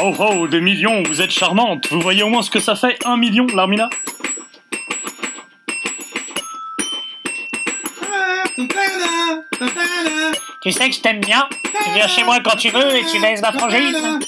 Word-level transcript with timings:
Oh 0.00 0.14
oh, 0.18 0.46
des 0.46 0.60
millions, 0.60 1.02
vous 1.02 1.20
êtes 1.20 1.30
charmante. 1.30 1.88
Vous 1.90 2.00
voyez 2.00 2.22
au 2.22 2.28
moins 2.28 2.42
ce 2.42 2.50
que 2.50 2.60
ça 2.60 2.74
fait, 2.76 2.98
un 3.04 3.16
million, 3.16 3.46
Larmina 3.54 3.88
Tu 10.62 10.72
sais 10.72 10.88
que 10.88 10.94
je 10.94 11.00
t'aime 11.00 11.20
bien. 11.20 11.48
Tu 11.62 11.90
viens 11.94 12.08
chez 12.08 12.24
moi 12.24 12.38
quand 12.44 12.56
tu 12.56 12.68
veux 12.70 12.96
et 12.96 13.04
tu 13.04 13.18
laisses 13.20 13.40
ma 13.40 13.52
frangine. 13.52 14.20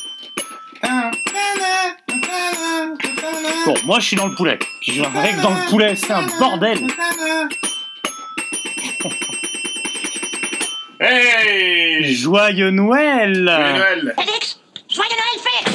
Bon, 3.67 3.75
moi 3.85 4.01
je 4.01 4.07
suis 4.07 4.17
dans 4.17 4.27
le 4.27 4.35
poulet. 4.35 4.59
Puis 4.81 4.93
je 4.95 5.03
verrai 5.03 5.33
que 5.33 5.43
dans 5.43 5.51
le 5.51 5.69
poulet, 5.69 5.95
c'est 5.97 6.13
un 6.13 6.27
bordel. 6.39 6.79
Hey 11.01 12.15
Joyeux 12.15 12.71
Noël 12.71 13.35
Joyeux 13.35 13.79
Noël 13.79 14.15
Félix, 14.19 14.61
joyeux 14.91 15.17
Noël 15.17 15.41
fait 15.43 15.71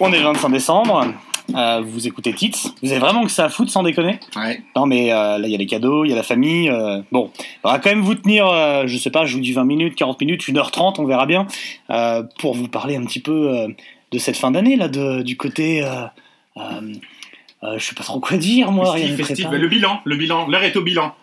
On 0.00 0.12
est 0.12 0.18
le 0.18 0.24
25 0.24 0.48
décembre. 0.50 1.06
euh, 1.54 1.82
vous 1.84 2.06
écoutez 2.06 2.32
Tits. 2.32 2.52
Vous 2.82 2.90
avez 2.90 3.00
vraiment 3.00 3.24
que 3.24 3.30
ça 3.30 3.44
à 3.44 3.48
foutre 3.48 3.70
sans 3.70 3.82
déconner 3.82 4.18
Ouais. 4.36 4.60
Non 4.76 4.86
mais 4.86 5.12
euh, 5.12 5.38
là 5.38 5.46
il 5.46 5.50
y 5.50 5.54
a 5.54 5.58
les 5.58 5.66
cadeaux, 5.66 6.04
il 6.04 6.10
y 6.10 6.12
a 6.12 6.16
la 6.16 6.22
famille. 6.22 6.68
euh, 6.68 7.00
bon, 7.12 7.30
on 7.62 7.70
va 7.70 7.78
quand 7.78 7.90
même 7.90 8.00
vous 8.00 8.14
tenir, 8.14 8.46
euh, 8.48 8.84
je 8.86 8.96
sais 8.98 9.10
pas, 9.10 9.24
je 9.26 9.34
vous 9.34 9.40
dis 9.42 9.52
20 9.52 9.64
minutes, 9.64 9.94
40 9.94 10.20
minutes, 10.20 10.42
1h30, 10.42 10.94
on 10.98 11.04
verra 11.04 11.26
bien, 11.26 11.46
euh, 11.90 12.22
pour 12.38 12.54
vous 12.54 12.68
parler 12.68 12.96
un 12.96 13.04
petit 13.04 13.20
peu 13.20 13.56
euh, 13.56 13.68
de 14.10 14.18
cette 14.18 14.36
fin 14.36 14.50
d'année 14.50 14.76
là, 14.76 14.88
de, 14.88 15.22
du 15.22 15.36
côté. 15.36 15.82
Euh, 15.82 16.04
euh, 16.56 16.62
euh, 17.62 17.78
je 17.78 17.84
sais 17.84 17.94
pas 17.94 18.04
trop 18.04 18.20
quoi 18.20 18.36
dire 18.36 18.70
moi, 18.72 18.92
rien 18.92 19.08
ne 19.08 19.16
prépare. 19.16 19.52
Le 19.52 19.68
bilan, 19.68 20.00
le 20.04 20.16
bilan. 20.16 20.48
L'heure 20.48 20.64
est 20.64 20.76
au 20.76 20.82
bilan. 20.82 21.14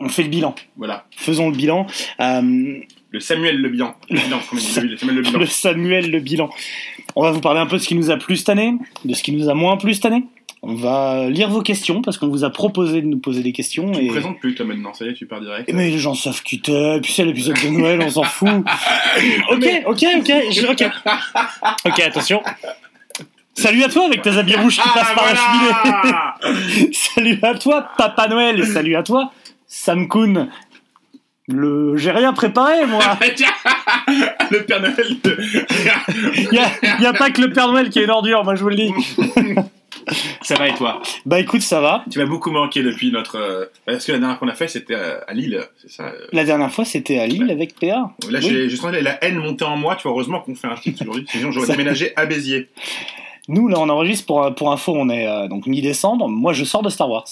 On 0.00 0.08
fait 0.08 0.22
le 0.22 0.28
bilan. 0.30 0.54
Voilà. 0.76 1.04
Faisons 1.16 1.50
le 1.50 1.56
bilan. 1.56 1.86
Euh, 2.20 2.78
Le 3.12 3.20
Samuel 3.20 3.60
le 3.60 3.68
bilan. 3.68 3.94
Le 4.10 4.18
bilan, 4.18 4.38
le 4.52 4.58
Samuel 4.58 5.16
le 5.16 5.22
bilan. 5.22 5.38
le 5.38 5.46
Samuel, 5.46 6.10
le 6.10 6.18
bilan. 6.20 6.50
On 7.14 7.22
va 7.22 7.30
vous 7.30 7.40
parler 7.40 7.60
un 7.60 7.66
peu 7.66 7.76
de 7.76 7.82
ce 7.82 7.88
qui 7.88 7.94
nous 7.94 8.10
a 8.10 8.16
plu 8.16 8.36
cette 8.36 8.48
année, 8.48 8.74
de 9.04 9.14
ce 9.14 9.22
qui 9.22 9.32
nous 9.32 9.48
a 9.50 9.54
moins 9.54 9.76
plu 9.76 9.92
cette 9.94 10.06
année. 10.06 10.24
On 10.62 10.74
va 10.74 11.28
lire 11.28 11.50
vos 11.50 11.60
questions 11.60 12.02
parce 12.02 12.16
qu'on 12.18 12.28
vous 12.28 12.44
a 12.44 12.50
proposé 12.50 13.02
de 13.02 13.06
nous 13.06 13.18
poser 13.18 13.42
des 13.42 13.52
questions. 13.52 13.90
Tu 13.92 13.98
et... 14.00 14.04
me 14.04 14.10
présentes 14.12 14.38
plus 14.40 14.54
toi 14.54 14.64
maintenant, 14.64 14.94
ça 14.94 15.04
y 15.04 15.08
est, 15.08 15.14
tu 15.14 15.26
pars 15.26 15.40
direct. 15.40 15.70
Mais 15.74 15.90
les 15.90 15.98
gens 15.98 16.14
savent 16.14 16.42
qui 16.42 16.60
t'es, 16.60 17.00
puis 17.02 17.12
c'est 17.12 17.24
l'épisode 17.24 17.56
de 17.62 17.68
Noël, 17.68 18.00
on 18.00 18.08
s'en 18.10 18.22
fout. 18.22 18.48
ok, 19.50 19.82
ok, 19.86 20.04
ok, 20.18 20.32
je- 20.52 20.66
ok. 20.70 20.84
Ok, 21.84 22.00
attention. 22.00 22.42
Salut 23.54 23.82
à 23.82 23.88
toi 23.88 24.06
avec 24.06 24.22
tes 24.22 24.30
habits 24.30 24.54
rouges 24.56 24.76
qui 24.76 24.82
Ah, 24.84 24.98
passent 24.98 25.14
par 25.14 25.26
la 25.26 25.34
cheminée. 26.54 26.92
salut 26.92 27.38
à 27.42 27.54
toi, 27.58 27.88
Papa 27.98 28.28
Noël, 28.28 28.58
et 28.60 28.64
salut 28.64 28.96
à 28.96 29.02
toi, 29.02 29.32
Sam 29.66 30.08
Kuhn. 30.08 30.48
Le... 31.48 31.96
J'ai 31.96 32.10
rien 32.12 32.32
préparé, 32.32 32.86
moi. 32.86 33.02
Le 34.50 34.64
Père 34.64 34.80
Noël 34.80 35.06
Il 36.52 37.02
y 37.02 37.06
a, 37.06 37.12
pas 37.12 37.30
que 37.30 37.40
le 37.40 37.50
Père 37.50 37.68
Noël 37.68 37.88
qui 37.90 37.98
est 37.98 38.04
une 38.04 38.10
ordure, 38.10 38.44
moi 38.44 38.54
je 38.54 38.62
vous 38.62 38.68
le 38.68 38.76
dis. 38.76 38.92
Ça 40.42 40.56
va 40.56 40.68
et 40.68 40.74
toi? 40.74 41.00
Bah 41.26 41.38
écoute, 41.38 41.60
ça 41.62 41.80
va. 41.80 42.04
Tu 42.10 42.18
m'as 42.18 42.26
beaucoup 42.26 42.50
manqué 42.50 42.82
depuis 42.82 43.12
notre... 43.12 43.36
euh, 43.38 43.66
Parce 43.86 44.04
que 44.04 44.10
la 44.12 44.18
dernière 44.18 44.38
qu'on 44.38 44.48
a 44.48 44.54
fait, 44.54 44.66
c'était 44.66 44.94
euh, 44.96 45.20
à 45.28 45.32
Lille, 45.32 45.60
c'est 45.80 45.90
ça 45.90 46.04
euh. 46.08 46.26
La 46.32 46.44
dernière 46.44 46.72
fois, 46.72 46.84
c'était 46.84 47.18
à 47.20 47.26
Lille 47.26 47.48
avec 47.50 47.78
PA. 47.78 47.86
Là, 48.28 48.38
Oui. 48.42 48.68
j'ai 48.68 48.76
senti 48.76 49.00
la 49.00 49.22
haine 49.24 49.36
monter 49.36 49.64
en 49.64 49.76
moi, 49.76 49.94
tu 49.94 50.02
vois, 50.02 50.12
heureusement 50.12 50.40
qu'on 50.40 50.56
fait 50.56 50.66
un 50.66 50.74
titre 50.74 51.02
aujourd'hui, 51.02 51.24
sinon 51.28 51.52
j'aurais 51.52 51.66
Ça- 51.68 51.72
déménagé 51.74 52.12
à 52.16 52.26
Béziers. 52.26 52.68
Nous, 53.48 53.68
là, 53.68 53.76
on 53.78 53.88
enregistre 53.88 54.26
pour, 54.26 54.52
pour 54.56 54.72
info, 54.72 54.92
on 54.96 55.08
est 55.08 55.26
euh, 55.28 55.46
donc 55.46 55.66
mi-décembre. 55.66 56.28
Moi, 56.28 56.52
je 56.52 56.64
sors 56.64 56.82
de 56.82 56.88
Star 56.88 57.08
Wars. 57.08 57.24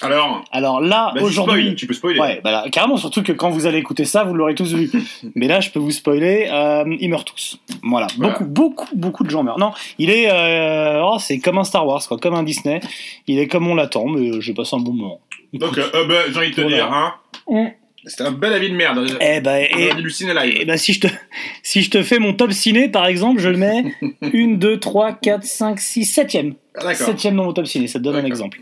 Alors, 0.00 0.44
Alors 0.52 0.80
là, 0.80 1.10
vas-y, 1.14 1.24
aujourd'hui. 1.24 1.74
tu 1.74 1.86
peux 1.86 1.94
spoiler. 1.94 2.20
Ouais, 2.20 2.40
bah 2.44 2.52
là, 2.52 2.64
carrément, 2.70 2.96
surtout 2.96 3.22
que 3.22 3.32
quand 3.32 3.50
vous 3.50 3.66
allez 3.66 3.78
écouter 3.78 4.04
ça, 4.04 4.22
vous 4.24 4.34
l'aurez 4.34 4.54
tous 4.54 4.72
vu. 4.72 4.90
Mais 5.34 5.48
là, 5.48 5.60
je 5.60 5.70
peux 5.70 5.80
vous 5.80 5.90
spoiler, 5.90 6.48
euh, 6.52 6.84
ils 7.00 7.08
meurent 7.08 7.24
tous. 7.24 7.58
Voilà. 7.82 8.06
Voilà. 8.16 8.32
beaucoup, 8.34 8.44
beaucoup, 8.44 8.88
beaucoup 8.94 9.24
de 9.24 9.30
gens 9.30 9.42
meurent. 9.42 9.58
Non, 9.58 9.72
il 9.98 10.10
est, 10.10 10.30
euh, 10.30 11.02
oh, 11.04 11.18
c'est 11.18 11.38
comme 11.40 11.58
un 11.58 11.64
Star 11.64 11.86
Wars, 11.86 12.06
quoi, 12.06 12.16
comme 12.18 12.34
un 12.34 12.42
Disney. 12.44 12.80
Il 13.26 13.38
est 13.38 13.48
comme 13.48 13.66
on 13.66 13.74
l'attend, 13.74 14.06
mais 14.06 14.30
euh, 14.36 14.40
j'ai 14.40 14.54
passé 14.54 14.76
un 14.76 14.80
bon 14.80 14.92
moment. 14.92 15.20
Donc, 15.52 15.76
euh, 15.78 15.84
euh, 15.94 16.06
bah, 16.06 16.14
j'ai 16.30 16.38
envie 16.38 16.50
de 16.50 16.54
te 16.54 16.60
Voilà. 16.60 16.76
dire, 16.76 16.92
hein, 16.92 17.14
Mm. 17.50 17.68
c'était 18.04 18.22
un 18.24 18.32
bel 18.32 18.52
avis 18.52 18.70
de 18.70 18.76
merde. 18.76 19.04
Eh 19.20 19.40
ben, 19.40 19.66
On 19.74 19.78
et, 19.78 19.92
le 20.00 20.10
ciné 20.10 20.32
live. 20.34 20.58
et 20.60 20.64
ben, 20.64 20.76
si 20.76 20.92
je 20.92 21.00
te, 21.00 21.06
si 21.62 21.82
je 21.82 21.90
te 21.90 22.02
fais 22.02 22.18
mon 22.18 22.34
top 22.34 22.52
ciné, 22.52 22.88
par 22.88 23.06
exemple, 23.06 23.40
je 23.40 23.48
le 23.48 23.56
mets 23.56 23.84
1, 24.22 24.56
2, 24.58 24.78
3, 24.78 25.12
4, 25.14 25.42
5, 25.44 25.80
6, 25.80 26.04
7ème. 26.18 26.54
Ah, 26.76 26.84
D'accord. 26.84 27.06
Septième 27.06 27.34
dans 27.36 27.44
mon 27.44 27.52
top 27.52 27.66
ciné, 27.66 27.88
ça 27.88 27.98
te 27.98 28.04
donne 28.04 28.16
un 28.16 28.24
exemple. 28.24 28.58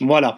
Voilà. 0.00 0.36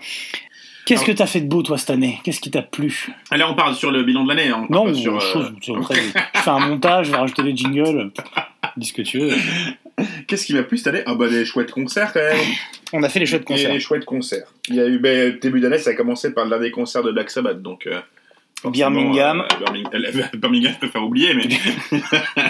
Qu'est-ce 0.84 1.04
que 1.04 1.12
t'as 1.12 1.26
fait 1.26 1.40
de 1.40 1.46
beau, 1.48 1.62
toi, 1.62 1.78
cette 1.78 1.90
année? 1.90 2.18
Qu'est-ce 2.24 2.40
qui 2.40 2.50
t'a 2.50 2.62
plu? 2.62 3.06
Allez, 3.30 3.44
on 3.44 3.54
parle 3.54 3.74
sur 3.76 3.90
le 3.92 4.02
bilan 4.02 4.24
de 4.24 4.28
l'année. 4.34 4.48
hein, 4.48 4.66
Non, 4.68 4.86
pas 4.86 4.94
sur, 4.94 5.16
euh, 5.16 5.20
chose, 5.20 5.52
tu- 5.60 5.72
après, 5.76 5.94
je 5.94 6.40
fais 6.40 6.50
un 6.50 6.58
montage, 6.58 7.06
je 7.06 7.12
vais 7.12 7.18
rajouter 7.18 7.42
des 7.44 7.56
jingles, 7.56 8.10
dis 8.76 8.86
ce 8.88 8.92
que 8.92 9.02
tu 9.02 9.20
veux. 9.20 9.32
Qu'est-ce 10.26 10.44
qui 10.46 10.54
m'a 10.54 10.64
plu 10.64 10.78
cette 10.78 10.88
année? 10.88 11.02
Ah 11.06 11.14
bah 11.14 11.28
des 11.28 11.44
chouettes 11.44 11.70
concerts 11.70 12.12
quand 12.12 12.20
même. 12.20 12.36
On 12.92 13.02
a 13.04 13.08
fait 13.08 13.20
les 13.20 13.26
chouettes 13.26 13.44
concerts. 13.44 13.72
des 13.72 13.78
chouettes 13.80 14.04
concerts. 14.04 14.46
Il 14.68 14.74
y 14.74 14.80
a 14.80 14.86
eu 14.88 14.98
ben, 14.98 15.38
début 15.40 15.60
d'année, 15.60 15.78
ça 15.78 15.90
a 15.90 15.94
commencé 15.94 16.32
par 16.34 16.44
le 16.44 16.50
dernier 16.50 16.70
concert 16.72 17.02
de 17.04 17.12
Black 17.12 17.30
Sabbath, 17.30 17.62
donc. 17.62 17.86
euh, 17.86 18.00
Birmingham. 18.64 19.40
euh, 19.42 19.56
Birmingham, 19.64 19.90
euh, 19.94 20.36
Birmingham, 20.38 20.72
je 20.74 20.78
peux 20.78 20.88
faire 20.88 21.04
oublier, 21.04 21.34
mais. 21.34 21.44
euh, 21.96 22.48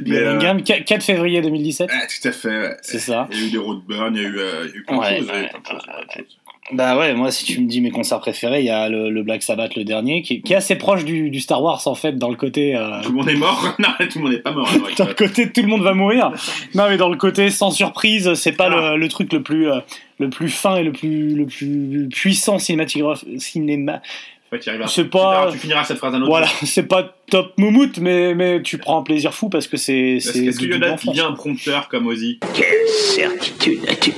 Birmingham, 0.00 0.62
4 0.62 1.02
février 1.02 1.40
2017. 1.42 1.90
ah, 1.92 2.06
tout 2.06 2.28
à 2.28 2.32
fait. 2.32 2.48
ouais. 2.48 2.76
C'est 2.82 2.98
ça. 2.98 3.28
Il 3.32 3.38
y 3.40 3.42
a 3.42 3.46
eu 3.46 3.50
des 3.50 3.58
roadburns, 3.58 4.14
il 4.16 4.22
y 4.22 4.24
a 4.24 4.28
eu, 4.28 4.38
euh, 4.38 4.68
il 4.68 4.76
y 4.76 4.84
a 4.86 4.92
de 4.94 4.98
ouais, 4.98 5.18
choses, 5.18 5.26
plein 5.26 5.42
de 5.42 5.66
choses. 5.66 6.26
Bah 6.72 6.98
ouais, 6.98 7.14
moi, 7.14 7.30
si 7.30 7.44
tu 7.44 7.60
me 7.60 7.68
dis 7.68 7.80
mes 7.80 7.90
concerts 7.92 8.18
préférés, 8.18 8.58
il 8.60 8.66
y 8.66 8.70
a 8.70 8.88
le, 8.88 9.08
le 9.08 9.22
Black 9.22 9.42
Sabbath, 9.44 9.76
le 9.76 9.84
dernier, 9.84 10.22
qui, 10.22 10.42
qui 10.42 10.52
est 10.52 10.56
assez 10.56 10.74
proche 10.74 11.04
du, 11.04 11.30
du 11.30 11.38
Star 11.38 11.62
Wars, 11.62 11.80
en 11.86 11.94
fait, 11.94 12.18
dans 12.18 12.28
le 12.28 12.34
côté. 12.34 12.74
euh, 12.74 13.00
Tout 13.02 13.10
le 13.10 13.16
monde 13.18 13.28
est 13.28 13.36
mort 13.36 13.74
Non, 13.78 13.88
tout 14.10 14.18
le 14.18 14.24
monde 14.24 14.32
n'est 14.32 14.38
pas 14.40 14.50
mort. 14.50 14.68
alors, 14.68 14.88
dans 14.98 15.06
le 15.06 15.14
côté 15.14 15.50
tout 15.52 15.62
le 15.62 15.68
monde 15.68 15.82
va 15.82 15.94
mourir. 15.94 16.32
Non, 16.74 16.88
mais 16.88 16.96
dans 16.96 17.08
le 17.08 17.16
côté 17.16 17.50
sans 17.50 17.70
surprise, 17.70 18.34
c'est 18.34 18.50
pas 18.52 18.68
Ah. 18.70 18.92
le, 18.94 18.96
le 18.98 19.08
truc 19.08 19.32
le 19.32 19.42
plus, 19.44 19.70
euh, 19.70 19.78
le 20.18 20.28
plus 20.28 20.48
fin 20.48 20.74
et 20.76 20.82
le 20.82 20.90
plus, 20.90 21.36
le 21.36 21.46
plus 21.46 22.08
puissant 22.12 22.58
cinématographe, 22.58 23.24
cinéma. 23.38 24.02
Ouais, 24.50 24.58
y. 24.58 24.88
C'est 24.88 25.04
pas- 25.10 25.48
Tu 25.52 25.58
finiras 25.58 25.84
cette 25.84 25.98
phrase 25.98 26.14
un 26.14 26.18
autre 26.18 26.28
Voilà, 26.30 26.46
c'est 26.64 26.86
pas 26.88 27.14
top 27.30 27.52
moumoute, 27.58 27.98
mais, 27.98 28.34
mais 28.34 28.60
tu 28.62 28.78
prends 28.78 28.98
un 28.98 29.02
plaisir 29.02 29.32
fou 29.34 29.48
parce 29.48 29.68
que 29.68 29.76
c'est. 29.76 30.16
Est-ce 30.16 30.58
du 30.58 30.68
Yoda 30.70 30.96
bon 30.96 31.10
devient 31.12 31.20
un 31.28 31.32
prompteur 31.32 31.88
comme 31.88 32.06
Ozzy? 32.08 32.40
Quelle 32.54 32.88
certitude 32.88 33.80
as-tu? 33.88 34.12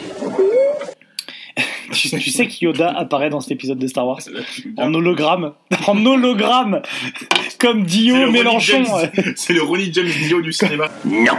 Tu, 1.92 2.10
tu 2.10 2.30
sais 2.30 2.46
que 2.46 2.54
Yoda 2.60 2.90
apparaît 2.90 3.30
dans 3.30 3.40
cet 3.40 3.52
épisode 3.52 3.78
de 3.78 3.86
Star 3.86 4.06
Wars 4.06 4.20
En 4.76 4.92
hologramme, 4.94 5.52
en 5.86 6.06
hologramme, 6.06 6.82
comme 7.58 7.84
Dio 7.84 8.30
Mélenchon. 8.30 8.84
C'est 9.36 9.52
le 9.52 9.62
Ronnie 9.62 9.92
James 9.92 10.06
Dio 10.06 10.40
du 10.40 10.52
cinéma. 10.52 10.88
Non, 11.04 11.36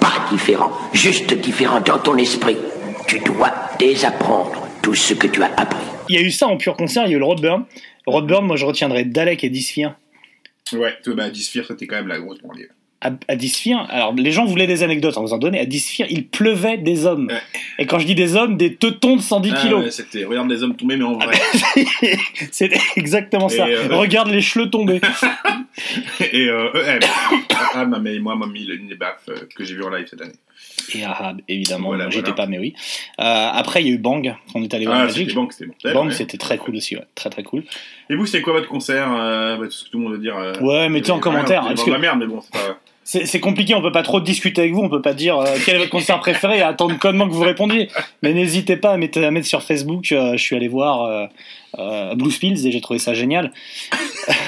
pas 0.00 0.26
différent, 0.30 0.72
juste 0.92 1.34
différent 1.34 1.80
dans 1.80 1.98
ton 1.98 2.16
esprit. 2.16 2.56
Tu 3.06 3.20
dois 3.20 3.52
désapprendre 3.78 4.66
tout 4.82 4.94
ce 4.94 5.14
que 5.14 5.26
tu 5.26 5.42
as 5.42 5.52
appris. 5.56 5.84
Il 6.08 6.14
y 6.14 6.18
a 6.18 6.22
eu 6.22 6.30
ça 6.30 6.46
en 6.46 6.56
pur 6.56 6.76
concert, 6.76 7.04
il 7.06 7.10
y 7.10 7.14
a 7.14 7.16
eu 7.16 7.18
le 7.18 7.24
Roadburn. 7.24 7.64
Le 8.06 8.12
Roadburn, 8.12 8.44
moi 8.46 8.56
je 8.56 8.64
retiendrai 8.64 9.04
Dalek 9.04 9.44
et 9.44 9.50
Dysphere. 9.50 9.94
Ouais, 10.72 10.94
bah, 11.06 11.30
Dysphere, 11.30 11.64
c'était 11.66 11.86
quand 11.86 11.96
même 11.96 12.08
la 12.08 12.18
grosse 12.18 12.40
banlieue. 12.40 12.70
À, 13.02 13.10
à 13.28 13.36
Dysphere, 13.36 13.86
alors 13.90 14.14
les 14.14 14.32
gens 14.32 14.46
voulaient 14.46 14.66
des 14.66 14.82
anecdotes, 14.82 15.18
on 15.18 15.22
vous 15.22 15.34
en 15.34 15.38
donnait. 15.38 15.60
À 15.60 15.66
Dysphere, 15.66 16.06
il 16.08 16.26
pleuvait 16.28 16.78
des 16.78 17.04
hommes. 17.04 17.26
Ouais. 17.30 17.40
Et 17.78 17.86
quand 17.86 17.98
je 17.98 18.06
dis 18.06 18.14
des 18.14 18.36
hommes, 18.36 18.56
des 18.56 18.74
teutons 18.74 19.16
de 19.16 19.20
110 19.20 19.52
Ah, 19.54 19.60
kilos. 19.60 19.84
ouais, 19.84 19.90
c'était 19.90 20.24
regarde 20.24 20.48
les 20.50 20.62
hommes 20.62 20.74
tomber, 20.76 20.96
mais 20.96 21.04
en 21.04 21.18
vrai. 21.18 21.36
C'était 22.50 22.80
exactement 22.96 23.50
ça. 23.50 23.66
Euh, 23.66 23.88
Regarde 23.90 24.28
les 24.30 24.40
cheveux 24.40 24.70
tomber. 24.70 25.00
Et 26.32 26.48
euh, 26.48 26.70
eh, 26.74 27.04
ah, 27.74 27.84
ma 27.84 27.98
mère 27.98 28.14
et 28.14 28.18
moi 28.18 28.34
m'a 28.34 28.46
mis 28.46 28.64
l'une 28.64 28.88
des 28.88 28.94
baffes 28.94 29.28
euh, 29.28 29.36
que 29.54 29.62
j'ai 29.64 29.74
vu 29.74 29.82
en 29.84 29.90
live 29.90 30.06
cette 30.08 30.22
année. 30.22 30.32
Et 30.94 31.04
Ahab, 31.04 31.40
évidemment, 31.48 31.88
Voilà, 31.88 32.04
j'étais 32.10 32.20
voilà. 32.30 32.34
pas, 32.34 32.46
mais 32.46 32.58
oui. 32.58 32.74
Euh, 33.20 33.48
après, 33.52 33.82
il 33.82 33.88
y 33.88 33.90
a 33.90 33.94
eu 33.94 33.98
Bang, 33.98 34.34
on 34.54 34.62
est 34.62 34.72
allé 34.74 34.86
voir 34.86 34.98
Ah, 35.00 35.06
Bang, 35.06 35.50
c'était 35.52 35.66
mortel. 35.66 35.92
Bang, 35.94 36.06
ouais. 36.08 36.12
c'était 36.14 36.38
très 36.38 36.58
cool 36.58 36.76
aussi, 36.76 36.96
ouais. 36.96 37.04
très 37.14 37.30
très 37.30 37.42
cool. 37.42 37.64
Et 38.10 38.14
vous, 38.16 38.26
c'est 38.26 38.40
quoi 38.42 38.52
votre 38.52 38.68
concert 38.68 39.08
euh, 39.12 39.56
bah, 39.56 39.64
Tout 39.66 39.70
ce 39.72 39.84
que 39.84 39.90
tout 39.90 39.98
le 39.98 40.04
monde 40.04 40.12
veut 40.14 40.18
dire. 40.20 40.36
euh, 40.36 40.52
Ouais, 40.60 40.88
mettez 40.88 41.10
en 41.12 41.18
commentaire, 41.18 41.62
parce 41.62 41.74
C'est 41.76 41.80
de 41.80 41.86
que- 41.86 41.90
la 41.92 41.98
merde, 41.98 42.18
mais 42.20 42.26
bon, 42.26 42.40
c'est 42.40 42.52
pas. 42.52 42.78
C'est 43.08 43.24
c'est 43.24 43.38
compliqué, 43.38 43.72
on 43.76 43.82
peut 43.82 43.92
pas 43.92 44.02
trop 44.02 44.20
discuter 44.20 44.62
avec 44.62 44.72
vous, 44.74 44.80
on 44.82 44.88
peut 44.88 45.00
pas 45.00 45.14
dire 45.14 45.38
quel 45.64 45.76
est 45.76 45.78
votre 45.78 45.90
concert 45.92 46.18
préféré 46.18 46.58
et 46.58 46.62
attendre 46.62 46.98
connement 46.98 47.28
que 47.28 47.34
vous 47.34 47.42
répondiez. 47.44 47.88
Mais 48.22 48.32
n'hésitez 48.34 48.76
pas 48.76 48.90
à 48.90 48.96
mettre, 48.96 49.22
à 49.22 49.30
mettre 49.30 49.46
sur 49.46 49.62
Facebook, 49.62 50.06
je 50.10 50.36
suis 50.36 50.56
allé 50.56 50.66
voir 50.66 51.28
euh, 51.78 52.12
euh, 52.12 52.14
Blue 52.14 52.30
Spills 52.30 52.66
et 52.66 52.70
j'ai 52.72 52.80
trouvé 52.80 52.98
ça 52.98 53.14
génial. 53.14 53.52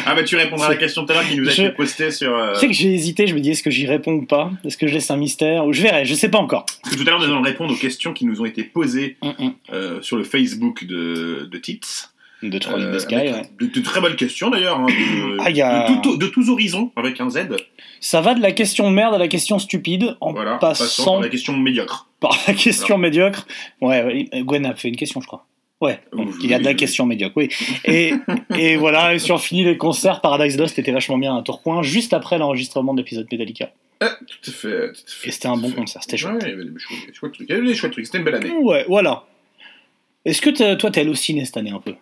Ah, 0.07 0.15
bah 0.15 0.25
tu 0.25 0.37
répondras 0.37 0.67
à 0.67 0.71
la 0.71 0.77
question 0.85 1.05
tout 1.05 1.13
à 1.13 1.17
l'heure 1.17 1.29
qui 1.29 1.37
nous 1.37 1.49
a 1.49 1.51
Je- 1.53 1.63
été 1.63 1.73
postée 1.73 2.11
sur. 2.11 2.35
euh, 2.37 2.53
Tu 2.55 2.61
sais 2.61 2.67
que 2.69 2.73
j'ai 2.73 2.93
hésité, 2.95 3.27
je 3.27 3.35
me 3.35 3.41
dis 3.41 3.51
est-ce 3.51 3.63
que 3.63 3.71
j'y 3.71 3.87
réponds 3.87 4.13
ou 4.15 4.27
pas? 4.27 4.51
Est-ce 4.65 4.77
que 4.77 4.87
je 4.87 4.95
laisse 4.95 5.11
un 5.11 5.17
mystère? 5.17 5.67
Ou 5.67 5.73
je 5.73 5.83
verrai, 5.83 6.05
je 6.05 6.15
sais 6.15 6.29
pas 6.31 6.39
encore. 6.39 6.67
parce 6.83 6.95
que 6.97 7.01
Tout 7.03 7.07
à 7.07 7.11
l'heure, 7.13 7.21
nous 7.21 7.27
allons 7.27 7.43
répondre 7.43 7.73
aux 7.73 7.77
questions 7.77 8.13
qui 8.13 8.25
nous 8.27 8.41
ont 8.41 8.45
été 8.47 8.65
posées 8.65 9.17
Hum, 9.23 9.35
hum. 9.39 9.55
euh, 9.73 10.03
sur 10.03 10.17
le 10.17 10.25
Facebook 10.25 10.85
de, 10.85 11.49
de 11.51 11.59
Tits. 11.59 11.81
De 12.41 12.57
Troll 12.59 12.81
in 12.81 12.85
Euh, 12.85 12.99
Sky, 13.01 13.15
ouais. 13.17 13.43
de, 13.61 13.67
de 13.67 13.81
très 13.81 14.01
belles 14.01 14.15
questions 14.15 14.49
d'ailleurs. 14.49 14.79
hein, 14.79 14.87
de, 14.87 15.39
Ah, 15.41 15.47
a- 15.47 15.89
de, 16.17 16.27
tous 16.29 16.49
horizons, 16.51 16.93
avec 16.95 17.21
un 17.21 17.29
Z. 17.31 17.49
Ça 18.01 18.21
va 18.21 18.35
de 18.35 18.41
la 18.41 18.53
question 18.53 18.89
de 18.89 18.95
merde 18.95 19.13
à 19.15 19.19
la 19.19 19.27
question 19.27 19.59
stupide 19.59 20.17
en 20.21 20.33
Voilà, 20.33 20.55
passant 20.59 20.85
passant 20.85 21.13
par 21.15 21.21
la 21.23 21.29
question 21.31 21.57
médiocre. 21.57 22.09
par 22.21 22.39
la 22.47 22.55
question 22.55 22.97
médiocre. 22.97 23.45
Ouais, 23.81 24.29
Gwen 24.45 24.67
a 24.67 24.75
fait 24.77 24.87
une 24.89 24.95
question, 24.97 25.21
je 25.21 25.27
crois. 25.27 25.47
Ouais, 25.81 26.01
donc 26.13 26.31
il 26.43 26.51
y 26.51 26.55
a 26.55 26.59
de 26.59 26.65
la 26.65 26.75
question 26.75 27.07
médiocre, 27.07 27.37
oui. 27.37 27.49
Et, 27.85 28.13
et 28.59 28.77
voilà, 28.77 29.15
et 29.15 29.19
si 29.19 29.31
on 29.31 29.39
finit 29.39 29.65
les 29.65 29.77
concerts, 29.77 30.21
Paradise 30.21 30.59
Lost 30.59 30.79
était 30.79 30.91
vachement 30.91 31.19
bien 31.19 31.37
à 31.37 31.43
Tourcoing, 31.43 31.83
juste 31.83 32.13
après 32.13 32.39
l'enregistrement 32.39 32.95
de 32.95 32.99
l'épisode 32.99 33.29
Metallica. 33.31 33.71
Ah, 34.01 34.17
tout 34.27 34.51
à 34.51 34.53
fait. 34.53 34.93
Tout 34.93 35.01
à 35.07 35.11
fait. 35.11 35.29
Et 35.29 35.33
c'était 35.33 35.49
un 35.49 35.57
bon 35.57 35.71
concert, 35.71 36.03
c'était 36.03 36.17
chouette. 36.17 36.43
Ouais, 36.43 36.49
il 36.49 36.51
y 36.51 36.53
avait 36.53 36.65
des 36.65 36.79
chouettes, 37.13 37.33
trucs. 37.33 37.49
Il 37.49 37.55
y 37.55 37.59
avait 37.59 37.67
des 37.67 37.75
chouettes 37.75 37.93
trucs. 37.93 38.07
C'était 38.07 38.19
une 38.19 38.25
belle 38.25 38.37
année. 38.37 38.51
Ouais, 38.51 38.85
voilà. 38.89 39.25
Est-ce 40.25 40.41
que 40.41 40.77
toi, 40.77 40.91
t'es 40.91 41.01
allé 41.01 41.11
au 41.11 41.15
ciné 41.15 41.45
cette 41.45 41.57
année 41.57 41.71
un 41.71 41.81
peu? 41.81 41.95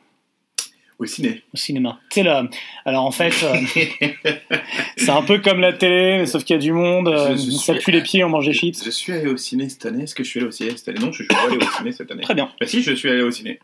Au 0.99 1.05
ciné. 1.05 1.43
Au 1.53 1.57
cinéma 1.59 1.99
Tu 2.11 2.21
sais, 2.21 2.23
là. 2.23 2.45
Alors 2.87 3.05
en 3.05 3.11
fait, 3.11 3.33
euh, 3.43 3.55
c'est 4.97 5.11
un 5.11 5.23
peu 5.23 5.39
comme 5.39 5.61
la 5.61 5.73
télé, 5.75 6.19
mais 6.19 6.27
sauf 6.27 6.43
qu'il 6.45 6.57
y 6.57 6.59
a 6.59 6.63
du 6.63 6.73
monde, 6.73 7.09
euh, 7.09 7.37
Je- 7.37 7.51
je 7.51 7.57
ça 7.57 7.75
pue 7.75 7.91
les 7.91 8.03
pieds, 8.03 8.25
on 8.25 8.31
mange 8.31 8.47
des 8.47 8.55
chips. 8.55 8.83
Je 8.83 8.91
suis 8.91 9.13
allé 9.13 9.27
au 9.27 9.37
ciné 9.37 9.69
cette 9.69 9.85
année. 9.87 10.05
Est-ce 10.05 10.15
que 10.15 10.25
je 10.25 10.29
suis 10.31 10.41
allé 10.41 10.49
au 10.49 10.53
ciné 10.53 10.71
cette 10.77 10.89
année? 10.89 10.99
Non, 11.01 11.13
je 11.13 11.17
suis 11.23 11.27
pas 11.27 11.37
allé 11.47 11.57
au 11.59 11.61
ciné 11.77 11.93
cette 11.93 12.11
année. 12.11 12.23
Très 12.23 12.35
bien. 12.35 12.51
Bah 12.59 12.67
si, 12.67 12.83
je 12.83 12.93
suis 12.93 13.11
allé 13.11 13.23
au 13.23 13.31
ciné. 13.31 13.59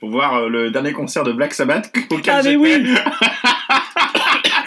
Pour 0.00 0.10
voir 0.10 0.34
euh, 0.34 0.48
le 0.48 0.70
dernier 0.72 0.92
concert 0.92 1.22
de 1.22 1.30
Black 1.32 1.54
Sabbath 1.54 1.92
auquel 2.10 2.34
Ah, 2.34 2.42
mais 2.42 2.56
oui 2.56 2.72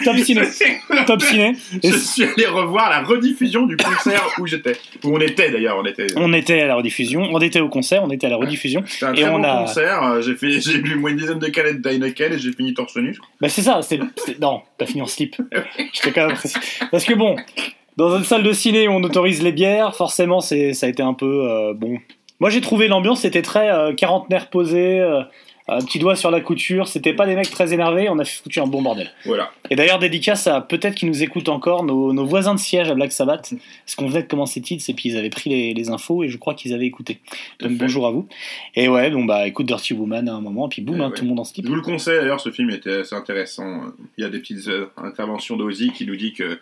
Top 0.06 0.16
ciné. 0.18 0.42
Top 1.06 1.22
ciné. 1.22 1.52
Je 1.84 1.96
suis 1.96 2.24
allé 2.24 2.46
revoir 2.46 2.88
la 2.90 3.02
rediffusion 3.02 3.66
du 3.66 3.76
concert 3.76 4.22
où 4.38 4.46
j'étais. 4.46 4.72
Où 5.04 5.14
on 5.16 5.20
était 5.20 5.50
d'ailleurs, 5.50 5.76
on 5.78 5.84
était. 5.84 6.06
on 6.16 6.32
était 6.32 6.60
à 6.62 6.66
la 6.66 6.74
rediffusion, 6.76 7.22
on 7.32 7.38
était 7.40 7.60
au 7.60 7.68
concert, 7.68 8.02
on 8.04 8.10
était 8.10 8.26
à 8.26 8.30
la 8.30 8.36
rediffusion. 8.36 8.82
C'était 8.86 9.04
un 9.06 9.12
et 9.14 9.20
très 9.22 9.30
on 9.30 9.38
bon 9.38 9.44
a- 9.44 9.58
concert. 9.66 10.02
euh, 10.04 10.20
J'ai 10.22 10.34
fait, 10.36 10.60
j'ai 10.60 10.78
bu 10.78 10.94
moins 10.96 11.10
une 11.10 11.16
dizaine 11.18 11.38
de 11.38 11.46
canettes 11.48 11.80
d'Heineken 11.82 12.32
et 12.32 12.38
j'ai 12.38 12.52
fini 12.52 12.72
torse 12.74 12.96
nu. 12.96 13.16
Bah 13.40 13.48
c'est 13.48 13.62
ça, 13.62 13.80
c'est 13.82 14.00
c'est- 14.16 14.38
non, 14.40 14.62
t'as 14.78 14.86
fini 14.86 15.02
en 15.02 15.06
slip. 15.06 15.36
J'étais 15.92 16.12
quand 16.12 16.28
même. 16.28 16.36
Parce 16.90 17.04
que 17.04 17.14
bon, 17.14 17.36
dans 17.96 18.16
une 18.16 18.24
salle 18.24 18.42
de 18.42 18.52
ciné 18.52 18.88
où 18.88 18.92
on 18.92 19.02
autorise 19.02 19.42
les 19.42 19.52
bières, 19.52 19.94
forcément 19.96 20.40
c'est 20.40 20.72
ça 20.72 20.86
a 20.86 20.88
été 20.88 21.02
un 21.02 21.14
peu 21.14 21.48
euh, 21.50 21.74
bon. 21.74 21.98
Moi 22.38 22.50
j'ai 22.50 22.60
trouvé 22.60 22.86
l'ambiance 22.88 23.20
c'était 23.22 23.40
très 23.42 23.70
euh, 23.70 23.94
quarantenaire 23.94 24.50
posé, 24.50 25.00
euh, 25.00 25.22
un 25.68 25.80
petit 25.80 25.98
doigt 25.98 26.16
sur 26.16 26.30
la 26.30 26.40
couture. 26.40 26.86
C'était 26.88 27.12
pas 27.12 27.26
des 27.26 27.34
mecs 27.34 27.50
très 27.50 27.72
énervés, 27.72 28.08
on 28.08 28.18
a 28.18 28.24
foutu 28.24 28.60
un 28.60 28.66
bon 28.66 28.82
bordel. 28.82 29.10
Voilà. 29.24 29.50
Et 29.70 29.76
d'ailleurs 29.76 29.98
dédicace 29.98 30.46
à 30.46 30.60
peut-être 30.60 30.94
qu'ils 30.94 31.08
nous 31.08 31.22
écoutent 31.22 31.48
encore 31.48 31.84
nos, 31.84 32.12
nos 32.12 32.24
voisins 32.24 32.54
de 32.54 32.60
siège 32.60 32.88
à 32.88 32.94
Black 32.94 33.12
Sabbath, 33.12 33.52
parce 33.84 33.94
qu'on 33.96 34.06
venait 34.06 34.22
de 34.22 34.28
commencer 34.28 34.60
Tids 34.60 34.82
et 34.88 34.94
puis 34.94 35.10
ils 35.10 35.16
avaient 35.16 35.30
pris 35.30 35.50
les, 35.50 35.74
les 35.74 35.90
infos 35.90 36.22
et 36.22 36.28
je 36.28 36.36
crois 36.38 36.54
qu'ils 36.54 36.72
avaient 36.72 36.86
écouté. 36.86 37.20
Donc 37.60 37.72
fait. 37.72 37.76
bonjour 37.76 38.06
à 38.06 38.10
vous. 38.10 38.28
Et 38.74 38.88
ouais, 38.88 39.10
bon 39.10 39.24
bah 39.24 39.46
écoute 39.46 39.66
Dirty 39.66 39.94
Woman 39.94 40.28
à 40.28 40.34
un 40.34 40.40
moment, 40.40 40.68
puis 40.68 40.82
boum, 40.82 41.00
hein, 41.00 41.08
ouais. 41.08 41.14
tout 41.14 41.22
le 41.22 41.28
monde 41.28 41.40
en 41.40 41.44
slip. 41.44 41.64
Je 41.64 41.70
vous 41.70 41.76
le 41.76 41.82
conseille 41.82 42.18
d'ailleurs, 42.18 42.40
ce 42.40 42.50
film 42.50 42.70
était 42.70 43.00
assez 43.00 43.14
intéressant. 43.14 43.82
Il 44.16 44.22
y 44.22 44.26
a 44.26 44.30
des 44.30 44.38
petites 44.38 44.68
euh, 44.68 44.86
interventions 44.96 45.56
d'Ozzy 45.56 45.90
qui 45.92 46.06
nous 46.06 46.16
dit 46.16 46.32
que 46.32 46.58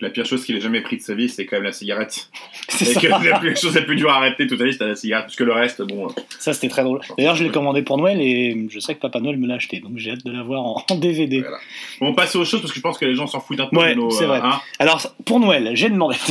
la 0.00 0.10
pire 0.10 0.26
chose 0.26 0.44
qu'il 0.44 0.56
ait 0.56 0.60
jamais 0.60 0.80
pris 0.80 0.96
de 0.96 1.02
sa 1.02 1.14
vie, 1.14 1.28
c'est 1.28 1.46
quand 1.46 1.56
même 1.56 1.64
la 1.64 1.72
cigarette. 1.72 2.28
C'est 2.68 2.88
Et 2.88 2.92
ça. 2.94 3.00
que 3.00 3.06
la 3.06 3.38
plus- 3.38 3.56
chose 3.56 3.74
la 3.74 3.82
plus 3.82 3.94
dure 3.94 4.10
à 4.10 4.16
arrêter 4.16 4.46
toute 4.48 4.58
sa 4.58 4.64
vie, 4.64 4.72
c'était 4.72 4.86
la 4.86 4.96
cigarette. 4.96 5.26
Parce 5.26 5.36
que 5.36 5.44
le 5.44 5.52
reste, 5.52 5.82
bon. 5.82 6.06
euh, 6.06 6.10
Ça, 6.40 6.52
c'était 6.52 6.68
très 6.68 6.82
drôle. 6.82 7.00
D'ailleurs, 7.16 7.36
je 7.36 7.44
l'ai 7.44 7.50
commandé 7.50 7.82
pour 7.82 7.96
Noël 7.98 8.20
et 8.20 8.66
je 8.68 8.78
sais 8.80 8.94
que 8.96 9.00
Papa 9.00 9.20
Noël 9.20 9.36
me 9.36 9.46
l'a 9.46 9.54
acheté, 9.54 9.78
donc 9.80 9.92
j'ai 9.96 10.10
hâte 10.10 10.24
de 10.24 10.32
l'avoir 10.32 10.62
en, 10.62 10.84
en 10.90 10.94
DVD. 10.96 11.40
Voilà. 11.40 11.58
Bon, 12.00 12.08
on 12.08 12.14
passe 12.14 12.34
aux 12.34 12.44
choses 12.44 12.60
parce 12.60 12.72
que 12.72 12.76
je 12.78 12.82
pense 12.82 12.98
que 12.98 13.04
les 13.04 13.14
gens 13.14 13.26
s'en 13.28 13.40
foutent 13.40 13.60
un 13.60 13.66
peu 13.68 13.76
Ouais, 13.76 13.90
de 13.94 14.00
nos. 14.00 14.10
c'est 14.10 14.26
vrai. 14.26 14.40
hein. 14.42 14.60
Alors, 14.80 15.00
pour 15.24 15.38
Noël, 15.38 15.70
j'ai 15.74 15.88
demandé 15.90 16.16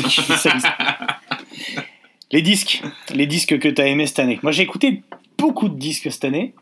les 2.31 2.41
disques, 2.41 2.81
les 3.13 3.27
disques 3.27 3.59
que 3.59 3.69
t'as 3.69 3.85
aimés 3.85 4.07
cette 4.07 4.19
année. 4.19 4.39
Moi, 4.43 4.51
j'ai 4.51 4.63
écouté 4.63 5.03
beaucoup 5.37 5.69
de 5.69 5.77
disques 5.77 6.11
cette 6.11 6.25
année. 6.25 6.53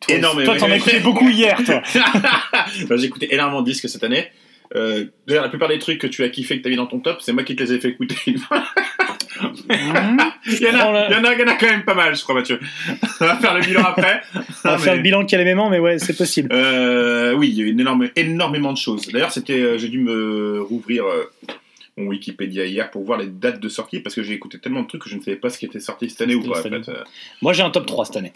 Toi, 0.00 0.16
Énormément. 0.16 0.52
Toi, 0.52 0.60
t'en 0.60 0.70
as 0.70 0.76
écouté 0.76 1.00
beaucoup 1.00 1.28
hier, 1.28 1.58
toi. 1.64 1.82
J'ai 2.96 3.04
écouté 3.04 3.34
énormément 3.34 3.62
de 3.62 3.66
disques 3.70 3.88
cette 3.88 4.04
année. 4.04 4.28
Euh, 4.76 5.06
D'ailleurs, 5.26 5.44
la 5.44 5.48
plupart 5.48 5.68
des 5.68 5.78
trucs 5.78 5.98
que 6.00 6.06
tu 6.06 6.22
as 6.24 6.28
kiffé, 6.28 6.58
que 6.58 6.62
tu 6.62 6.68
as 6.68 6.70
mis 6.70 6.76
dans 6.76 6.86
ton 6.86 7.00
top, 7.00 7.20
c'est 7.22 7.32
moi 7.32 7.42
qui 7.44 7.56
te 7.56 7.62
les 7.62 7.72
ai 7.72 7.80
fait 7.80 7.88
écouter. 7.88 8.16
il, 8.26 8.34
y 8.36 8.40
en 8.40 9.94
a, 10.14 10.32
il, 10.46 10.60
y 10.60 10.66
en 10.68 11.24
a, 11.24 11.32
il 11.34 11.40
y 11.40 11.42
en 11.44 11.46
a 11.48 11.54
quand 11.54 11.66
même 11.66 11.84
pas 11.84 11.94
mal, 11.94 12.14
je 12.16 12.22
crois, 12.22 12.34
Mathieu. 12.34 12.60
On 13.20 13.24
va 13.24 13.36
faire 13.36 13.54
le 13.54 13.60
bilan 13.64 13.82
après. 13.84 14.20
On 14.64 14.68
va 14.70 14.78
faire 14.78 14.96
le 14.96 15.02
bilan 15.02 15.24
quel 15.24 15.46
aimant, 15.46 15.70
mais 15.70 15.78
ouais, 15.78 15.98
c'est 15.98 16.16
possible. 16.16 16.48
Euh, 16.52 17.34
oui, 17.34 17.48
il 17.48 17.54
y 17.58 17.62
a 17.62 17.64
eu 17.64 17.70
une 17.70 17.80
énorme, 17.80 18.08
énormément 18.16 18.72
de 18.72 18.78
choses. 18.78 19.08
D'ailleurs, 19.08 19.32
c'était, 19.32 19.60
euh, 19.60 19.78
j'ai 19.78 19.88
dû 19.88 19.98
me 20.00 20.60
rouvrir 20.62 21.04
euh, 21.06 21.30
mon 21.96 22.06
Wikipédia 22.06 22.64
hier 22.66 22.90
pour 22.90 23.04
voir 23.04 23.18
les 23.18 23.26
dates 23.26 23.60
de 23.60 23.68
sortie 23.68 24.00
parce 24.00 24.14
que 24.14 24.22
j'ai 24.22 24.34
écouté 24.34 24.58
tellement 24.58 24.82
de 24.82 24.86
trucs 24.88 25.02
que 25.02 25.10
je 25.10 25.16
ne 25.16 25.22
savais 25.22 25.36
pas 25.36 25.50
ce 25.50 25.58
qui 25.58 25.66
était 25.66 25.80
sorti 25.80 26.10
cette 26.10 26.20
année 26.22 26.34
ou 26.34 26.42
pas. 26.42 26.62
cette 26.62 26.72
En 26.72 26.82
fait. 26.82 26.90
Euh, 26.90 27.04
Moi, 27.42 27.52
j'ai 27.52 27.62
un 27.62 27.70
top 27.70 27.86
3 27.86 28.06
cette 28.06 28.16
année. 28.16 28.32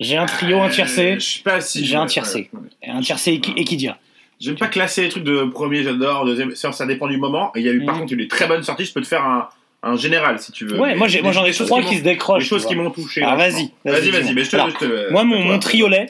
J'ai 0.00 0.16
un 0.16 0.26
trio, 0.26 0.60
un 0.60 0.66
euh, 0.66 0.70
tiercé, 0.70 1.14
Je 1.20 1.24
sais 1.36 1.42
pas 1.42 1.60
si 1.60 1.84
J'ai 1.84 1.94
un 1.96 2.06
tiercé. 2.06 2.50
un 2.86 3.00
tiercé 3.00 3.32
équi- 3.38 3.52
Equidia. 3.56 3.98
J'aime 4.44 4.56
pas 4.56 4.66
classer 4.68 5.02
les 5.02 5.08
trucs 5.08 5.24
de 5.24 5.44
premier, 5.44 5.82
j'adore, 5.82 6.24
deuxième, 6.24 6.54
ça, 6.54 6.72
ça 6.72 6.86
dépend 6.86 7.06
du 7.08 7.16
moment. 7.16 7.50
Et 7.56 7.60
il 7.60 7.66
y 7.66 7.68
a 7.68 7.72
eu 7.72 7.84
par 7.84 7.94
Mhm. 7.94 8.00
contre 8.02 8.12
il 8.12 8.16
y 8.18 8.20
a 8.20 8.22
eu 8.22 8.26
des 8.26 8.28
très 8.28 8.46
bonnes 8.46 8.62
sorties. 8.62 8.84
Je 8.84 8.92
peux 8.92 9.00
te 9.00 9.06
faire 9.06 9.24
un, 9.24 9.48
un 9.82 9.96
général 9.96 10.38
si 10.38 10.50
tu 10.52 10.64
veux. 10.66 10.78
Ouais, 10.78 10.90
Mais 10.90 10.94
moi, 10.96 11.08
j'ai- 11.08 11.20
moi, 11.22 11.30
des- 11.32 11.34
j'en 11.38 11.44
ai 11.44 11.52
trois 11.52 11.80
qui 11.82 11.88
qui 11.88 11.96
se 11.98 12.02
décrochent. 12.02 12.42
Des 12.42 12.48
choses 12.48 12.66
qui 12.66 12.74
m'ont 12.74 12.90
touché. 12.90 13.22
Ah, 13.24 13.36
vas-y, 13.36 13.70
vas-y, 13.84 14.10
vas-y. 14.10 14.32
Mais 14.34 14.44
je 14.44 14.50
te, 14.50 14.56
Alors, 14.56 14.70
je 14.70 14.76
te- 14.76 15.10
Moi, 15.12 15.24
mon, 15.24 15.58
triolet, 15.58 16.06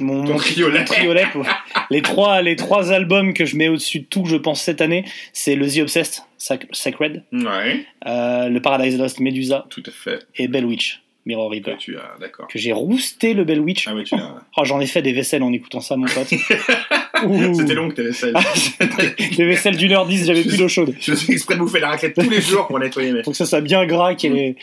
mon, 0.00 0.36
triolet. 0.36 0.78
mon 0.80 0.84
triolet, 0.84 1.26
pour- 1.32 1.44
les 1.90 2.02
trois, 2.02 2.42
les 2.42 2.54
trois 2.56 2.92
albums 2.92 3.32
que 3.34 3.44
je 3.44 3.56
mets 3.56 3.68
au-dessus 3.68 4.00
de 4.00 4.04
tout, 4.04 4.24
je 4.26 4.36
pense 4.36 4.62
cette 4.62 4.80
année, 4.80 5.04
c'est 5.32 5.56
le 5.56 5.68
The 5.68 5.78
Obsessed, 5.82 6.22
Sac- 6.38 6.66
Sacred, 6.72 7.24
Ouais, 7.32 7.84
euh, 8.06 8.48
le 8.48 8.60
Paradise 8.60 8.96
Lost, 8.98 9.18
Medusa 9.20 9.66
tout 9.70 9.82
à 9.86 9.90
fait. 9.90 10.26
et 10.36 10.46
Bell 10.46 10.64
Witch, 10.64 11.02
Mirror 11.28 11.50
Reaper. 11.52 11.74
Que 11.76 11.78
tu 11.80 11.96
as, 11.96 12.16
d'accord. 12.20 12.48
Que 12.48 12.58
j'ai 12.58 12.72
rousté 12.72 13.34
le 13.34 13.44
Bell 13.44 13.60
Witch. 13.60 13.86
Ah 13.86 13.94
ouais, 13.94 14.02
tu 14.02 14.16
l'as. 14.16 14.34
Oh, 14.56 14.64
j'en 14.64 14.80
ai 14.80 14.86
fait 14.86 15.02
des 15.02 15.12
vaisselles 15.12 15.42
en 15.44 15.52
écoutant 15.52 15.80
ça, 15.80 15.94
mon 15.96 16.06
pote. 16.06 16.32
Ouh. 17.24 17.54
C'était 17.54 17.74
long 17.74 17.88
que 17.90 17.94
t'avais 17.94 18.12
ça. 18.12 18.28
Ah, 18.34 18.40
des 19.36 19.44
vaisselles 19.44 19.76
d'une 19.76 19.92
heure 19.92 20.06
dix, 20.06 20.24
j'avais 20.26 20.42
plus 20.42 20.56
d'eau 20.56 20.68
chaude. 20.68 20.94
Je 21.00 21.10
me 21.12 21.16
suis 21.16 21.32
exprès 21.34 21.54
de 21.54 21.60
bouffer 21.60 21.80
la 21.80 21.88
raclette 21.90 22.14
tous 22.14 22.28
les 22.30 22.40
jours 22.40 22.66
pour 22.66 22.78
nettoyer 22.78 23.12
mes. 23.12 23.22
Faut 23.22 23.30
que 23.32 23.36
ça 23.36 23.46
soit 23.46 23.60
bien 23.60 23.84
gras 23.86 24.14
qu'il 24.14 24.32
y 24.34 24.38
ait 24.38 24.56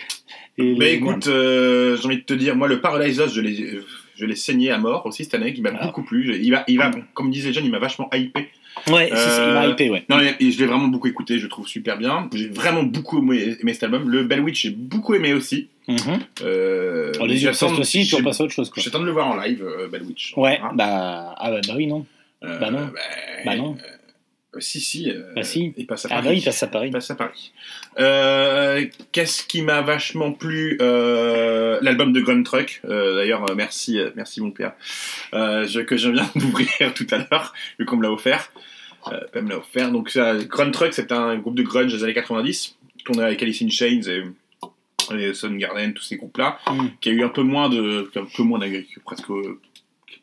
les- 0.58 0.64
les- 0.66 0.76
Mais 0.76 0.86
les- 0.86 0.92
écoute, 0.94 1.28
euh, 1.28 1.98
j'ai 1.98 2.06
envie 2.06 2.18
de 2.18 2.22
te 2.24 2.34
dire, 2.34 2.56
moi 2.56 2.68
le 2.68 2.82
Paradise 2.82 3.20
Lost, 3.20 3.36
je 3.36 3.42
l'ai, 3.42 3.80
je 4.16 4.26
l'ai 4.26 4.36
saigné 4.36 4.72
à 4.72 4.78
mort 4.78 5.06
aussi 5.06 5.24
cette 5.26 5.34
année, 5.36 5.54
qui 5.54 5.62
m'a 5.62 5.72
Ah. 5.80 5.86
beaucoup 5.86 6.04
plu. 6.04 6.36
Il 6.42 6.50
va, 6.52 6.64
il 6.68 6.78
va, 6.78 6.92
comme 7.14 7.30
disait 7.30 7.50
les 7.50 7.54
jeunes, 7.54 7.66
il 7.66 7.72
m'a 7.72 7.80
vachement 7.80 8.10
hypé. 8.14 8.48
Ouais, 8.90 9.10
c'est 9.10 9.16
ça, 9.16 9.48
il 9.48 9.54
m'a 9.54 9.66
Euh, 9.68 9.72
hypé, 9.72 9.90
ouais. 9.90 10.04
Non, 10.10 10.20
et- 10.20 10.52
je 10.52 10.60
l'ai 10.60 10.66
vraiment 10.66 10.88
beaucoup 10.88 11.08
écouté, 11.08 11.40
je 11.40 11.48
trouve 11.48 11.68
super 11.68 11.98
bien. 11.98 12.30
J'ai 12.34 12.48
vraiment 12.50 12.84
beaucoup 12.84 13.20
aimé, 13.20 13.56
aimé 13.62 13.74
cet 13.74 13.84
album. 13.84 14.10
Le 14.10 14.24
Bell 14.24 14.42
Witch, 14.42 14.62
j'ai 14.64 14.70
beaucoup 14.72 15.14
aimé 15.16 15.34
aussi. 15.34 15.70
Mhm. 15.88 15.98
Euh, 16.44 17.12
Oh, 17.20 17.26
les 17.26 17.44
yeux 17.44 17.50
aussi, 17.52 18.04
j'ai- 18.04 18.22
passe 18.24 18.42
à 18.42 18.44
autre 18.44 18.54
chose. 18.54 18.72
J'attends 18.76 19.00
de 19.00 19.06
le 19.06 19.12
voir 19.12 19.28
en 19.28 19.38
live, 19.38 19.64
euh, 19.64 19.88
Bell 19.88 20.04
Witch. 20.04 20.34
Ouais, 20.36 20.60
Hein 20.62 20.72
bah, 20.76 21.36
ah 21.38 21.52
bah, 21.52 21.62
bah 21.68 21.74
oui, 21.78 21.88
non. 21.88 22.06
Euh, 22.44 22.60
bah 22.60 22.70
non. 22.72 22.90
Bah 23.46 23.56
non. 23.56 23.78
Euh, 24.56 24.60
si, 24.60 24.80
si. 24.80 25.10
euh, 25.12 25.22
Bah 25.36 25.44
si. 25.44 25.74
Il 25.78 25.86
passe 25.88 26.06
à 26.06 26.10
Ah 26.12 26.16
Paris. 26.16 26.24
bah 26.26 26.30
oui, 26.32 26.38
il 26.40 26.44
passe 26.46 26.64
à 26.64 26.68
Paris. 26.68 26.88
Il 26.88 26.92
passe 26.92 27.12
à 27.12 27.16
Paris. 27.16 27.52
Euh, 28.00 28.86
Qu'est-ce 29.12 29.44
qui 29.46 29.62
m'a 29.62 29.82
vachement 29.82 30.32
plu 30.32 30.78
euh, 30.82 31.78
L'album 31.82 32.14
de 32.14 32.22
Gun 32.22 32.44
Truck. 32.44 32.82
D'ailleurs, 32.88 33.46
merci, 33.56 34.00
merci 34.16 34.42
mon 34.42 34.52
père, 34.52 34.74
je, 35.34 35.82
que 35.82 35.98
je 35.98 36.10
viens 36.10 36.30
d'ouvrir 36.36 36.94
tout 36.94 37.08
à 37.12 37.18
l'heure, 37.18 37.54
vu 37.80 37.86
qu'on 37.86 37.98
me 37.98 38.04
l'a 38.04 38.12
offert. 38.12 38.52
Me 39.36 39.50
l'a 39.50 39.58
offert. 39.58 39.92
Donc, 39.92 40.10
ça, 40.10 40.36
Gun 40.36 40.72
Truck, 40.72 40.94
c'est 40.94 41.12
un 41.12 41.38
groupe 41.38 41.56
de 41.56 41.64
grunge 41.64 41.94
des 41.94 42.04
années 42.04 42.14
90, 42.14 42.76
tourné 43.04 43.24
avec 43.24 43.42
Alice 43.44 43.62
in 43.62 43.70
Chains 43.70 44.02
et, 44.08 44.24
et 45.16 45.34
Soundgarden, 45.34 45.94
tous 45.94 46.04
ces 46.04 46.16
groupes-là, 46.18 46.58
Mm. 46.72 46.88
qui 47.02 47.10
a 47.10 47.12
eu 47.14 47.24
un 47.24 47.30
peu 47.30 47.44
moins 47.44 47.70
de, 47.70 48.10
un 48.16 48.26
peu 48.36 48.44
moins 48.44 48.60
presque 49.06 49.30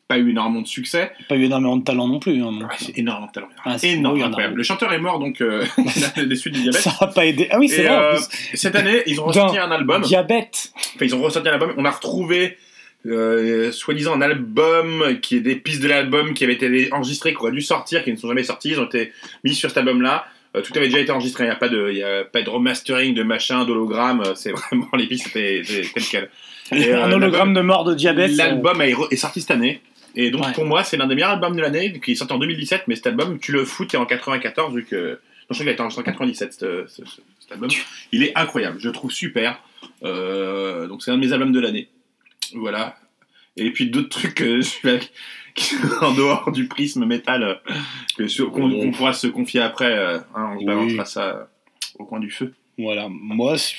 pas 0.08 0.18
eu 0.18 0.30
énormément 0.30 0.60
de 0.60 0.66
succès. 0.66 1.12
Pas 1.28 1.36
eu 1.36 1.44
énormément 1.44 1.76
de 1.76 1.84
talent 1.84 2.06
non 2.06 2.18
plus. 2.18 2.42
hein. 2.42 2.52
Ouais, 2.60 2.66
c'est 2.78 2.98
énormément 2.98 3.28
de 3.28 3.32
talent. 3.32 3.48
Ah, 3.64 3.76
énorme, 3.82 4.20
incroyable. 4.22 4.56
Le 4.56 4.62
chanteur 4.62 4.92
est 4.92 4.98
mort, 4.98 5.18
donc 5.18 5.40
euh, 5.40 5.64
des 6.26 6.36
suites 6.36 6.54
du 6.54 6.62
diabète. 6.62 6.82
Ça 6.82 6.92
a 7.00 7.06
pas 7.06 7.24
aidé. 7.26 7.48
Ah 7.50 7.58
oui, 7.58 7.68
c'est 7.68 7.84
vrai. 7.84 7.96
euh, 7.96 8.18
cette 8.54 8.76
année, 8.76 9.02
ils 9.06 9.20
ont 9.20 9.24
ressorti 9.24 9.58
un 9.58 9.70
album. 9.70 10.02
Diabète. 10.02 10.72
Enfin, 10.96 11.04
ils 11.06 11.14
ont 11.14 11.22
ressorti 11.22 11.48
un 11.48 11.52
album. 11.52 11.72
On 11.78 11.84
a 11.84 11.90
retrouvé, 11.90 12.58
euh, 13.06 13.72
soi-disant, 13.72 14.14
un 14.14 14.20
album 14.20 15.18
qui 15.22 15.36
est 15.36 15.40
des 15.40 15.56
pistes 15.56 15.82
de 15.82 15.88
l'album 15.88 16.34
qui 16.34 16.44
avaient 16.44 16.54
été 16.54 16.92
enregistrées, 16.92 17.32
qui 17.32 17.38
auraient 17.38 17.52
dû 17.52 17.62
sortir, 17.62 18.04
qui 18.04 18.12
ne 18.12 18.16
sont 18.16 18.28
jamais 18.28 18.44
sorties. 18.44 18.70
Ils 18.70 18.80
ont 18.80 18.86
été 18.86 19.12
mis 19.44 19.54
sur 19.54 19.70
cet 19.70 19.78
album-là. 19.78 20.26
Euh, 20.54 20.60
tout 20.60 20.72
avait 20.76 20.88
déjà 20.88 20.98
été 20.98 21.10
enregistré. 21.10 21.44
Il 21.44 21.46
n'y 21.46 21.52
a 21.52 21.56
pas 21.56 21.70
de, 21.70 21.88
il 21.90 21.96
y 21.96 22.02
a 22.02 22.24
pas 22.24 22.42
de 22.42 22.50
remastering, 22.50 23.14
de 23.14 23.22
machin, 23.22 23.64
d'hologramme. 23.64 24.22
C'est 24.34 24.50
vraiment 24.70 24.88
les 24.98 25.06
pistes 25.06 25.28
étaient 25.28 25.60
étaient 25.60 25.88
telles 25.94 26.04
quelles. 26.04 26.30
Et, 26.72 26.90
euh, 26.90 27.04
un 27.04 27.12
hologramme 27.12 27.54
de 27.54 27.60
mort 27.62 27.84
de 27.84 27.94
diabète. 27.94 28.32
L'album 28.36 28.80
est 28.82 29.16
sorti 29.16 29.40
cette 29.40 29.50
année. 29.50 29.80
Et 30.14 30.30
donc, 30.30 30.44
Ouais. 30.44 30.52
pour 30.52 30.64
moi, 30.66 30.84
c'est 30.84 30.96
l'un 30.96 31.06
des 31.06 31.14
meilleurs 31.14 31.30
albums 31.30 31.56
de 31.56 31.60
l'année, 31.62 31.98
qui 32.00 32.12
est 32.12 32.14
sorti 32.14 32.32
en 32.32 32.38
2017. 32.38 32.84
Mais 32.88 32.96
cet 32.96 33.06
album, 33.06 33.38
tu 33.38 33.52
le 33.52 33.64
fous, 33.64 33.84
t'es 33.86 33.96
en 33.96 34.06
94, 34.06 34.74
vu 34.74 34.84
que. 34.84 34.96
Non, 35.12 35.18
je 35.50 35.54
crois 35.54 35.56
qu'il 35.64 35.68
a 35.68 35.72
été 35.72 35.80
enregistré 35.82 36.02
en 36.02 36.04
97, 36.04 36.52
ce- 36.52 36.84
ce- 36.86 37.04
ce- 37.04 37.20
cet 37.40 37.52
album. 37.52 37.70
Il 38.12 38.22
est 38.22 38.36
incroyable, 38.36 38.78
je 38.80 38.88
le 38.88 38.92
trouve 38.94 39.10
super. 39.10 39.60
Euh, 40.04 40.86
donc, 40.86 41.02
c'est 41.02 41.10
un 41.10 41.16
de 41.16 41.20
mes 41.20 41.32
albums 41.32 41.52
de 41.52 41.60
l'année. 41.60 41.88
Voilà. 42.54 42.96
Et 43.56 43.70
puis, 43.70 43.90
d'autres 43.90 44.08
trucs 44.08 44.34
que 44.34 44.60
je 44.60 44.70
vais- 44.82 45.00
qui 45.54 45.64
sont 45.74 46.04
en 46.04 46.14
dehors 46.14 46.50
du 46.52 46.66
prisme 46.68 47.04
métal, 47.04 47.42
euh, 47.42 47.54
que 48.16 48.26
sur- 48.28 48.50
qu'on 48.52 48.90
pourra 48.92 49.12
se 49.12 49.26
confier 49.26 49.60
après. 49.60 49.92
euh, 49.92 50.18
hein, 50.34 50.52
on 50.54 50.54
se 50.54 50.58
Oui. 50.60 50.64
balancera 50.64 51.04
ça 51.04 51.24
euh, 51.28 51.44
au 51.98 52.04
coin 52.04 52.20
du 52.20 52.30
feu. 52.30 52.54
Voilà. 52.78 53.08
Moi, 53.10 53.58
c'est- 53.58 53.74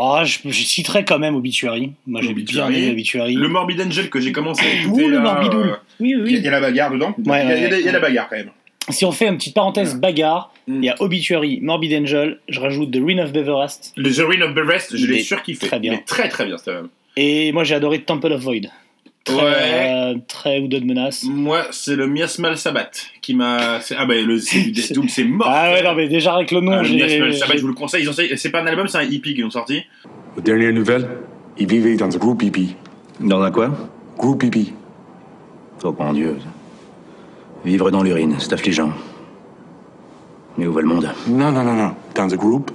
oh, 0.00 0.20
je, 0.24 0.38
je 0.48 0.62
citerai 0.64 1.04
quand 1.04 1.18
même 1.18 1.34
Obituary. 1.34 1.92
Moi, 2.06 2.20
j'ai 2.22 2.28
bien 2.32 2.42
Obituary. 2.42 2.76
aimé 2.84 2.92
Obituary. 2.92 3.34
Le 3.34 3.48
Morbid 3.48 3.80
Angel 3.80 4.08
que 4.10 4.20
j'ai 4.20 4.32
commencé 4.32 4.64
à 4.64 4.80
écouter. 4.82 5.04
Ouh, 5.04 5.08
le 5.08 5.20
Morbidoul. 5.20 5.68
euh, 5.68 5.74
Oui, 6.00 6.10
Il 6.10 6.10
y, 6.10 6.14
a- 6.14 6.22
oui. 6.24 6.34
il 6.38 6.44
y 6.44 6.48
a 6.48 6.50
la 6.52 6.60
bagarre 6.60 6.90
dedans. 6.92 7.14
il, 7.18 7.26
y 7.26 7.30
a, 7.30 7.32
Ouais, 7.32 7.70
y 7.80 7.82
y 7.84 7.88
y 7.88 7.90
la 7.92 7.98
bagarre 8.00 8.28
quand 8.28 8.36
même. 8.36 8.50
Si 8.90 9.04
on 9.04 9.12
fait 9.12 9.26
une 9.26 9.36
petite 9.36 9.54
parenthèse 9.54 9.96
bagarre, 9.96 10.52
Mm. 10.66 10.82
il 10.82 10.84
y 10.84 10.88
a 10.90 10.96
Obituary, 11.00 11.60
Morbid 11.62 11.94
Angel, 11.94 12.40
je 12.48 12.60
rajoute 12.60 12.90
The 12.90 13.00
Ring 13.02 13.20
of 13.20 13.32
Beverest. 13.32 13.92
Le 13.96 14.10
The 14.12 14.18
Ring 14.28 14.42
of 14.42 14.52
Beverest, 14.54 14.96
je 14.96 15.06
l'ai 15.06 15.20
surkiffé. 15.20 15.66
très 15.66 15.78
bien. 15.80 15.92
Il 15.94 15.98
est 15.98 16.02
très 16.06 16.28
très 16.28 16.44
bien, 16.46 16.58
cet 16.58 16.68
album. 16.68 16.88
Et 17.16 17.52
moi, 17.52 17.64
j'ai 17.64 17.74
adoré 17.74 18.00
Temple 18.02 18.32
of 18.32 18.42
Void. 18.42 18.66
Très, 19.28 19.44
Ouais. 19.44 20.14
euh, 20.14 20.14
très 20.26 20.58
Hooded 20.60 20.84
Menace. 20.84 21.24
Moi, 21.24 21.66
c'est 21.70 21.96
le 21.96 22.06
Miasmal 22.06 22.56
Sabbath 22.56 23.06
qui 23.20 23.34
m'a. 23.34 23.78
Ah, 23.96 24.06
bah, 24.06 24.14
le 24.14 24.38
c'est 24.38 24.60
du 24.60 24.70
Death 24.72 24.92
Doom, 24.94 25.08
c'est 25.08 25.24
mort. 25.24 25.48
Ah 25.50 25.72
ouais, 25.72 25.82
non, 25.82 25.94
mais 25.94 26.08
déjà 26.08 26.34
avec 26.34 26.50
le 26.50 26.60
nom, 26.60 26.72
Ah, 26.72 26.82
le. 26.82 26.88
Miasmal 26.88 27.32
je 27.56 27.62
vous 27.62 27.68
le 27.68 27.74
conseille. 27.74 28.02
Ils 28.02 28.08
ont 28.10 28.14
C'est 28.36 28.50
pas 28.50 28.62
un 28.62 28.66
album, 28.66 28.88
c'est 28.88 28.98
un 28.98 29.02
EP 29.10 29.34
qu'ils 29.34 29.44
ont 29.44 29.50
sorti. 29.50 29.82
Aux 30.36 30.40
dernières 30.40 30.72
nouvelles, 30.72 31.08
il 31.58 31.66
vivait 31.68 31.96
dans 31.96 32.14
un 32.14 32.18
groupe 32.18 32.42
hippie. 32.42 32.74
Dans 33.20 33.42
un 33.42 33.50
quoi? 33.50 33.70
Groupe 34.16 34.42
hippie. 34.44 34.72
Oh 35.84 35.94
mon 35.98 36.12
Dieu. 36.12 36.36
Vivre 37.64 37.90
dans 37.90 38.02
l'urine, 38.02 38.36
c'est 38.38 38.52
affligeant. 38.52 38.92
Mais 40.56 40.66
où 40.66 40.72
va 40.72 40.80
le 40.80 40.86
monde 40.88 41.08
Non, 41.28 41.52
non, 41.52 41.62
non, 41.64 41.74
non. 41.74 41.94
Dans 42.14 42.32
un 42.32 42.36
groupe 42.36 42.70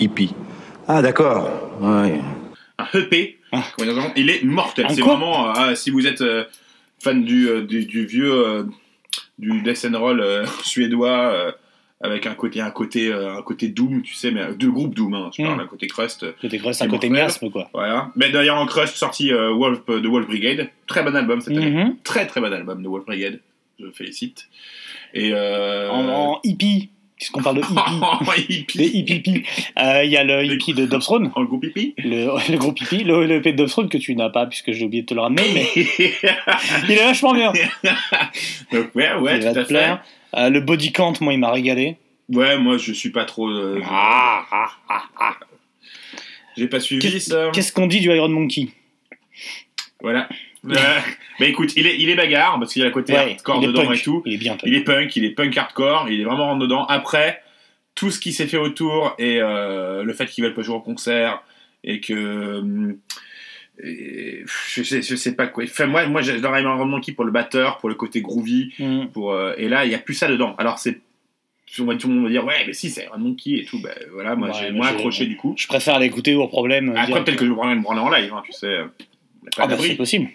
hippie. 0.00 0.34
Ah 0.88 1.00
d'accord. 1.02 1.48
Ouais. 1.80 2.20
Un 2.78 2.98
EP. 2.98 3.38
Dire, 3.78 4.12
Il 4.16 4.30
est 4.30 4.42
mortel. 4.44 4.86
Ah. 4.88 4.92
C'est 4.94 5.00
vraiment. 5.02 5.48
euh, 5.48 5.52
ah, 5.56 5.74
si 5.74 5.90
vous 5.90 6.06
êtes 6.06 6.20
euh, 6.22 6.44
fan 6.98 7.24
du, 7.24 7.48
euh, 7.48 7.62
du, 7.62 7.84
du 7.86 8.06
vieux. 8.06 8.32
euh, 8.32 8.64
du 9.38 9.62
death 9.62 9.86
and 9.92 9.98
roll 9.98 10.24
suédois. 10.64 11.54
avec 12.00 12.26
un 12.26 12.34
côté, 12.34 12.60
un 12.60 12.70
côté, 12.70 13.12
un 13.12 13.40
côté 13.42 13.68
Doom, 13.68 14.02
tu 14.02 14.14
sais, 14.14 14.30
mais 14.30 14.54
deux 14.56 14.70
groupes 14.70 14.94
Doom, 14.94 15.14
hein, 15.14 15.30
je 15.36 15.42
Mm. 15.42 15.46
parle, 15.46 15.60
un 15.62 15.66
côté 15.66 15.86
Crust, 15.86 16.26
c'est 16.40 16.50
C'est 16.72 16.84
un 16.84 16.88
côté 16.88 17.08
miasme, 17.08 17.50
quoi. 17.50 17.68
voilà. 17.72 18.10
Mais 18.14 18.30
d'ailleurs 18.30 18.58
en 18.58 18.66
Crust 18.66 18.96
sorti 18.96 19.32
Wolf, 19.32 19.86
de 19.86 20.06
Wolf 20.06 20.26
Brigade, 20.26 20.68
très 20.86 21.02
bon 21.02 21.16
album 21.16 21.40
cette 21.40 21.56
année, 21.56 21.70
Mhm. 21.70 21.96
très 22.04 22.26
très 22.26 22.40
bon 22.42 22.52
album 22.52 22.82
de 22.82 22.88
Wolf 22.88 23.06
Brigade, 23.06 23.40
je 23.80 23.86
félicite. 23.90 24.48
Et. 25.14 25.32
En, 25.34 26.08
en 26.08 26.40
hippie, 26.44 26.90
puisqu'on 27.16 27.42
parle 27.42 27.56
de 27.56 27.62
hippie. 28.48 28.78
hippie 28.84 29.14
hippie. 29.14 29.42
Euh, 29.78 30.02
Il 30.04 30.10
y 30.10 30.16
a 30.16 30.24
le 30.24 30.44
hippie 30.44 30.74
de 30.74 30.86
Dobstrone, 30.86 31.30
en 31.34 31.44
groupe 31.44 31.64
hippie. 31.64 31.94
le, 31.98 32.26
le 32.50 32.56
groupe 32.58 32.80
hippie, 32.80 33.04
le, 33.04 33.26
le 33.26 33.36
EP 33.36 33.52
de 33.52 33.56
Dobstrone 33.58 33.88
que 33.88 33.98
tu 33.98 34.14
n'as 34.16 34.30
pas 34.30 34.46
puisque 34.46 34.72
j'ai 34.72 34.84
oublié 34.84 35.02
de 35.02 35.06
te 35.06 35.14
le 35.14 35.20
ramener, 35.20 35.42
mais 35.54 35.66
il 35.76 36.90
est 36.92 36.96
vachement 37.04 37.32
bien. 37.34 37.52
Donc 38.72 38.94
ouais, 38.94 39.14
ouais, 39.14 39.36
il 39.36 39.38
tout 39.40 39.44
va 39.44 39.50
à 39.50 39.54
te 39.54 39.58
fait. 39.60 39.66
plaire. 39.66 40.04
Euh, 40.36 40.50
le 40.50 40.60
body 40.60 40.92
count, 40.92 41.12
moi, 41.20 41.32
il 41.32 41.38
m'a 41.38 41.50
régalé. 41.52 41.96
Ouais, 42.30 42.56
moi 42.58 42.78
je 42.78 42.92
suis 42.92 43.10
pas 43.10 43.24
trop. 43.24 43.48
euh, 43.48 43.80
Ah, 43.88 44.44
ah, 44.50 44.70
ah, 44.88 45.02
ah. 45.20 45.34
J'ai 46.56 46.68
pas 46.68 46.80
suivi 46.80 47.20
ça. 47.20 47.50
qu'est-ce 47.52 47.72
qu'on 47.72 47.86
dit 47.86 48.00
du 48.00 48.08
Iron 48.14 48.28
Monkey? 48.28 48.68
Voilà. 50.00 50.28
Euh, 50.68 50.74
bah 51.40 51.46
écoute, 51.46 51.72
il 51.76 51.86
est, 51.86 51.96
il 51.98 52.08
est 52.10 52.14
bagarre 52.14 52.58
parce 52.58 52.72
qu'il 52.72 52.80
y 52.80 52.84
a 52.84 52.88
le 52.88 52.94
côté 52.94 53.16
hardcore 53.16 53.58
il 53.60 53.64
est 53.64 53.66
dedans 53.68 53.86
punk. 53.86 53.98
et 53.98 54.02
tout. 54.02 54.22
Il 54.26 54.34
est 54.34 54.38
bien 54.38 54.56
punk. 54.56 54.62
Il 54.66 54.74
est 54.74 54.84
punk, 54.84 55.16
il 55.16 55.24
est 55.24 55.30
punk 55.30 55.56
hardcore, 55.56 56.06
il 56.08 56.20
est 56.20 56.24
vraiment 56.24 56.46
rentre 56.46 56.60
dedans. 56.60 56.84
Après, 56.86 57.42
tout 57.94 58.10
ce 58.10 58.18
qui 58.20 58.32
s'est 58.32 58.46
fait 58.46 58.56
autour 58.56 59.14
et 59.18 59.40
euh, 59.40 60.02
le 60.02 60.12
fait 60.12 60.26
qu'ils 60.26 60.44
veulent 60.44 60.54
pas 60.54 60.62
jouer 60.62 60.74
en 60.74 60.80
concert 60.80 61.42
et 61.82 62.00
que. 62.00 62.94
et, 63.82 64.44
je, 64.68 64.82
sais, 64.82 65.02
je 65.02 65.16
sais 65.16 65.34
pas 65.34 65.46
quoi. 65.46 65.64
Enfin, 65.64 65.86
moi, 65.86 66.06
moi 66.06 66.22
j'adore 66.22 66.56
Iron 66.58 66.84
Monkey 66.86 67.12
pour 67.12 67.24
le 67.24 67.32
batteur, 67.32 67.78
pour 67.78 67.88
le 67.88 67.94
côté 67.94 68.20
groovy. 68.20 68.72
Mm. 68.78 69.06
Pour, 69.12 69.32
euh, 69.32 69.54
et 69.58 69.68
là, 69.68 69.84
il 69.84 69.90
y 69.90 69.94
a 69.94 69.98
plus 69.98 70.14
ça 70.14 70.28
dedans. 70.28 70.54
Alors, 70.58 70.78
c'est. 70.78 71.00
Tout 71.74 71.84
le 71.84 72.08
monde 72.08 72.24
va 72.24 72.30
dire, 72.30 72.44
ouais, 72.44 72.64
mais 72.68 72.72
si, 72.72 72.88
c'est 72.88 73.04
Iron 73.04 73.18
Monkey 73.18 73.50
et 73.58 73.64
tout. 73.64 73.80
Bah, 73.80 73.90
voilà, 74.12 74.36
moi, 74.36 74.48
Ouais, 74.48 74.54
j'ai 74.60 74.70
moins 74.70 74.88
accroché 74.88 75.26
du 75.26 75.36
coup. 75.36 75.54
Je 75.58 75.66
préfère 75.66 75.98
l'écouter 75.98 76.36
au 76.36 76.46
problème. 76.46 76.94
Après, 76.96 77.24
peut-être 77.24 77.36
que 77.36 77.44
je 77.44 77.50
me 77.50 77.82
branler 77.82 78.00
en 78.00 78.10
live, 78.10 78.32
hein, 78.32 78.42
tu 78.46 78.52
sais. 78.52 78.66
euh, 78.66 78.84
Ah, 79.58 79.66
bah, 79.66 79.76
c'est 79.80 79.96
possible. 79.96 80.28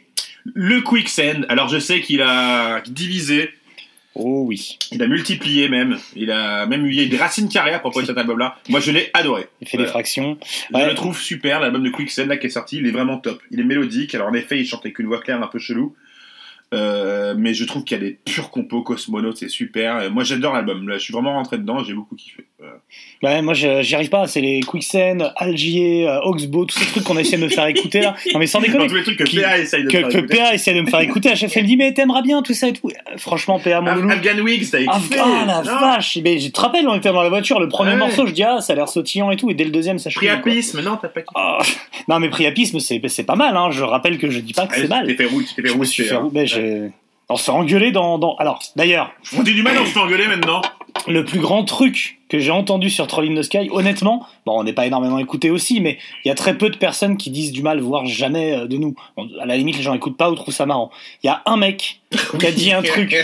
Le 0.46 0.81
Quicksand, 0.81 1.46
alors 1.50 1.67
je 1.69 1.79
sais 1.79 2.01
qu'il 2.01 2.22
a 2.22 2.81
divisé, 2.88 3.50
Oh 4.15 4.43
oui. 4.48 4.77
il 4.91 5.01
a 5.03 5.08
multiplié 5.08 5.69
même, 5.69 5.98
il 6.15 6.31
a 6.31 6.65
même 6.65 6.86
eu 6.86 7.05
des 7.08 7.15
racines 7.17 7.48
carrées 7.48 7.74
à 7.74 7.79
propos 7.79 8.01
de 8.01 8.08
cet 8.08 8.17
album-là. 8.17 8.58
Moi 8.67 8.79
je 8.79 8.91
l'ai 8.91 9.12
adoré. 9.13 9.48
Il 9.62 9.67
fait 9.67 9.77
Voilà. 9.77 9.88
des 9.88 9.91
fractions. 9.91 10.38
Je 10.74 10.86
le 10.86 10.96
trouve 10.96 11.17
super, 11.17 11.60
l'album 11.60 11.84
de 11.84 11.89
Quicksand 11.89 12.27
là 12.27 12.36
qui 12.38 12.48
est 12.48 12.50
sorti, 12.50 12.77
il 12.77 12.88
est 12.88 12.91
vraiment 12.91 13.17
top. 13.17 13.41
Il 13.51 13.60
est 13.60 13.63
mélodique, 13.63 14.15
alors 14.15 14.27
en 14.27 14.34
effet 14.34 14.60
il 14.60 14.65
chante 14.65 14.81
avec 14.86 14.98
une 15.00 15.05
voix 15.05 15.22
claire 15.22 15.41
un 15.41 15.48
peu 15.48 15.60
chelou. 15.60 15.96
Euh, 16.71 17.33
mais 17.35 17.55
je 17.55 17.63
trouve 17.65 17.83
qu'il 17.83 17.97
y 17.97 17.99
a 17.99 18.03
des 18.03 18.19
purs 18.25 18.51
compos 18.51 18.83
Cosmonautes, 18.83 19.38
c'est 19.38 19.49
super. 19.49 20.03
Et 20.03 20.09
moi 20.11 20.23
j'adore 20.23 20.53
l'album, 20.53 20.88
là 20.88 20.97
je 20.99 21.03
suis 21.03 21.13
vraiment 21.13 21.33
rentré 21.33 21.57
dedans, 21.57 21.83
j'ai 21.83 21.93
beaucoup 21.93 22.15
kiffé. 22.15 22.45
Voilà. 22.59 22.75
Ouais, 23.23 23.41
moi 23.41 23.53
je- 23.55 23.81
j'y 23.81 23.95
arrive 23.95 24.09
pas. 24.09 24.27
C'est 24.27 24.41
les 24.41 24.59
Quicksand, 24.59 25.31
Algier, 25.38 26.07
euh, 26.07 26.19
Oxbow, 26.23 26.65
tous 26.65 26.77
ces 26.77 26.85
trucs 26.85 27.03
qu'on 27.05 27.17
essaie 27.17 27.38
de 27.38 27.43
me 27.43 27.49
faire 27.49 27.65
écouter 27.65 28.01
là. 28.01 28.15
Non 28.33 28.39
mais 28.39 28.45
sans 28.45 28.59
Dans 28.59 28.67
déconner. 28.67 28.88
tous 28.88 28.95
les 28.95 29.03
trucs 29.03 29.17
que 29.17 29.23
Qui- 29.23 29.39
PA 29.41 29.57
essaye 29.57 29.83
de 29.83 29.89
Que, 29.89 29.97
faire 29.97 30.09
que. 30.09 30.27
PA 30.27 30.53
essaie 30.53 30.73
de 30.75 30.81
me 30.81 30.88
faire 30.88 30.99
écouter. 30.99 31.29
À 31.31 31.35
chaque 31.35 31.51
fois, 31.51 31.61
il 31.61 31.63
me 31.63 31.69
dit 31.69 31.77
Mais 31.77 31.91
t'aimeras 31.93 32.21
bien 32.21 32.41
tout 32.43 32.53
ça 32.53 32.67
et 32.67 32.73
tout. 32.73 32.89
Euh, 32.89 33.17
Franchement, 33.17 33.59
PA, 33.59 33.81
mon 33.81 33.95
loulou. 33.95 34.11
Afghan 34.11 34.38
Wigs, 34.43 34.69
t'as 34.69 34.81
écouté 34.81 35.17
ah, 35.19 35.45
la 35.47 35.61
vache! 35.61 36.19
Mais 36.23 36.38
je 36.38 36.49
te 36.49 36.59
rappelle, 36.61 36.88
on 36.88 36.95
était 36.95 37.09
dans 37.11 37.23
la 37.23 37.29
voiture, 37.29 37.59
le 37.59 37.67
premier 37.67 37.91
Ouais. 37.91 37.97
morceau, 37.97 38.27
je 38.27 38.33
dis 38.33 38.43
ah, 38.43 38.61
ça 38.61 38.73
a 38.73 38.75
l'air 38.75 38.89
sautillant 38.89 39.31
et 39.31 39.38
tout, 39.38 39.49
et 39.49 39.55
dès 39.55 39.63
le 39.63 39.71
deuxième, 39.71 39.97
ça 39.97 40.09
chute. 40.11 40.19
Priapisme, 40.19 40.81
non, 40.81 40.97
t'as 41.01 41.07
pas. 41.07 41.21
Ah, 41.35 41.57
non, 42.07 42.19
mais 42.19 42.29
priapisme, 42.29 42.79
c'est 42.79 42.99
pas 43.23 43.35
mal, 43.35 43.57
hein. 43.57 43.71
Je 43.71 43.83
rappelle 43.83 44.17
que 44.19 44.29
je 44.29 44.39
dis 44.39 44.53
pas 44.53 44.67
que 44.67 44.75
c'est 44.75 44.88
mal. 44.88 45.07
T'es 45.07 45.15
fait 45.15 45.25
rouler, 45.25 45.45
tu 45.45 45.55
t'es 45.55 45.61
fait 45.63 45.73
j'ai- 46.59 46.91
On 47.31 47.35
se 47.35 47.43
fait 47.43 47.51
engueuler 47.51 47.91
dans, 47.91 48.17
dans... 48.17 48.35
Alors, 48.37 48.59
d'ailleurs, 48.75 49.11
On 49.37 49.43
dit 49.43 49.53
du 49.53 49.61
mal, 49.61 49.77
on 49.79 49.85
se 49.85 49.91
fait 49.91 49.99
engueuler 49.99 50.27
maintenant. 50.27 50.61
le 51.07 51.23
plus 51.23 51.39
grand 51.39 51.63
truc 51.63 52.18
que 52.29 52.39
j'ai 52.39 52.51
entendu 52.51 52.89
sur 52.89 53.07
Troll 53.07 53.29
in 53.31 53.36
the 53.36 53.43
Sky, 53.43 53.69
honnêtement, 53.71 54.25
bon, 54.45 54.59
on 54.59 54.63
n'est 54.63 54.74
pas 54.74 54.86
énormément 54.86 55.17
écouté 55.19 55.50
aussi, 55.50 55.81
mais 55.81 55.98
il 56.24 56.27
y 56.27 56.31
a 56.31 56.36
très 56.36 56.57
peu 56.57 56.69
de 56.69 56.77
personnes 56.77 57.17
qui 57.17 57.31
disent 57.31 57.51
du 57.51 57.63
mal, 57.63 57.79
voire 57.81 58.05
jamais 58.05 58.53
euh, 58.53 58.67
de 58.67 58.77
nous. 58.77 58.95
À 59.41 59.45
la 59.45 59.57
limite, 59.57 59.77
les 59.77 59.83
gens 59.83 59.93
écoutent 59.93 60.17
pas 60.17 60.29
ou 60.29 60.36
trouvent 60.36 60.53
ça 60.53 60.65
marrant. 60.65 60.91
Il 61.24 61.27
y 61.27 61.29
a 61.29 61.41
un 61.45 61.57
mec 61.57 62.00
qui 62.39 62.45
a 62.48 62.51
dit 62.51 62.71
un 62.71 62.81
truc 62.81 63.15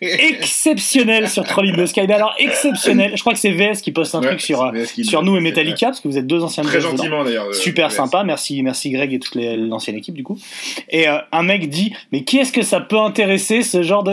exceptionnel 0.00 1.28
sur 1.28 1.44
Troll 1.44 1.68
in 1.70 1.76
the 1.76 1.86
Sky. 1.86 2.02
Mais 2.06 2.14
alors, 2.14 2.34
exceptionnel. 2.38 3.12
Je 3.14 3.20
crois 3.20 3.32
que 3.32 3.38
c'est 3.38 3.50
VS 3.52 3.80
qui 3.82 3.92
poste 3.92 4.14
un 4.14 4.20
Ouais, 4.20 4.28
truc 4.28 4.40
sur, 4.40 4.62
euh, 4.62 4.84
sur 5.02 5.22
nous 5.22 5.36
et 5.36 5.40
Metallica, 5.40 5.86
parce 5.86 6.00
que 6.00 6.08
vous 6.08 6.18
êtes 6.18 6.26
deux 6.26 6.42
anciens 6.42 6.62
Très 6.62 6.80
gentiment 6.80 7.24
d'ailleurs. 7.24 7.54
Super 7.54 7.88
VS. 7.88 7.96
sympa, 7.96 8.24
merci, 8.24 8.62
merci 8.62 8.90
Greg 8.90 9.12
et 9.12 9.18
toute 9.18 9.34
l'ancienne 9.34 9.96
équipe 9.96 10.14
du 10.14 10.22
coup. 10.22 10.38
Et 10.88 11.08
euh, 11.08 11.18
un 11.32 11.42
mec 11.42 11.68
dit, 11.68 11.92
mais 12.12 12.24
qui 12.24 12.38
est-ce 12.38 12.52
que 12.52 12.62
ça 12.62 12.80
peut 12.80 12.98
intéresser 12.98 13.62
ce 13.62 13.82
genre 13.82 14.04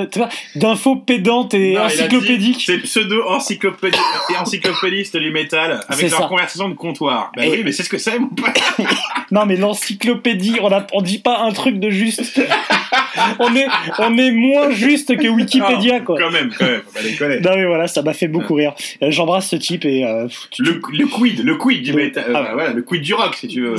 d'infos 0.55 0.95
pédantes 0.97 1.53
et 1.53 1.75
Non, 1.75 1.83
encyclopédiques 1.83 2.63
C'est 2.65 2.79
pseudo 2.79 3.23
encyclopédie 3.27 3.97
et 4.29 4.37
encyclopédiste 4.41 5.17
du 5.17 5.31
métal 5.31 5.81
avec 5.89 6.09
ça. 6.09 6.19
leur 6.19 6.29
conversation 6.29 6.69
de 6.69 6.73
comptoir. 6.75 7.31
Bah 7.35 7.45
Et- 7.45 7.49
oui, 7.51 7.61
mais 7.63 7.71
c'est 7.71 7.83
ce 7.83 7.89
que 7.89 7.97
c'est 7.97 8.17
mon 8.19 8.27
pote. 8.29 8.49
Non 9.31 9.45
mais 9.45 9.55
l'encyclopédie, 9.55 10.57
on, 10.61 10.69
a, 10.73 10.85
on 10.91 11.01
dit 11.01 11.19
pas 11.19 11.39
un 11.39 11.51
truc 11.53 11.79
de 11.79 11.89
juste. 11.89 12.21
on 13.39 13.55
est 13.55 13.65
on 13.99 14.17
est 14.17 14.31
moins 14.31 14.71
juste 14.71 15.15
que 15.17 15.27
Wikipédia 15.29 15.99
Non, 15.99 16.05
quoi. 16.05 16.17
Quand 16.19 16.31
même, 16.31 16.51
quand 16.57 16.65
même, 16.65 16.81
faut 16.85 16.91
pas 16.91 17.01
déconner. 17.01 17.39
Non 17.39 17.55
mais 17.55 17.65
voilà, 17.65 17.87
ça 17.87 18.01
m'a 18.01 18.13
fait 18.13 18.27
beaucoup 18.27 18.55
rire. 18.55 18.73
Euh, 19.01 19.09
J'embrasse 19.09 19.47
ce 19.47 19.55
type 19.55 19.85
et 19.85 20.03
euh, 20.03 20.27
tu- 20.51 20.63
Le, 20.63 20.81
le 20.91 21.07
quid, 21.07 21.43
le 21.45 21.55
quid 21.55 21.81
du 21.81 21.91
Le- 21.93 21.97
métal, 22.03 22.25
ah. 22.35 22.39
euh, 22.49 22.53
voilà, 22.53 22.73
le 22.73 22.81
quid 22.81 23.01
du 23.01 23.13
rock 23.13 23.35
si 23.35 23.47
tu 23.47 23.61
veux. 23.61 23.75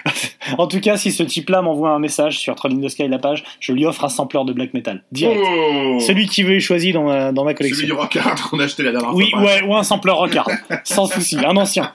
en 0.58 0.66
tout 0.66 0.80
cas, 0.80 0.96
si 0.96 1.12
ce 1.12 1.22
type-là 1.22 1.60
m'envoie 1.60 1.90
un 1.90 1.98
message 1.98 2.38
sur 2.38 2.54
Troll 2.54 2.72
in 2.72 2.80
the 2.80 2.88
Sky 2.88 3.08
la 3.08 3.18
page, 3.18 3.44
je 3.60 3.72
lui 3.72 3.84
offre 3.84 4.04
un 4.04 4.08
sampler 4.08 4.40
de 4.46 4.52
black 4.54 4.72
metal 4.72 5.02
direct. 5.12 5.40
Oh 5.44 5.98
Celui 6.00 6.26
qui 6.26 6.42
veut 6.42 6.54
est 6.56 6.60
choisi 6.60 6.92
dans 6.92 7.04
ma, 7.04 7.32
dans 7.32 7.44
ma 7.44 7.52
collection. 7.52 7.76
Celui 7.76 7.88
du 7.88 7.92
rockard 7.92 8.48
qu'on 8.48 8.60
a 8.60 8.64
acheté 8.64 8.82
la 8.82 8.92
dernière 8.92 9.14
Oui, 9.14 9.30
fois. 9.30 9.42
ouais, 9.42 9.62
ou 9.62 9.74
un 9.76 9.82
sampler 9.82 9.95
rockard, 10.04 10.48
sans 10.84 11.06
souci, 11.06 11.36
un 11.44 11.56
ancien. 11.56 11.92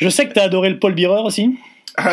Je 0.00 0.08
sais 0.08 0.26
que 0.28 0.32
t'as 0.32 0.44
adoré 0.44 0.70
le 0.70 0.78
Paul 0.78 0.94
Bearer 0.94 1.22
aussi, 1.22 1.56
Ah, 1.96 2.10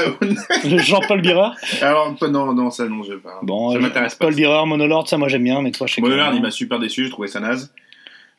le 0.63 0.77
Jean-Paul 0.77 1.21
Bearer. 1.21 1.49
alors, 1.81 2.15
non, 2.29 2.53
non, 2.53 2.69
ça, 2.69 2.85
non, 2.87 3.01
je 3.03 3.13
pas. 3.15 3.39
Bon, 3.41 3.71
ça 3.71 3.77
euh, 3.77 3.81
m'intéresse 3.81 4.15
pas. 4.15 4.25
Paul 4.25 4.35
Bearer, 4.35 4.65
Monolord, 4.67 5.07
ça 5.07 5.17
moi 5.17 5.27
j'aime 5.27 5.43
bien, 5.43 5.61
mais 5.61 5.71
toi 5.71 5.87
je 5.87 5.95
sais. 5.95 6.01
Monolord, 6.01 6.33
il 6.35 6.41
m'a 6.41 6.51
super 6.51 6.77
déçu, 6.79 7.05
j'ai 7.05 7.09
trouvé 7.09 7.27
ça 7.27 7.39
naze. 7.39 7.73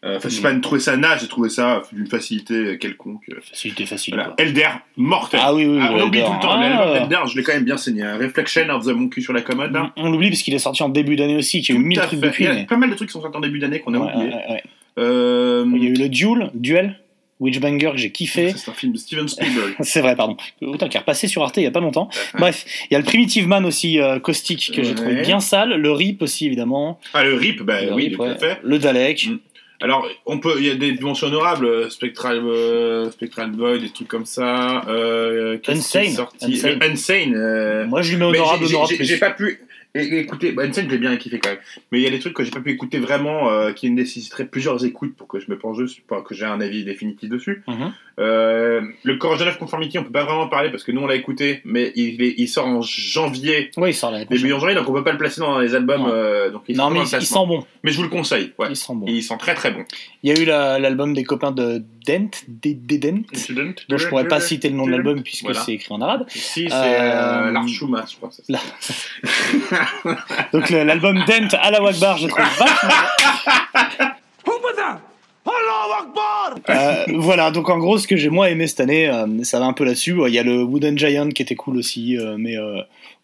Euh, 0.04 0.16
Enfin, 0.16 0.28
je 0.28 0.34
sais 0.34 0.42
pas 0.42 0.52
trouvé 0.56 0.80
ça 0.80 0.96
naze, 0.96 1.20
j'ai 1.20 1.28
trouvé 1.28 1.48
ça 1.48 1.82
d'une 1.92 2.08
facilité 2.08 2.76
quelconque. 2.78 3.22
Facilité 3.48 3.86
facile. 3.86 4.14
Voilà. 4.14 4.34
Elder, 4.36 4.68
mortel. 4.96 5.38
Ah 5.40 5.54
oui, 5.54 5.64
oui, 5.64 5.78
oui, 5.78 5.86
on 5.90 6.00
oublie 6.06 6.18
Elder. 6.18 6.28
tout 6.30 6.34
le 6.34 6.40
temps. 6.42 6.60
Ah. 6.60 6.98
D'Elder, 6.98 7.18
je 7.30 7.36
l'ai 7.36 7.42
quand 7.44 7.52
même 7.54 7.64
bien 7.64 7.76
saigné. 7.76 8.02
hein. 8.02 8.18
Reflection 8.20 8.68
of 8.70 8.84
the 8.84 8.88
Monkey 8.90 9.20
sur 9.20 9.32
la 9.32 9.42
commode, 9.42 9.70
là. 9.72 9.92
On, 9.96 10.10
l'oublie 10.10 10.30
parce 10.30 10.42
qu'il 10.42 10.54
est 10.54 10.58
sorti 10.58 10.82
en 10.82 10.88
début 10.88 11.14
d'année 11.14 11.36
aussi, 11.36 11.60
qu'il 11.62 11.76
y 11.76 11.78
a 11.78 11.80
eu 11.80 11.84
mille 11.84 12.00
trucs 12.00 12.18
depuis. 12.18 12.44
Il 12.44 12.46
y 12.48 12.50
a 12.50 12.54
mais- 12.54 12.66
pas 12.66 12.76
mal 12.76 12.90
de 12.90 12.94
trucs 12.96 13.10
qui 13.10 13.12
sont 13.12 13.20
sortis 13.22 13.36
en 13.36 13.40
début 13.40 13.60
d'année 13.60 13.78
qu'on 13.78 13.94
a 13.94 13.98
Ouais, 13.98 14.12
oublié. 14.12 14.30
ouais, 14.32 14.44
ouais. 14.50 14.62
Euh, 14.98 15.64
Il 15.74 15.82
y 15.82 15.86
a 15.86 15.90
eu 15.90 15.94
le 15.94 16.08
Duel, 16.08 16.50
Duel, 16.54 16.98
Witchbanger 17.40 17.90
que 17.92 17.96
j'ai 17.96 18.12
kiffé. 18.12 18.52
C'est 18.56 18.70
un 18.70 18.74
film 18.74 18.92
de 18.92 18.98
Steven 18.98 19.26
Spielberg. 19.26 19.74
C'est 19.80 20.00
vrai, 20.00 20.14
pardon. 20.14 20.36
Autant 20.62 20.88
qui 20.88 20.96
est 20.96 21.00
repassé 21.00 21.26
sur 21.28 21.42
Arte 21.42 21.56
il 21.56 21.64
y 21.64 21.66
a 21.66 21.70
pas 21.70 21.80
longtemps. 21.80 22.08
Bref, 22.38 22.64
il 22.90 22.92
y 22.92 22.96
a 22.96 22.98
le 22.98 23.04
Primitive 23.04 23.48
Man 23.48 23.64
aussi, 23.64 23.98
euh, 24.00 24.18
caustique, 24.20 24.70
que 24.74 24.82
j'ai 24.82 24.90
Ouais. 24.90 24.94
trouvé 24.94 25.22
bien 25.22 25.40
sale. 25.40 25.74
Le 25.74 25.90
Rip 25.92 26.22
aussi, 26.22 26.46
évidemment. 26.46 27.00
Ah, 27.14 27.24
le 27.24 27.34
RIP, 27.34 27.62
bah 27.62 27.82
Le 27.82 27.92
oui, 27.94 28.08
Rip, 28.10 28.18
ouais. 28.20 28.38
fait. 28.38 28.58
Le 28.62 28.78
Dalek. 28.78 29.28
Mm. 29.28 29.38
Alors, 29.80 30.06
on 30.26 30.38
peut, 30.38 30.54
il 30.58 30.66
y 30.66 30.70
a 30.70 30.76
des 30.76 30.92
mentions 31.00 31.26
honorables, 31.26 31.66
euh, 31.66 31.90
Spectral, 31.90 32.38
euh, 32.38 33.10
Spectral 33.10 33.50
Void, 33.50 33.78
des 33.78 33.90
trucs 33.90 34.06
comme 34.06 34.26
ça. 34.26 34.82
Euh, 34.86 35.58
Insane. 35.66 36.14
Insane. 36.80 37.86
Moi, 37.88 38.02
je 38.02 38.10
lui 38.12 38.18
mets 38.18 38.24
honorable, 38.26 38.64
j'ai- 38.66 38.76
j'ai- 38.88 38.96
j'ai-. 38.98 39.04
J'ai 39.04 39.16
pas 39.18 39.30
pu 39.30 39.58
é- 39.94 40.18
écouter. 40.20 40.52
Bah, 40.52 40.64
Insane, 40.64 40.88
j'ai 40.88 40.98
bien 40.98 41.16
kiffé 41.16 41.38
quand 41.38 41.50
même. 41.50 41.58
Mais 41.90 42.00
il 42.00 42.04
y 42.04 42.06
a 42.06 42.10
des 42.10 42.18
trucs 42.18 42.34
que 42.34 42.44
j'ai 42.44 42.50
pas 42.50 42.60
pu 42.60 42.70
écouter 42.70 42.98
vraiment, 42.98 43.50
euh, 43.50 43.72
qui 43.72 43.90
nécessiteraient 43.90 44.46
plusieurs 44.46 44.84
écoutes 44.84 45.16
pour 45.16 45.28
que 45.28 45.40
je 45.40 45.50
me 45.50 45.58
penche 45.58 45.78
dessus, 45.78 46.02
pour 46.06 46.22
que 46.24 46.34
j'ai 46.34 46.44
un 46.46 46.60
avis 46.60 46.84
définitif 46.84 47.28
dessus. 47.28 47.62
Mhm. 47.66 47.92
Euh, 48.18 48.82
le 49.04 49.16
Corrosion 49.16 49.46
of 49.46 49.58
Conformity, 49.58 49.98
on 49.98 50.04
peut 50.04 50.10
pas 50.12 50.24
vraiment 50.24 50.42
en 50.42 50.48
parler 50.48 50.70
parce 50.70 50.84
que 50.84 50.92
nous 50.92 51.00
on 51.00 51.06
l'a 51.06 51.14
écouté, 51.14 51.62
mais 51.64 51.92
il, 51.96 52.20
il 52.22 52.48
sort 52.48 52.66
en 52.66 52.82
janvier, 52.82 53.70
Oui, 53.76 53.90
il 53.90 53.94
sort 53.94 54.12
début 54.12 54.48
janvier, 54.50 54.74
donc 54.74 54.88
on 54.88 54.92
peut 54.92 55.02
pas 55.04 55.12
le 55.12 55.18
placer 55.18 55.40
dans 55.40 55.58
les 55.58 55.74
albums. 55.74 56.06
Euh, 56.12 56.50
donc 56.50 56.62
il 56.68 56.76
Non, 56.76 56.90
mais 56.90 57.00
il, 57.00 57.06
sent 57.06 57.34
bon. 57.46 57.64
Mais 57.82 57.90
je 57.90 57.96
vous 57.96 58.02
le 58.02 58.08
conseille, 58.10 58.52
ouais. 58.58 58.66
Il 58.70 58.76
sent 58.76 58.92
bon. 58.94 59.06
Il 59.08 59.22
sent 59.22 59.36
très 59.38 59.54
très 59.54 59.70
bon. 59.70 59.84
Il 60.22 60.32
y 60.32 60.38
a 60.38 60.40
eu 60.40 60.44
la- 60.44 60.78
l'album 60.78 61.14
des 61.14 61.24
copains 61.24 61.52
de 61.52 61.82
Dent, 62.06 62.30
des, 62.48 62.74
des 62.74 62.98
Dent, 62.98 63.22
dont 63.88 63.96
je 63.98 64.08
pourrais 64.08 64.28
pas 64.28 64.40
citer 64.40 64.68
le 64.68 64.74
nom 64.76 64.86
de 64.86 64.90
l'album 64.90 65.22
puisque 65.22 65.44
Voilà. 65.44 65.60
c'est 65.60 65.72
écrit 65.72 65.92
en 65.94 66.00
arabe. 66.02 66.24
Si, 66.28 66.68
c'est 66.68 66.72
Euh, 66.74 67.46
euh, 67.48 67.50
Lars 67.52 67.68
Schumann, 67.68 68.04
je 68.10 68.16
crois. 68.16 68.30
Là. 68.48 68.58
Donc 70.52 70.68
l'album 70.70 71.16
Dent 71.26 71.56
à 71.60 71.70
la 71.70 71.80
Wagbar, 71.82 72.18
je 72.18 72.26
trouve 72.28 72.44
vachement. 72.58 74.10
Euh, 76.70 77.04
voilà, 77.16 77.50
donc 77.50 77.68
en 77.68 77.78
gros, 77.78 77.98
ce 77.98 78.06
que 78.06 78.16
j'ai 78.16 78.30
moi 78.30 78.50
aimé 78.50 78.66
cette 78.66 78.80
année, 78.80 79.08
euh, 79.08 79.26
ça 79.42 79.58
va 79.58 79.66
un 79.66 79.72
peu 79.72 79.84
là-dessus. 79.84 80.14
Il 80.28 80.32
y 80.34 80.38
a 80.38 80.42
le 80.42 80.62
Wooden 80.62 80.96
Giant 80.98 81.28
qui 81.30 81.42
était 81.42 81.54
cool 81.56 81.76
aussi, 81.78 82.16
euh, 82.18 82.36
mais 82.38 82.56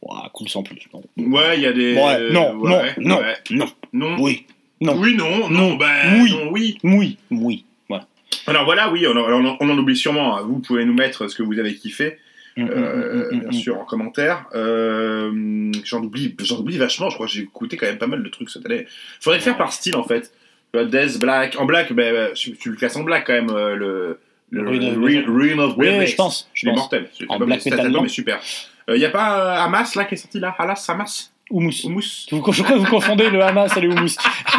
ouah, 0.02 0.28
cool 0.32 0.48
sans 0.48 0.62
plus. 0.62 0.80
Non, 0.92 1.02
Ouais, 1.36 1.56
il 1.56 1.62
y 1.62 1.66
a 1.66 1.72
des. 1.72 1.94
ouais, 1.94 2.30
non, 2.32 2.56
ouais, 2.56 2.70
non, 2.70 2.82
non, 2.98 3.18
ouais. 3.20 3.34
non, 3.50 3.66
non. 3.92 4.16
oui, 4.20 4.44
non, 4.80 4.96
Oui, 4.98 5.14
non, 5.16 5.48
non, 5.48 5.74
bah, 5.74 5.86
Oui. 6.20 6.30
non, 6.32 6.50
oui. 6.50 6.78
oui, 6.84 7.16
oui. 7.30 7.64
Voilà. 7.88 8.06
Alors 8.46 8.64
voilà, 8.64 8.90
oui, 8.90 9.06
on, 9.06 9.16
en- 9.16 9.56
on 9.60 9.68
en 9.70 9.78
oublie 9.78 9.96
sûrement. 9.96 10.36
hein. 10.38 10.42
Vous 10.46 10.58
pouvez 10.60 10.84
nous 10.84 10.94
mettre 10.94 11.28
ce 11.28 11.36
que 11.36 11.42
vous 11.42 11.58
avez 11.58 11.74
kiffé, 11.74 12.18
Mm, 12.56 12.64
mm, 12.64 12.70
euh, 12.70 13.28
mm, 13.32 13.36
mm, 13.36 13.40
bien 13.50 13.52
sûr, 13.60 13.78
en 13.78 13.84
commentaire. 13.84 14.46
Euh, 14.56 15.70
j'en 15.84 16.02
oublie, 16.02 16.34
j'en 16.40 16.56
oublie 16.56 16.76
vachement. 16.76 17.08
Je 17.08 17.14
crois 17.14 17.26
que 17.28 17.32
j'ai 17.32 17.42
écouté 17.42 17.76
quand 17.76 17.86
même 17.86 17.98
pas 17.98 18.08
mal 18.08 18.20
de 18.20 18.28
trucs 18.28 18.50
cette 18.50 18.66
année. 18.66 18.86
Faudrait 19.20 19.38
le 19.38 19.44
faire 19.44 19.56
par 19.56 19.72
style 19.72 19.94
en 19.94 20.02
fait. 20.02 20.32
Euh, 20.76 20.84
Death, 20.84 21.18
Black, 21.18 21.56
en 21.58 21.64
Black, 21.64 21.92
ben, 21.92 22.12
ben, 22.14 22.32
tu, 22.34 22.56
tu 22.56 22.70
le 22.70 22.76
classes 22.76 22.96
en 22.96 23.02
Black 23.02 23.26
quand 23.26 23.32
même. 23.32 23.50
euh, 23.50 23.74
le 23.74 24.20
le 24.50 24.62
Ruin 24.62 25.58
of 25.58 25.76
Black. 25.76 25.98
oui, 25.98 26.06
je 26.06 26.14
pense. 26.16 26.48
Je 26.54 26.66
Il 26.66 26.68
est 26.70 26.72
pense. 26.72 26.78
mortel. 26.80 27.10
En 27.28 27.38
black 27.38 27.64
metal 27.66 27.94
est 28.04 28.08
super. 28.08 28.40
Il 28.88 28.96
y 28.96 29.04
a 29.04 29.10
pas 29.10 29.38
euh, 29.40 29.62
Hamas 29.64 29.94
là 29.94 30.06
qui 30.06 30.14
est 30.14 30.18
sorti 30.18 30.40
là? 30.40 30.54
Halas, 30.58 30.86
Hamas? 30.88 31.30
Houmous. 31.50 31.84
Houmous 31.84 32.26
Vous, 32.30 32.40
vous 32.40 32.86
confondez 32.86 33.28
le 33.28 33.42
Hamas 33.42 33.76
et 33.76 33.80
le 33.82 33.88
Houmous. 33.90 34.16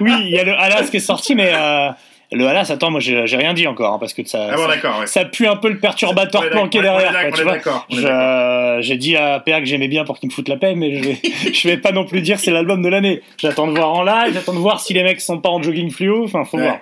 Oui, 0.00 0.12
il 0.24 0.30
y 0.30 0.38
a 0.38 0.44
le 0.44 0.52
Halas 0.52 0.88
qui 0.90 0.98
est 0.98 1.00
sorti, 1.00 1.34
mais 1.34 1.52
euh, 1.54 1.90
le 2.32 2.46
Halas, 2.46 2.70
attends, 2.70 2.90
moi 2.90 3.00
j'ai 3.00 3.24
rien 3.36 3.52
dit 3.54 3.66
encore, 3.66 3.94
hein, 3.94 3.98
parce 3.98 4.14
que 4.14 4.24
ça, 4.26 4.48
Ah 4.50 4.56
bon, 4.56 4.62
ça, 4.62 4.68
d'accord, 4.68 5.00
ouais. 5.00 5.06
ça 5.06 5.24
pue 5.24 5.46
un 5.46 5.56
peu 5.56 5.68
le 5.68 5.78
perturbateur 5.78 6.48
planqué 6.50 6.80
derrière. 6.80 7.12
Je- 7.90 8.78
J'ai 8.80 8.96
dit 8.96 9.16
à 9.16 9.38
PA 9.40 9.60
que 9.60 9.66
j'aimais 9.66 9.88
bien 9.88 10.04
pour 10.04 10.18
qu'il 10.18 10.28
me 10.28 10.34
foute 10.34 10.48
la 10.48 10.56
paix, 10.56 10.74
mais 10.74 10.96
je 10.96 11.04
vais, 11.08 11.18
je 11.52 11.68
vais 11.68 11.76
pas 11.76 11.92
non 11.92 12.04
plus 12.04 12.20
dire 12.20 12.38
c'est 12.38 12.50
l'album 12.50 12.82
de 12.82 12.88
l'année. 12.88 13.22
J'attends 13.38 13.66
de 13.66 13.72
voir 13.72 13.92
en 13.92 14.02
live, 14.02 14.32
j'attends 14.34 14.54
de 14.54 14.58
voir 14.58 14.80
si 14.80 14.94
les 14.94 15.02
mecs 15.02 15.20
sont 15.20 15.38
pas 15.38 15.50
en 15.50 15.62
jogging 15.62 15.90
fluo, 15.90 16.24
enfin 16.24 16.44
faut 16.44 16.56
Ouais. 16.56 16.62
voir. 16.64 16.78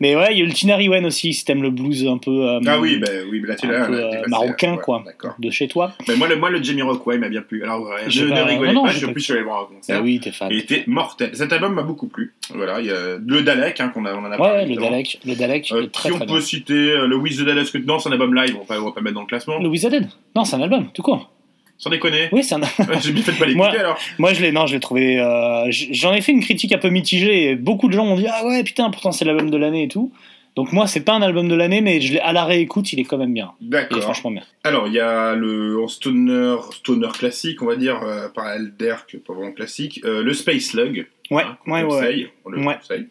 Mais 0.00 0.16
ouais, 0.16 0.28
il 0.32 0.38
y 0.46 0.48
a 0.50 0.52
Tinari 0.52 0.88
Wen 0.88 1.04
aussi, 1.06 1.32
si 1.34 1.44
t'aimes 1.44 1.62
le 1.62 1.70
blues 1.70 2.06
un 2.06 2.18
peu, 2.18 2.30
euh, 2.48 2.60
Ah 2.66 2.78
oui, 2.78 2.98
ben 2.98 3.24
oui, 3.30 3.40
ben 3.40 3.48
là 3.48 3.54
tu 3.56 3.66
un 3.66 3.70
l'as. 3.72 3.86
peu 3.86 3.98
là, 4.00 4.06
euh, 4.06 4.22
marocain 4.28 4.72
ouais, 4.74 4.80
quoi, 4.82 5.02
D'accord. 5.04 5.34
de 5.38 5.50
chez 5.50 5.68
toi. 5.68 5.92
Mais 6.08 6.16
moi, 6.16 6.28
le, 6.28 6.36
moi, 6.36 6.50
le 6.50 6.62
Jamie 6.62 6.82
Rockway 6.82 7.18
m'a 7.18 7.28
bien 7.28 7.42
plu. 7.42 7.62
Alors, 7.62 7.88
J'ai 8.06 8.24
ne, 8.24 8.28
non, 8.72 8.84
pas, 8.84 8.90
je 8.90 8.98
suis 8.98 9.06
plus 9.12 9.22
sur 9.22 9.34
les 9.34 9.42
bras 9.42 9.62
au 9.62 9.66
concert. 9.74 9.96
Ah 9.98 10.02
oui, 10.02 10.20
t'es 10.20 10.32
fan. 10.32 10.48
Il 10.50 10.58
était 10.60 10.84
mortel. 10.86 11.30
Cet 11.34 11.52
album 11.52 11.74
m'a 11.74 11.82
beaucoup 11.82 12.08
plu. 12.08 12.34
Voilà, 12.54 12.80
il 12.80 12.86
y 12.86 12.90
a 12.90 13.16
le 13.24 13.42
Dalek, 13.42 13.80
hein, 13.80 13.90
qu'on 13.94 14.04
a, 14.04 14.14
on 14.14 14.24
en 14.24 14.30
a 14.32 14.36
parlé. 14.36 14.74
Dalek, 14.90 15.20
le 15.26 15.34
Dalek 15.34 15.72
Euh, 15.72 15.82
est 15.84 15.92
très 15.92 16.08
qui 16.08 16.14
on 16.14 16.18
très 16.18 16.26
peut 16.26 16.32
bien. 16.34 16.40
citer 16.42 16.72
euh, 16.74 17.06
le 17.06 17.16
Wiz 17.16 17.38
the 17.38 17.44
Dalek, 17.44 17.70
que 17.72 17.78
non, 17.78 17.98
c'est 17.98 18.08
un 18.08 18.12
album 18.12 18.34
live, 18.34 18.54
on 18.56 18.60
va 18.60 18.64
pas, 18.76 18.80
on 18.80 18.84
va 18.86 18.92
pas 18.92 19.00
mettre 19.00 19.14
dans 19.14 19.20
le 19.22 19.26
classement. 19.26 19.58
Le 19.58 19.68
Wizarded 19.68 20.08
Non, 20.36 20.44
c'est 20.44 20.56
un 20.56 20.62
album, 20.62 20.88
tout 20.94 21.02
court. 21.02 21.30
Sans 21.76 21.90
déconner. 21.90 22.28
Oui, 22.30 22.44
c'est 22.44 22.54
un. 22.54 22.60
J'ai 23.02 23.10
bien 23.12 23.22
fait 23.22 23.32
de 23.32 23.38
pas 23.38 23.46
l'écouter 23.46 23.56
Moi- 23.70 23.78
alors. 23.80 23.98
Moi, 24.18 24.32
je 24.32 24.42
l'ai, 24.42 24.52
non, 24.52 24.66
je 24.66 24.74
l'ai 24.74 24.80
trouvé. 24.80 25.18
euh, 25.20 25.66
J'en 25.70 26.12
ai 26.14 26.20
fait 26.20 26.30
une 26.32 26.40
critique 26.40 26.72
un 26.72 26.78
peu 26.78 26.88
mitigée. 26.88 27.50
Et 27.50 27.56
beaucoup 27.56 27.88
de 27.88 27.92
gens 27.94 28.04
m'ont 28.04 28.16
dit 28.16 28.26
ah 28.28 28.46
ouais, 28.46 28.62
putain, 28.62 28.90
pourtant 28.90 29.10
c'est 29.10 29.24
l'album 29.24 29.50
de 29.50 29.56
l'année 29.56 29.82
et 29.82 29.88
tout. 29.88 30.12
Donc 30.54 30.70
moi, 30.70 30.86
c'est 30.86 31.00
pas 31.00 31.14
un 31.14 31.20
album 31.22 31.48
de 31.48 31.54
l'année, 31.56 31.80
mais 31.80 32.00
je 32.00 32.16
à 32.22 32.32
la 32.32 32.44
réécoute, 32.44 32.92
il 32.92 33.00
est 33.00 33.04
quand 33.04 33.18
même 33.18 33.34
bien. 33.34 33.50
Il 33.60 33.66
est 33.66 33.70
D'accord. 33.70 34.02
franchement 34.02 34.30
bien. 34.30 34.42
Alors, 34.62 34.86
il 34.86 34.92
y 34.94 35.00
a 35.00 35.34
le 35.34 35.82
en 35.82 35.88
stoner, 35.88 36.54
stoner 36.74 37.08
classique, 37.08 37.60
on 37.60 37.66
va 37.66 37.74
dire, 37.74 38.00
euh, 38.04 38.28
par 38.28 38.52
Elder, 38.52 38.94
que 39.08 39.16
pas 39.16 39.32
vraiment 39.32 39.50
classique, 39.50 40.00
euh, 40.04 40.22
le 40.22 40.32
Space 40.32 40.66
Slug. 40.66 41.08
Ouais, 41.32 41.42
hein, 41.42 41.56
ouais, 41.66 41.82
ouais. 41.82 41.88
conseille, 41.88 42.28
On 42.44 42.50
le 42.50 42.60
Ouais. 42.64 42.76
conseille. 42.76 43.06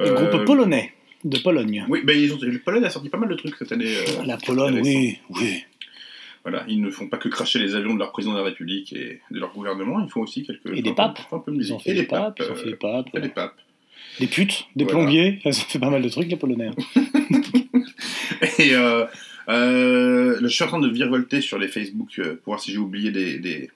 Le 0.00 0.06
Euh, 0.06 0.14
groupe 0.28 0.44
polonais 0.44 0.92
de 1.24 1.38
Pologne. 1.38 1.86
Oui, 1.88 2.00
ben 2.04 2.18
ils 2.18 2.32
ont, 2.34 2.38
le 2.40 2.58
Pologne 2.58 2.84
a 2.84 2.90
sorti 2.90 3.08
pas 3.08 3.18
mal 3.18 3.28
de 3.28 3.34
trucs 3.34 3.54
cette 3.56 3.72
année. 3.72 3.86
euh, 3.86 4.24
La 4.26 4.36
Pologne, 4.36 4.80
oui, 4.82 5.18
oui. 5.30 5.64
Voilà, 6.42 6.64
ils 6.68 6.80
ne 6.82 6.90
font 6.90 7.08
pas 7.08 7.16
que 7.16 7.28
cracher 7.30 7.58
les 7.58 7.74
avions 7.74 7.94
de 7.94 7.98
leur 7.98 8.12
président 8.12 8.34
de 8.34 8.38
la 8.38 8.44
République 8.44 8.92
et 8.92 9.20
de 9.30 9.40
leur 9.40 9.52
gouvernement, 9.54 10.00
ils 10.04 10.10
font 10.10 10.20
aussi 10.20 10.42
quelques. 10.44 10.76
Et 10.76 10.82
des 10.82 10.92
papes. 10.92 11.18
un 11.32 11.38
peu 11.38 11.52
de 11.52 11.56
Ils 11.58 11.72
ont 11.72 11.78
fait 11.78 11.90
et 11.90 11.94
des 11.94 12.00
des 12.00 12.06
papes, 12.06 12.36
papes. 12.36 12.46
ils 12.46 12.52
ont 12.52 12.54
fait 12.56 12.66
euh, 12.66 12.70
des 12.72 12.76
papes. 12.76 13.06
et 13.14 13.20
des 13.20 13.28
papes. 13.30 13.56
Des 14.20 14.26
putes, 14.26 14.66
des 14.76 14.84
Voilà. 14.84 14.98
plombiers. 15.00 15.40
Ils 15.44 15.48
ont 15.48 15.52
fait 15.52 15.78
pas 15.78 15.88
mal 15.90 16.02
de 16.02 16.08
trucs, 16.10 16.28
les 16.28 16.36
Polonais. 16.36 16.70
Et 18.58 18.74
euh, 18.74 19.06
euh, 19.48 20.38
je 20.42 20.46
suis 20.48 20.64
en 20.64 20.68
train 20.68 20.80
de 20.80 20.88
virevolter 20.88 21.40
sur 21.40 21.58
les 21.58 21.68
Facebook 21.68 22.10
euh, 22.18 22.34
pour 22.44 22.52
voir 22.52 22.60
si 22.60 22.72
j'ai 22.72 22.78
oublié 22.78 23.10
des, 23.10 23.38
des, 23.38 23.70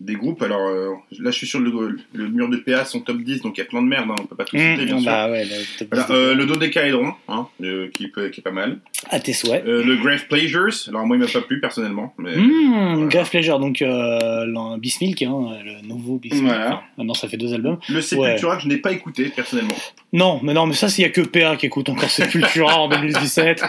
des 0.00 0.14
groupes. 0.14 0.42
Alors 0.42 0.66
euh, 0.68 0.90
là, 1.20 1.30
je 1.30 1.36
suis 1.36 1.46
sur 1.46 1.60
le, 1.60 1.96
le 2.12 2.28
mur 2.28 2.48
de 2.48 2.56
PA, 2.56 2.84
son 2.84 3.00
top 3.00 3.18
10, 3.18 3.42
donc 3.42 3.56
il 3.56 3.60
y 3.60 3.62
a 3.62 3.66
plein 3.66 3.82
de 3.82 3.86
merde, 3.86 4.08
hein, 4.10 4.16
on 4.20 4.26
peut 4.26 4.36
pas 4.36 4.44
tout 4.44 4.56
citer, 4.56 4.84
bien 4.84 4.96
Mmh, 4.96 5.00
sûr. 5.00 5.10
bah 5.10 5.30
ouais, 5.30 5.44
le 5.44 5.78
top 5.78 5.88
Voilà, 5.90 6.06
10 6.06 6.12
euh, 6.12 6.34
le 6.34 6.46
dodécaédron, 6.46 7.12
hein, 7.28 7.46
euh, 7.62 7.88
qui, 7.92 8.08
peut, 8.08 8.28
qui 8.28 8.40
est 8.40 8.42
pas 8.42 8.50
mal. 8.50 8.78
À 9.10 9.20
tes 9.20 9.32
souhaits. 9.32 9.64
Euh, 9.66 9.82
le 9.84 9.96
Grave 9.96 10.26
Pleasures, 10.28 10.74
alors 10.88 11.06
moi 11.06 11.16
il 11.16 11.20
m'a 11.20 11.26
pas 11.28 11.40
plu 11.40 11.60
personnellement, 11.60 12.14
mais 12.18 12.36
Mmh, 12.36 13.08
Grave 13.08 13.30
Pleasure, 13.30 13.58
donc 13.60 13.82
euh, 13.82 14.76
Bismilk, 14.78 15.22
hein, 15.22 15.58
le 15.64 15.86
nouveau 15.86 16.18
Bismilk. 16.18 16.44
Voilà. 16.44 16.66
Enfin, 16.66 16.80
maintenant, 16.98 17.14
ça 17.14 17.28
fait 17.28 17.36
deux 17.36 17.54
albums. 17.54 17.78
le 17.88 18.00
Sepultura 18.00 18.56
que 18.56 18.62
je 18.62 18.68
n'ai 18.68 18.78
pas 18.78 18.92
écouté 18.92 19.30
personnellement. 19.34 19.74
Non, 20.12 20.40
mais 20.42 20.54
non, 20.54 20.66
mais 20.66 20.74
ça, 20.74 20.88
s'il 20.88 21.02
y 21.02 21.06
a 21.06 21.10
que 21.10 21.20
PA 21.20 21.56
qui 21.56 21.66
écoute 21.66 21.88
encore 21.88 22.08
Sepultura 22.10 22.80
en 22.80 22.88
2017, 22.90 23.62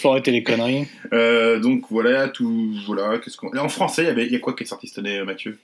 faut 0.00 0.10
arrêter 0.10 0.30
les 0.30 0.42
conneries. 0.42 0.86
Euh, 1.12 1.58
donc 1.58 1.84
voilà, 1.90 2.28
tout. 2.28 2.72
Voilà, 2.86 3.18
qu'est-ce 3.18 3.36
qu'on. 3.36 3.50
En 3.58 3.68
français, 3.68 4.02
il 4.02 4.06
y, 4.06 4.10
avait, 4.10 4.26
il 4.26 4.32
y 4.32 4.36
a 4.36 4.38
quoi 4.38 4.54
qui 4.54 4.62
est 4.62 4.66
sorti 4.66 4.86
cette 4.88 4.98
année, 4.98 5.18
euh, 5.18 5.24
Mathieu? 5.24 5.58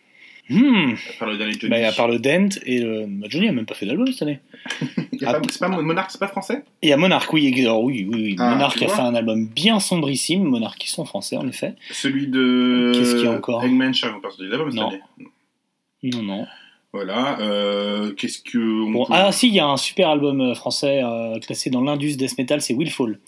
Hmm. 0.48 0.94
À 0.94 1.18
part 1.18 1.28
le 1.28 1.38
dernier 1.38 1.54
Johnny. 1.54 1.70
Bah, 1.70 1.88
à 1.88 1.92
part 1.92 2.06
le 2.08 2.18
Dent 2.18 2.48
et 2.64 2.78
le. 2.78 3.06
bah, 3.08 3.26
Johnny 3.28 3.48
a 3.48 3.52
même 3.52 3.66
pas 3.66 3.74
fait 3.74 3.84
d'album 3.86 4.06
cette 4.12 4.22
année. 4.22 4.40
C'est 5.18 5.58
pas 5.60 5.68
Monarch, 5.68 6.10
c'est 6.10 6.18
pas 6.20 6.28
français? 6.28 6.62
Il 6.82 6.88
y 6.88 6.92
a 6.92 6.96
Monarch, 6.96 7.32
oui, 7.32 7.50
oui, 7.54 7.66
oui, 7.66 8.06
oui. 8.10 8.36
Ah, 8.38 8.50
Monarch 8.50 8.80
a 8.82 8.88
fait 8.88 9.00
un 9.00 9.14
album 9.14 9.46
bien 9.46 9.80
sombrissime. 9.80 10.44
Monarch 10.44 10.76
qui 10.78 10.88
sont 10.90 11.04
français, 11.04 11.36
en 11.36 11.48
effet. 11.48 11.74
Celui 11.90 12.28
de. 12.28 12.92
Qu'est-ce 12.94 13.14
qu'il 13.16 13.24
y 13.24 13.28
a 13.28 13.32
encore? 13.32 13.64
Eggman 13.64 13.92
Shark, 13.94 14.14
on 14.16 14.20
passe 14.20 14.36
de 14.36 14.46
l'album 14.46 14.70
cette 14.70 14.80
Non. 14.80 14.88
année. 14.88 15.00
Non, 16.02 16.22
non. 16.22 16.46
Voilà. 16.92 17.38
Euh, 17.40 18.12
qu'est-ce 18.12 18.40
que. 18.40 18.58
on 18.58 18.90
Bon, 18.90 19.04
peut- 19.06 19.12
ah, 19.16 19.32
si, 19.32 19.48
il 19.48 19.54
y 19.54 19.60
a 19.60 19.66
un 19.66 19.76
super 19.76 20.10
album 20.10 20.40
euh, 20.40 20.54
français 20.54 21.00
euh, 21.02 21.38
classé 21.40 21.70
dans 21.70 21.80
l'Indus 21.80 22.16
Death 22.16 22.36
Metal, 22.38 22.60
c'est 22.60 22.74
Willfall. 22.74 23.18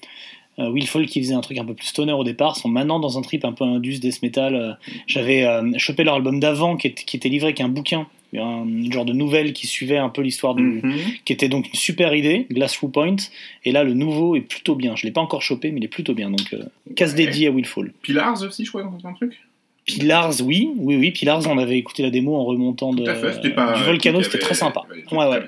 Euh, 0.58 0.70
Willfall 0.72 1.06
qui 1.06 1.20
faisait 1.22 1.34
un 1.34 1.40
truc 1.40 1.58
un 1.58 1.64
peu 1.64 1.74
plus 1.74 1.86
stoner 1.86 2.12
au 2.12 2.24
départ, 2.24 2.56
sont 2.56 2.68
maintenant 2.68 2.98
dans 2.98 3.16
un 3.18 3.22
trip 3.22 3.44
un 3.44 3.52
peu 3.52 3.64
Indus 3.64 3.98
Death 4.00 4.22
Metal. 4.22 4.54
euh, 4.54 4.72
J'avais 5.06 5.44
euh, 5.44 5.62
chopé 5.78 6.02
leur 6.04 6.14
album 6.16 6.40
d'avant 6.40 6.76
qui, 6.76 6.88
était 6.88 7.28
livré 7.28 7.48
avec 7.48 7.60
un 7.60 7.68
bouquin, 7.68 8.06
un 8.36 8.66
genre 8.90 9.04
de 9.04 9.12
nouvelle 9.12 9.52
qui 9.52 9.66
suivait 9.68 9.98
un 9.98 10.08
peu 10.08 10.20
l'histoire 10.22 10.54
du, 10.54 10.62
Mhm. 10.82 10.94
qui 11.24 11.32
était 11.32 11.48
donc 11.48 11.68
une 11.68 11.74
super 11.78 12.14
idée, 12.14 12.46
Glass 12.50 12.72
Through 12.74 12.90
Point. 12.92 13.16
Et 13.64 13.72
là, 13.72 13.84
le 13.84 13.94
nouveau 13.94 14.34
est 14.36 14.40
plutôt 14.40 14.74
bien. 14.74 14.96
Je 14.96 15.06
l'ai 15.06 15.12
pas 15.12 15.20
encore 15.20 15.42
chopé, 15.42 15.70
mais 15.70 15.78
il 15.78 15.84
est 15.84 15.88
plutôt 15.88 16.14
bien. 16.14 16.28
Donc, 16.30 16.52
euh, 16.52 16.62
casse 16.96 17.10
Ouais. 17.12 17.16
dédié 17.26 17.46
à 17.48 17.50
Willfall. 17.52 17.92
Pilars 18.02 18.42
aussi, 18.42 18.64
je 18.64 18.70
crois, 18.70 18.82
dans 18.82 19.08
un 19.08 19.12
truc. 19.12 19.38
Pilars, 19.86 20.34
oui, 20.44 20.68
oui, 20.76 20.96
oui. 20.96 21.12
Pilars, 21.12 21.46
on 21.48 21.56
avait 21.56 21.78
écouté 21.78 22.02
la 22.02 22.10
démo 22.10 22.36
en 22.36 22.44
remontant 22.44 22.92
de, 22.92 23.04
fait, 23.06 23.54
pas. 23.54 23.74
du 23.74 23.82
Volcano, 23.84 24.22
c'était 24.22 24.38
très 24.38 24.54
sympa. 24.54 24.82
Ouais, 25.12 25.26
ouais, 25.26 25.42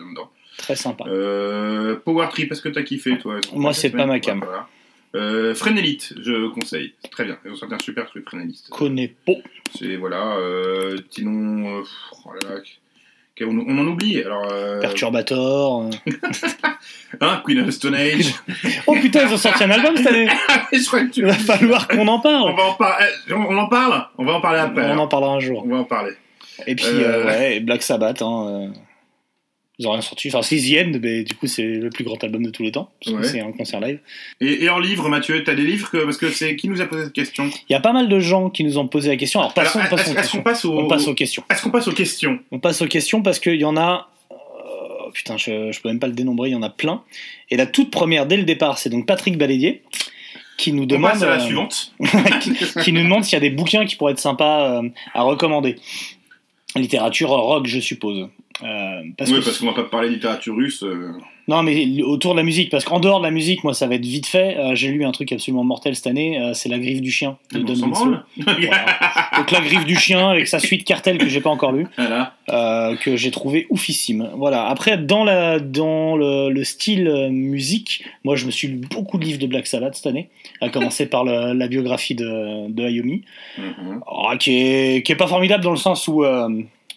très 0.56 0.76
sympa. 0.76 1.04
Euh, 1.08 1.96
Power 2.04 2.28
Trip, 2.30 2.50
est-ce 2.50 2.62
que 2.62 2.68
t'as 2.70 2.82
kiffé, 2.82 3.18
toi? 3.18 3.36
Moi, 3.54 3.72
c'est 3.74 3.90
pas 3.90 4.06
ma 4.06 4.18
cam. 4.20 4.38
Voilà. 4.38 4.66
Euh, 5.16 5.54
Frenelite, 5.54 6.14
je 6.22 6.48
conseille. 6.48 6.94
Très 7.10 7.24
bien. 7.24 7.36
Ils 7.44 7.50
ont 7.50 7.56
sorti 7.56 7.74
un 7.74 7.78
super 7.80 8.06
truc, 8.06 8.24
Frenelite. 8.28 8.68
Connais 8.70 9.08
pas. 9.26 9.32
C'est 9.76 9.96
voilà. 9.96 10.36
Euh, 10.36 10.98
sinon, 11.10 11.78
euh, 11.78 11.82
oh 12.26 12.30
là 12.42 12.48
là, 12.50 12.60
qu- 13.34 13.44
on, 13.44 13.58
on 13.58 13.78
en 13.78 13.86
oublie. 13.88 14.22
Alors, 14.22 14.46
euh, 14.52 14.78
Perturbator. 14.80 15.82
euh. 16.06 16.12
hein, 17.20 17.42
Queen 17.44 17.58
of 17.60 17.66
the 17.66 17.70
Stone 17.72 17.94
Age. 17.96 18.34
Oh 18.86 18.94
putain, 19.00 19.26
ils 19.26 19.34
ont 19.34 19.36
sorti 19.36 19.64
un 19.64 19.70
album 19.70 19.96
cette 19.96 20.06
année. 20.06 20.28
je 20.72 20.86
crois 20.86 21.00
que 21.04 21.10
tu- 21.10 21.20
Il 21.20 21.26
va 21.26 21.32
falloir 21.34 21.88
qu'on 21.88 22.06
en 22.06 22.16
On 22.18 22.20
parle. 22.20 22.54
va 22.56 22.62
en 22.64 22.74
parler. 22.74 23.06
On 23.30 23.56
en 23.56 23.66
parle. 23.68 24.06
On 24.18 24.24
va 24.24 24.32
en 24.34 24.40
parler 24.40 24.60
après. 24.60 24.82
On 24.82 24.92
alors. 24.92 25.00
en 25.02 25.08
parlera 25.08 25.32
un 25.34 25.40
jour. 25.40 25.64
On 25.64 25.68
va 25.70 25.76
en 25.78 25.84
parler. 25.84 26.12
Et 26.66 26.74
puis, 26.76 26.86
ouais, 26.86 27.58
Black 27.60 27.82
Sabbath. 27.82 28.22
Hein, 28.22 28.72
Ils 29.82 29.86
ont 29.88 29.92
rien 29.92 30.02
sorti. 30.02 30.28
Enfin, 30.28 30.42
c'est 30.42 30.58
The 30.58 30.86
End, 30.86 30.98
mais 31.02 31.24
du 31.24 31.34
coup, 31.34 31.46
c'est 31.46 31.64
le 31.64 31.88
plus 31.88 32.04
grand 32.04 32.22
album 32.22 32.42
de 32.44 32.50
tous 32.50 32.62
les 32.62 32.70
temps. 32.70 32.90
Parce 33.02 33.16
que 33.16 33.22
c'est 33.26 33.40
un 33.40 33.50
concert 33.50 33.80
live. 33.80 33.98
Et, 34.42 34.64
et 34.64 34.68
en 34.68 34.78
livre, 34.78 35.08
Mathieu, 35.08 35.42
t'as 35.42 35.54
des 35.54 35.64
livres 35.64 35.90
que, 35.90 36.04
parce 36.04 36.18
que 36.18 36.28
c'est 36.30 36.54
qui 36.54 36.68
nous 36.68 36.82
a 36.82 36.84
posé 36.86 37.04
cette 37.04 37.14
question? 37.14 37.48
Il 37.68 37.72
y 37.72 37.74
a 37.74 37.80
pas 37.80 37.94
mal 37.94 38.10
de 38.10 38.20
gens 38.20 38.50
qui 38.50 38.62
nous 38.62 38.76
ont 38.76 38.86
posé 38.88 39.08
la 39.08 39.16
question. 39.16 39.40
Alors, 39.40 39.54
passons, 39.54 39.78
Alors, 39.78 39.90
passons 39.96 40.14
est-ce 40.14 40.36
aux 40.36 40.42
passe 40.42 40.64
au, 40.66 40.78
On 40.78 40.86
passe 40.86 41.08
aux 41.08 41.14
questions. 41.14 41.42
Est-ce 41.50 41.62
qu'on 41.62 41.70
passe 41.70 41.88
aux 41.88 41.92
questions? 41.92 42.38
On 42.50 42.58
passe 42.60 42.82
aux 42.82 42.86
questions 42.88 43.22
parce 43.22 43.38
qu'il 43.40 43.54
y 43.58 43.64
en 43.64 43.78
a. 43.78 44.10
euh, 44.30 45.10
putain, 45.14 45.38
je, 45.38 45.72
je 45.72 45.80
peux 45.80 45.88
même 45.88 45.98
pas 45.98 46.08
le 46.08 46.12
dénombrer, 46.12 46.50
il 46.50 46.52
y 46.52 46.56
en 46.56 46.62
a 46.62 46.68
plein. 46.68 47.02
Et 47.48 47.56
la 47.56 47.64
toute 47.66 47.90
première, 47.90 48.26
dès 48.26 48.36
le 48.36 48.44
départ, 48.44 48.76
c'est 48.76 48.90
donc 48.90 49.06
Patrick 49.06 49.38
Balédier 49.38 49.82
qui 50.58 50.74
nous 50.74 50.82
On 50.82 50.86
demande. 50.86 51.12
passe 51.12 51.22
à 51.22 51.26
la 51.30 51.36
euh, 51.36 51.46
suivante. 51.46 51.94
qui, 52.42 52.52
qui 52.84 52.92
nous 52.92 53.02
demande 53.02 53.24
s'il 53.24 53.32
y 53.32 53.36
a 53.36 53.40
des 53.40 53.48
bouquins 53.48 53.86
qui 53.86 53.96
pourraient 53.96 54.12
être 54.12 54.18
sympas 54.20 54.82
euh, 54.82 54.88
à 55.14 55.22
recommander. 55.22 55.76
Littérature 56.76 57.30
rock, 57.30 57.66
je 57.66 57.80
suppose. 57.80 58.28
Euh, 58.62 59.02
parce 59.16 59.30
Oui, 59.30 59.38
que 59.40 59.44
parce 59.44 59.58
qu'on 59.58 59.66
va 59.66 59.72
pas 59.72 59.84
parler 59.84 60.08
littérature 60.10 60.54
russe. 60.54 60.82
euh, 60.82 61.12
Non, 61.48 61.62
mais 61.62 62.02
autour 62.02 62.32
de 62.32 62.36
la 62.38 62.42
musique, 62.44 62.70
parce 62.70 62.84
qu'en 62.84 63.00
dehors 63.00 63.18
de 63.20 63.24
la 63.24 63.30
musique, 63.30 63.64
moi, 63.64 63.74
ça 63.74 63.86
va 63.86 63.94
être 63.96 64.04
vite 64.04 64.26
fait. 64.26 64.56
Euh, 64.58 64.74
J'ai 64.74 64.88
lu 64.90 65.04
un 65.04 65.10
truc 65.12 65.32
absolument 65.32 65.64
mortel 65.64 65.96
cette 65.96 66.06
année, 66.06 66.38
c'est 66.54 66.68
La 66.68 66.78
Griffe 66.78 67.00
du 67.00 67.10
Chien 67.10 67.38
de 67.52 67.60
on 67.60 67.62
Don. 67.64 67.90
Voilà. 68.36 68.86
Donc 69.38 69.50
La 69.50 69.60
Griffe 69.60 69.84
du 69.84 69.96
Chien 69.96 70.28
avec 70.30 70.46
sa 70.46 70.58
suite 70.58 70.84
Cartel 70.84 71.18
que 71.18 71.28
j'ai 71.28 71.40
pas 71.40 71.50
encore 71.50 71.72
lu, 71.72 71.86
Voilà. 71.96 72.34
que 73.02 73.16
j'ai 73.16 73.30
trouvé 73.30 73.66
oufissime. 73.70 74.30
Voilà. 74.36 74.66
Après, 74.68 74.98
dans, 74.98 75.24
la, 75.24 75.58
dans 75.58 76.16
le, 76.16 76.50
le 76.50 76.64
style 76.64 77.28
musique, 77.30 78.04
moi, 78.24 78.36
je 78.36 78.46
me 78.46 78.50
suis 78.50 78.68
lu 78.68 78.80
beaucoup 78.90 79.18
de 79.18 79.24
livres 79.24 79.38
de 79.40 79.46
Black 79.46 79.66
Sabbath 79.66 79.94
cette 79.96 80.06
année, 80.06 80.28
à 80.60 80.68
commencer 80.68 81.06
par 81.06 81.24
le- 81.24 81.52
la 81.54 81.68
biographie 81.68 82.14
de, 82.14 82.70
de 82.70 82.84
Ayomi. 82.84 83.22
Mhm. 83.58 84.00
Oh, 84.06 84.28
qui, 84.38 84.56
est, 84.56 85.02
qui 85.04 85.12
est 85.12 85.16
pas 85.16 85.26
formidable 85.26 85.64
dans 85.64 85.70
le 85.70 85.76
sens 85.76 86.06
où, 86.08 86.24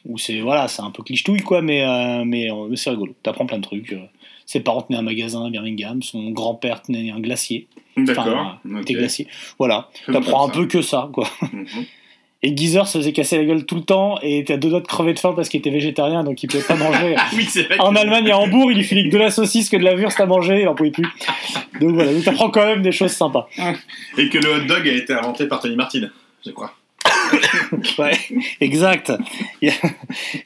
où 0.05 0.17
c'est 0.17 0.39
voilà, 0.41 0.67
c'est 0.67 0.81
un 0.81 0.91
peu 0.91 1.03
clichetouille 1.03 1.41
quoi, 1.41 1.61
mais, 1.61 1.83
euh, 1.83 2.23
mais, 2.25 2.51
euh, 2.51 2.67
mais 2.69 2.75
c'est 2.75 2.89
rigolo. 2.89 3.15
T'apprends 3.23 3.45
plein 3.45 3.57
de 3.57 3.63
trucs. 3.63 3.93
euh. 3.93 3.99
Ses 4.45 4.59
parents 4.59 4.81
tenaient 4.81 4.99
un 4.99 5.03
magasin 5.03 5.45
à 5.45 5.49
Birmingham, 5.49 6.01
son 6.01 6.31
grand-père 6.31 6.81
tenait 6.81 7.09
un 7.11 7.19
glacier. 7.19 7.67
D'accord. 7.95 8.27
Enfin, 8.27 8.59
ok. 8.75 8.81
était 8.81 8.93
glacier. 8.95 9.27
Voilà, 9.59 9.89
t'apprends 10.11 10.45
un 10.47 10.49
peu 10.49 10.65
que 10.67 10.81
ça 10.81 11.09
quoi. 11.13 11.27
Mhm. 11.53 11.65
Et 12.45 12.57
Geezer 12.57 12.85
se 12.89 12.97
faisait 12.97 13.13
casser 13.13 13.37
la 13.37 13.45
gueule 13.45 13.65
tout 13.65 13.75
le 13.75 13.83
temps 13.83 14.19
et 14.21 14.39
était 14.39 14.55
à 14.55 14.57
deux 14.57 14.69
doigts 14.69 14.81
de 14.81 14.85
crever 14.87 15.13
de 15.13 15.19
faim 15.19 15.31
parce 15.33 15.47
qu'il 15.47 15.59
était 15.59 15.69
végétarien 15.69 16.25
donc 16.25 16.43
il 16.43 16.47
pouvait 16.47 16.61
pas 16.63 16.75
manger. 16.75 17.15
Oui, 17.37 17.45
vrai. 17.45 17.79
En 17.79 17.93
que- 17.93 17.99
Allemagne 17.99 18.29
à 18.31 18.37
Hambourg, 18.37 18.69
il 18.69 18.79
lui 18.79 18.83
filait 18.83 19.05
que 19.07 19.13
de 19.13 19.17
la 19.17 19.31
saucisse, 19.31 19.69
que 19.69 19.77
de 19.77 19.83
la 19.83 19.95
wurst 19.95 20.19
à 20.19 20.25
manger, 20.25 20.63
il 20.63 20.67
en 20.67 20.75
pouvait 20.75 20.91
plus. 20.91 21.07
Donc 21.79 21.91
voilà, 21.91 22.11
donc 22.13 22.25
t'apprends 22.25 22.49
quand 22.49 22.65
même 22.65 22.81
des 22.81 22.91
choses 22.91 23.11
sympas. 23.13 23.47
Et 24.17 24.27
que 24.27 24.37
le 24.39 24.55
hot 24.57 24.65
dog 24.67 24.85
a 24.89 24.91
été 24.91 25.13
inventé 25.13 25.47
par 25.47 25.61
Tony 25.61 25.77
Martin, 25.77 26.09
je 26.45 26.51
crois. 26.51 26.73
Ouais, 27.99 28.17
exact. 28.61 29.11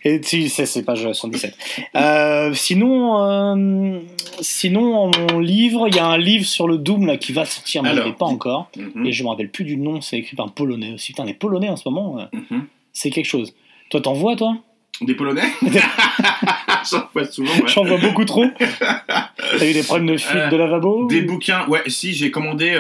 Et 0.04 0.22
tu 0.22 0.48
sais, 0.50 0.66
c'est 0.66 0.84
page 0.84 1.12
117. 1.12 1.56
Euh, 1.96 2.54
sinon, 2.54 3.22
euh, 3.22 4.00
sinon, 4.42 5.12
mon 5.32 5.40
livre, 5.40 5.88
il 5.88 5.96
y 5.96 6.00
a 6.00 6.06
un 6.06 6.18
livre 6.18 6.46
sur 6.46 6.68
le 6.68 6.78
Doom 6.78 7.06
là, 7.06 7.18
qui 7.18 7.32
va 7.34 7.46
sortir, 7.46 7.84
mais 7.84 7.92
il 7.96 8.04
n'est 8.04 8.14
pas 8.14 8.26
encore. 8.26 8.70
Mhm. 8.78 9.06
Et 9.06 9.12
je 9.12 9.24
me 9.24 9.30
rappelle 9.30 9.50
plus 9.50 9.64
du 9.66 9.78
nom, 9.78 10.02
c'est 10.02 10.18
écrit 10.18 10.36
par 10.36 10.46
un 10.46 10.50
Polonais 10.50 10.94
aussi. 10.94 11.12
Putain, 11.14 11.26
les 11.26 11.34
Polonais 11.34 11.70
en 11.70 11.76
ce 11.76 11.88
moment, 11.90 12.20
euh, 12.20 12.26
Mhm. 12.52 12.64
c'est 12.94 13.10
quelque 13.10 13.26
chose. 13.28 13.54
Toi, 13.90 14.02
t'en 14.02 14.14
vois, 14.14 14.36
toi? 14.36 14.58
Des 15.02 15.14
Polonais? 15.14 15.44
J'en 16.90 17.04
vois 17.14 17.26
souvent, 17.26 17.52
ouais. 17.54 17.68
J'en 17.68 17.84
vois 17.84 17.98
beaucoup 17.98 18.26
trop. 18.26 18.46
T'as 18.58 19.66
eu 19.70 19.74
des 19.74 19.84
problèmes 19.84 20.08
de 20.08 20.18
fuite 20.18 20.36
Euh, 20.36 20.50
de 20.50 20.56
lavabo 20.58 21.06
Des 21.08 21.22
bouquins, 21.22 21.68
ouais, 21.68 21.82
si, 21.88 22.14
j'ai 22.14 22.32
commandé 22.32 22.72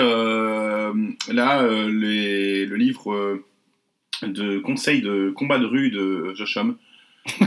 là 1.31 1.61
les- 1.87 2.65
le 2.65 2.75
livre 2.75 3.39
de 4.23 4.57
conseils 4.59 5.01
de 5.01 5.31
combat 5.35 5.59
de 5.59 5.65
rue 5.65 5.89
de 5.91 6.33
Josh 6.35 6.57
Homme. 6.57 6.75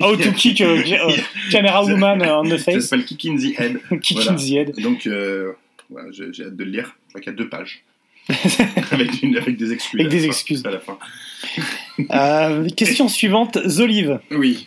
How 0.00 0.16
to 0.16 0.32
kick 0.36 0.60
euh, 0.60 0.82
Camera 1.50 1.84
Woman 1.84 2.22
euh, 2.22 2.38
on 2.38 2.44
the 2.44 2.58
Ça 2.58 2.72
face. 2.72 2.84
s'appelle 2.86 3.04
Kick 3.04 3.26
in 3.26 3.36
the 3.36 3.58
Head. 3.58 3.80
Kick 4.00 4.18
Voilà. 4.18 4.32
in 4.32 4.36
the 4.36 4.50
head. 4.52 4.74
Donc, 4.80 5.06
euh, 5.06 5.52
voilà, 5.90 6.08
j'ai 6.12 6.44
hâte 6.44 6.56
de 6.56 6.64
le 6.64 6.70
lire. 6.70 6.94
Je 7.06 7.08
crois 7.12 7.20
qu'il 7.20 7.32
y 7.32 7.34
a 7.34 7.38
deux 7.38 7.48
pages. 7.48 7.82
avec, 8.92 9.22
une- 9.22 9.36
avec 9.36 9.56
des 9.56 9.72
excuses. 9.72 10.00
Avec 10.00 10.12
à 10.12 10.14
la 10.14 10.20
des 10.20 10.26
fin, 10.26 10.26
excuses. 10.32 10.62
À 10.66 10.70
la 10.70 10.78
fin. 10.80 10.98
Euh, 12.12 12.68
question 12.70 13.08
suivante, 13.08 13.58
Zolive. 13.66 14.20
Oui. 14.30 14.64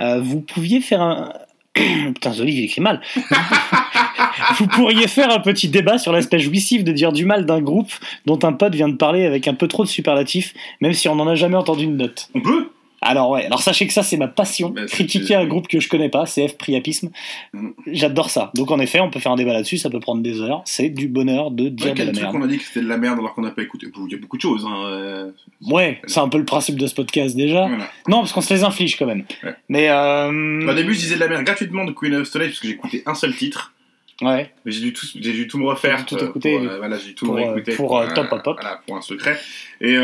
Euh, 0.00 0.20
vous 0.20 0.40
pouviez 0.40 0.80
faire 0.80 1.00
un. 1.00 1.32
Putain, 2.14 2.32
Zolive, 2.32 2.58
il 2.58 2.64
écrit 2.64 2.80
mal. 2.80 3.00
vous 4.58 4.66
pourriez 4.66 5.08
faire 5.08 5.30
un 5.30 5.40
petit 5.40 5.68
débat 5.68 5.98
sur 5.98 6.12
l'aspect 6.12 6.38
jouissif 6.38 6.84
de 6.84 6.92
dire 6.92 7.12
du 7.12 7.24
mal 7.24 7.46
d'un 7.46 7.60
groupe 7.60 7.92
dont 8.24 8.38
un 8.42 8.52
pote 8.52 8.74
vient 8.74 8.88
de 8.88 8.96
parler 8.96 9.24
avec 9.26 9.48
un 9.48 9.54
peu 9.54 9.68
trop 9.68 9.84
de 9.84 9.88
superlatifs, 9.88 10.54
même 10.80 10.92
si 10.92 11.08
on 11.08 11.16
n'en 11.16 11.28
a 11.28 11.34
jamais 11.34 11.56
entendu 11.56 11.84
une 11.84 11.96
note. 11.96 12.28
On 12.34 12.40
peut? 12.40 12.70
Alors 13.06 13.30
ouais, 13.30 13.44
alors 13.46 13.62
sachez 13.62 13.86
que 13.86 13.92
ça 13.92 14.02
c'est 14.02 14.16
ma 14.16 14.28
passion, 14.28 14.70
Bah, 14.70 14.82
c'est- 14.86 14.94
critiquer 14.94 15.34
un 15.34 15.46
groupe 15.46 15.68
que 15.68 15.80
je 15.80 15.88
connais 15.88 16.08
pas, 16.08 16.24
CF 16.26 16.56
Priapisme. 16.58 17.10
Mm. 17.52 17.68
J'adore 17.92 18.30
ça. 18.30 18.50
Donc 18.54 18.70
en 18.70 18.78
effet, 18.80 19.00
on 19.00 19.10
peut 19.10 19.20
faire 19.20 19.32
un 19.32 19.36
débat 19.36 19.52
là-dessus, 19.52 19.78
ça 19.78 19.90
peut 19.90 20.00
prendre 20.00 20.22
des 20.22 20.40
heures. 20.40 20.62
C'est 20.64 20.88
du 20.90 21.08
bonheur 21.08 21.50
de 21.50 21.68
dire 21.68 21.86
Ouais, 21.88 21.92
de 21.94 21.98
la 22.04 22.12
truc 22.12 22.22
merde. 22.22 22.36
on 22.36 22.42
a 22.42 22.46
dit 22.46 22.58
que 22.58 22.64
c'était 22.64 22.82
de 22.82 22.88
la 22.88 22.98
merde 22.98 23.18
alors 23.18 23.34
qu'on 23.34 23.42
n'a 23.42 23.50
pas 23.50 23.62
écouté 23.62 23.86
Il 24.06 24.12
y 24.12 24.14
a 24.14 24.18
beaucoup 24.18 24.36
de 24.36 24.42
choses. 24.42 24.66
Hein. 24.68 24.76
euh, 24.86 25.30
Ouais, 25.66 26.00
c'est 26.06 26.20
un 26.20 26.28
peu 26.28 26.38
le 26.38 26.44
principe 26.44 26.78
de 26.78 26.86
ce 26.86 26.94
podcast 26.94 27.36
déjà. 27.36 27.66
voilà. 27.68 27.88
Non, 28.08 28.18
parce 28.20 28.32
qu'on 28.32 28.40
se 28.40 28.52
les 28.52 28.64
inflige 28.64 28.96
quand 28.96 29.06
même. 29.06 29.24
Ouais. 29.42 29.54
Mais 29.68 29.88
euh... 29.88 30.68
Au 30.68 30.74
début, 30.74 30.94
je 30.94 31.00
disais 31.00 31.14
de 31.14 31.20
la 31.20 31.28
merde 31.28 31.44
gratuitement 31.44 31.84
de 31.84 31.92
Queen 31.92 32.14
of 32.14 32.26
Stone 32.26 32.42
parce 32.42 32.60
que 32.60 32.66
j'ai 32.68 32.74
écouté 32.74 33.02
un 33.06 33.14
seul 33.14 33.34
titre. 33.34 33.72
Ouais. 34.22 34.52
Mais 34.64 34.72
j'ai 34.72 34.80
dû 34.80 34.92
tout, 34.92 35.06
j'ai 35.14 35.32
dû 35.32 35.46
tout 35.48 35.58
me 35.58 35.66
refaire. 35.66 36.04
Tout 36.06 36.16
euh, 36.16 36.28
écouter. 36.28 36.58
Pour, 36.58 36.68
euh, 36.68 36.78
voilà, 36.78 36.98
j'ai 36.98 37.14
tout 37.14 37.26
Pour, 37.26 37.36
euh, 37.36 37.52
réécouté. 37.52 37.74
pour, 37.76 37.98
euh, 37.98 38.06
Top 38.14 38.28
Pop 38.28 38.42
Pop. 38.42 38.58
Voilà, 38.60 38.80
pour 38.86 38.96
un 38.96 39.02
secret. 39.02 39.38
Et, 39.80 39.94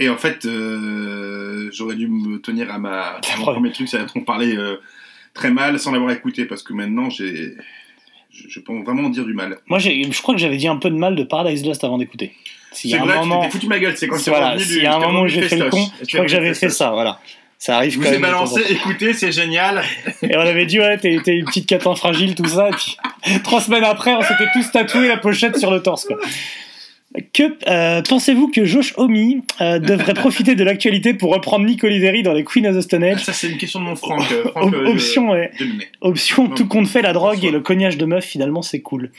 et 0.00 0.08
en 0.08 0.16
fait, 0.16 0.46
j'aurais 1.72 1.96
dû 1.96 2.08
me 2.08 2.38
tenir 2.40 2.72
à 2.72 2.78
ma 2.78 3.02
à 3.16 3.20
mon 3.38 3.44
Premier. 3.44 3.72
truc, 3.72 3.88
c'est 3.88 3.98
parler 4.24 4.56
euh, 4.56 4.76
très 5.34 5.50
mal 5.50 5.78
sans 5.78 5.92
l'avoir 5.92 6.10
écouté 6.12 6.44
parce 6.46 6.62
que 6.62 6.72
maintenant, 6.72 7.10
j'ai, 7.10 7.54
je, 8.30 8.60
peux 8.60 8.72
vraiment 8.82 9.08
dire 9.08 9.24
du 9.24 9.34
mal. 9.34 9.58
Moi, 9.66 9.78
je 9.78 10.22
crois 10.22 10.34
que 10.34 10.40
j'avais 10.40 10.56
dit 10.56 10.68
un 10.68 10.76
peu 10.76 10.90
de 10.90 10.96
mal 10.96 11.16
de 11.16 11.24
Paradise 11.24 11.64
Lost 11.64 11.84
avant 11.84 11.98
d'écouter. 11.98 12.32
C'est 12.72 12.96
vrai, 12.98 13.16
moment, 13.18 13.40
tu 13.40 13.46
t'es 13.46 13.52
foutu 13.52 13.66
ma 13.68 13.78
gueule, 13.78 13.96
c'est 13.96 14.06
quand 14.06 14.18
c'est- 14.18 14.30
voilà, 14.30 14.50
revenu 14.50 14.64
s'il 14.64 14.74
du- 14.78 14.82
y 14.82 14.86
a 14.86 14.96
un 14.96 14.98
moment 15.00 15.22
où 15.22 15.28
j'ai 15.28 15.42
fait 15.42 15.56
le 15.56 15.70
con, 15.70 15.82
je 16.02 16.06
crois 16.08 16.26
que 16.26 16.30
j'avais 16.30 16.52
fait 16.52 16.68
ça. 16.68 16.90
Voilà, 16.90 17.18
ça 17.58 17.76
arrive 17.76 17.92
Je 17.92 17.98
vous 17.98 18.04
quand 18.04 18.10
ai 18.10 18.18
même. 18.18 18.24
en 18.34 18.44
balancé, 18.44 18.60
écoutez, 18.70 19.12
c'est 19.14 19.32
génial. 19.32 19.82
Et 20.22 20.36
on 20.36 20.40
avait 20.40 20.66
dit 20.66 20.78
ouais, 20.78 20.98
t'es 20.98 21.14
une 21.14 21.44
petite 21.46 21.66
catin 21.66 21.94
fragile, 21.94 22.34
tout 22.34 22.44
ça. 22.46 22.68
Et 22.68 22.72
puis 22.72 22.96
trois 23.44 23.60
semaines 23.60 23.84
après, 23.84 24.14
on 24.14 24.22
s'était 24.22 24.48
tous 24.52 24.70
tatoué 24.70 25.08
la 25.08 25.16
pochette 25.16 25.58
sur 25.58 25.70
le 25.70 25.82
torse. 25.82 26.04
Quoi. 26.04 26.18
Que 27.32 27.44
euh, 27.68 28.02
pensez-vous 28.02 28.48
que 28.48 28.66
Josh 28.66 28.92
Homme 28.98 29.16
euh, 29.62 29.78
devrait 29.78 30.12
profiter 30.12 30.54
de 30.54 30.62
l'actualité 30.62 31.14
pour 31.14 31.32
reprendre 31.32 31.64
Nick 31.64 31.82
Oliveri 31.82 32.22
dans 32.22 32.34
les 32.34 32.44
Queen 32.44 32.66
of 32.66 32.76
the 32.76 32.82
Stone 32.82 33.04
Age? 33.04 33.24
Ça, 33.24 33.32
c'est 33.32 33.48
une 33.48 33.56
question 33.56 33.80
de 33.80 33.86
mon 33.86 33.96
Franck. 33.96 34.30
euh, 34.32 34.50
Franck 34.50 34.74
Option, 34.74 35.30
ouais. 35.30 35.50
Option, 36.02 36.48
tout 36.48 36.66
compte 36.68 36.88
fait, 36.88 37.00
la 37.00 37.14
drogue 37.14 37.42
et 37.42 37.50
le 37.50 37.60
cognage 37.60 37.96
de 37.96 38.04
meuf, 38.04 38.24
finalement, 38.26 38.60
c'est 38.60 38.80
cool. 38.80 39.12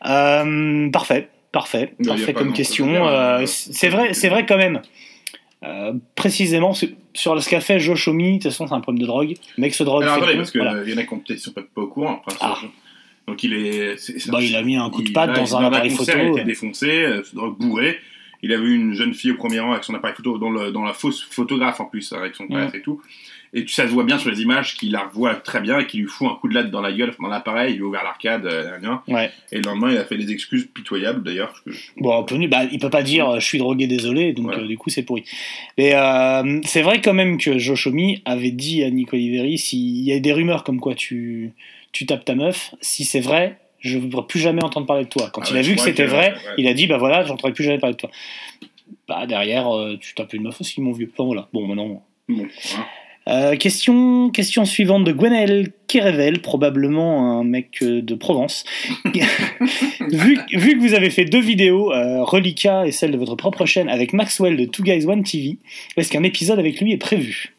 Parfait, 0.00 1.28
parfait, 1.52 1.92
parfait 2.06 2.32
comme 2.32 2.52
question. 2.54 3.06
euh, 3.06 3.44
c'est 3.46 3.88
vrai, 3.88 4.14
c'est 4.14 4.28
vrai 4.30 4.46
quand 4.46 4.56
même. 4.56 4.80
Euh, 5.64 5.92
précisément 6.16 6.72
sur- 6.72 6.88
sur 7.14 7.40
ce 7.42 7.48
qu'a 7.48 7.60
fait 7.60 7.78
Josh 7.78 8.08
Homme, 8.08 8.18
de 8.18 8.32
toute 8.34 8.44
façon, 8.44 8.66
c'est 8.66 8.74
un 8.74 8.80
problème 8.80 9.00
de 9.02 9.06
drogue. 9.06 9.34
Le 9.56 9.60
mec 9.60 9.74
se 9.74 9.84
drogue. 9.84 10.02
Alors 10.02 10.16
attendez, 10.16 10.34
parce 10.36 10.50
qu'il 10.50 10.60
voilà. 10.60 10.82
y 10.84 10.92
en 10.94 10.96
a 10.98 11.02
qui 11.04 11.14
peut-être- 11.16 11.38
sont 11.38 11.52
peut-être 11.52 11.70
pas 11.70 11.82
au 11.82 11.86
courant. 11.86 12.20
Ah. 12.40 12.56
Donc 13.28 13.44
il 13.44 13.52
est. 13.54 14.28
Bah, 14.30 14.38
il 14.42 14.56
a 14.56 14.62
mis 14.62 14.76
un 14.76 14.90
coup 14.90 15.02
de 15.02 15.10
patte 15.12 15.36
dans 15.36 15.56
un 15.56 15.64
appareil 15.64 15.94
concert, 15.94 16.16
photo. 16.16 16.28
Il 16.28 16.32
était 16.32 16.44
défoncé, 16.44 16.88
euh, 16.90 17.22
se 17.22 17.34
drogue 17.36 17.56
bourré. 17.58 17.98
Il 18.42 18.52
a 18.52 18.58
vu 18.58 18.74
une 18.74 18.92
jeune 18.94 19.14
fille 19.14 19.30
au 19.30 19.36
premier 19.36 19.60
rang 19.60 19.70
avec 19.70 19.84
son 19.84 19.94
appareil 19.94 20.16
photo, 20.16 20.36
dans, 20.36 20.50
le, 20.50 20.72
dans 20.72 20.82
la 20.82 20.92
fausse 20.94 21.22
photographe 21.22 21.78
en 21.80 21.84
plus, 21.84 22.12
avec 22.12 22.34
son 22.34 22.48
père 22.48 22.70
Ouais. 22.72 22.78
et 22.78 22.82
tout. 22.82 23.00
Et 23.54 23.64
tu- 23.66 23.72
ça 23.74 23.86
se 23.86 23.92
voit 23.92 24.04
bien 24.04 24.18
sur 24.18 24.30
les 24.30 24.40
images 24.40 24.76
qu'il 24.76 24.92
la 24.92 25.00
revoit 25.00 25.34
très 25.34 25.60
bien 25.60 25.78
et 25.78 25.86
qu'il 25.86 26.00
lui 26.00 26.06
fout 26.08 26.26
un 26.26 26.34
coup 26.36 26.48
de 26.48 26.54
latte 26.54 26.70
dans 26.70 26.80
la 26.80 26.90
gueule, 26.90 27.14
dans 27.20 27.28
l'appareil, 27.28 27.72
il 27.74 27.76
lui 27.76 27.84
a 27.84 27.86
ouvert 27.86 28.02
l'arcade, 28.02 28.46
euh. 28.46 28.78
Ouais. 29.08 29.30
et 29.50 29.56
le 29.56 29.62
lendemain 29.62 29.90
il 29.90 29.98
a 29.98 30.04
fait 30.06 30.16
des 30.16 30.32
excuses 30.32 30.66
pitoyables 30.72 31.22
d'ailleurs. 31.22 31.52
que- 31.64 31.70
Bon. 31.98 32.24
Bah, 32.48 32.64
il 32.72 32.78
peut 32.78 32.88
pas 32.88 33.02
dire 33.02 33.28
euh, 33.28 33.40
je 33.40 33.44
suis 33.46 33.58
drogué, 33.58 33.86
désolé, 33.86 34.32
donc 34.32 34.46
Voilà. 34.46 34.62
euh, 34.62 34.66
du 34.66 34.78
coup 34.78 34.88
c'est 34.88 35.02
pourri. 35.02 35.24
Mais 35.76 35.94
euh, 35.94 36.60
c'est 36.64 36.80
vrai 36.80 37.02
quand 37.02 37.12
même 37.12 37.36
que 37.36 37.58
Josh 37.58 37.86
Homme 37.86 38.14
avait 38.24 38.52
dit 38.52 38.82
à 38.84 38.90
Nico 38.90 39.16
Oliveri 39.16 39.58
s'il 39.58 40.00
y 40.02 40.12
a 40.14 40.18
des 40.18 40.32
rumeurs 40.32 40.64
comme 40.64 40.80
quoi 40.80 40.94
tu, 40.94 41.52
tu 41.92 42.06
tapes 42.06 42.24
ta 42.24 42.34
meuf, 42.34 42.74
si 42.80 43.04
c'est 43.04 43.20
vrai, 43.20 43.58
je 43.80 43.98
ne 43.98 44.02
voudrais 44.04 44.26
plus 44.26 44.40
jamais 44.40 44.64
entendre 44.64 44.86
parler 44.86 45.04
de 45.04 45.10
toi. 45.10 45.28
Quand 45.30 45.42
Ah 45.44 45.48
il 45.50 45.58
a 45.58 45.62
je 45.62 45.68
vu 45.70 45.76
que 45.76 45.82
c'était 45.82 46.06
vrai, 46.06 46.32
ouais. 46.32 46.54
il 46.56 46.66
a 46.68 46.72
dit 46.72 46.86
bah 46.86 46.96
voilà, 46.96 47.22
j'entendrai 47.24 47.52
plus 47.52 47.64
jamais 47.64 47.78
parler 47.78 47.96
de 47.96 48.00
toi. 48.00 48.10
Bah 49.08 49.26
derrière, 49.26 49.68
euh, 49.76 49.98
tu 50.00 50.14
tapes 50.14 50.32
une 50.32 50.44
meuf 50.44 50.58
aussi, 50.60 50.80
mon 50.80 50.92
vieux. 50.92 51.10
Enfin 51.12 51.24
voilà. 51.24 51.48
Bon, 51.52 51.66
maintenant. 51.66 52.02
Bon, 52.28 52.44
hein. 52.78 52.84
Euh, 53.28 53.56
question, 53.56 54.30
question 54.30 54.64
suivante 54.64 55.04
de 55.04 55.12
Gwenaël 55.12 55.72
Kerevel, 55.86 56.40
probablement 56.40 57.38
un 57.38 57.44
mec 57.44 57.78
euh, 57.82 58.02
de 58.02 58.14
Provence. 58.14 58.64
vu, 60.10 60.38
vu 60.52 60.74
que 60.74 60.80
vous 60.80 60.94
avez 60.94 61.10
fait 61.10 61.24
deux 61.24 61.40
vidéos, 61.40 61.92
euh, 61.92 62.24
Relica 62.24 62.86
et 62.86 62.90
celle 62.90 63.12
de 63.12 63.16
votre 63.16 63.36
propre 63.36 63.64
chaîne, 63.64 63.88
avec 63.88 64.12
Maxwell 64.12 64.56
de 64.56 64.64
Two 64.64 64.82
Guys 64.82 65.06
One 65.06 65.22
TV, 65.22 65.58
est-ce 65.96 66.10
qu'un 66.10 66.24
épisode 66.24 66.58
avec 66.58 66.80
lui 66.80 66.92
est 66.92 66.98
prévu? 66.98 67.54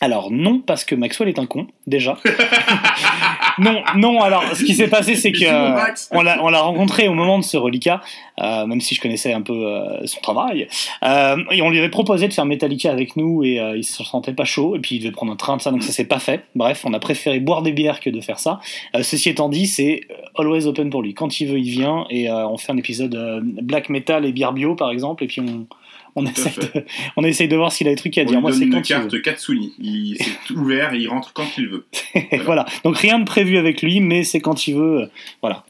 Alors 0.00 0.30
non, 0.30 0.58
parce 0.58 0.84
que 0.84 0.94
Maxwell 0.94 1.28
est 1.28 1.38
un 1.38 1.46
con, 1.46 1.68
déjà. 1.86 2.18
non, 3.58 3.82
non, 3.96 4.20
alors 4.22 4.44
ce 4.54 4.64
qui 4.64 4.74
s'est 4.74 4.88
passé, 4.88 5.14
c'est 5.14 5.32
que 5.32 5.44
euh, 5.44 5.92
on 6.10 6.22
l'a 6.22 6.42
on 6.42 6.48
l'a 6.48 6.60
rencontré 6.60 7.08
au 7.08 7.14
moment 7.14 7.38
de 7.38 7.44
ce 7.44 7.56
reliquat, 7.56 8.00
euh, 8.40 8.66
même 8.66 8.80
si 8.80 8.94
je 8.94 9.00
connaissais 9.00 9.32
un 9.32 9.42
peu 9.42 9.52
euh, 9.52 10.06
son 10.06 10.20
travail. 10.20 10.68
Euh, 11.04 11.36
et 11.50 11.62
on 11.62 11.70
lui 11.70 11.78
avait 11.78 11.88
proposé 11.88 12.28
de 12.28 12.32
faire 12.32 12.46
Metallica 12.46 12.90
avec 12.90 13.16
nous 13.16 13.44
et 13.44 13.60
euh, 13.60 13.76
il 13.76 13.84
se 13.84 14.02
sentait 14.04 14.32
pas 14.32 14.44
chaud 14.44 14.76
et 14.76 14.78
puis 14.78 14.96
il 14.96 14.98
devait 15.00 15.12
prendre 15.12 15.32
un 15.32 15.36
train 15.36 15.56
de 15.56 15.62
ça, 15.62 15.70
donc 15.70 15.82
ça 15.82 15.92
s'est 15.92 16.06
pas 16.06 16.18
fait. 16.18 16.44
Bref, 16.54 16.84
on 16.86 16.92
a 16.92 16.98
préféré 16.98 17.40
boire 17.40 17.62
des 17.62 17.72
bières 17.72 18.00
que 18.00 18.10
de 18.10 18.20
faire 18.20 18.38
ça. 18.38 18.60
Euh, 18.94 19.02
ceci 19.02 19.28
étant 19.28 19.48
dit, 19.48 19.66
c'est 19.66 20.00
always 20.36 20.66
open 20.66 20.90
pour 20.90 21.02
lui. 21.02 21.14
Quand 21.14 21.40
il 21.40 21.48
veut, 21.48 21.58
il 21.58 21.70
vient 21.70 22.06
et 22.10 22.28
euh, 22.28 22.46
on 22.46 22.58
fait 22.58 22.72
un 22.72 22.76
épisode 22.76 23.14
euh, 23.14 23.40
black 23.42 23.88
metal 23.88 24.24
et 24.24 24.32
bière 24.32 24.52
bio 24.52 24.74
par 24.74 24.90
exemple 24.90 25.24
et 25.24 25.26
puis 25.26 25.40
on 25.40 25.66
on 26.16 26.26
fait. 26.26 26.74
de, 26.74 26.84
on 27.16 27.24
essaye 27.24 27.48
de 27.48 27.56
voir 27.56 27.72
s'il 27.72 27.86
a 27.88 27.90
des 27.90 27.96
trucs 27.96 28.16
à 28.18 28.22
On 28.22 28.24
dire. 28.24 28.34
lui 28.36 28.40
Moi, 28.42 28.50
donne 28.50 28.58
c'est 28.60 28.66
une 28.66 28.72
quand 28.72 28.78
il 28.80 28.82
carte 28.88 29.22
Katsuni. 29.22 29.74
Il 29.78 30.16
c'est 30.46 30.54
ouvert, 30.54 30.94
il 30.94 31.08
rentre 31.08 31.32
quand 31.32 31.46
il 31.58 31.68
veut. 31.68 31.86
voilà. 32.44 32.66
Donc 32.84 32.98
rien 32.98 33.18
de 33.18 33.24
prévu 33.24 33.56
avec 33.58 33.82
lui, 33.82 34.00
mais 34.00 34.24
c'est 34.24 34.40
quand 34.40 34.66
il 34.66 34.74
veut. 34.76 35.00
euh, 35.02 35.06
Voilà. 35.40 35.64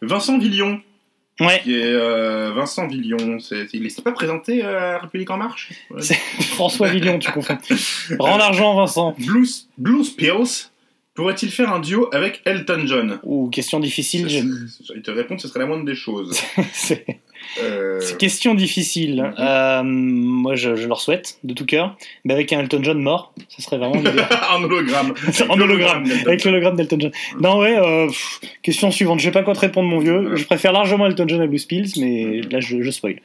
Vincent 0.00 0.38
Villion 0.38 0.80
Ouais, 1.40 1.60
qui 1.62 1.74
est 1.74 1.82
euh, 1.84 2.52
Vincent 2.54 2.86
Villion. 2.86 3.40
C'est- 3.40 3.66
il 3.72 3.90
s'est 3.90 4.02
pas 4.02 4.12
présenté 4.12 4.62
à 4.62 4.98
République 4.98 5.30
En 5.30 5.38
Marche? 5.38 5.70
Ouais. 5.90 6.00
c'est 6.02 6.14
François 6.14 6.88
Villon, 6.88 7.18
tu 7.18 7.30
confonds. 7.32 7.56
Rends 8.18 8.36
l'argent, 8.36 8.74
Vincent. 8.76 9.14
Blues, 9.18 9.68
Blues 9.78 10.10
Pills 10.10 10.68
pourrait-il 11.14 11.50
faire 11.50 11.72
un 11.72 11.80
duo 11.80 12.08
avec 12.12 12.42
Elton 12.44 12.82
John? 12.86 13.18
Ou 13.22 13.48
question 13.48 13.80
difficile. 13.80 14.28
je- 14.28 14.94
Il 14.94 15.02
te 15.02 15.10
répond 15.10 15.36
que 15.36 15.42
ce 15.42 15.48
serait 15.48 15.60
la 15.60 15.66
moindre 15.66 15.84
des 15.84 15.94
choses. 15.94 16.38
C'est 16.72 17.04
Euh, 17.62 18.00
c'est 18.00 18.18
question 18.18 18.54
difficile. 18.54 19.22
Mhm. 19.22 19.34
Euh, 19.38 19.82
moi, 19.84 20.54
je, 20.54 20.76
je 20.76 20.86
leur 20.88 21.00
souhaite 21.00 21.38
de 21.44 21.54
tout 21.54 21.66
cœur. 21.66 21.96
Mais 22.24 22.34
avec 22.34 22.52
un 22.52 22.60
Elton 22.60 22.82
John 22.82 23.00
mort, 23.00 23.34
ça 23.48 23.62
serait 23.62 23.78
vraiment 23.78 23.94
en 24.52 24.62
hologramme. 24.62 25.14
en 25.48 25.60
hologramme, 25.60 26.04
avec 26.26 26.44
l'hologramme 26.44 26.76
d'Elton 26.76 26.98
John. 27.00 27.12
Non, 27.40 27.58
ouais, 27.58 27.76
euh, 27.76 28.06
pff, 28.06 28.40
question 28.62 28.90
suivante. 28.90 29.20
Je 29.20 29.24
sais 29.24 29.30
pas 29.30 29.42
quoi 29.42 29.54
te 29.54 29.60
répondre, 29.60 29.88
mon 29.88 29.98
vieux. 29.98 30.36
Je 30.36 30.44
préfère 30.44 30.72
largement 30.72 31.06
Elton 31.06 31.26
John 31.28 31.40
à 31.40 31.46
Blue 31.46 31.58
Spills, 31.58 31.92
mais 31.98 32.40
là, 32.50 32.60
je, 32.60 32.82
je 32.82 32.90
spoil. 32.90 33.16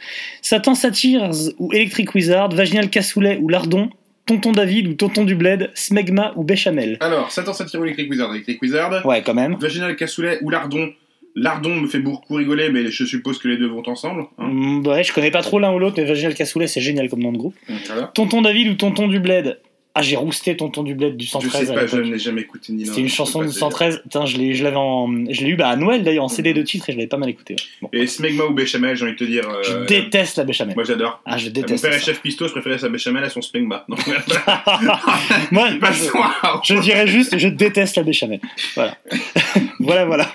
Satan 0.41 0.75
Satyrs 0.75 1.53
ou 1.57 1.71
Electric 1.73 2.13
Wizard, 2.15 2.49
Vaginal 2.49 2.89
Cassoulet 2.89 3.37
ou 3.41 3.49
Lardon, 3.49 3.89
Tonton 4.27 4.51
David 4.51 4.87
ou 4.87 4.93
Tonton 4.93 5.23
du 5.23 5.35
Bled, 5.35 5.71
Smegma 5.73 6.33
ou 6.35 6.43
Béchamel? 6.43 6.97
Alors, 6.99 7.31
Satan 7.31 7.53
Satiro 7.53 7.85
Electric 7.85 8.09
Wizard, 8.11 8.33
Electric 8.33 8.61
Wizard. 8.61 9.05
Ouais, 9.05 9.23
quand 9.23 9.33
même. 9.33 9.55
Vaginal 9.59 9.95
Cassoulet 9.95 10.39
ou 10.41 10.49
Lardon? 10.49 10.91
Lardon 11.39 11.75
me 11.75 11.87
fait 11.87 11.99
beaucoup 11.99 12.33
rigoler, 12.33 12.69
mais 12.71 12.89
je 12.89 13.05
suppose 13.05 13.37
que 13.37 13.47
les 13.47 13.57
deux 13.57 13.67
vont 13.67 13.83
ensemble. 13.87 14.23
hein. 14.39 14.47
Mm, 14.47 14.87
ouais, 14.87 15.03
je 15.03 15.13
connais 15.13 15.29
pas 15.29 15.43
trop 15.43 15.59
l'un 15.59 15.71
ou 15.71 15.77
l'autre, 15.77 15.95
mais 15.97 16.05
Vaginal 16.05 16.33
Cassoulet, 16.33 16.65
c'est 16.65 16.81
génial 16.81 17.09
comme 17.09 17.21
nom 17.21 17.31
de 17.31 17.37
groupe. 17.37 17.55
Voilà. 17.85 18.11
Tonton 18.15 18.41
David 18.41 18.69
ou 18.69 18.73
Tonton 18.73 19.07
du 19.07 19.19
Bled? 19.19 19.59
Ah, 19.99 20.01
j'ai 20.03 20.15
rousté 20.15 20.55
Tonton 20.55 20.83
du 20.83 20.93
Bled 20.93 21.17
du 21.17 21.25
Je 21.25 21.31
113 21.31 21.51
sais 21.65 21.71
à 21.71 21.73
pas, 21.73 21.87
je 21.87 21.95
l'époque. 21.95 22.11
n'ai 22.11 22.19
jamais 22.19 22.41
écouté 22.41 22.71
ni. 22.73 22.85
C'était 22.85 23.01
une 23.01 23.09
chanson 23.09 23.39
du 23.41 23.47
pas 23.47 23.53
te 23.53 23.57
113. 23.57 23.99
Putain, 24.03 24.25
je 24.27 24.37
l'ai, 24.37 24.53
je 24.53 24.63
l'avais 24.63 24.75
en, 24.77 25.07
je 25.31 25.41
l'ai 25.41 25.49
eu 25.49 25.55
bah, 25.55 25.69
à 25.69 25.75
Noël 25.75 26.03
d'ailleurs 26.03 26.25
en 26.25 26.27
CD 26.27 26.53
de 26.53 26.61
titre 26.61 26.89
et 26.89 26.93
je 26.93 26.97
l'avais 26.97 27.07
pas 27.07 27.17
mal 27.17 27.29
écouté. 27.29 27.55
ouais. 27.55 27.63
Bon. 27.81 27.89
dire. 27.91 28.01
Et 28.03 28.07
Smegma 28.07 28.43
ou 28.45 28.53
Béchamel, 28.53 28.95
j'ai 28.95 29.03
envie 29.05 29.13
de 29.13 29.17
te 29.17 29.23
dire. 29.23 29.49
euh, 29.49 29.63
Je 29.63 29.85
déteste 29.87 30.37
la 30.37 30.43
béchamel. 30.43 30.75
Moi 30.75 30.83
j'adore. 30.83 31.19
Ah, 31.25 31.37
je 31.37 31.47
Mon 31.47 31.53
déteste. 31.53 31.83
père 31.83 31.93
est 31.93 31.99
ça. 31.99 32.05
chef 32.05 32.21
pisto, 32.21 32.47
je 32.47 32.51
préférais 32.51 32.77
sa 32.77 32.89
béchamel 32.89 33.23
à 33.23 33.29
son 33.29 33.41
Smegma. 33.41 33.85
Moi, 35.51 35.67
à- 35.81 36.61
je 36.63 36.75
dirais 36.79 37.07
juste, 37.07 37.37
je 37.37 37.47
déteste 37.47 37.95
la 37.97 38.03
béchamel. 38.03 38.39
Voilà. 38.75 38.95
voilà, 39.79 40.05
voilà. 40.05 40.31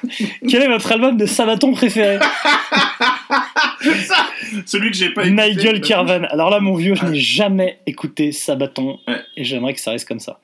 Quel 0.49 0.63
est 0.63 0.69
votre 0.69 0.91
album 0.91 1.17
de 1.17 1.27
Sabaton 1.27 1.73
préféré? 1.73 2.19
Celui 4.67 4.91
que 4.91 4.97
j'ai 4.97 5.11
pas 5.11 5.27
écouté. 5.27 5.49
Nigel 5.55 5.81
Carvan. 5.81 6.25
Alors 6.31 6.51
là, 6.51 6.61
mon 6.61 6.75
vieux, 6.75 6.95
je 6.95 7.05
n'ai 7.05 7.19
jamais 7.19 7.79
écouté 7.87 8.33
Sabaton 8.33 8.99
Ouais. 9.09 9.17
et 9.37 9.45
j'aimerais 9.45 9.75
que 9.75 9.81
ça 9.81 9.91
reste 9.93 10.07
comme 10.09 10.21
ça. 10.21 10.39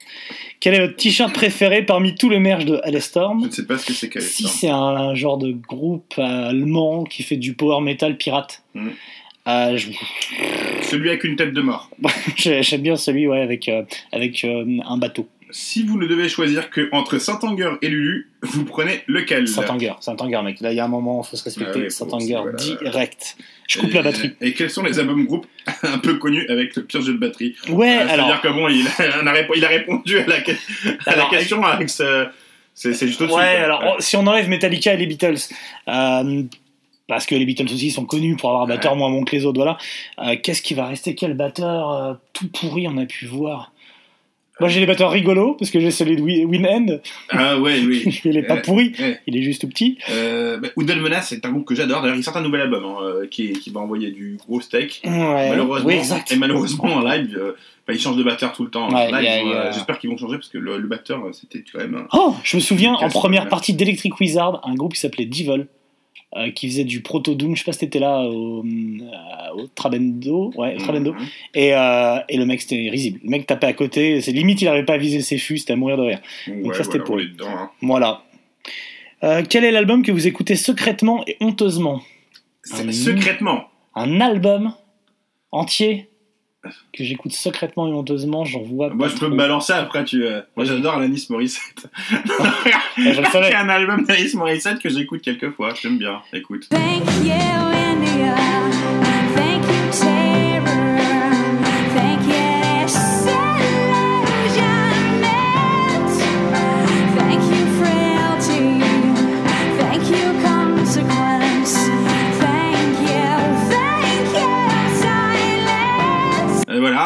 Quel 0.61 0.75
est 0.75 0.81
votre 0.81 0.97
t-shirt 0.97 1.33
préféré 1.33 1.83
parmi 1.85 2.15
tous 2.15 2.29
les 2.31 2.39
merch 2.41 2.65
de 2.65 2.77
Je 2.77 2.89
Alestorm 2.89 3.45
ne 3.47 3.51
sais 3.51 3.67
pas 3.67 3.79
ce 3.79 3.87
que 3.87 3.93
c'est 3.93 4.09
qu'elle 4.09 4.23
Si 4.23 4.49
c'est 4.49 4.69
un, 4.71 4.75
un 4.77 5.15
genre 5.15 5.39
de 5.39 5.53
groupe 5.53 6.15
allemand 6.19 7.05
qui 7.05 7.23
fait 7.23 7.37
du 7.37 7.55
power 7.55 7.81
metal 7.83 8.17
pirate. 8.17 8.63
Euh, 9.47 9.77
je- 9.77 9.91
Celui 10.83 11.09
avec 11.09 11.25
une 11.25 11.37
tête 11.37 11.53
de 11.55 11.61
mort. 11.63 11.89
j'ai- 12.37 12.63
J'aime 12.63 12.83
bien 12.83 12.97
celui 12.97 13.27
ouais, 13.27 13.41
avec, 13.41 13.69
euh, 13.69 13.83
avec 14.13 14.45
euh, 14.45 14.65
un 14.87 14.99
bateau. 14.99 15.27
Si 15.51 15.83
vous 15.83 15.99
ne 15.99 16.07
devez 16.07 16.29
choisir 16.29 16.71
que 16.71 16.89
entre 16.93 17.19
Saint-Anger 17.19 17.73
et 17.83 17.89
Lulu, 17.89 18.31
vous 18.43 18.65
prenez 18.65 19.03
lequel 19.07 19.49
Saint-Anger, 19.49 19.95
Saint-Anger, 20.01 20.41
mec. 20.45 20.61
Là, 20.61 20.73
il 20.73 20.77
y 20.77 20.81
a 20.81 20.85
un 20.85 20.89
moment, 20.89 21.23
il 21.25 21.29
faut 21.31 21.37
se 21.37 21.45
respecter. 21.45 21.73
Ah 21.75 21.79
oui, 21.85 21.91
Saint-Anger, 21.91 22.39
voilà. 22.43 22.59
direct. 22.59 23.37
Je 23.69 23.79
coupe 23.79 23.91
Et- 23.91 23.95
la 23.95 24.03
batterie. 24.03 24.33
Et 24.41 24.53
quels 24.53 24.71
sont 24.71 24.83
les 24.83 24.99
albums 24.99 25.25
groupes 25.27 25.47
un 25.83 25.99
peu 25.99 26.15
connus 26.15 26.47
avec 26.49 26.77
le 26.77 26.85
pire 26.85 27.01
jeu 27.03 27.13
de 27.15 27.19
batterie? 27.19 27.55
Ouais, 27.71 27.99
Euh, 27.99 28.09
alors. 28.09 28.27
C'est-à-dire 28.27 28.41
que 28.43 28.49
bon, 28.49 28.69
il 28.69 28.87
a, 28.87 29.53
il 29.57 29.65
répondu 29.65 30.19
à 30.19 30.27
la, 30.27 31.25
question 31.31 31.65
avec 31.65 31.89
ce. 31.91 32.27
C'est 32.75 32.93
juste 33.07 33.21
au-dessus. 33.23 33.37
Ouais, 33.37 33.57
alors 33.57 33.83
oh, 33.87 33.97
si 34.01 34.17
on 34.17 34.27
enlève 34.27 34.49
Metallica 34.49 34.95
et 34.95 34.97
les 34.97 35.07
Beatles, 35.07 35.39
euh, 35.89 36.43
parce 37.09 37.27
que 37.27 37.35
les 37.35 37.45
Beatles 37.45 37.65
aussi 37.73 37.91
sont 37.91 38.05
connus 38.05 38.37
pour 38.37 38.51
avoir 38.51 38.65
un 38.65 38.69
batteur 38.69 38.95
moins 38.95 39.11
bon 39.11 39.25
que 39.25 39.35
les 39.35 39.45
autres, 39.45 39.59
voilà. 39.59 39.79
euh, 40.21 40.37
Qu'est-ce 40.43 40.63
qui 40.63 40.75
va 40.75 40.87
rester? 40.87 41.15
Quel 41.15 41.35
batteur 41.35 42.19
tout 42.33 42.49
pourri 42.49 42.87
on 42.87 42.97
a 42.99 43.07
pu 43.07 43.27
voir? 43.27 43.73
Moi 44.61 44.69
j'ai 44.69 44.81
les 44.81 44.87
batteurs 44.87 45.11
rigolos, 45.13 45.55
parce 45.55 45.71
que 45.71 45.79
j'ai 45.79 45.91
celui 45.93 46.17
de 46.17 46.21
Wi- 46.23 46.45
Winhand, 46.45 46.99
Ah 47.31 47.59
ouais, 47.59 47.81
oui. 47.87 48.21
il 48.25 48.37
est 48.37 48.43
pas 48.43 48.57
pourri, 48.57 48.93
il 49.27 49.37
est 49.37 49.43
juste 49.43 49.61
tout 49.61 49.69
petit. 49.69 49.99
Euh, 50.11 50.59
bah, 50.59 50.69
Menace, 50.77 51.29
c'est 51.29 51.45
un 51.47 51.51
groupe 51.51 51.65
que 51.67 51.75
j'adore. 51.77 52.03
D'ailleurs, 52.03 52.17
il 52.17 52.25
sort 52.25 52.37
un 52.37 52.43
nouvel 52.43 52.63
album 52.63 52.85
hein, 52.85 52.97
euh, 53.03 53.27
qui, 53.29 53.53
qui 53.53 53.71
va 53.71 53.81
envoyer 53.81 54.11
du 54.11 54.37
gros 54.49 54.61
steak. 54.61 55.01
Ouais, 55.05 55.49
malheureusement, 55.51 55.87
oui, 55.89 55.95
exact. 55.95 56.33
et 56.33 56.37
malheureusement 56.37 56.85
en 56.87 57.01
live, 57.03 57.37
euh, 57.41 57.53
bah, 57.87 57.93
ils 57.95 58.01
changent 58.01 58.17
de 58.17 58.23
batteur 58.25 58.53
tout 58.53 58.65
le 58.65 58.71
temps. 58.71 58.89
En 58.89 58.93
Ouais, 58.93 59.09
euh, 59.47 59.71
J'espère 59.73 59.99
qu'ils 59.99 60.11
vont 60.11 60.17
changer 60.17 60.37
parce 60.37 60.49
que 60.49 60.59
le, 60.59 60.77
le 60.79 60.89
batteur, 60.89 61.25
euh, 61.25 61.33
c'était 61.33 61.63
quand 61.73 61.79
même. 61.79 61.95
un- 61.95 62.07
Oh, 62.13 62.35
je 62.43 62.57
me 62.57 62.61
souviens 62.61 62.95
en 62.95 63.09
première 63.09 63.49
partie 63.49 63.75
d'Electric 63.75 64.19
Wizard, 64.19 64.61
un 64.65 64.75
groupe 64.75 64.95
qui 64.95 65.01
s'appelait 65.01 65.27
Devil, 65.27 65.67
euh, 66.37 66.51
qui 66.51 66.69
faisait 66.69 66.85
du 66.85 67.01
proto 67.01 67.35
doom. 67.35 67.55
Je 67.55 67.61
sais 67.61 67.65
pas 67.65 67.73
si 67.73 67.81
t'étais 67.81 67.99
là 67.99 68.23
au, 68.23 68.65
euh, 68.65 69.55
au 69.57 69.67
Trabendo, 69.75 70.53
ouais, 70.57 70.77
au 70.77 70.79
Trabendo. 70.79 71.13
Mhm. 71.13 71.27
Et, 71.55 71.75
euh, 71.75 72.19
et 72.29 72.37
le 72.37 72.47
mec 72.47 72.61
c'était 72.61 72.89
risible. 72.91 73.21
Le 73.25 73.31
mec 73.31 73.47
tapait 73.47 73.67
à 73.67 73.73
côté, 73.73 74.21
c'est 74.21 74.33
limite 74.33 74.61
il 74.63 74.69
arrivait 74.69 74.85
pas 74.85 74.95
à 74.95 74.99
viser 74.99 75.21
ses 75.21 75.39
fûts, 75.39 75.59
c'était 75.59 75.73
à 75.73 75.77
mourir 75.77 75.97
de 75.97 76.03
rire. 76.03 76.21
Ouais, 76.47 76.75
ça, 76.75 76.85
c'était 76.85 76.99
voilà, 76.99 77.05
pour 77.05 77.17
dedans, 77.17 77.49
hein. 77.49 77.71
Voilà. 77.83 78.23
Euh, 79.25 79.43
quel 79.49 79.65
est 79.65 79.73
l'album 79.73 80.03
que 80.03 80.13
vous 80.13 80.27
écoutez 80.27 80.55
secrètement 80.55 81.25
et 81.27 81.37
honteusement? 81.41 82.03
Un 82.73 82.93
Secrètement. 82.93 83.65
Un 83.95 84.21
album 84.21 84.75
entier 85.51 86.09
que 86.93 87.05
j'écoute 87.05 87.33
secrètement 87.33 87.87
et 87.87 87.93
honteusement, 87.93 88.45
j'en 88.45 88.63
vois 88.63 88.91
Moi, 88.91 89.07
pas 89.07 89.15
je 89.15 89.19
peux 89.19 89.27
trop. 89.27 89.31
me 89.31 89.37
balancer 89.37 89.73
après. 89.73 90.05
Tu, 90.05 90.25
euh, 90.25 90.41
Moi, 90.57 90.65
j'adore 90.67 90.95
Alanis 90.95 91.27
Morissette. 91.31 91.87
Je 92.97 93.21
le 93.21 93.25
savais. 93.27 93.49
C'est 93.51 93.55
un 93.55 93.69
album 93.69 94.05
d'Alice 94.05 94.35
Morissette 94.35 94.79
que 94.81 94.89
j'écoute 94.89 95.23
quelques 95.23 95.51
fois. 95.53 95.73
J'aime 95.81 95.99
bien. 95.99 96.21
Écoute. 96.33 96.69
Thank 96.69 97.05
you, 97.25 97.33
India. 97.33 99.08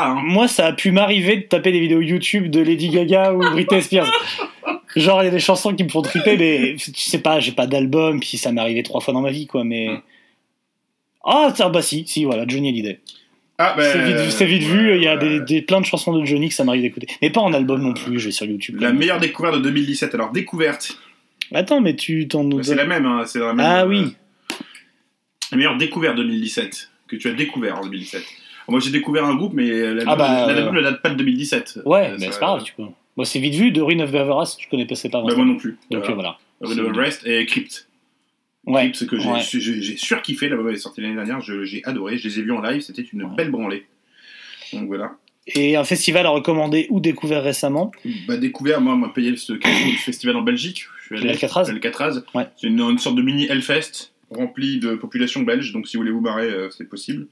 Hein. 0.08 0.20
Moi, 0.24 0.48
ça 0.48 0.66
a 0.66 0.72
pu 0.72 0.90
m'arriver 0.92 1.36
de 1.36 1.42
taper 1.42 1.72
des 1.72 1.80
vidéos 1.80 2.00
YouTube 2.00 2.50
de 2.50 2.60
Lady 2.60 2.88
Gaga 2.88 3.32
ou 3.32 3.38
Britney 3.38 3.82
Spears. 3.82 4.10
Genre, 4.94 5.22
il 5.22 5.26
y 5.26 5.28
a 5.28 5.30
des 5.30 5.40
chansons 5.40 5.74
qui 5.74 5.84
me 5.84 5.88
font 5.88 6.02
triper, 6.02 6.36
mais 6.36 6.76
tu 6.76 6.92
sais 6.94 7.20
pas, 7.20 7.40
j'ai 7.40 7.52
pas 7.52 7.66
d'album, 7.66 8.20
puis 8.20 8.36
ça 8.36 8.52
m'est 8.52 8.60
arrivé 8.60 8.82
trois 8.82 9.00
fois 9.00 9.14
dans 9.14 9.22
ma 9.22 9.30
vie, 9.30 9.46
quoi, 9.46 9.64
mais. 9.64 9.88
Mm. 9.88 10.00
Ah, 11.24 11.52
ça, 11.56 11.68
bah 11.68 11.82
si, 11.82 12.06
si, 12.06 12.24
voilà, 12.24 12.44
Johnny 12.46 12.68
Hallyday. 12.68 13.00
Ah, 13.58 13.74
ben, 13.76 14.28
c'est 14.30 14.44
vite, 14.44 14.62
vu, 14.62 14.96
il 14.96 15.02
y 15.02 15.06
a 15.06 15.16
des, 15.16 15.40
des- 15.40 15.62
plein 15.62 15.80
de 15.80 15.86
chansons 15.86 16.12
de 16.18 16.24
Johnny 16.24 16.48
que 16.48 16.54
ça 16.54 16.64
m'arrive 16.64 16.82
d'écouter. 16.82 17.06
Mais 17.22 17.30
pas 17.30 17.40
en 17.40 17.52
album 17.52 17.80
non 17.80 17.94
plus, 17.94 18.18
je 18.18 18.26
vais 18.26 18.32
sur 18.32 18.44
YouTube. 18.46 18.80
La 18.80 18.92
meilleure 18.92 19.20
découverte 19.20 19.54
de 19.54 19.60
2017. 19.60 20.14
Alors, 20.14 20.32
découverte. 20.32 20.98
Attends, 21.54 21.80
mais 21.80 21.94
tu 21.94 22.26
t'en. 22.28 22.48
C'est 22.62 22.74
la 22.74 22.86
même. 22.86 23.06
Hein, 23.06 23.22
c'est 23.26 23.38
la 23.38 23.52
même 23.54 23.60
Ah 23.60 23.82
euh, 23.82 23.86
oui. 23.86 24.16
La 25.52 25.58
meilleure 25.58 25.76
découverte 25.76 26.16
2017 26.16 26.90
que 27.06 27.16
tu 27.16 27.28
as 27.28 27.34
découvert 27.34 27.78
en 27.78 27.82
2017. 27.82 28.22
Moi, 28.72 28.80
j'ai 28.80 28.90
découvert 28.90 29.24
un 29.26 29.34
groupe, 29.34 29.52
mais 29.52 29.68
l'album 29.70 30.04
Ah 30.08 30.16
bah, 30.16 30.46
l'album 30.52 30.74
euh, 30.76 30.80
ne 30.80 30.82
date 30.84 31.02
pas 31.02 31.10
de 31.10 31.14
2017. 31.16 31.80
Ouais, 31.84 32.08
Euh, 32.10 32.16
mais 32.18 32.26
c'est 32.32 32.40
pas 32.40 32.46
grave, 32.46 32.62
tu 32.64 32.72
peux. 32.74 32.84
Bon, 33.16 33.24
c'est 33.24 33.38
vite 33.38 33.54
vu, 33.54 33.70
de 33.70 33.82
Ruin 33.82 34.00
of 34.00 34.10
Beveras, 34.10 34.56
je 34.58 34.66
connais 34.68 34.86
pas. 34.86 34.94
Bah, 35.10 35.20
moi 35.36 35.44
non 35.44 35.56
plus. 35.56 35.76
Donc 35.90 36.08
Voilà. 36.10 36.38
Red 36.62 36.78
of 36.78 36.96
Rest 36.96 37.26
et 37.26 37.44
Crypt. 37.44 37.86
Ouais. 38.66 38.90
Crypt, 38.90 39.06
que 39.10 39.18
j'ai 39.18 39.28
ouais. 39.28 39.96
surkiffé. 39.98 40.48
L'album 40.48 40.70
est 40.70 40.76
sorti 40.76 41.02
l'année 41.02 41.16
dernière. 41.16 41.40
J'ai 41.40 41.82
adoré. 41.84 42.16
Je 42.16 42.26
les 42.28 42.38
ai 42.38 42.42
vus 42.42 42.52
en 42.52 42.62
live. 42.62 42.80
C'était 42.80 43.02
une 43.02 43.24
Ouais. 43.24 43.30
belle 43.36 43.50
branlée. 43.50 43.84
Donc 44.72 44.86
voilà. 44.86 45.12
Et 45.48 45.76
un 45.76 45.84
festival 45.84 46.24
à 46.24 46.30
recommander 46.30 46.86
ou 46.88 47.00
découvert 47.00 47.42
récemment 47.42 47.90
Bah, 48.26 48.36
découvert, 48.38 48.80
moi, 48.80 48.94
on 48.94 48.96
m'a 48.96 49.08
payé 49.10 49.36
ce 49.36 49.52
le 49.52 49.60
festival 49.98 50.36
en 50.36 50.42
Belgique. 50.42 50.86
Je 51.10 51.16
suis 51.16 51.24
allé 51.24 51.34
Alcatraz. 51.34 52.22
Ouais. 52.34 52.46
C'est 52.56 52.68
une, 52.68 52.80
une 52.80 52.98
sorte 52.98 53.16
de 53.16 53.22
mini 53.22 53.46
Hellfest 53.50 54.12
rempli 54.30 54.78
de 54.78 54.94
population 54.94 55.42
belge. 55.42 55.72
Donc 55.72 55.86
si 55.88 55.96
vous 55.96 56.02
voulez 56.02 56.12
vous 56.12 56.20
barrer, 56.22 56.46
euh, 56.48 56.70
c'est 56.70 56.88
possible. 56.88 57.26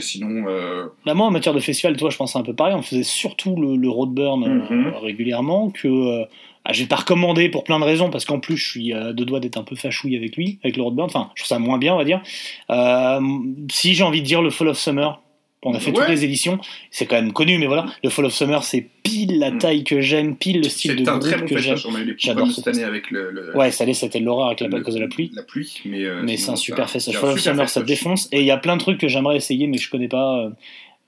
Sinon, 0.00 0.44
euh, 0.48 0.86
Bah 1.06 1.14
moi, 1.14 1.26
en 1.26 1.30
matière 1.30 1.54
de 1.54 1.60
festival, 1.60 1.96
toi, 1.96 2.10
je 2.10 2.16
pense 2.16 2.36
un 2.36 2.42
peu 2.42 2.54
pareil. 2.54 2.74
On 2.74 2.82
faisait 2.82 3.02
surtout 3.02 3.56
le, 3.56 3.76
le 3.76 3.88
Roadburn 3.88 4.42
euh, 4.44 4.74
Mhm. 4.74 4.92
régulièrement. 5.02 5.70
Que 5.70 5.88
euh, 5.88 6.24
ah, 6.64 6.72
j'ai 6.72 6.86
pas 6.86 6.96
recommandé 6.96 7.48
pour 7.48 7.64
plein 7.64 7.78
de 7.80 7.84
raisons, 7.84 8.10
parce 8.10 8.24
qu'en 8.24 8.38
plus, 8.40 8.56
je 8.56 8.68
suis 8.70 8.92
à 8.92 9.12
deux 9.12 9.24
doigts 9.24 9.40
d'être 9.40 9.56
un 9.56 9.64
peu 9.64 9.74
fachouille 9.76 10.16
avec 10.16 10.36
lui, 10.36 10.58
avec 10.62 10.76
le 10.76 10.82
Roadburn. 10.82 11.06
Enfin, 11.06 11.30
je 11.34 11.42
trouve 11.42 11.48
ça 11.48 11.58
moins 11.58 11.78
bien, 11.78 11.94
on 11.94 11.98
va 11.98 12.04
dire. 12.04 12.22
Euh, 12.70 13.20
si 13.70 13.94
j'ai 13.94 14.04
envie 14.04 14.20
de 14.22 14.26
dire 14.26 14.42
le 14.42 14.50
Fall 14.50 14.68
of 14.68 14.78
Summer, 14.78 15.20
on 15.64 15.74
a 15.74 15.78
fait 15.80 15.90
Ouais. 15.90 15.96
toutes 15.98 16.08
les 16.08 16.24
éditions. 16.24 16.58
C'est 16.90 17.06
quand 17.06 17.16
même 17.16 17.32
connu, 17.32 17.56
mais 17.58 17.66
voilà. 17.66 17.86
Le 18.02 18.10
Fall 18.10 18.24
of 18.24 18.34
Summer, 18.34 18.62
c'est 18.64 18.86
pile 19.02 19.38
la 19.38 19.50
Mhm. 19.52 19.58
taille 19.58 19.84
que 19.84 20.00
j'aime, 20.00 20.36
pile 20.36 20.58
le 20.58 20.68
style 20.68 20.96
de 20.96 21.08
un 21.08 21.18
groupe 21.18 21.22
très 21.30 21.38
bon 21.40 21.46
que 21.46 21.58
j'aime. 21.58 21.76
J'adore 22.18 22.50
cette 22.50 22.66
année 22.68 22.84
avec 22.84 23.10
le. 23.10 23.30
le- 23.30 23.56
Ouais, 23.56 23.70
ça 23.70 23.84
allait, 23.84 23.94
c'était 23.94 24.20
l'horreur 24.20 24.46
avec 24.48 24.60
la, 24.60 24.68
le- 24.68 24.76
à 24.76 24.80
cause 24.80 24.94
de 24.94 25.00
la 25.00 25.08
pluie. 25.08 25.30
La 25.34 25.42
pluie, 25.42 25.80
mais. 25.84 26.04
euh, 26.04 26.20
Mais 26.24 26.36
c'est 26.36 26.50
un 26.50 26.56
super 26.56 26.90
festival. 26.90 27.20
Fall 27.20 27.30
of 27.30 27.40
Summer, 27.40 27.68
ça 27.68 27.82
défonce. 27.82 28.28
Et 28.32 28.40
il 28.40 28.46
y 28.46 28.50
a 28.50 28.56
plein 28.56 28.76
de 28.76 28.80
trucs 28.82 28.98
que 28.98 29.08
j'aimerais 29.08 29.36
essayer, 29.36 29.66
mais 29.66 29.78
je 29.78 29.88
connais 29.90 30.08
pas. 30.08 30.38
euh, 30.44 30.50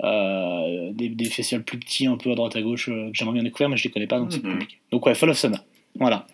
euh, 0.03 0.91
des, 0.93 1.09
des 1.09 1.27
festivals 1.27 1.63
plus 1.65 1.79
petits, 1.79 2.07
un 2.09 2.17
peu 2.17 2.33
à 2.33 2.35
droite 2.35 2.57
à 2.57 2.63
gauche, 2.63 2.87
que 2.87 3.11
j'aimerais 3.13 3.35
bien 3.35 3.45
découvrir, 3.45 3.69
mais 3.69 3.77
je 3.77 3.85
les 3.85 3.91
connais 3.91 4.09
pas, 4.09 4.19
donc 4.19 4.33
c'est 4.33 4.43
Mhm. 4.43 4.53
compliqué. 4.55 4.77
Donc 4.91 5.07
ouais, 5.07 5.15
Fall 5.15 5.31
of 5.31 5.39
Summer. 5.39 5.61
Voilà. 6.01 6.27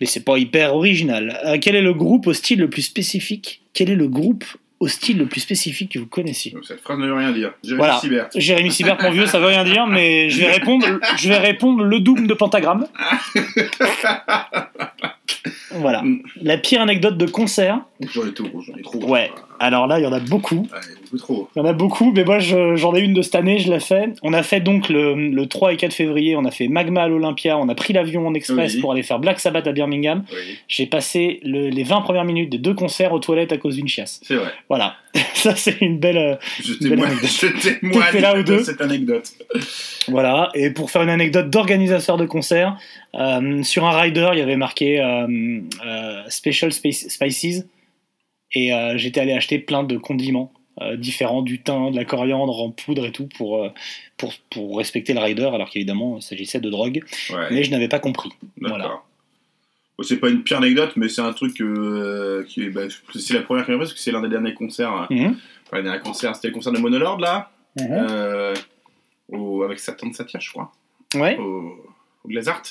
mais 0.00 0.06
c'est 0.06 0.24
pas 0.24 0.38
hyper 0.38 0.74
original. 0.76 1.58
Quel 1.60 1.74
est 1.74 1.82
le 1.82 1.92
groupe 1.92 2.28
au 2.28 2.32
style 2.32 2.60
le 2.60 2.70
plus 2.70 2.82
spécifique? 2.82 3.62
Quel 3.74 3.90
est 3.90 3.94
le 3.96 4.06
groupe 4.08 4.44
au 4.80 4.88
style 4.88 5.18
le 5.18 5.26
plus 5.26 5.40
spécifique 5.40 5.92
que 5.92 5.98
vous 5.98 6.06
connaissiez 6.06 6.52
Donc, 6.52 6.64
Cette 6.64 6.80
phrase 6.80 6.98
ne 6.98 7.06
veut 7.06 7.14
rien 7.14 7.32
dire. 7.32 7.52
Jérémy 7.62 7.78
Voilà. 7.78 7.98
Cyber. 7.98 8.28
Jérémy 8.34 8.70
Cyber, 8.70 8.96
mon 9.02 9.10
vieux, 9.10 9.26
ça 9.26 9.38
veut 9.40 9.46
rien 9.46 9.64
dire, 9.64 9.86
mais 9.86 10.30
je 10.30 10.40
vais 10.40 10.50
répondre, 10.52 10.86
je 11.16 11.28
vais 11.28 11.38
répondre 11.38 11.82
le 11.82 12.00
double 12.00 12.26
de 12.26 12.34
pentagramme. 12.34 12.86
Voilà. 15.70 16.02
La 16.42 16.58
pire 16.58 16.80
anecdote 16.80 17.16
de 17.16 17.26
concert. 17.26 17.80
J'en 18.12 18.26
ai 18.26 18.32
trop, 18.34 18.62
j'en 18.62 18.74
ai 18.74 18.82
trop. 18.82 19.04
Ouais. 19.04 19.30
Alors 19.60 19.86
là, 19.86 20.00
il 20.00 20.02
y 20.02 20.06
en 20.06 20.12
a 20.12 20.18
beaucoup. 20.20 20.66
Beaucoup 21.10 21.18
trop. 21.18 21.48
Il 21.54 21.58
y 21.58 21.62
en 21.62 21.64
a 21.64 21.72
beaucoup, 21.72 22.12
mais 22.12 22.24
moi 22.24 22.38
je- 22.38 22.76
j'en 22.76 22.94
ai 22.94 23.00
une 23.00 23.14
de 23.14 23.22
cette 23.22 23.34
année, 23.34 23.58
je 23.58 23.72
l'ai 23.72 23.80
fait. 23.80 24.10
On 24.22 24.32
a 24.32 24.42
fait 24.42 24.60
donc 24.60 24.88
le, 24.88 25.14
le 25.14 25.46
3 25.46 25.72
et 25.72 25.76
4 25.76 25.92
février, 25.92 26.36
on 26.36 26.44
a 26.44 26.50
fait 26.50 26.68
Magma 26.68 27.02
à 27.02 27.08
l'Olympia, 27.08 27.58
on 27.58 27.68
a 27.68 27.74
pris 27.74 27.92
l'avion 27.92 28.26
en 28.26 28.34
express 28.34 28.74
Oui. 28.74 28.80
pour 28.80 28.92
aller 28.92 29.02
faire 29.02 29.18
Black 29.18 29.40
Sabbath 29.40 29.66
à 29.66 29.72
Birmingham. 29.72 30.24
Oui, 30.32 30.58
J'ai 30.68 30.86
passé 30.86 31.40
le- 31.42 31.68
les 31.68 31.82
20 31.82 32.00
premières 32.02 32.24
minutes 32.24 32.50
des 32.50 32.58
deux 32.58 32.74
concerts 32.74 33.12
aux 33.12 33.18
toilettes 33.20 33.52
à 33.52 33.56
cause 33.58 33.76
d'une 33.76 33.88
chiasse. 33.88 34.20
c'est 34.22 34.34
vrai. 34.36 34.50
Voilà, 34.68 34.96
ça 35.34 35.54
c'est 35.56 35.80
une 35.80 35.98
belle. 35.98 36.18
euh, 36.18 36.36
Je 36.62 36.74
témoigne, 36.74 37.12
je 37.22 38.18
là 38.18 38.42
de 38.42 38.58
cette 38.58 38.80
anecdote. 38.80 39.30
Voilà, 40.08 40.50
et 40.54 40.70
pour 40.70 40.90
faire 40.90 41.02
une 41.02 41.08
anecdote 41.10 41.50
d'organisateur 41.50 42.16
de 42.16 42.26
concert, 42.26 42.76
euh, 43.14 43.62
sur 43.62 43.84
un 43.86 43.98
rider, 43.98 44.28
il 44.32 44.38
y 44.38 44.42
avait 44.42 44.56
marqué 44.56 45.00
euh, 45.00 45.26
euh, 45.86 46.22
Special 46.28 46.70
Spice- 46.72 47.08
Spices, 47.08 47.66
et 48.54 48.70
j'étais 48.96 49.20
allé 49.20 49.32
acheter 49.34 49.58
plein 49.58 49.82
de 49.84 49.98
condiments 49.98 50.50
euh, 50.80 50.96
différents, 50.96 51.42
du 51.42 51.62
thym, 51.62 51.90
de 51.90 51.96
la 51.96 52.04
coriandre 52.04 52.60
en 52.62 52.70
poudre 52.70 53.04
et 53.06 53.12
tout, 53.12 53.26
pour, 53.36 53.62
euh, 53.64 53.70
pour, 54.16 54.32
pour 54.50 54.78
respecter 54.78 55.12
le 55.14 55.20
rider, 55.20 55.44
alors 55.52 55.70
qu'évidemment, 55.70 56.16
il 56.18 56.22
s'agissait 56.22 56.60
de 56.60 56.70
drogue, 56.70 57.02
Ouais, 57.30 57.46
mais 57.50 57.64
je 57.64 57.70
n'avais 57.70 57.88
pas 57.88 57.98
compris. 57.98 58.30
voilà. 58.60 59.00
Bon, 59.96 60.04
c'est 60.04 60.18
pas 60.18 60.28
une 60.28 60.42
pire 60.44 60.58
anecdote, 60.58 60.92
mais 60.96 61.08
c'est 61.08 61.22
un 61.22 61.32
truc 61.32 61.60
euh, 61.60 62.44
qui 62.44 62.62
est. 62.62 62.70
bah, 62.70 62.82
c'est 63.14 63.34
la 63.34 63.42
première 63.42 63.64
qui 63.64 63.72
m'a 63.72 63.76
pris, 63.78 63.86
parce 63.86 63.94
que 63.94 63.98
c'est 64.00 64.12
l'un 64.12 64.20
des 64.22 64.28
derniers 64.28 64.54
concerts. 64.54 64.92
hein. 64.92 65.06
Mhm. 65.10 65.36
Enfin, 65.66 65.76
les 65.78 65.82
derniers 65.82 66.00
concerts, 66.00 66.36
c'était 66.36 66.48
le 66.48 66.54
concert 66.54 66.72
de 66.72 66.78
Monolord, 66.78 67.18
là, 67.18 67.50
euh, 67.80 68.54
au- 69.28 69.62
avec 69.64 69.78
Satan 69.80 70.12
Satya, 70.12 70.38
je 70.40 70.50
crois. 70.50 70.72
Ouais, 71.14 71.36
au, 71.38 71.84
au 72.24 72.28
Glazart. 72.28 72.62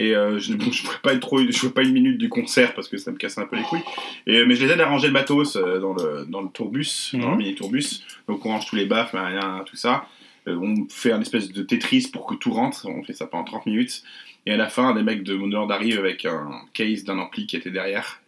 Et 0.00 0.14
euh, 0.16 0.38
je 0.38 0.52
ne 0.52 0.56
bon, 0.58 0.70
pas 1.02 1.14
trop, 1.18 1.40
je 1.40 1.50
ferai 1.52 1.72
pas 1.72 1.82
une 1.82 1.92
minute 1.92 2.16
du 2.18 2.28
concert 2.30 2.74
parce 2.74 2.88
que 2.88 2.96
ça 2.96 3.10
me 3.10 3.16
casse 3.18 3.36
un 3.36 3.44
peu 3.46 3.56
les 3.56 3.62
couilles. 3.64 3.82
Et, 4.26 4.46
mais 4.46 4.54
je 4.54 4.64
les 4.64 4.72
aide 4.72 4.80
à 4.80 4.86
ranger 4.86 5.08
le 5.08 5.12
matos 5.12 5.56
euh, 5.56 5.78
dans 5.80 5.92
le 5.92 6.24
dans 6.26 6.40
le 6.40 6.48
tourbus, 6.48 7.10
dans 7.14 7.18
le 7.18 7.26
Mhm. 7.32 7.36
mini 7.38 7.54
tourbus. 7.56 8.02
Donc 8.28 8.46
on 8.46 8.50
range 8.50 8.66
tous 8.66 8.76
les 8.76 8.86
baffes, 8.86 9.10
rien, 9.12 9.62
tout 9.66 9.76
ça. 9.76 10.06
Euh, 10.46 10.56
on 10.56 10.86
fait 10.88 11.12
un 11.12 11.20
espèce 11.20 11.52
de 11.52 11.62
Tetris 11.62 12.08
pour 12.12 12.24
que 12.26 12.34
tout 12.36 12.52
rentre. 12.52 12.86
On 12.88 13.02
fait 13.02 13.12
ça 13.12 13.26
pendant 13.26 13.44
30 13.44 13.66
minutes. 13.66 14.02
Et 14.46 14.52
à 14.52 14.56
la 14.56 14.68
fin, 14.68 14.94
des 14.94 15.02
mecs 15.02 15.24
de 15.24 15.34
Monolord 15.34 15.70
arrivent 15.72 15.98
avec 15.98 16.24
un 16.24 16.48
case 16.72 17.04
d'un 17.04 17.18
ampli 17.18 17.46
qui 17.46 17.56
était 17.56 17.70
derrière, 17.72 18.20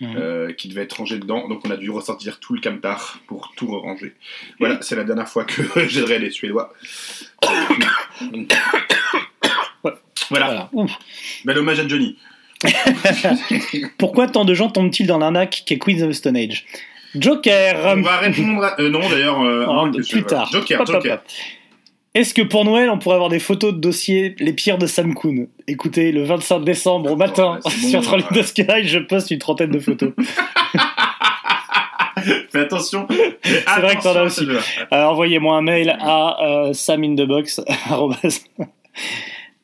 Mhm. 0.00 0.14
euh, 0.16 0.52
qui 0.52 0.68
devait 0.68 0.82
être 0.82 0.94
rangé 0.96 1.18
dedans. 1.18 1.48
Donc 1.48 1.60
on 1.66 1.70
a 1.70 1.76
dû 1.76 1.90
ressortir 1.90 2.38
tout 2.40 2.54
le 2.54 2.60
camtar 2.62 3.18
pour 3.26 3.52
tout 3.56 3.66
ranger. 3.66 4.14
Voilà, 4.60 4.80
c'est 4.80 4.96
la 4.96 5.04
dernière 5.04 5.28
fois 5.28 5.44
que 5.44 5.60
j'aiderai 5.88 6.18
les 6.20 6.30
Suédois. 6.30 6.72
voilà, 10.30 10.68
voilà. 10.72 10.90
Bel 11.44 11.58
hommage 11.58 11.80
à 11.80 11.86
Johnny. 11.88 12.16
Pourquoi 13.98 14.26
tant 14.28 14.44
de 14.44 14.54
gens 14.54 14.68
tombent-ils 14.70 15.06
dans 15.06 15.18
l'arnaque 15.18 15.62
qu'est 15.66 15.78
Queens 15.78 16.02
of 16.02 16.10
the 16.10 16.12
Stone 16.14 16.36
Age? 16.36 16.64
Joker 17.14 17.94
On 17.96 18.02
va 18.02 18.18
répondre 18.18 18.62
à... 18.64 18.80
euh, 18.80 18.88
non, 18.88 19.00
d'ailleurs... 19.08 19.40
euh, 19.42 19.66
Oh, 19.68 19.88
je- 19.96 20.08
plus 20.12 20.22
tard. 20.24 20.48
Joker, 20.52 20.84
Joker. 20.86 21.20
Est-ce 22.14 22.34
que 22.34 22.42
pour 22.42 22.64
Noël, 22.64 22.90
on 22.90 22.98
pourrait 22.98 23.14
avoir 23.14 23.30
des 23.30 23.38
photos 23.38 23.72
de 23.72 23.78
dossiers 23.78 24.34
les 24.38 24.52
pires 24.52 24.78
de 24.78 24.86
Sam 24.86 25.14
Kuhn? 25.14 25.46
Écoutez, 25.68 26.10
le 26.12 26.24
25 26.24 26.60
décembre 26.60 27.10
au 27.12 27.16
matin, 27.16 27.60
Ouais, 27.64 27.72
bon, 27.82 27.88
sur 27.88 28.02
Trolling 28.02 28.26
ouais. 28.32 28.40
the 28.42 28.46
Sky, 28.46 28.84
je 28.86 28.98
poste 28.98 29.30
une 29.30 29.38
trentaine 29.38 29.70
de 29.70 29.78
photos. 29.80 30.12
Fais 32.52 32.60
attention. 32.60 33.06
C'est 33.42 33.80
vrai 33.80 33.96
que 33.96 34.02
t'en 34.02 34.14
as 34.14 34.24
aussi. 34.24 34.46
Euh, 34.46 34.60
Envoyez-moi 35.04 35.56
un 35.56 35.62
mail 35.62 35.96
à 36.00 36.36
euh, 36.44 36.72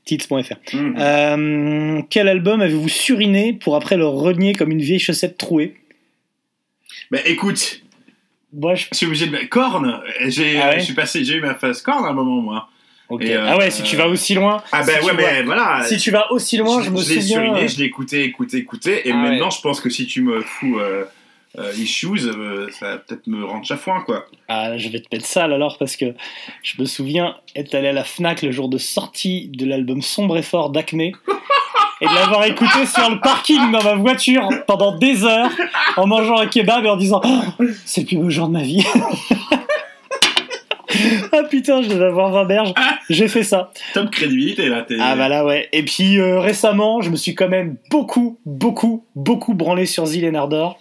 saminthebox.tits.fr. 0.09 0.77
Mmh. 0.77 0.95
Euh, 0.99 2.03
quel 2.11 2.29
album 2.29 2.61
avez-vous 2.61 2.89
suriné 2.89 3.53
pour 3.53 3.77
après 3.77 3.97
le 3.97 4.07
renier 4.07 4.55
comme 4.55 4.71
une 4.71 4.81
vieille 4.81 4.99
chaussette 5.01 5.37
trouée? 5.37 5.75
Bah 7.11 7.19
écoute, 7.25 7.83
Moi, 8.53 8.75
je... 8.75 8.87
je 8.93 8.97
suis 8.97 9.07
obligé 9.07 9.27
de... 9.27 9.37
Corne 9.49 10.01
j'ai, 10.27 10.59
Ah 10.61 10.71
ouais? 10.71 10.81
Je 10.81 10.85
suis 10.85 10.95
passé... 10.95 11.25
J'ai 11.25 11.35
eu 11.37 11.41
ma 11.41 11.55
phase 11.55 11.83
corne 11.83 12.05
à 12.05 12.09
un 12.09 12.13
moment, 12.13 12.41
moi. 12.41 12.69
euh, 13.13 13.45
ah 13.49 13.57
ouais, 13.59 13.71
si 13.71 13.83
tu 13.83 13.97
vas 13.97 14.09
aussi 14.09 14.35
loin. 14.35 14.63
Ah 14.73 14.83
si 14.83 14.89
bah 14.91 14.99
tu 15.01 15.07
ouais, 15.07 15.13
vas- 15.13 15.33
mais 15.33 15.43
voilà. 15.43 15.83
Si 15.87 15.97
tu 15.99 16.11
vas 16.11 16.33
aussi 16.33 16.57
loin, 16.57 16.83
je, 16.83 16.91
me 16.91 16.97
l'ai 16.97 17.03
souviens. 17.21 17.23
suriné, 17.23 17.69
je 17.69 17.79
l'ai 17.79 17.85
écouté, 17.85 18.25
écouté, 18.25 18.57
écouté. 18.59 19.09
Et 19.09 19.13
Ah 19.13 19.17
maintenant, 19.17 19.47
ouais. 19.47 19.51
je 19.57 19.61
pense 19.61 19.81
que 19.81 19.91
si 19.91 20.07
tu 20.07 20.23
me 20.23 20.41
fous 20.41 20.79
euh, 20.79 21.05
euh, 21.59 21.73
issues, 21.79 22.27
euh, 22.27 22.69
ça 22.71 22.91
va 22.91 22.99
peut-être 22.99 23.27
me 23.27 23.45
rendre 23.45 23.65
chafouin, 23.65 24.03
quoi. 24.03 24.27
Ah, 24.49 24.77
je 24.77 24.89
vais 24.89 25.01
te 25.01 25.07
mettre 25.13 25.27
sale 25.27 25.53
alors 25.53 25.79
parce 25.79 25.97
que 25.97 26.15
je 26.63 26.81
me 26.81 26.85
souviens 26.87 27.37
être 27.55 27.75
allé 27.75 27.89
à 27.89 27.93
la 27.93 28.05
Fnac 28.05 28.43
le 28.43 28.51
jour 28.51 28.69
de 28.69 28.79
sortie 28.79 29.49
de 29.49 29.65
l'album 29.65 30.03
Sombre 30.03 30.37
et 30.37 30.43
Fort 30.43 30.71
d'Acné 30.71 31.15
et 32.01 32.07
de 32.07 32.15
l'avoir 32.15 32.45
écouté 32.45 32.85
sur 32.87 33.09
le 33.09 33.21
parking 33.21 33.71
dans 33.73 33.83
ma 33.83 33.95
voiture 33.95 34.49
pendant 34.67 34.97
des 34.97 35.25
heures 35.25 35.51
en 35.97 36.07
mangeant 36.07 36.39
un 36.39 36.47
kebab 36.47 36.85
et 36.85 36.89
en 36.89 36.97
disant 36.97 37.21
Oh, 37.25 37.65
c'est 37.85 38.03
le 38.03 38.07
plus 38.07 38.17
beau 38.19 38.29
jour 38.29 38.49
de 38.49 38.53
ma 38.53 38.63
vie. 38.63 38.85
ah 41.33 41.43
putain, 41.49 41.83
je 41.83 41.89
devais 41.89 42.07
avoir 42.07 42.31
20 42.31 42.45
berges. 42.45 42.75
J'ai 43.09 43.29
fait 43.29 43.43
ça. 43.43 43.71
Top 43.95 44.11
crédibilité, 44.11 44.69
là. 44.69 44.83
T'es... 44.83 44.97
Ah 45.01 45.17
bah 45.17 45.29
là 45.29 45.45
ouais. 45.45 45.69
Et 45.73 45.85
puis 45.85 46.19
euh, 46.19 46.39
récemment, 46.41 47.01
je 47.01 47.11
me 47.11 47.17
suis 47.17 47.35
quand 47.35 47.49
même 47.49 47.77
beaucoup, 47.91 48.39
beaucoup, 48.45 49.07
beaucoup 49.15 49.55
branlé 49.55 49.87
sur 49.87 50.05
Zil 50.07 50.25
et 50.25 50.35
Ardor 50.35 50.79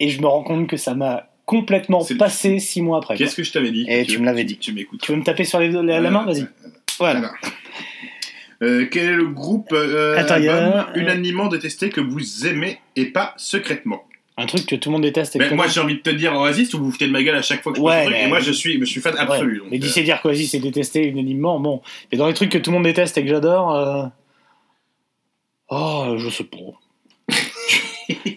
et 0.00 0.08
je 0.10 0.20
me 0.20 0.26
rends 0.26 0.42
compte 0.42 0.66
que 0.68 0.76
ça 0.76 0.94
m'a 0.94 1.28
complètement 1.46 2.04
passé 2.18 2.58
six 2.58 2.82
mois 2.82 2.98
après. 2.98 3.16
Qu'est-ce 3.16 3.36
que 3.36 3.42
je 3.44 3.52
t'avais 3.52 3.70
dit 3.70 3.86
Eh, 3.88 4.04
tu 4.06 4.18
me 4.18 4.24
l'avais 4.24 4.44
dit. 4.44 4.56
Tu 4.58 4.72
m'écoutes. 4.72 5.00
Tu 5.02 5.12
veux 5.12 5.18
me 5.18 5.24
taper 5.24 5.44
sur 5.44 5.58
les- 5.60 5.70
la, 5.70 6.00
la 6.00 6.10
main? 6.10 6.24
Vas-y. 6.24 6.46
Voilà. 6.98 7.32
Euh, 8.62 8.86
quel 8.90 9.04
est 9.08 9.14
le 9.14 9.26
groupe 9.28 9.72
euh, 9.72 10.16
Attends, 10.18 10.34
a 10.34 10.36
album 10.36 10.54
un- 10.74 10.92
unanimement 10.94 11.46
détesté 11.48 11.88
que 11.88 12.00
vous 12.00 12.46
aimez 12.46 12.78
et 12.96 13.06
pas 13.06 13.32
secrètement? 13.38 14.04
Un 14.36 14.46
truc 14.46 14.66
que 14.66 14.76
tout 14.76 14.90
le 14.90 14.94
monde 14.94 15.02
déteste. 15.02 15.36
Exactement. 15.36 15.62
moi 15.62 15.66
j'ai 15.66 15.80
envie 15.80 15.94
de 15.96 16.00
te 16.00 16.10
dire 16.10 16.34
Oasis, 16.34 16.74
vous 16.74 16.84
vous 16.84 16.90
foutez 16.92 17.06
de 17.06 17.12
ma 17.12 17.22
gueule 17.22 17.36
à 17.36 17.42
chaque 17.42 17.62
fois 17.62 17.72
que 17.72 17.78
je 17.78 17.82
Ouais, 17.82 18.08
mais- 18.08 18.24
et 18.24 18.26
moi 18.26 18.40
je 18.40 18.52
suis, 18.52 18.78
je 18.78 18.84
suis 18.84 19.00
fan 19.00 19.14
absolu. 19.18 19.52
Ouais. 19.54 19.58
donc, 19.60 19.68
Mais 19.70 19.76
euh, 19.76 19.80
d'ici 19.80 20.02
dire 20.02 20.20
qu'Oasis 20.22 20.50
c'est 20.52 20.58
détesté 20.60 21.04
unanimement, 21.06 21.58
bon. 21.58 21.80
Mais 22.12 22.18
dans 22.18 22.26
les 22.26 22.34
trucs 22.34 22.50
que 22.50 22.58
tout 22.58 22.70
le 22.70 22.76
monde 22.76 22.84
déteste 22.84 23.16
et 23.18 23.22
que 23.22 23.28
j'adore. 23.28 23.74
euh, 23.74 24.04
Oh, 25.70 26.16
je 26.18 26.28
sais 26.30 26.44
pas. 26.44 26.56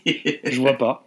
Je 0.05 0.59
vois 0.59 0.73
pas. 0.73 1.05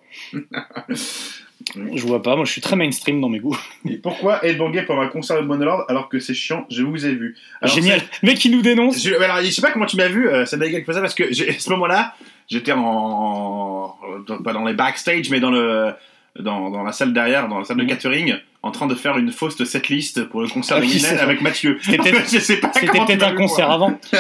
Je 1.75 2.03
vois 2.07 2.23
pas, 2.23 2.37
moi 2.37 2.45
je 2.45 2.53
suis 2.53 2.61
très 2.61 2.77
mainstream 2.77 3.21
dans 3.21 3.29
mes 3.29 3.41
goûts. 3.41 3.59
Et 3.89 3.97
pourquoi 3.97 4.41
bangué 4.59 4.83
pour 4.83 5.01
un 5.01 5.09
concert 5.09 5.41
de 5.41 5.47
Monolord 5.47 5.85
alors 5.89 6.09
que 6.09 6.19
c'est 6.19 6.35
chiant? 6.35 6.67
Je 6.71 6.83
vous 6.83 7.07
ai 7.07 7.15
vu. 7.15 7.37
Alors, 7.61 7.75
Génial. 7.75 8.01
Mec 8.23 8.39
qui 8.39 8.51
nous 8.51 8.63
dénonce. 8.63 9.03
Je, 9.03 9.15
alors, 9.15 9.39
je 9.43 9.51
sais 9.51 9.63
pas 9.63 9.73
comment 9.73 9.87
tu 9.87 9.97
m'as 9.97 10.09
vu, 10.09 10.29
euh, 10.29 10.45
ça 10.47 10.57
m'a 10.57 10.67
fait 10.67 10.85
ça 10.93 11.01
parce 11.01 11.15
que 11.15 11.25
à 11.25 11.59
ce 11.59 11.71
moment-là, 11.71 12.15
j'étais 12.49 12.73
en, 12.73 13.97
dans- 14.27 14.43
pas 14.43 14.53
dans 14.53 14.65
les 14.65 14.75
backstage, 14.75 15.31
mais 15.31 15.41
dans 15.41 15.51
le 15.51 15.93
dans, 16.39 16.71
dans 16.71 16.83
la 16.83 16.93
salle 16.93 17.13
derrière, 17.15 17.49
dans 17.49 17.59
la 17.59 17.65
salle 17.65 17.79
de 17.79 17.83
Mhm. 17.83 17.89
catering, 17.89 18.35
en 18.66 18.70
train 18.70 18.87
de 18.87 18.94
faire 18.94 19.16
une 19.18 19.31
fausse 19.33 19.62
setlist 19.62 20.24
pour 20.24 20.42
le 20.42 20.48
concert 20.48 20.76
Ah 20.79 20.81
de 20.81 20.87
vrai. 20.87 21.18
avec 21.18 21.40
Mathieu. 21.40 21.79
C'était 21.81 21.98
peut-être- 22.12 23.22
un 23.24 23.35
concert 23.35 23.70
avant. 23.70 23.98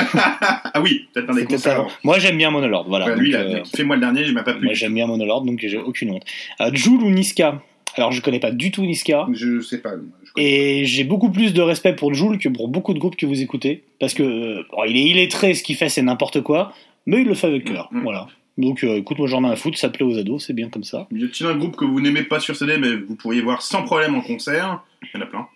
Ah 0.74 0.80
oui, 0.82 1.06
peut-être 1.12 1.30
un 1.30 1.34
des 1.34 1.44
concerts 1.44 1.72
avant. 1.72 1.82
avant. 1.84 1.92
Moi 2.04 2.18
j'aime 2.18 2.36
bien 2.36 2.50
Monolord, 2.50 2.86
voilà. 2.88 3.06
Ouais, 3.06 3.16
lui, 3.16 3.32
donc, 3.32 3.40
il 3.48 3.54
a 3.56 3.58
euh, 3.60 3.64
fait 3.64 3.84
moi 3.84 3.96
le 3.96 4.00
dernier, 4.00 4.24
je 4.24 4.32
m'a 4.32 4.42
pas 4.42 4.54
plu. 4.54 4.64
moi 4.66 4.74
j'aime 4.74 4.94
bien 4.94 5.06
Monolord, 5.06 5.42
donc 5.42 5.58
j'ai 5.62 5.78
aucune 5.78 6.10
honte. 6.12 6.22
Euh, 6.60 6.70
Joule 6.72 7.02
ou 7.02 7.10
Niska? 7.10 7.60
Alors 7.96 8.12
je 8.12 8.20
connais 8.20 8.40
pas 8.40 8.50
du 8.50 8.70
tout 8.70 8.82
Niska. 8.82 9.26
Je 9.32 9.60
sais 9.60 9.78
pas. 9.78 9.92
je 10.24 10.42
Et 10.42 10.84
j'ai 10.84 11.04
beaucoup 11.04 11.30
plus 11.30 11.54
de 11.54 11.62
respect 11.62 11.94
pour 11.94 12.12
Joule 12.14 12.38
que 12.38 12.48
pour 12.48 12.68
beaucoup 12.68 12.92
de 12.94 12.98
groupes 12.98 13.16
que 13.16 13.24
vous 13.26 13.40
écoutez. 13.40 13.84
Parce 14.00 14.12
que 14.14 14.22
euh, 14.22 14.62
bon, 14.70 14.84
il 14.86 14.96
est 14.96 15.04
illettré, 15.04 15.54
ce 15.54 15.62
qu'il 15.62 15.76
fait 15.76 15.88
c'est 15.88 16.02
n'importe 16.02 16.42
quoi, 16.42 16.72
mais 17.06 17.22
il 17.22 17.26
le 17.26 17.34
fait 17.34 17.46
avec 17.46 17.64
cœur. 17.64 17.88
Mm, 17.90 17.98
mm. 18.00 18.02
Voilà. 18.02 18.26
Donc 18.58 18.84
euh, 18.84 18.96
écoute, 18.96 19.18
moi 19.18 19.26
j'en 19.28 19.44
ai 19.44 19.48
un 19.48 19.56
foot, 19.56 19.76
ça 19.76 19.88
plaît 19.90 20.04
aux 20.04 20.16
ados, 20.16 20.44
c'est 20.46 20.54
bien 20.54 20.68
comme 20.70 20.84
ça. 20.84 21.06
Y 21.12 21.24
a-t-il 21.24 21.46
un 21.46 21.56
groupe 21.56 21.76
que 21.76 21.84
vous 21.84 22.00
n'aimez 22.00 22.22
pas 22.22 22.40
sur 22.40 22.56
CD, 22.56 22.78
mais 22.78 22.96
vous 22.96 23.14
pourriez 23.16 23.42
voir 23.42 23.60
sans 23.62 23.82
problème 23.82 24.14
en 24.14 24.22
concert 24.22 24.82
Il 25.02 25.08
y 25.14 25.18
en 25.18 25.24
a 25.24 25.26
plein. 25.26 25.46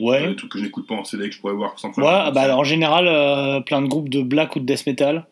Ouais. 0.00 0.28
Des 0.28 0.36
trucs 0.36 0.52
que 0.52 0.58
je 0.58 0.64
n'écoute 0.64 0.86
pas 0.86 0.94
en 0.94 1.04
CD 1.04 1.28
que 1.28 1.34
je 1.34 1.40
pourrais 1.40 1.54
voir 1.54 1.78
sans 1.78 1.88
Ouais, 1.88 1.92
problème. 1.94 2.12
en 2.12 2.32
bah, 2.32 2.40
concert. 2.42 2.58
en 2.58 2.64
général, 2.64 3.08
euh, 3.08 3.60
plein 3.60 3.82
de 3.82 3.88
groupes 3.88 4.08
de 4.10 4.22
black 4.22 4.54
ou 4.56 4.60
de 4.60 4.64
death 4.66 4.86
metal. 4.86 5.26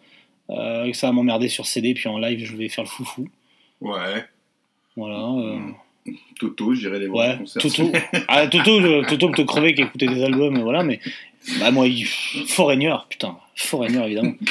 Euh, 0.51 0.93
ça 0.93 1.09
va 1.09 1.13
m'emmerder 1.13 1.49
sur 1.49 1.67
CD, 1.67 1.93
puis 1.95 2.09
en 2.09 2.19
live, 2.19 2.45
je 2.45 2.57
vais 2.57 2.69
faire 2.69 2.85
le 2.85 2.89
foufou. 2.91 3.29
Ouais. 3.81 4.25
Voilà. 4.97 5.19
euh, 5.19 5.59
Toto, 6.41 6.73
j'irai 6.75 6.99
les 7.01 7.07
voir 7.09 7.27
en 7.27 7.31
Ouais, 7.33 7.39
concert. 7.39 7.63
Toto. 7.63 7.93
Ah, 8.29 8.47
Toto, 8.49 8.71
euh, 8.81 9.03
Toto 9.09 9.29
peut 9.29 9.43
te 9.43 9.43
crever 9.47 9.75
qui 9.75 9.83
écoutait 9.83 10.07
des 10.07 10.23
albums, 10.25 10.59
voilà, 10.61 10.83
mais. 10.83 11.01
Bah, 11.61 11.71
moi, 11.71 11.87
il... 11.87 12.05
Foreigner, 12.49 12.95
putain. 13.09 13.37
Foreigner, 13.55 14.05
évidemment. 14.05 14.35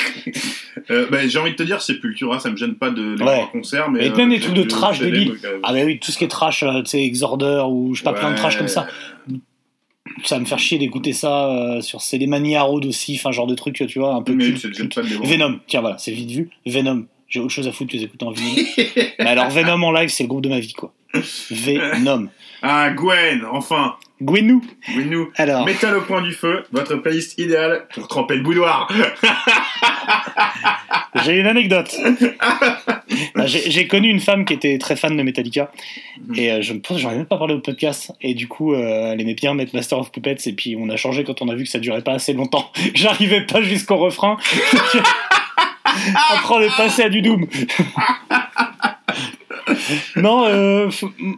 Euh, 0.92 1.08
bah, 1.10 1.26
j'ai 1.26 1.40
envie 1.40 1.52
de 1.52 1.56
te 1.56 1.64
dire, 1.64 1.82
Sepultura, 1.82 2.40
ça 2.40 2.52
me 2.52 2.58
gêne 2.58 2.76
pas 2.76 2.90
de 2.92 3.16
les 3.18 3.24
Ouais. 3.24 3.42
en 3.44 3.48
concert, 3.48 3.90
mais. 3.90 4.06
Et 4.06 4.10
euh, 4.12 4.16
même 4.16 4.30
des 4.30 4.36
j'ai- 4.36 4.42
trucs 4.44 4.56
de 4.56 4.64
trash 4.64 5.00
débile. 5.00 5.34
euh, 5.46 5.60
Ah, 5.64 5.72
bah 5.74 5.80
oui, 5.86 6.00
tout 6.00 6.12
ce 6.12 6.18
qui 6.18 6.26
est 6.26 6.28
trash, 6.28 6.64
euh, 6.64 6.82
tu 6.84 6.90
sais, 6.92 7.04
Exorder 7.04 7.64
ou 7.68 7.94
je 7.96 8.00
sais 8.00 8.04
pas, 8.04 8.14
plein 8.14 8.32
de 8.32 8.36
trash 8.36 8.58
comme 8.58 8.68
ça. 8.68 8.86
ça 10.26 10.36
va 10.36 10.42
me 10.42 10.46
faire 10.46 10.60
chier 10.60 10.78
d'écouter 10.78 11.14
ça 11.14 11.50
euh, 11.50 11.82
sur 11.82 12.02
c'est 12.02 12.18
les 12.18 12.28
Mania 12.28 12.62
Road 12.64 12.86
aussi, 12.86 13.16
enfin 13.16 13.32
genre 13.32 13.48
de 13.48 13.56
truc, 13.56 13.76
tu 13.88 14.00
vois, 14.00 14.14
un 14.16 14.22
peu 14.22 14.34
Mais 14.34 14.46
culte, 14.46 14.60
c'est 14.62 14.72
culte. 14.72 14.94
pas 14.96 15.02
de 15.02 15.08
les 15.08 15.16
Venom, 15.28 15.60
tiens 15.66 15.82
voilà, 15.82 15.98
c'est 15.98 16.12
vite 16.12 16.30
vu. 16.32 16.50
Venom, 16.66 17.06
j'ai 17.30 17.40
autre 17.40 17.50
chose 17.52 17.68
à 17.68 17.72
foutre 17.72 17.94
que 17.94 17.98
d'écouter 17.98 18.26
en 18.26 18.32
vinyle. 18.32 18.66
Mais 19.20 19.26
alors 19.28 19.50
Venom 19.50 19.82
en 19.82 19.92
live, 19.94 20.10
c'est 20.10 20.24
le 20.24 20.30
groupe 20.30 20.44
de 20.44 20.50
ma 20.50 20.60
vie 20.60 20.74
quoi. 20.74 20.94
Venom. 21.50 22.28
Ah, 22.62 22.90
Gwen, 22.92 23.44
enfin 23.52 23.96
Gwenou. 24.22 24.62
Gwenou 24.94 25.30
Alors, 25.36 25.66
Métal 25.66 25.98
au 25.98 26.02
point 26.02 26.22
du 26.22 26.32
feu, 26.32 26.64
votre 26.72 26.96
playlist 26.96 27.38
idéale 27.38 27.86
pour 27.94 28.08
tremper 28.08 28.36
le 28.36 28.44
boudoir. 28.44 28.90
j'ai 31.26 31.40
une 31.40 31.48
anecdote. 31.48 31.96
J'ai 33.46 33.88
connu 33.88 34.10
une 34.10 34.20
femme 34.20 34.46
qui 34.46 34.54
était 34.54 34.78
très 34.78 34.96
fan 34.96 35.16
de 35.16 35.22
Metallica 35.22 35.72
et 36.36 36.52
euh, 36.52 36.62
je 36.62 36.74
me 36.74 36.80
pense 36.80 36.98
j'en 36.98 37.12
ai 37.12 37.18
même 37.18 37.26
pas 37.26 37.38
parlé 37.38 37.54
au 37.54 37.60
podcast 37.60 38.12
et 38.22 38.34
du 38.34 38.48
coup 38.48 38.74
euh, 38.74 39.12
elle 39.12 39.22
aimait 39.22 39.36
bien 39.36 39.54
mettre 39.54 39.76
Master 39.76 40.00
of 40.00 40.12
Puppets 40.12 40.38
et 40.48 40.54
puis 40.54 40.76
on 40.78 40.90
a 40.90 40.96
changé 40.96 41.24
quand 41.24 41.42
on 41.42 41.50
a 41.50 41.56
vu 41.56 41.64
que 41.64 41.70
ça 41.70 41.80
durait 41.80 42.02
pas 42.02 42.14
assez 42.14 42.34
longtemps. 42.34 42.72
J'arrivais 42.94 43.42
pas 43.42 43.62
jusqu'au 43.62 43.98
refrain. 43.98 44.38
Après 45.86 46.56
on 46.56 46.62
est 46.62 46.78
passé 46.78 47.04
à 47.04 47.10
du 47.10 47.22
Doom. 47.22 47.46
non, 50.16 50.46
euh, 50.48 50.90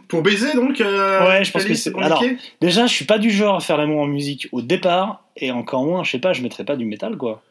Pour 0.08 0.22
baiser, 0.22 0.54
donc 0.54 0.80
euh, 0.80 1.26
Ouais, 1.26 1.44
je 1.44 1.50
pense 1.52 1.64
que 1.64 1.74
c'est- 1.74 1.96
alors, 1.98 2.22
déjà 2.60 2.86
je 2.86 2.92
suis 2.92 3.04
pas 3.04 3.18
du 3.18 3.30
genre 3.30 3.56
à 3.56 3.60
faire 3.60 3.76
l'amour 3.76 4.00
en 4.02 4.06
musique 4.06 4.48
au 4.52 4.62
départ 4.62 5.24
et 5.36 5.50
encore 5.50 5.84
moins, 5.84 6.04
je 6.04 6.10
sais 6.12 6.18
pas, 6.18 6.32
je 6.32 6.42
mettrais 6.42 6.64
pas 6.64 6.76
du 6.76 6.84
métal 6.84 7.16
quoi. 7.16 7.42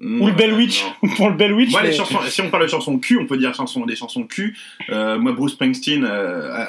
Ou 0.00 0.26
le 0.26 0.32
Bell 0.32 0.52
Witch, 0.52 0.84
pour 1.16 1.30
le 1.30 1.36
Bell 1.36 1.54
Witch. 1.54 1.70
Moi, 1.72 1.82
les 1.82 1.92
chansons, 1.92 2.18
si 2.28 2.42
on 2.42 2.50
parle 2.50 2.64
de 2.64 2.68
chansons 2.68 2.98
cul, 2.98 3.18
on 3.18 3.26
peut 3.26 3.38
dire 3.38 3.54
chansons, 3.54 3.86
des 3.86 3.96
chansons 3.96 4.24
cul. 4.24 4.54
Euh, 4.90 5.18
moi, 5.18 5.32
Bruce 5.32 5.52
Springsteen, 5.52 6.04
euh, 6.04 6.66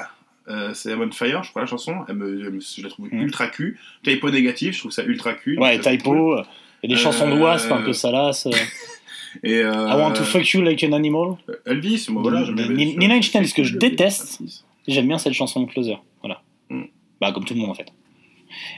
c'est 0.74 0.92
I'm 0.92 1.02
on 1.02 1.12
Fire, 1.12 1.44
je 1.44 1.50
crois, 1.50 1.64
la 1.64 1.68
chanson. 1.68 1.94
Elle 2.08 2.16
me, 2.16 2.60
je, 2.62 2.82
la 2.82 2.88
trouve 2.90 3.10
Mm. 3.12 3.24
ultra 3.24 3.48
cul. 3.48 3.78
Typo 4.04 4.30
négatif, 4.30 4.76
je 4.76 4.80
trouve 4.80 4.92
ça 4.92 5.04
ultra 5.04 5.34
cul. 5.34 5.58
Ouais, 5.60 5.78
cool. 5.78 5.92
typo, 5.98 6.38
et 6.84 6.88
des 6.88 6.96
chansons 6.96 7.30
de 7.30 7.38
wasp 7.38 7.70
un 7.70 7.82
peu 7.82 7.92
salaces. 7.92 8.48
euh, 9.44 9.48
Et 9.48 9.62
euh, 9.62 9.90
I 9.90 9.96
want 9.96 10.14
to 10.14 10.24
fuck 10.24 10.50
you 10.54 10.62
like 10.62 10.84
an 10.84 10.94
animal. 10.94 11.38
Elvis, 11.66 12.08
moi, 12.10 12.22
voilà. 12.22 12.46
Nina 12.52 13.16
Inch 13.16 13.34
Nails, 13.34 13.54
que 13.54 13.64
je 13.64 13.78
déteste. 13.78 14.42
J'aime 14.88 15.08
bien 15.08 15.18
cette 15.18 15.34
chanson 15.34 15.62
de 15.62 15.70
Closer. 15.70 15.98
Voilà. 16.22 16.42
Mm. 16.70 16.84
Bah, 17.20 17.32
comme 17.32 17.46
tout 17.46 17.54
le 17.54 17.60
monde 17.60 17.72
en 17.72 17.76
fait. 17.76 17.92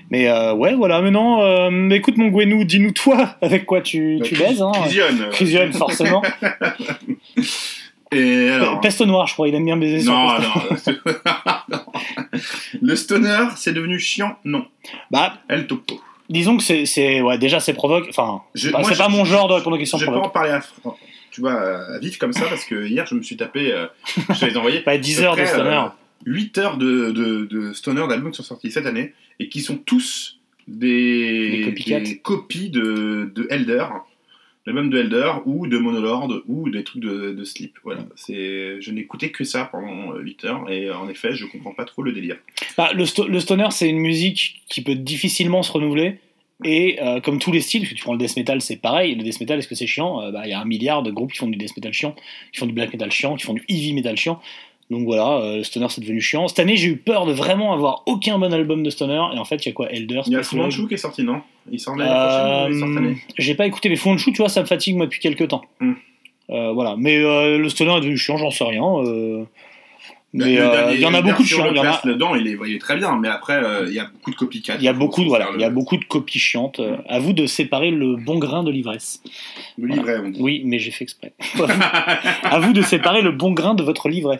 Mais 0.09 0.27
euh, 0.27 0.53
ouais, 0.53 0.73
voilà, 0.73 1.01
maintenant, 1.01 1.41
euh, 1.41 1.69
mais 1.69 1.97
écoute 1.97 2.17
mon 2.17 2.29
Gwenou, 2.29 2.63
dis-nous 2.63 2.91
toi 2.91 3.35
avec 3.41 3.65
quoi 3.65 3.81
tu, 3.81 4.17
Bah, 4.19 4.25
tu 4.25 4.35
baises. 4.35 4.61
Hein. 4.61 4.71
Fusion, 5.31 5.71
forcément. 5.71 6.21
Et 8.11 8.49
alors. 8.49 8.81
Peste 8.81 9.01
noire, 9.01 9.27
je 9.27 9.33
crois, 9.33 9.47
il 9.47 9.55
aime 9.55 9.65
bien 9.65 9.77
baiser 9.77 9.99
sur 10.01 10.13
Non, 10.13 10.39
non. 10.39 11.79
Le 12.81 12.95
stoner, 12.95 13.49
c'est 13.55 13.73
devenu 13.73 13.99
chiant 13.99 14.35
Non. 14.43 14.65
Bah, 15.11 15.35
El 15.47 15.67
Topo. 15.67 16.01
Disons 16.29 16.57
que 16.57 16.63
c'est, 16.63 16.85
c'est 16.85 17.21
ouais, 17.21 17.37
déjà 17.37 17.59
c'est 17.59 17.73
provoque. 17.73 18.05
Enfin, 18.09 18.41
Je- 18.55 18.67
c'est 18.67 18.71
pas, 18.71 18.81
pas 18.95 19.09
mon 19.09 19.25
genre 19.25 19.47
de 19.47 19.53
répondre 19.53 19.75
aux 19.75 19.79
questions 19.79 19.97
Je 19.97 20.05
vais 20.05 20.11
pas 20.11 20.13
provoque. 20.19 20.29
en 20.29 20.33
parler 20.33 20.51
à, 20.51 20.61
tu 21.31 21.41
vois, 21.41 21.53
à 21.53 21.99
vif 21.99 22.17
comme 22.17 22.33
ça 22.33 22.45
parce 22.47 22.65
que 22.65 22.85
hier 22.87 23.05
je 23.05 23.15
me 23.15 23.21
suis 23.21 23.37
tapé, 23.37 23.71
euh, 23.71 23.87
je 24.33 24.45
les 24.45 24.53
ai 24.53 24.57
envoyés, 24.57 24.79
Pas 24.81 24.97
10 24.97 25.21
heures 25.21 25.35
de 25.35 25.45
stoner. 25.45 25.69
euh, 25.69 25.87
8 26.25 26.57
heures 26.57 26.77
de, 26.77 27.11
de, 27.11 27.45
de 27.45 27.73
stoner 27.73 28.07
d'albums 28.07 28.31
qui 28.31 28.37
sont 28.37 28.43
sortis 28.43 28.71
cette 28.71 28.85
année 28.85 29.13
et 29.39 29.47
qui 29.49 29.61
sont 29.61 29.77
tous 29.77 30.37
des, 30.67 31.57
Des 31.57 31.61
copycats. 31.65 31.99
des 32.01 32.17
copies 32.19 32.69
de, 32.69 33.31
de 33.33 33.47
Elder, 33.49 33.85
l'album 34.65 34.89
de 34.89 34.99
Elder 34.99 35.31
ou 35.45 35.67
de 35.67 35.77
Monolord 35.77 36.31
ou 36.47 36.69
des 36.69 36.83
trucs 36.83 37.01
de, 37.01 37.31
de 37.31 37.43
Sleep. 37.43 37.77
Voilà, 37.83 38.05
c'est, 38.15 38.79
je 38.81 38.91
n'écoutais 38.91 39.31
que 39.31 39.43
ça 39.43 39.65
pendant 39.65 40.15
8 40.15 40.45
heures 40.45 40.69
et 40.69 40.91
en 40.91 41.09
effet 41.09 41.33
je 41.33 41.45
comprends 41.45 41.73
pas 41.73 41.85
trop 41.85 42.03
le 42.03 42.11
délire. 42.11 42.37
Bah, 42.77 42.91
le, 42.93 43.05
sto- 43.05 43.27
le 43.27 43.39
stoner, 43.39 43.67
c'est 43.71 43.89
une 43.89 43.99
musique 43.99 44.61
qui 44.69 44.81
peut 44.83 44.95
difficilement 44.95 45.63
se 45.63 45.71
renouveler. 45.71 46.19
Et 46.65 47.01
euh, 47.01 47.21
comme 47.21 47.39
tous 47.39 47.53
les 47.53 47.61
styles, 47.61 47.87
tu 47.87 47.95
prends 48.03 48.11
le 48.11 48.19
death 48.19 48.35
metal, 48.35 48.59
c'est 48.61 48.75
pareil. 48.75 49.15
Le 49.15 49.23
death 49.23 49.39
metal, 49.39 49.59
est-ce 49.59 49.67
que 49.69 49.75
c'est 49.75 49.87
chiant? 49.87 50.21
Euh, 50.21 50.31
bah, 50.31 50.41
Il 50.43 50.49
y 50.49 50.53
a 50.53 50.59
un 50.59 50.65
milliard 50.65 51.03
de 51.03 51.09
groupes 51.09 51.31
qui 51.31 51.37
font 51.37 51.47
du 51.47 51.55
death 51.57 51.73
metal 51.77 51.93
chiant, 51.93 52.13
qui 52.51 52.59
font 52.59 52.65
du 52.65 52.73
black 52.73 52.91
metal 52.91 53.09
chiant, 53.11 53.37
qui 53.37 53.45
font 53.45 53.53
du 53.53 53.63
heavy 53.69 53.93
metal 53.93 54.17
chiant. 54.17 54.41
Donc 54.89 55.05
voilà, 55.05 55.37
euh, 55.37 55.63
stoner 55.63 55.87
c'est 55.89 56.01
devenu 56.01 56.19
chiant. 56.19 56.47
Cette 56.47 56.59
année, 56.59 56.75
j'ai 56.75 56.87
eu 56.87 56.97
peur 56.97 57.27
de 57.27 57.31
vraiment 57.31 57.73
avoir 57.73 58.01
aucun 58.07 58.39
bon 58.39 58.51
album 58.51 58.81
de 58.81 58.89
stoner. 58.89 59.21
Et 59.35 59.37
en 59.37 59.45
fait, 59.45 59.63
il 59.63 59.69
y 59.69 59.71
a 59.71 59.73
quoi 59.73 59.91
Elder 59.91 60.21
Il 60.25 60.33
y 60.33 60.35
a 60.35 60.43
Fu 60.43 60.57
qui 60.87 60.93
est 60.95 60.97
sorti, 60.97 61.23
non? 61.23 61.41
Il 61.71 61.79
sort 61.79 61.95
l'année 61.95 62.09
prochaine 62.79 62.95
Euh, 62.95 62.97
année 62.97 63.17
J'ai 63.37 63.53
pas 63.53 63.67
écouté 63.67 63.89
les 63.89 63.95
fonds 63.95 64.13
de 64.13 64.19
chou, 64.19 64.31
tu 64.31 64.37
vois, 64.37 64.49
ça 64.49 64.61
me 64.61 64.65
fatigue 64.65 64.95
moi 64.95 65.05
depuis 65.05 65.19
quelques 65.19 65.47
temps. 65.47 65.63
Hmm. 65.79 65.93
Euh, 66.49 66.71
voilà, 66.71 66.95
mais 66.97 67.17
euh, 67.17 67.59
le 67.59 67.69
stoner 67.69 67.97
est 67.97 68.01
devenu 68.01 68.17
chiant, 68.17 68.37
j'en 68.37 68.49
sais 68.49 68.63
rien. 68.63 68.83
Euh, 70.35 70.37
Mais 70.45 70.59
euh, 70.59 70.91
il 70.93 70.99
y 70.99 71.05
en 71.05 71.13
a 71.15 71.21
beaucoup 71.23 71.41
de 71.41 71.47
chiants. 71.47 71.73
y 71.73 71.79
en 71.79 71.83
a, 71.85 72.01
dedans, 72.05 72.35
il 72.35 72.47
est, 72.47 72.57
il 72.67 72.75
est 72.75 72.79
très 72.79 72.95
bien, 72.97 73.17
mais 73.19 73.27
après 73.29 73.53
euh, 73.63 73.85
il 73.87 73.93
y 73.95 73.99
a 73.99 74.05
beaucoup 74.05 74.29
de 74.29 74.35
copycats. 74.35 74.75
il 74.77 74.83
y 74.83 74.87
a 74.87 74.93
beaucoup, 74.93 75.23
de- 75.23 75.27
voilà, 75.27 75.49
il 75.55 75.59
y 75.61 75.63
a 75.63 75.71
beaucoup 75.71 75.97
de 75.97 76.05
copies 76.05 76.37
chiantes. 76.37 76.79
Euh, 76.79 76.97
À 77.07 77.17
vous 77.19 77.33
de 77.33 77.47
séparer 77.47 77.89
le 77.89 78.15
bon 78.15 78.37
grain 78.37 78.63
de 78.63 78.69
l'ivresse. 78.69 79.21
Le 79.79 79.87
livret, 79.87 80.17
on 80.23 80.29
dit. 80.29 80.39
Oui, 80.39 80.61
mais 80.65 80.77
j'ai 80.77 80.91
fait 80.91 81.03
exprès. 81.03 81.33
à 82.43 82.59
vous 82.59 82.73
de 82.73 82.81
séparer 82.83 83.21
le 83.23 83.31
bon 83.31 83.51
grain 83.53 83.73
de 83.73 83.81
votre 83.83 84.07
livret. 84.09 84.39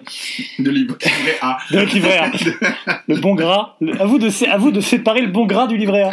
De 0.60 0.70
livret 0.78 0.98
A. 1.42 1.58
De 1.72 1.80
livret 1.80 2.18
A. 2.20 2.32
Le 3.08 3.16
bon 3.18 3.34
gras. 3.36 3.76
le- 3.82 4.00
à, 4.00 4.06
vous 4.06 4.20
de, 4.20 4.30
sé- 4.30 4.48
à 4.48 4.58
vous 4.58 4.72
de 4.72 4.82
séparer 4.82 5.22
le 5.22 5.28
bon 5.30 5.46
gras 5.48 5.66
du 5.68 5.78
livret 5.78 6.04
A. 6.04 6.12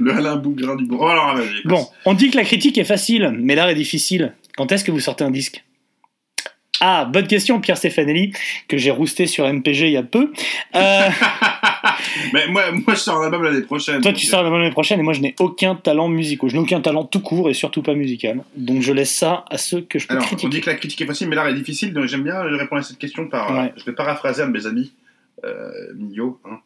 Le 0.00 0.12
Alain 0.14 0.36
Bougrain 0.36 0.76
du 0.76 0.84
bon. 0.84 0.98
Oh 1.00 1.06
alors. 1.06 1.38
Bon, 1.64 1.86
on 2.04 2.14
dit 2.14 2.30
que 2.30 2.36
la 2.36 2.44
critique 2.44 2.76
est 2.78 2.84
facile, 2.84 3.32
mais 3.38 3.54
l'art 3.54 3.68
est 3.68 3.74
difficile. 3.74 4.34
Quand 4.56 4.72
est-ce 4.72 4.84
que 4.84 4.90
vous 4.90 5.00
sortez 5.00 5.24
un 5.24 5.30
disque? 5.30 5.64
Ah, 6.80 7.04
bonne 7.04 7.26
question, 7.26 7.60
Pierre 7.60 7.76
Stefanelli, 7.76 8.32
que 8.68 8.76
j'ai 8.78 8.90
rousté 8.90 9.26
sur 9.26 9.46
MPG 9.52 9.86
il 9.88 9.92
y 9.92 9.96
a 9.96 10.02
peu. 10.02 10.32
Euh, 10.74 11.08
Mais 12.32 12.46
moi, 12.48 12.70
moi, 12.72 12.94
je 12.94 13.00
sors 13.00 13.20
un 13.20 13.24
album 13.24 13.42
l'année 13.42 13.62
prochaine. 13.62 14.00
toi, 14.00 14.12
tu 14.12 14.26
sors 14.26 14.42
l'année 14.42 14.70
prochaine 14.70 15.00
et 15.00 15.02
moi, 15.02 15.12
je 15.12 15.20
n'ai 15.20 15.34
aucun 15.40 15.74
talent 15.74 16.08
musical. 16.08 16.48
Je 16.48 16.54
n'ai 16.56 16.62
aucun 16.62 16.80
talent 16.80 17.04
tout 17.04 17.20
court 17.20 17.50
et 17.50 17.54
surtout 17.54 17.82
pas 17.82 17.94
musical. 17.94 18.42
Donc, 18.56 18.82
je 18.82 18.92
laisse 18.92 19.14
ça 19.14 19.44
à 19.50 19.58
ceux 19.58 19.80
que 19.80 19.98
je 19.98 20.06
peux 20.06 20.12
Alors, 20.14 20.24
on 20.24 20.26
critiquer. 20.28 20.48
dit 20.48 20.60
que 20.60 20.70
la 20.70 20.76
critique 20.76 21.00
est 21.00 21.06
facile, 21.06 21.28
mais 21.28 21.36
l'art 21.36 21.48
est 21.48 21.54
difficile, 21.54 21.92
donc 21.92 22.06
j'aime 22.06 22.22
bien 22.22 22.40
répondre 22.42 22.80
à 22.80 22.84
cette 22.84 22.98
question 22.98 23.28
par. 23.28 23.52
Ouais. 23.52 23.72
Je 23.76 23.84
vais 23.84 23.92
paraphraser 23.92 24.42
un 24.42 24.46
de 24.48 24.52
mes 24.52 24.66
amis, 24.66 24.92
euh, 25.44 25.70
Millot, 25.96 26.40
hein, 26.44 26.60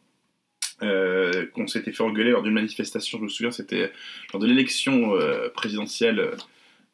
euh, 0.83 1.45
qu'on 1.53 1.67
s'était 1.67 1.91
fait 1.91 2.03
engueuler 2.03 2.31
lors 2.31 2.43
d'une 2.43 2.53
manifestation, 2.53 3.17
je 3.17 3.23
me 3.23 3.29
souviens, 3.29 3.51
c'était 3.51 3.91
lors 4.33 4.41
de 4.41 4.47
l'élection 4.47 5.15
euh, 5.15 5.49
présidentielle 5.53 6.19
euh, 6.19 6.31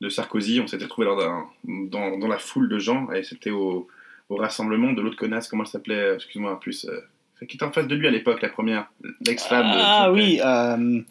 de 0.01 0.09
Sarkozy, 0.09 0.59
on 0.61 0.67
s'était 0.67 0.87
trouvé 0.87 1.07
d'un- 1.07 1.45
dans, 1.65 2.17
dans 2.17 2.27
la 2.27 2.37
foule 2.37 2.69
de 2.69 2.79
gens, 2.79 3.11
et 3.11 3.23
c'était 3.23 3.51
au, 3.51 3.87
au 4.29 4.35
rassemblement 4.35 4.93
de 4.93 5.01
l'autre 5.01 5.17
connasse, 5.17 5.47
comment 5.47 5.63
elle 5.63 5.69
s'appelait, 5.69 5.95
euh, 5.95 6.15
excuse-moi, 6.15 6.53
en 6.53 6.55
plus, 6.57 6.85
euh, 6.85 7.45
qui 7.45 7.55
était 7.57 7.63
en 7.65 7.71
face 7.71 7.87
de 7.87 7.95
lui 7.95 8.07
à 8.07 8.11
l'époque, 8.11 8.41
la 8.41 8.49
première, 8.49 8.89
l'ex-femme. 9.25 9.65
Ah 9.73 10.11
oui, 10.11 10.39
euh... 10.43 11.01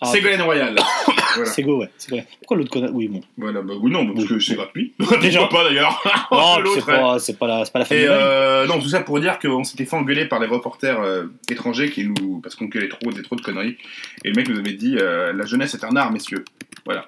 ah, 0.00 0.06
Ségolène 0.06 0.42
Royal. 0.42 0.76
Voilà. 1.36 1.50
Sego, 1.50 1.80
ouais. 1.80 2.24
Pourquoi 2.40 2.56
l'autre 2.56 2.70
connard 2.70 2.90
Oui, 2.92 3.08
bon. 3.08 3.20
Voilà, 3.36 3.62
bah, 3.62 3.74
oui, 3.80 3.90
non, 3.90 4.12
parce 4.12 4.26
que 4.26 4.38
c'est 4.38 4.54
gratuit. 4.54 4.92
Déjà. 5.20 5.46
pas 5.46 5.64
d'ailleurs. 5.64 6.02
Non, 6.30 6.58
c'est 6.74 6.86
pas, 6.86 7.18
c'est 7.18 7.38
pas, 7.38 7.46
la, 7.46 7.64
c'est 7.64 7.72
pas 7.72 7.78
la 7.80 7.84
fin 7.84 7.94
Et 7.94 8.06
euh, 8.08 8.66
non, 8.66 8.80
tout 8.80 8.88
ça 8.88 9.00
pour 9.00 9.20
dire 9.20 9.38
qu'on 9.38 9.64
s'était 9.64 9.84
fait 9.84 9.96
engueuler 9.96 10.26
par 10.26 10.40
les 10.40 10.46
reporters 10.46 11.00
euh, 11.00 11.26
étrangers 11.48 11.90
qui 11.90 12.04
nous. 12.04 12.40
parce 12.40 12.54
qu'on 12.54 12.66
gueulait 12.66 12.88
trop, 12.88 13.10
des 13.12 13.22
trop 13.22 13.36
de 13.36 13.42
conneries. 13.42 13.76
Et 14.24 14.28
le 14.28 14.34
mec 14.34 14.48
nous 14.48 14.58
avait 14.58 14.72
dit 14.72 14.96
euh, 14.98 15.32
la 15.32 15.46
jeunesse 15.46 15.74
est 15.74 15.84
un 15.84 15.96
art, 15.96 16.12
messieurs. 16.12 16.44
Voilà. 16.84 17.06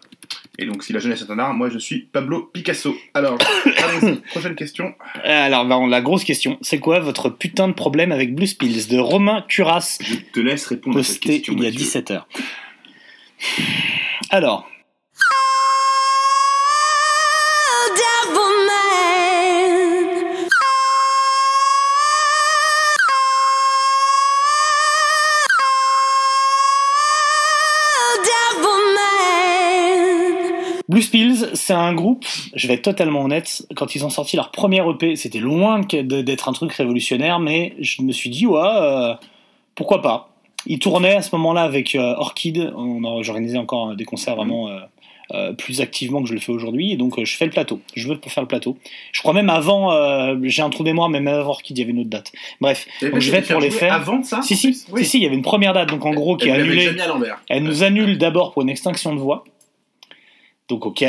Et 0.59 0.67
donc, 0.67 0.85
si 0.85 0.93
la 0.93 1.01
jeunesse 1.01 1.23
est 1.23 1.31
un 1.31 1.39
art, 1.39 1.55
moi 1.55 1.71
je 1.71 1.79
suis 1.79 2.01
Pablo 2.01 2.51
Picasso. 2.53 2.95
Alors, 3.15 3.39
prochaine 4.31 4.55
question. 4.55 4.95
Alors, 5.25 5.65
bah, 5.65 5.79
la 5.89 6.01
grosse 6.03 6.25
question, 6.25 6.59
c'est 6.61 6.79
quoi 6.79 7.01
votre 7.01 7.31
putain 7.31 7.69
de 7.69 7.73
problème 7.73 8.13
avec 8.13 8.35
Blue 8.35 8.47
Spills 8.47 8.89
de 8.89 8.99
Romain 8.99 9.45
Curas? 9.49 9.99
Je 10.01 10.17
te 10.33 10.41
laisse 10.41 10.67
répondre 10.67 10.99
à 10.99 11.03
cette 11.03 11.21
question. 11.21 11.55
Il 11.57 11.65
y 11.65 11.67
a 11.67 11.71
17h. 11.71 12.23
Alors, 14.35 14.67
Oh, 17.05 17.89
devil 18.01 18.53
man. 18.67 20.49
Oh, 27.85 28.17
devil 28.25 28.81
man. 28.95 30.81
Blue 30.89 31.03
Spills, 31.03 31.51
c'est 31.53 31.75
un 31.75 31.93
groupe, 31.93 32.25
je 32.55 32.69
vais 32.69 32.75
être 32.75 32.83
totalement 32.83 33.25
honnête, 33.25 33.67
quand 33.77 33.95
ils 33.95 34.03
ont 34.07 34.11
sorti 34.11 34.37
leur 34.37 34.51
premier 34.51 34.81
EP, 34.89 35.15
c'était 35.17 35.41
loin 35.41 35.81
d'être 35.83 36.49
un 36.49 36.53
truc 36.55 36.73
révolutionnaire, 36.73 37.39
mais 37.39 37.75
je 37.81 38.01
me 38.01 38.13
suis 38.13 38.31
dit, 38.31 38.47
ouais, 38.47 38.59
euh, 38.63 39.13
pourquoi 39.75 40.01
pas. 40.01 40.32
Ils 40.67 40.79
tournaient 40.79 41.17
à 41.17 41.23
ce 41.23 41.35
moment-là 41.37 41.63
avec 41.63 41.95
euh, 41.95 42.15
Orchid, 42.17 42.73
on 42.77 43.23
j'organisais 43.23 43.59
encore 43.59 43.97
des 43.97 44.05
concerts 44.05 44.37
vraiment 44.37 44.69
euh, 44.69 44.79
euh, 45.35 45.53
plus 45.55 45.81
activement 45.81 46.23
que 46.23 46.29
je 46.29 46.35
le 46.35 46.41
fais 46.41 46.53
aujourd'hui, 46.53 46.93
et 46.93 46.97
donc 46.97 47.19
euh, 47.19 47.25
je 47.25 47.37
fais 47.37 47.47
le 47.47 47.51
plateau, 47.51 47.81
je 47.95 48.07
veux 48.07 48.19
pour 48.19 48.31
faire 48.31 48.43
le 48.43 48.49
plateau. 48.49 48.77
Je 49.13 49.21
crois 49.21 49.33
même 49.33 49.51
avant, 49.51 49.91
euh, 49.93 50.37
j'ai 50.43 50.63
un 50.63 50.71
trou 50.71 50.83
de 50.83 50.89
mémoire, 50.91 51.09
mais 51.09 51.21
même 51.21 51.35
avant 51.35 51.51
Orchid, 51.51 51.77
il 51.77 51.81
y 51.81 51.83
avait 51.83 51.93
une 51.93 52.01
autre 52.01 52.11
date. 52.11 52.33
Bref, 52.61 52.87
donc 53.01 53.19
je 53.19 53.31
vais 53.31 53.43
pour 53.43 53.61
les 53.61 53.71
faire. 53.71 53.95
Avant 53.95 54.23
ça 54.23 54.43
Si, 54.43 54.57
si, 54.57 54.85
Oui. 54.93 55.05
si, 55.05 55.11
si, 55.11 55.17
il 55.19 55.23
y 55.23 55.27
avait 55.27 55.35
une 55.35 55.43
première 55.43 55.73
date, 55.73 55.89
donc 55.89 56.05
en 56.05 56.13
gros, 56.13 56.37
qui 56.37 56.49
est 56.49 56.53
annulée. 56.53 56.91
Elle 57.49 57.63
nous 57.63 57.83
annule 57.83 58.19
d'abord 58.19 58.53
pour 58.53 58.63
une 58.63 58.69
extinction 58.71 59.15
de 59.15 59.21
voix. 59.21 59.45
Donc 60.69 60.87
ok. 60.87 61.05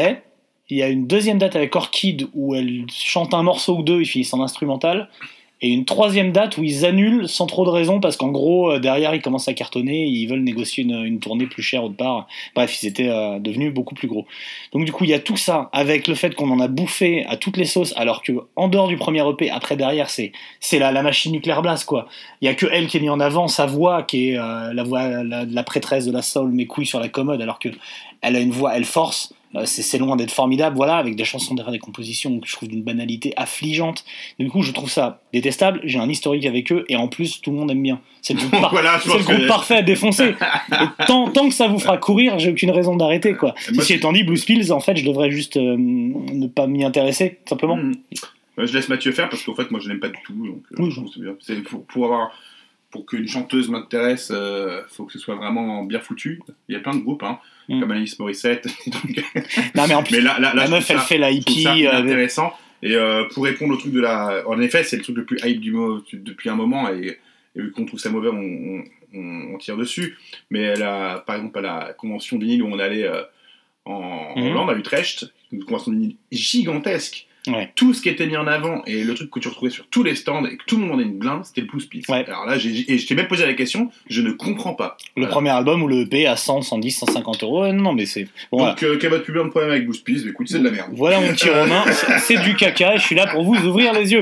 Il 0.70 0.78
y 0.78 0.82
a 0.84 0.88
une 0.88 1.06
deuxième 1.06 1.38
date 1.38 1.56
avec 1.58 1.76
Orchid 1.76 2.28
où 2.34 2.56
elle 2.56 2.86
chante 2.92 3.34
un 3.34 3.44
morceau 3.44 3.78
ou 3.78 3.84
deux, 3.84 4.00
ils 4.02 4.06
finissent 4.06 4.34
en 4.34 4.42
instrumental. 4.42 5.10
Et 5.64 5.70
une 5.70 5.86
troisième 5.86 6.34
date 6.34 6.58
où 6.58 6.64
ils 6.64 6.86
annulent 6.86 7.30
sans 7.30 7.48
trop 7.48 7.64
de 7.64 7.70
raison 7.70 8.02
parce 8.02 8.18
qu'en 8.18 8.28
gros 8.28 8.74
euh, 8.74 8.80
derrière 8.80 9.16
ils 9.16 9.22
commencent 9.22 9.48
à 9.48 9.54
cartonner, 9.54 10.04
ils 10.06 10.28
veulent 10.28 10.44
négocier 10.44 10.84
une, 10.84 11.20
tournée 11.22 11.48
plus 11.48 11.64
chère 11.64 11.86
autre 11.86 11.96
part. 11.96 12.28
Bref, 12.54 12.84
ils 12.84 12.88
étaient 12.88 13.08
euh, 13.08 13.40
devenus 13.40 13.74
beaucoup 13.74 13.96
plus 13.96 14.10
gros. 14.10 14.28
Donc 14.74 14.84
du 14.84 14.92
coup 14.92 15.06
il 15.06 15.10
y 15.10 15.14
a 15.14 15.20
tout 15.20 15.38
ça 15.38 15.70
avec 15.72 16.10
le 16.10 16.16
fait 16.16 16.36
qu'on 16.36 16.52
en 16.52 16.60
a 16.60 16.68
bouffé 16.68 17.26
à 17.30 17.38
toutes 17.38 17.56
les 17.56 17.64
sauces 17.64 17.94
alors 17.96 18.22
que 18.22 18.34
en 18.58 18.68
dehors 18.68 18.90
du 18.90 18.98
premier 18.98 19.26
EP, 19.28 19.50
après 19.50 19.78
derrière 19.78 20.10
c'est 20.10 20.34
c'est 20.60 20.80
la, 20.80 20.92
machine 21.02 21.32
nucléaire 21.32 21.62
blast 21.62 21.86
quoi. 21.86 22.08
Il 22.42 22.46
y 22.46 22.50
a 22.50 22.56
que 22.56 22.66
elle 22.70 22.88
qui 22.88 22.98
est 22.98 23.00
mise 23.00 23.10
en 23.10 23.22
avant, 23.22 23.48
sa 23.48 23.66
voix 23.66 24.04
qui 24.04 24.32
est 24.32 24.38
euh, 24.38 24.74
la 24.74 24.84
voix 24.84 25.24
la, 25.24 25.46
la 25.46 25.64
prêtresse 25.64 26.06
de 26.06 26.12
la 26.12 26.22
soul, 26.22 26.52
mes 26.52 26.66
couilles 26.66 26.86
sur 26.86 27.00
la 27.00 27.08
commode 27.08 27.42
alors 27.42 27.60
que 27.60 27.70
elle 28.22 28.36
a 28.36 28.40
une 28.40 28.52
voix, 28.52 28.76
elle 28.76 28.86
force. 28.86 29.34
Euh, 29.56 29.66
c'est 29.66 29.98
loin 30.00 30.16
d'être 30.16 30.32
formidable, 30.32 30.76
voilà, 30.76 30.96
avec 30.98 31.16
des 31.16 31.26
chansons 31.26 31.54
derrière 31.54 31.72
des 31.72 31.80
compositions 31.80 32.40
que 32.40 32.48
je 32.48 32.54
trouve 32.54 32.70
d'une 32.70 32.82
banalité 32.84 33.34
affligeante. 33.38 34.04
Du 34.40 34.50
coup, 34.50 34.64
je 34.64 34.72
trouve 34.72 34.90
ça 34.90 35.22
détestable. 35.32 35.80
J'ai 35.84 36.00
un 36.00 36.10
historique 36.10 36.46
avec 36.48 36.72
eux 36.72 36.86
et 36.90 36.96
en 36.96 37.08
plus, 37.08 37.40
tout 37.42 37.52
le 37.52 37.58
monde 37.58 37.70
aime 37.70 37.84
bien. 37.84 38.00
C'est 38.24 38.34
le 38.34 38.40
groupe, 38.40 38.52
par- 38.52 38.72
Voilà, 38.72 39.00
le 39.06 39.24
groupe 39.24 39.38
que- 39.38 39.48
parfait 39.48 39.76
à 39.78 39.82
défoncer. 39.84 40.34
Tant, 41.08 41.30
tant 41.30 41.48
que 41.50 41.54
ça 41.54 41.68
vous 41.68 41.78
fera 41.80 41.98
courir, 41.98 42.40
j'ai 42.40 42.50
aucune 42.52 42.72
raison 42.72 42.96
d'arrêter, 42.96 43.34
quoi. 43.36 43.54
Ceci 43.58 43.94
étant 43.94 44.12
dit, 44.12 44.24
Blue 44.24 44.38
Spills, 44.38 44.72
en 44.72 44.80
fait, 44.80 44.98
je 44.98 45.06
devrais 45.06 45.30
juste 45.30 45.58
euh, 45.58 45.76
ne 45.78 46.48
pas 46.48 46.66
m'y 46.68 46.84
intéresser, 46.84 47.38
simplement. 47.46 47.78
Ouais, 48.58 48.68
je 48.68 48.74
laisse 48.74 48.88
Mathieu 48.90 49.12
faire 49.12 49.30
parce 49.30 49.44
qu'en 49.44 49.56
fait, 49.56 49.70
moi, 49.72 49.80
je 49.84 49.90
l'aime 49.90 50.00
pas 50.00 50.10
du 50.10 50.18
tout. 50.26 50.34
Donc, 50.34 50.64
euh, 50.72 50.84
Oui, 50.84 50.92
je 50.92 51.22
bien. 51.22 51.34
C'est 51.40 51.62
pour, 51.64 51.84
pour 51.86 52.06
avoir. 52.06 52.32
Pour 52.94 53.06
qu'une 53.08 53.28
chanteuse 53.28 53.70
m'intéresse, 53.70 54.32
euh, 54.34 54.82
faut 54.88 55.04
que 55.06 55.12
ce 55.14 55.20
soit 55.20 55.36
vraiment 55.36 55.84
bien 55.84 56.00
foutu. 56.00 56.40
Il 56.70 56.74
y 56.74 56.78
a 56.78 56.80
plein 56.80 56.94
de 56.96 57.02
groupes, 57.02 57.24
hein, 57.24 57.40
Mm. 57.68 57.80
comme 57.82 57.92
Alice 57.92 58.18
Morissette. 58.20 58.66
donc- 58.88 59.24
Non, 59.76 59.86
mais 59.88 59.96
en 59.96 60.04
plus, 60.04 60.18
mais 60.18 60.22
là, 60.22 60.38
là, 60.40 60.54
là, 60.54 60.64
la 60.64 60.70
meuf, 60.70 60.90
elle 60.92 60.98
ça- 60.98 61.04
fait 61.04 61.18
la 61.18 61.32
hippie. 61.32 61.66
euh, 61.68 61.92
intéressant. 61.92 62.54
Et 62.84 62.96
euh, 62.96 63.24
pour 63.34 63.44
répondre 63.46 63.74
au 63.74 63.78
truc 63.78 63.92
de 63.94 64.00
la. 64.00 64.44
En 64.48 64.60
effet, 64.62 64.84
c'est 64.84 64.98
le 64.98 65.02
truc 65.04 65.18
le 65.18 65.26
plus 65.26 65.40
hype 65.44 65.60
du 65.60 65.72
mot 65.72 66.04
depuis 66.14 66.50
un 66.50 66.56
moment. 66.56 66.88
Et, 66.90 67.18
et 67.56 67.62
vu 67.62 67.72
qu'on 67.72 67.86
trouve 67.86 68.00
ça 68.00 68.10
mauvais, 68.10 68.30
on, 68.30 68.36
on- 68.38 68.84
on- 69.16 69.54
on 69.56 69.58
tire 69.58 69.76
dessus. 69.78 70.16
Mais 70.52 70.62
elle 70.62 70.84
a, 70.84 71.18
par 71.20 71.36
exemple, 71.38 71.58
à 71.60 71.62
la 71.62 71.94
convention 71.94 72.38
vinyle 72.38 72.62
où 72.64 72.68
on 72.68 72.78
allait 72.80 73.08
euh, 73.08 73.24
en 73.86 74.34
Mhm. 74.38 74.48
Hollande, 74.52 74.70
à 74.70 74.74
Utrecht, 74.76 75.26
une 75.52 75.64
convention 75.64 75.92
vinyle 75.94 76.16
gigantesque. 76.32 77.26
Ouais. 77.48 77.72
Tout 77.76 77.94
ce 77.94 78.02
qui 78.02 78.08
était 78.10 78.26
mis 78.26 78.38
en 78.38 78.48
avant 78.48 78.84
et 78.86 79.04
le 79.04 79.14
truc 79.16 79.30
que 79.30 79.40
tu 79.40 79.50
retrouvais 79.50 79.70
sur 79.72 79.86
tous 79.88 80.02
les 80.02 80.16
stands 80.16 80.46
et 80.46 80.56
que 80.56 80.64
tout 80.66 80.78
le 80.78 80.86
monde 80.86 81.00
a 81.02 81.04
une 81.04 81.18
blinde, 81.18 81.44
c'était 81.44 81.60
le 81.62 81.68
Blue 81.68 81.82
Spills. 81.82 82.04
Ouais. 82.08 82.24
Alors 82.28 82.46
là, 82.46 82.58
j'ai, 82.58 82.90
et 82.92 82.98
je 82.98 83.06
t'ai 83.06 83.16
même 83.16 83.28
posé 83.28 83.46
la 83.46 83.54
question, 83.54 83.90
je 84.10 84.22
ne 84.22 84.32
comprends 84.32 84.74
pas. 84.76 84.96
le 85.18 85.24
Voilà. 85.24 85.32
premier 85.32 85.50
album 85.50 85.84
ou 85.84 85.88
le 85.90 86.02
EP 86.02 86.26
à 86.26 86.38
100, 86.38 86.62
110, 86.62 86.92
150 86.92 87.44
euros. 87.44 87.68
Non, 87.74 87.92
mais 87.94 88.06
c'est. 88.06 88.24
Bon, 88.52 88.60
voilà. 88.60 88.72
Donc, 88.74 88.84
euh, 88.84 88.98
quel 88.98 89.08
est 89.08 89.10
votre 89.18 89.24
plus 89.26 89.34
grand 89.34 89.50
problème 89.50 89.72
avec 89.72 89.86
Blue 89.86 89.94
Spills 89.94 90.28
Écoute, 90.30 90.48
c'est 90.50 90.60
de 90.60 90.64
la 90.64 90.72
merde. 90.72 90.92
Voilà 90.94 91.20
mon 91.20 91.30
petit 91.34 91.50
Romain, 91.50 91.84
c'est 92.20 92.38
du 92.44 92.56
caca 92.56 92.96
et 92.96 92.98
je 92.98 93.04
suis 93.04 93.16
là 93.16 93.28
pour 93.28 93.44
vous 93.44 93.56
ouvrir 93.68 93.92
les 93.94 94.14
yeux. 94.14 94.22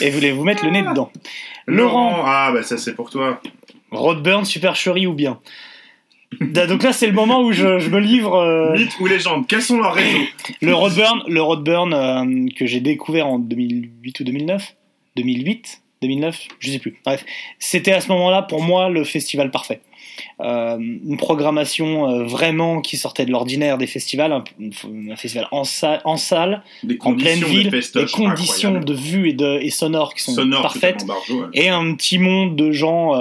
Et 0.00 0.08
voulez 0.10 0.32
vous 0.32 0.44
mettre 0.44 0.64
le 0.64 0.70
nez 0.70 0.82
dedans. 0.82 1.12
Laurent, 1.66 2.22
Ah, 2.24 2.50
bah 2.54 2.62
ça, 2.62 2.78
c'est 2.78 2.94
pour 2.94 3.10
toi. 3.10 3.42
Rodburn, 3.90 4.44
Supercherie 4.44 5.06
ou 5.06 5.12
bien? 5.14 5.38
Donc 6.40 6.82
là, 6.82 6.92
c'est 6.92 7.06
le 7.06 7.12
moment 7.14 7.42
où 7.42 7.52
je, 7.52 7.78
je 7.78 7.88
me 7.90 7.98
livre. 7.98 8.34
euh, 8.36 8.72
Mythe 8.76 8.98
ou 9.00 9.06
légende 9.06 9.46
Quels 9.46 9.62
sont 9.62 9.78
leurs 9.78 9.94
réseaux? 9.94 10.18
le 10.60 10.74
Rodburn, 10.74 11.22
le 11.26 11.40
Rodburn 11.42 11.92
euh, 11.94 12.46
que 12.56 12.66
j'ai 12.66 12.80
découvert 12.80 13.26
en 13.26 13.38
2008 13.38 14.20
ou 14.20 14.24
2009 14.24 14.74
2008 15.16 15.82
2009 16.02 16.38
Je 16.60 16.70
sais 16.70 16.78
plus. 16.78 16.96
Bref, 17.04 17.24
c'était 17.58 17.92
à 17.92 18.00
ce 18.00 18.08
moment-là 18.08 18.42
pour 18.42 18.62
moi 18.62 18.88
le 18.88 19.04
festival 19.04 19.50
parfait. 19.50 19.80
Euh, 20.40 20.76
une 20.78 21.16
programmation 21.16 22.08
euh, 22.08 22.24
vraiment 22.24 22.80
qui 22.82 22.96
sortait 22.96 23.24
de 23.24 23.30
l'ordinaire 23.30 23.78
des 23.78 23.86
festivals, 23.86 24.32
un, 24.32 24.44
un 25.10 25.16
festival 25.16 25.48
en, 25.50 25.64
sa- 25.64 26.00
en 26.04 26.16
salle, 26.16 26.62
Des 26.82 26.98
en 27.00 27.14
pleine 27.14 27.40
conditions 27.40 27.48
de 27.48 27.52
ville, 27.52 27.70
des 27.94 28.06
conditions 28.12 28.80
de 28.80 28.94
vue 28.94 29.28
et, 29.30 29.32
de, 29.32 29.58
et 29.60 29.70
sonores 29.70 30.14
qui 30.14 30.22
sont 30.22 30.34
Sonore, 30.34 30.62
parfaites, 30.62 31.04
et 31.54 31.68
un 31.68 31.94
petit 31.94 32.18
monde 32.18 32.54
de 32.56 32.70
gens 32.72 33.14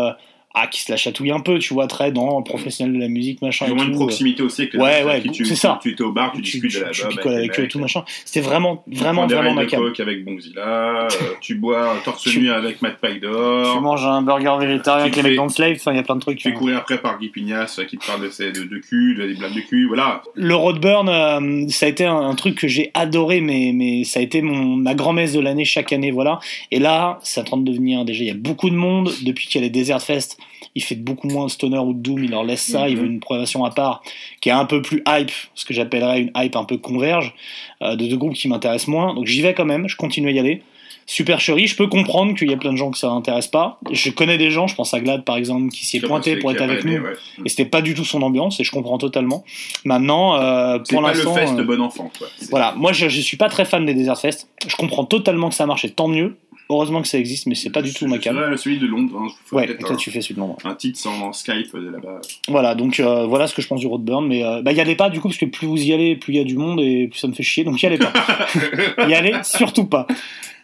ah, 0.59 0.67
qui 0.67 0.81
se 0.81 0.91
la 0.91 0.97
chatouillent 0.97 1.31
un 1.31 1.39
peu, 1.39 1.59
tu 1.59 1.73
vois, 1.73 1.87
très 1.87 2.11
dans 2.11 2.41
professionnel 2.41 2.95
de 2.95 2.99
la 2.99 3.07
musique, 3.07 3.41
machin. 3.41 3.65
Ils 3.67 3.71
et 3.71 3.73
ont 3.73 3.83
une 3.83 3.91
tout, 3.91 3.99
proximité 3.99 4.41
aussi 4.43 4.61
avec 4.63 4.73
les 4.73 4.79
Ouais, 4.79 5.03
ouais, 5.03 5.21
qui 5.21 5.29
tu, 5.31 5.45
c'est 5.45 5.55
ça. 5.55 5.79
Tu 5.81 5.91
étais 5.91 6.03
au 6.03 6.11
bar, 6.11 6.31
tu, 6.31 6.41
tu, 6.41 6.51
discutes 6.59 6.71
tu, 6.71 6.79
de 6.79 6.83
la 6.85 6.89
tu 6.91 7.01
job 7.01 7.09
picoles 7.11 7.33
avec 7.35 7.59
eux 7.59 7.63
et 7.63 7.67
tout 7.67 7.79
machin. 7.79 8.03
C'était 8.25 8.41
vraiment, 8.41 8.83
vraiment, 8.87 9.27
Tu 9.27 9.33
vraiment 9.35 9.53
ma 9.53 9.65
de 9.65 9.69
cam. 9.69 9.83
avec 9.99 10.25
Bonzilla, 10.25 11.03
euh, 11.03 11.07
tu 11.41 11.55
bois 11.55 11.95
torse 12.03 12.23
Tu- 12.23 12.39
nu 12.39 12.49
avec 12.51 12.81
Matt 12.81 12.93
Tu 12.93 13.07
Paidor, 13.07 13.81
manges 13.81 14.05
un 14.05 14.21
burger 14.21 14.55
végétarien 14.59 15.05
Tu 15.05 15.11
avec 15.11 15.15
les 15.17 15.23
mecs 15.23 15.35
dans 15.37 15.49
slave, 15.49 15.73
enfin 15.75 15.91
il 15.91 15.97
y 15.97 15.99
a 15.99 16.03
plein 16.03 16.15
de 16.15 16.21
trucs. 16.21 16.37
tu 16.37 16.49
fais 16.49 16.55
hein. 16.55 16.57
courir 16.57 16.77
après 16.77 16.97
par 16.99 17.19
Guy 17.19 17.29
Pignas 17.29 17.75
euh, 17.79 17.85
qui 17.85 17.97
te 17.97 18.05
parle 18.05 18.23
de, 18.23 18.29
ses, 18.29 18.51
de, 18.51 18.63
de 18.63 18.77
cul, 18.79 19.15
de, 19.15 19.27
des 19.27 19.33
blagues 19.35 19.55
de 19.55 19.61
cul, 19.61 19.87
voilà. 19.87 20.21
Le 20.35 20.55
Roadburn, 20.55 21.09
euh, 21.09 21.65
ça 21.69 21.85
a 21.85 21.89
été 21.89 22.05
un, 22.05 22.15
un 22.17 22.35
truc 22.35 22.55
que 22.55 22.67
j'ai 22.67 22.91
adoré, 22.93 23.41
mais, 23.41 23.71
mais 23.73 24.03
ça 24.03 24.19
a 24.19 24.23
été 24.23 24.41
mon, 24.41 24.75
ma 24.77 24.93
grand-messe 24.95 25.33
de 25.33 25.39
l'année 25.39 25.65
chaque 25.65 25.93
année, 25.93 26.11
voilà. 26.11 26.39
Et 26.71 26.79
là, 26.79 27.19
c'est 27.23 27.41
en 27.41 27.43
train 27.43 27.57
de 27.57 27.63
devenir, 27.69 28.05
déjà, 28.05 28.23
il 28.23 28.27
y 28.27 28.31
a 28.31 28.35
beaucoup 28.35 28.69
de 28.69 28.75
monde, 28.75 29.11
depuis 29.23 29.47
qu'il 29.47 29.61
y 29.61 29.63
a 29.63 29.67
les 29.67 29.71
Desert 29.71 30.01
Fest, 30.01 30.37
il 30.77 30.83
fait 30.83 30.95
beaucoup 30.95 31.27
moins 31.27 31.45
de 31.47 31.51
stoner 31.51 31.79
ou 31.79 31.93
de 31.93 31.99
doom, 31.99 32.23
il 32.23 32.31
leur 32.31 32.43
laisse 32.43 32.61
ça, 32.61 32.83
Mhm. 32.83 32.87
il 32.89 32.97
veut 32.97 33.05
une 33.05 33.19
programmation 33.19 33.65
à 33.65 33.71
part, 33.71 34.01
qui 34.41 34.49
est 34.49 34.53
un 34.53 34.65
peu 34.65 34.81
plus 34.81 35.03
hype, 35.07 35.31
ce 35.55 35.65
que 35.65 35.73
j'appellerais 35.73 36.21
une 36.21 36.31
hype 36.37 36.55
un 36.55 36.63
peu 36.65 36.77
converge, 36.77 37.33
euh, 37.81 37.95
de 37.95 38.05
deux 38.07 38.17
groupes 38.17 38.33
qui 38.35 38.47
m'intéressent 38.47 38.87
moins, 38.89 39.13
donc 39.13 39.25
j'y 39.25 39.41
vais 39.41 39.53
quand 39.53 39.65
même, 39.65 39.87
je 39.89 39.95
continue 39.97 40.29
à 40.29 40.31
y 40.31 40.39
aller. 40.39 40.61
Supercherie, 41.09 41.67
je 41.67 41.75
peux 41.77 41.87
comprendre 41.87 42.35
qu'il 42.35 42.51
y 42.51 42.53
a 42.53 42.57
plein 42.57 42.73
de 42.73 42.77
gens 42.77 42.91
que 42.91 42.97
ça 42.97 43.07
n'intéresse 43.07 43.47
pas. 43.47 43.79
Je 43.91 44.09
connais 44.09 44.37
des 44.37 44.51
gens, 44.51 44.67
je 44.67 44.75
pense 44.75 44.93
à 44.93 44.99
Glad 44.99 45.23
par 45.23 45.37
exemple, 45.37 45.69
qui 45.71 45.85
s'y 45.85 45.97
est 45.97 46.01
pointé 46.01 46.35
pour 46.35 46.51
être 46.51 46.59
avec 46.61 46.83
nous. 46.83 46.97
ouais. 46.97 47.13
Et 47.45 47.49
c'était 47.49 47.63
pas 47.63 47.81
du 47.81 47.93
tout 47.93 48.03
son 48.03 48.21
ambiance, 48.23 48.59
et 48.59 48.65
je 48.65 48.71
comprends 48.71 48.97
totalement. 48.97 49.45
Maintenant, 49.85 50.35
euh, 50.35 50.79
C'est 50.83 50.95
pour 50.95 51.03
pas 51.03 51.11
le 51.13 51.17
l'instant. 51.17 51.33
fest 51.33 51.53
euh, 51.57 51.63
bon 51.63 51.81
enfant, 51.81 52.11
quoi. 52.17 52.27
Voilà, 52.49 52.73
moi 52.75 52.91
je, 52.91 53.07
je 53.07 53.21
suis 53.21 53.37
pas 53.37 53.47
très 53.47 53.63
fan 53.63 53.85
des 53.85 53.93
Desert 53.93 54.19
Fest. 54.19 54.49
Je 54.67 54.75
comprends 54.75 55.05
totalement 55.05 55.47
que 55.47 55.55
ça 55.55 55.65
marche 55.65 55.85
et 55.85 55.91
tant 55.91 56.09
mieux. 56.09 56.35
Heureusement 56.69 57.01
que 57.01 57.07
ça 57.07 57.17
existe, 57.17 57.45
mais 57.47 57.55
c'est 57.55 57.69
pas 57.69 57.81
du 57.81 57.93
tout 57.93 58.07
ma 58.07 58.17
cam. 58.17 58.35
celui 58.57 58.77
de 58.77 58.87
Londres, 58.87 59.17
hein, 59.21 59.27
je 59.49 59.55
Ouais, 59.55 59.71
et 59.71 59.77
toi 59.77 59.93
un, 59.93 59.95
tu 59.95 60.11
fais 60.11 60.21
celui 60.21 60.35
de 60.35 60.39
Londres. 60.41 60.57
un 60.65 60.75
titre 60.75 60.99
sans 60.99 61.31
Skype 61.31 61.73
de 61.75 61.89
là-bas. 61.89 62.19
Voilà, 62.49 62.75
donc 62.75 62.99
euh, 62.99 63.25
voilà 63.25 63.47
ce 63.47 63.53
que 63.53 63.61
je 63.61 63.67
pense 63.67 63.79
du 63.79 63.87
Roadburn, 63.87 64.27
mais 64.27 64.43
euh, 64.43 64.61
bah 64.61 64.73
y 64.73 64.81
allez 64.81 64.95
pas 64.95 65.09
du 65.09 65.21
coup, 65.21 65.29
parce 65.29 65.37
que 65.37 65.45
plus 65.45 65.65
vous 65.65 65.81
y 65.81 65.93
allez, 65.93 66.15
plus 66.17 66.33
il 66.33 66.37
y 66.37 66.41
a 66.41 66.43
du 66.43 66.57
monde 66.57 66.81
et 66.81 67.07
plus 67.07 67.19
ça 67.19 67.27
me 67.27 67.33
fait 67.33 67.43
chier, 67.43 67.63
donc 67.63 67.81
y 67.81 67.85
allez 67.85 67.97
pas. 67.97 68.11
y 69.07 69.13
allez 69.13 69.33
surtout 69.43 69.85
pas. 69.85 70.07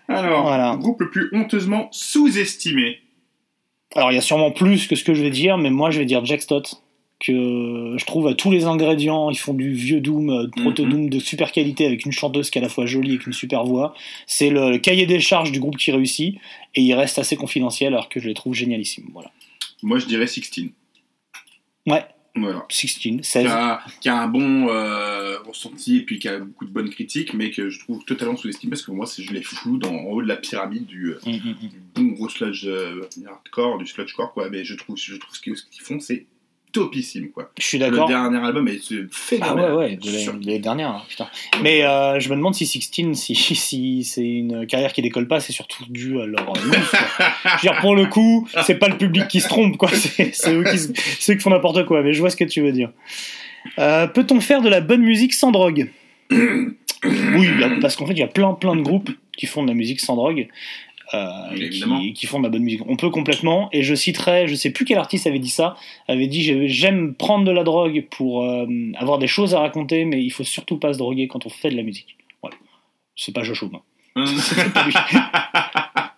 Alors, 0.10 0.44
Voilà. 0.44 0.76
groupe 0.76 1.00
le 1.00 1.10
plus 1.10 1.30
honteusement 1.32 1.88
sous-estimé. 1.92 2.98
Alors 3.96 4.12
il 4.12 4.16
y 4.16 4.18
a 4.18 4.22
sûrement 4.22 4.52
plus 4.52 4.88
que 4.88 4.96
ce 4.96 5.04
que 5.04 5.14
je 5.14 5.22
vais 5.22 5.30
dire, 5.30 5.58
mais 5.58 5.70
moi 5.70 5.92
je 5.92 6.00
vais 6.00 6.06
dire 6.06 6.26
Jack 6.26 6.42
Stott, 6.42 6.82
que 7.26 7.96
je 7.98 8.06
trouve 8.06 8.28
à 8.28 8.34
tous 8.34 8.52
les 8.52 8.66
ingrédients, 8.66 9.30
ils 9.30 9.38
font 9.38 9.54
du 9.54 9.72
vieux 9.72 10.02
Doom, 10.02 10.30
euh, 10.30 10.48
proto-Doom 10.62 11.10
de 11.10 11.20
super 11.20 11.52
qualité 11.52 11.86
avec 11.86 12.06
une 12.06 12.12
chanteuse 12.12 12.50
qui 12.50 12.58
est 12.60 12.62
à 12.62 12.64
la 12.64 12.70
fois 12.70 12.86
jolie 12.86 13.16
et 13.16 13.18
qui 13.18 13.24
a 13.24 13.28
une 13.28 13.34
super 13.34 13.64
voix. 13.64 13.96
C'est 14.28 14.50
le, 14.50 14.72
le 14.72 14.78
cahier 14.78 15.06
des 15.06 15.20
charges 15.20 15.52
du 15.52 15.60
groupe 15.60 15.78
qui 15.78 15.92
réussit, 15.92 16.36
et 16.76 16.82
il 16.82 16.94
reste 16.94 17.18
assez 17.20 17.36
confidentiel 17.38 17.94
alors 17.94 18.10
que 18.10 18.20
je 18.20 18.28
les 18.28 18.34
trouve 18.34 18.54
génialissimes. 18.54 19.10
Voilà. 19.14 19.32
Moi, 19.82 20.00
je 20.00 20.06
dirais 20.06 20.28
Sixteen. 20.28 20.72
Ouais, 21.86 22.04
Voilà. 22.36 22.66
16, 22.70 22.94
Qui 22.98 23.20
16. 23.22 23.46
a, 23.48 23.82
qui 24.02 24.10
a 24.10 24.18
un 24.22 24.28
bon 24.28 24.68
euh, 24.70 25.38
ressenti 25.46 25.98
et 25.98 26.02
puis 26.04 26.20
qui 26.20 26.28
a 26.28 26.40
beaucoup 26.40 26.66
de 26.66 26.72
bonnes 26.72 26.90
critiques, 26.90 27.34
mais 27.34 27.52
que 27.52 27.70
je 27.70 27.80
trouve 27.80 28.04
totalement 28.06 28.36
sous-estimé 28.38 28.72
parce 28.72 28.82
que 28.84 28.92
moi, 28.92 29.06
je 29.18 29.32
les 29.34 29.44
flou 29.44 29.78
dans, 29.78 29.94
en 29.94 30.06
haut 30.06 30.22
de 30.22 30.28
la 30.28 30.38
pyramide 30.38 30.86
du, 30.86 31.08
euh, 31.12 31.20
Mm, 31.26 31.32
mm, 31.32 31.36
mm. 31.36 31.68
du 31.70 31.82
bon 31.96 32.04
gros 32.14 32.30
sludge 32.30 32.66
euh, 32.66 33.08
hardcore, 33.28 33.78
du 33.78 33.86
sludgecore, 33.86 34.34
quoi. 34.34 34.50
Mais 34.50 34.64
je 34.64 34.76
trouve, 34.76 34.98
je 34.98 35.16
trouve 35.16 35.36
ce 35.36 35.42
qu'ils 35.42 35.58
ce 35.58 35.64
qu'ils 35.70 35.84
font, 35.84 36.00
c'est 36.00 36.26
topissime, 36.74 37.30
quoi. 37.30 37.50
Je 37.58 37.64
suis 37.64 37.78
Le 37.78 37.90
d'accord. 37.90 38.08
dernier 38.10 38.38
album 38.46 38.68
est 38.68 38.92
euh, 38.92 39.08
Ah 39.10 39.16
phénoménal. 39.16 39.72
ouais, 39.74 39.78
ouais, 39.78 39.96
de 39.96 40.10
Sur- 40.10 40.34
l'année 40.34 40.60
dernière, 40.60 40.90
hein, 40.90 41.02
putain. 41.08 41.28
Mais 41.62 41.86
euh, 41.86 42.20
je 42.20 42.28
me 42.30 42.36
demande 42.36 42.54
si 42.56 42.66
16, 42.66 43.14
si, 43.14 43.36
si 43.56 44.04
c'est 44.04 44.28
une 44.28 44.68
carrière 44.68 44.92
qui 44.92 45.02
décolle 45.02 45.28
pas, 45.30 45.40
c'est 45.40 45.54
surtout 45.54 45.86
dû 45.90 46.20
à 46.20 46.26
leur. 46.26 46.54
Je 46.56 46.62
veux 46.62 46.72
dire, 47.62 47.80
pour 47.80 47.96
le 47.96 48.08
coup, 48.08 48.46
c'est 48.66 48.76
pas 48.76 48.90
le 48.90 48.98
public 48.98 49.28
qui 49.30 49.40
se 49.40 49.48
trompe, 49.48 49.78
quoi. 49.78 49.90
C'est 49.94 50.52
eux, 50.54 50.64
eux 50.66 51.34
qui 51.36 51.40
font 51.40 51.52
n'importe 51.52 51.86
quoi. 51.86 52.02
Mais 52.04 52.12
je 52.14 52.20
vois 52.20 52.30
ce 52.30 52.36
que 52.36 52.44
tu 52.44 52.62
veux 52.62 52.72
dire. 52.74 52.90
Euh, 53.80 54.08
Peut-on 54.08 54.42
faire 54.42 54.62
de 54.62 54.68
la 54.68 54.82
bonne 54.82 55.04
musique 55.04 55.34
sans 55.34 55.52
drogue? 55.52 55.90
Oui, 57.36 57.50
parce 57.82 57.98
qu'en 57.98 58.06
fait, 58.06 58.14
il 58.14 58.20
y 58.20 58.24
a 58.24 58.28
plein, 58.28 58.54
plein 58.54 58.78
de 58.78 58.82
groupes 58.82 59.10
qui 59.36 59.46
font 59.46 59.62
de 59.64 59.68
la 59.68 59.74
musique 59.74 60.00
sans 60.00 60.16
drogue. 60.16 60.48
Euh, 61.14 61.56
qui, 61.72 62.14
qui 62.14 62.26
font 62.28 62.40
de 62.40 62.44
la 62.46 62.50
bonne 62.50 62.64
musique. 62.64 62.82
On 62.88 62.96
peut 62.96 63.10
complètement, 63.10 63.70
et 63.72 63.84
je 63.84 63.94
citerai, 63.96 64.48
je 64.48 64.56
sais 64.56 64.72
plus 64.72 64.86
quel 64.86 64.98
artiste 64.98 65.28
avait 65.28 65.40
dit 65.40 65.50
ça, 65.50 65.76
avait 66.08 66.28
dit 66.28 66.42
j'ai- 66.44 66.68
j'aime 66.68 67.14
prendre 67.14 67.46
de 67.46 67.52
la 67.52 67.64
drogue 67.64 68.06
pour 68.12 68.44
euh, 68.44 68.66
avoir 68.96 69.20
des 69.20 69.28
choses 69.28 69.54
à 69.56 69.60
raconter, 69.60 70.06
mais 70.06 70.24
il 70.24 70.30
faut 70.32 70.44
surtout 70.44 70.78
pas 70.78 70.94
se 70.94 70.98
droguer 70.98 71.28
quand 71.28 71.46
on 71.46 71.50
fait 71.50 71.70
de 71.70 71.76
la 71.78 71.84
musique. 71.84 72.18
Voilà. 72.42 72.58
C'est 73.16 73.32
pas 73.34 73.44
Joshua. 73.44 73.70
hein. 74.16 74.26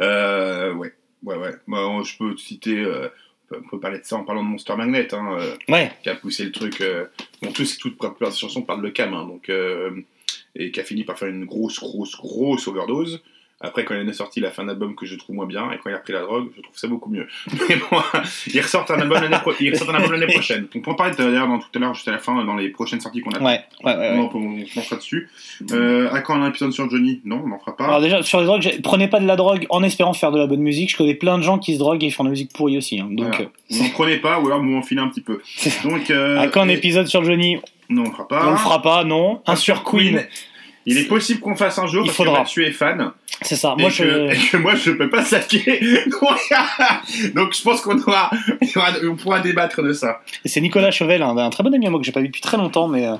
Euh, 0.00 0.74
ouais, 0.74 0.92
ouais, 1.22 1.36
ouais. 1.36 1.52
Moi, 1.66 2.02
je 2.04 2.16
peux 2.18 2.34
te 2.34 2.40
citer. 2.40 2.76
euh, 2.78 3.08
on 3.52 3.60
peut- 3.70 3.78
parler 3.78 4.00
de 4.00 4.04
ça 4.04 4.16
en 4.16 4.24
parlant 4.24 4.42
de 4.42 4.48
Monster 4.48 4.74
Magnet, 4.76 5.14
hein, 5.14 5.36
Ouais, 5.68 5.92
qui 6.02 6.08
a 6.08 6.16
poussé 6.16 6.44
le 6.44 6.50
truc. 6.52 6.82
Bon, 7.42 7.52
tout, 7.52 7.64
toute 7.80 7.96
plupart 7.96 8.30
des 8.30 8.36
chansons 8.36 8.62
parlent 8.62 8.82
de 8.82 8.88
cam, 8.88 9.14
hein, 9.14 9.24
donc, 9.26 9.50
et 10.56 10.70
qui 10.72 10.80
a 10.80 10.84
fini 10.84 11.04
par 11.04 11.16
faire 11.18 11.28
une 11.28 11.44
grosse, 11.44 11.78
grosse, 11.78 12.16
grosse 12.16 12.66
overdose. 12.66 13.22
Après, 13.62 13.86
quand 13.86 13.94
il 13.94 14.06
est 14.06 14.12
sorti, 14.12 14.40
il 14.40 14.44
a 14.44 14.50
fait 14.50 14.60
un 14.60 14.68
album 14.68 14.94
que 14.94 15.06
je 15.06 15.14
trouve 15.16 15.34
moins 15.36 15.46
bien, 15.46 15.70
et 15.72 15.78
quand 15.82 15.88
il 15.88 15.94
a 15.94 15.98
pris 15.98 16.12
la 16.12 16.20
drogue, 16.20 16.48
je 16.54 16.60
trouve 16.60 16.76
ça 16.76 16.88
beaucoup 16.88 17.08
mieux. 17.08 17.26
Mais 17.68 17.76
bon, 17.76 17.96
il 18.52 18.60
ressort 18.60 18.84
un 18.90 19.00
album 19.00 19.18
l'année 19.22 19.38
pro- 19.38 19.52
prochaine. 20.32 20.66
On 20.74 20.80
peut 20.80 20.90
en 20.90 20.94
parler 20.94 21.14
d'ailleurs 21.16 21.48
dans 21.48 21.58
tout 21.58 21.68
à 21.74 21.78
l'heure, 21.78 21.94
juste 21.94 22.06
à 22.08 22.10
la 22.12 22.18
fin, 22.18 22.44
dans 22.44 22.54
les 22.54 22.68
prochaines 22.68 23.00
sorties 23.00 23.22
qu'on 23.22 23.30
a. 23.30 23.38
Ouais, 23.40 23.60
ouais, 23.82 23.96
ouais. 23.96 24.10
On, 24.14 24.30
on, 24.36 24.58
on 24.60 24.64
pensera 24.74 24.96
dessus. 24.96 25.30
Euh, 25.72 26.10
à 26.12 26.20
quand 26.20 26.34
un 26.40 26.46
épisode 26.48 26.72
sur 26.72 26.90
Johnny? 26.90 27.22
Non, 27.24 27.40
on 27.44 27.48
n'en 27.48 27.58
fera 27.58 27.74
pas. 27.74 27.86
Alors 27.86 28.00
déjà, 28.02 28.22
sur 28.22 28.40
les 28.40 28.44
drogues, 28.46 28.80
prenez 28.82 29.08
pas 29.08 29.20
de 29.20 29.26
la 29.26 29.36
drogue 29.36 29.66
en 29.70 29.82
espérant 29.82 30.12
faire 30.12 30.32
de 30.32 30.38
la 30.38 30.46
bonne 30.46 30.60
musique. 30.60 30.90
Je 30.92 30.96
connais 30.98 31.14
plein 31.14 31.38
de 31.38 31.42
gens 31.42 31.58
qui 31.58 31.72
se 31.74 31.78
droguent 31.78 32.04
et 32.04 32.10
font 32.10 32.24
de 32.24 32.28
la 32.28 32.32
musique 32.32 32.52
pourrie 32.52 32.76
aussi. 32.76 33.00
hein. 33.00 33.08
Donc, 33.10 33.28
Voilà. 33.28 33.40
euh, 33.44 33.48
Vous 33.70 33.82
n'en 33.84 33.88
prenez 33.90 34.18
pas, 34.18 34.38
ou 34.38 34.46
alors 34.48 34.58
vous 34.58 34.66
m'en 34.66 34.82
filez 34.82 35.00
un 35.00 35.08
petit 35.08 35.22
peu. 35.22 35.40
Donc, 35.82 36.10
euh, 36.10 36.38
à 36.40 36.48
quand 36.48 36.60
un 36.60 36.68
épisode 36.68 37.06
sur 37.06 37.24
Johnny? 37.24 37.56
Non, 37.88 38.02
on 38.02 38.08
ne 38.08 38.10
fera 38.12 38.28
pas. 38.28 38.48
On 38.48 38.50
le 38.50 38.56
fera 38.58 38.82
pas, 38.82 39.04
non. 39.04 39.40
Un 39.46 39.56
sur 39.56 39.82
Queen, 39.82 40.26
Il 40.88 40.98
est 40.98 41.08
possible 41.08 41.40
qu'on 41.40 41.56
fasse 41.56 41.78
un 41.80 41.86
jour 41.88 42.02
Il 42.04 42.06
parce 42.08 42.16
faudra. 42.16 42.34
que 42.34 42.38
Mathieu 42.40 42.64
est 42.66 42.70
fan. 42.70 43.10
C'est 43.42 43.56
ça. 43.56 43.74
et, 43.78 43.80
Moi, 43.82 43.90
que, 43.90 43.96
je... 43.96 44.04
et 44.32 44.36
que 44.50 44.56
moi 44.56 44.74
je 44.74 44.90
peux 44.92 45.10
pas 45.10 45.24
saquer. 45.24 45.80
Donc 47.34 47.54
je 47.54 47.62
pense 47.62 47.80
qu'on 47.80 47.98
aura, 48.00 48.30
on 49.04 49.14
pourra 49.16 49.40
débattre 49.40 49.82
de 49.82 49.92
ça. 49.92 50.20
et 50.44 50.48
c'est 50.48 50.60
Nicolas 50.60 50.90
Chauvel, 50.90 51.22
un, 51.22 51.36
un 51.36 51.50
très 51.50 51.62
bon 51.62 51.74
ami 51.74 51.86
à 51.86 51.90
moi 51.90 52.00
que 52.00 52.06
j'ai 52.06 52.12
pas 52.12 52.20
vu 52.20 52.28
depuis 52.28 52.40
très 52.40 52.56
longtemps, 52.56 52.88
mais 52.88 53.06
euh, 53.06 53.14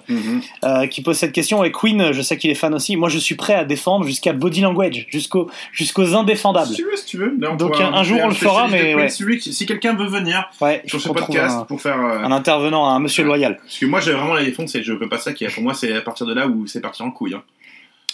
euh, 0.65 0.87
qui 0.87 1.03
pose 1.03 1.17
cette 1.17 1.33
question. 1.33 1.63
Et 1.65 1.73
Queen, 1.73 2.13
je 2.13 2.23
sais 2.23 2.37
qu'il 2.39 2.51
est 2.51 2.55
fan 2.55 2.73
aussi. 2.75 2.97
Moi, 2.97 3.09
je 3.09 3.19
suis 3.19 3.35
prêt 3.35 3.55
à 3.55 3.65
défendre 3.65 4.07
jusqu'à 4.07 4.33
Body 4.33 4.61
Language, 4.61 5.07
jusqu'au 5.11 5.51
jusqu'aux 5.73 6.15
indéfendables. 6.15 6.69
Si 6.71 6.77
tu 6.77 6.85
veux, 6.85 6.97
si 6.97 7.05
tu 7.07 7.17
veux. 7.19 7.37
Là, 7.39 7.51
on 7.53 7.57
Donc, 7.57 7.79
un- 7.81 7.93
un 7.93 8.03
jour, 8.03 8.21
on 8.23 8.29
le 8.29 8.35
fera, 8.35 8.69
mais 8.69 8.81
Queen. 8.81 8.97
ouais. 8.97 9.09
Celui 9.09 9.39
qui- 9.39 9.53
si 9.53 9.67
quelqu'un 9.67 9.95
veut 9.95 10.07
venir 10.07 10.49
Ouais, 10.61 10.83
sur 10.87 11.01
ce 11.01 11.09
podcast 11.09 11.57
un, 11.61 11.65
pour 11.65 11.81
faire. 11.81 11.99
euh, 12.01 12.19
un 12.23 12.33
intervenant, 12.33 12.87
un 12.89 12.99
monsieur 12.99 13.25
loyal. 13.25 13.57
Parce 13.63 13.79
que 13.79 13.87
moi 13.87 14.01
j'ai 14.01 14.13
vraiment 14.13 14.35
la 14.35 14.45
défense 14.45 14.75
et 14.75 14.83
je 14.83 14.93
peux 14.93 15.09
pas 15.09 15.19
saquer. 15.19 15.49
Pour 15.49 15.63
moi 15.63 15.75
c'est 15.75 15.93
à 15.95 16.01
partir 16.01 16.27
de 16.27 16.35
là 16.35 16.47
où 16.47 16.67
c'est 16.67 16.81
parti 16.81 17.03
en 17.03 17.11
couille. 17.11 17.35
hein. 17.35 17.43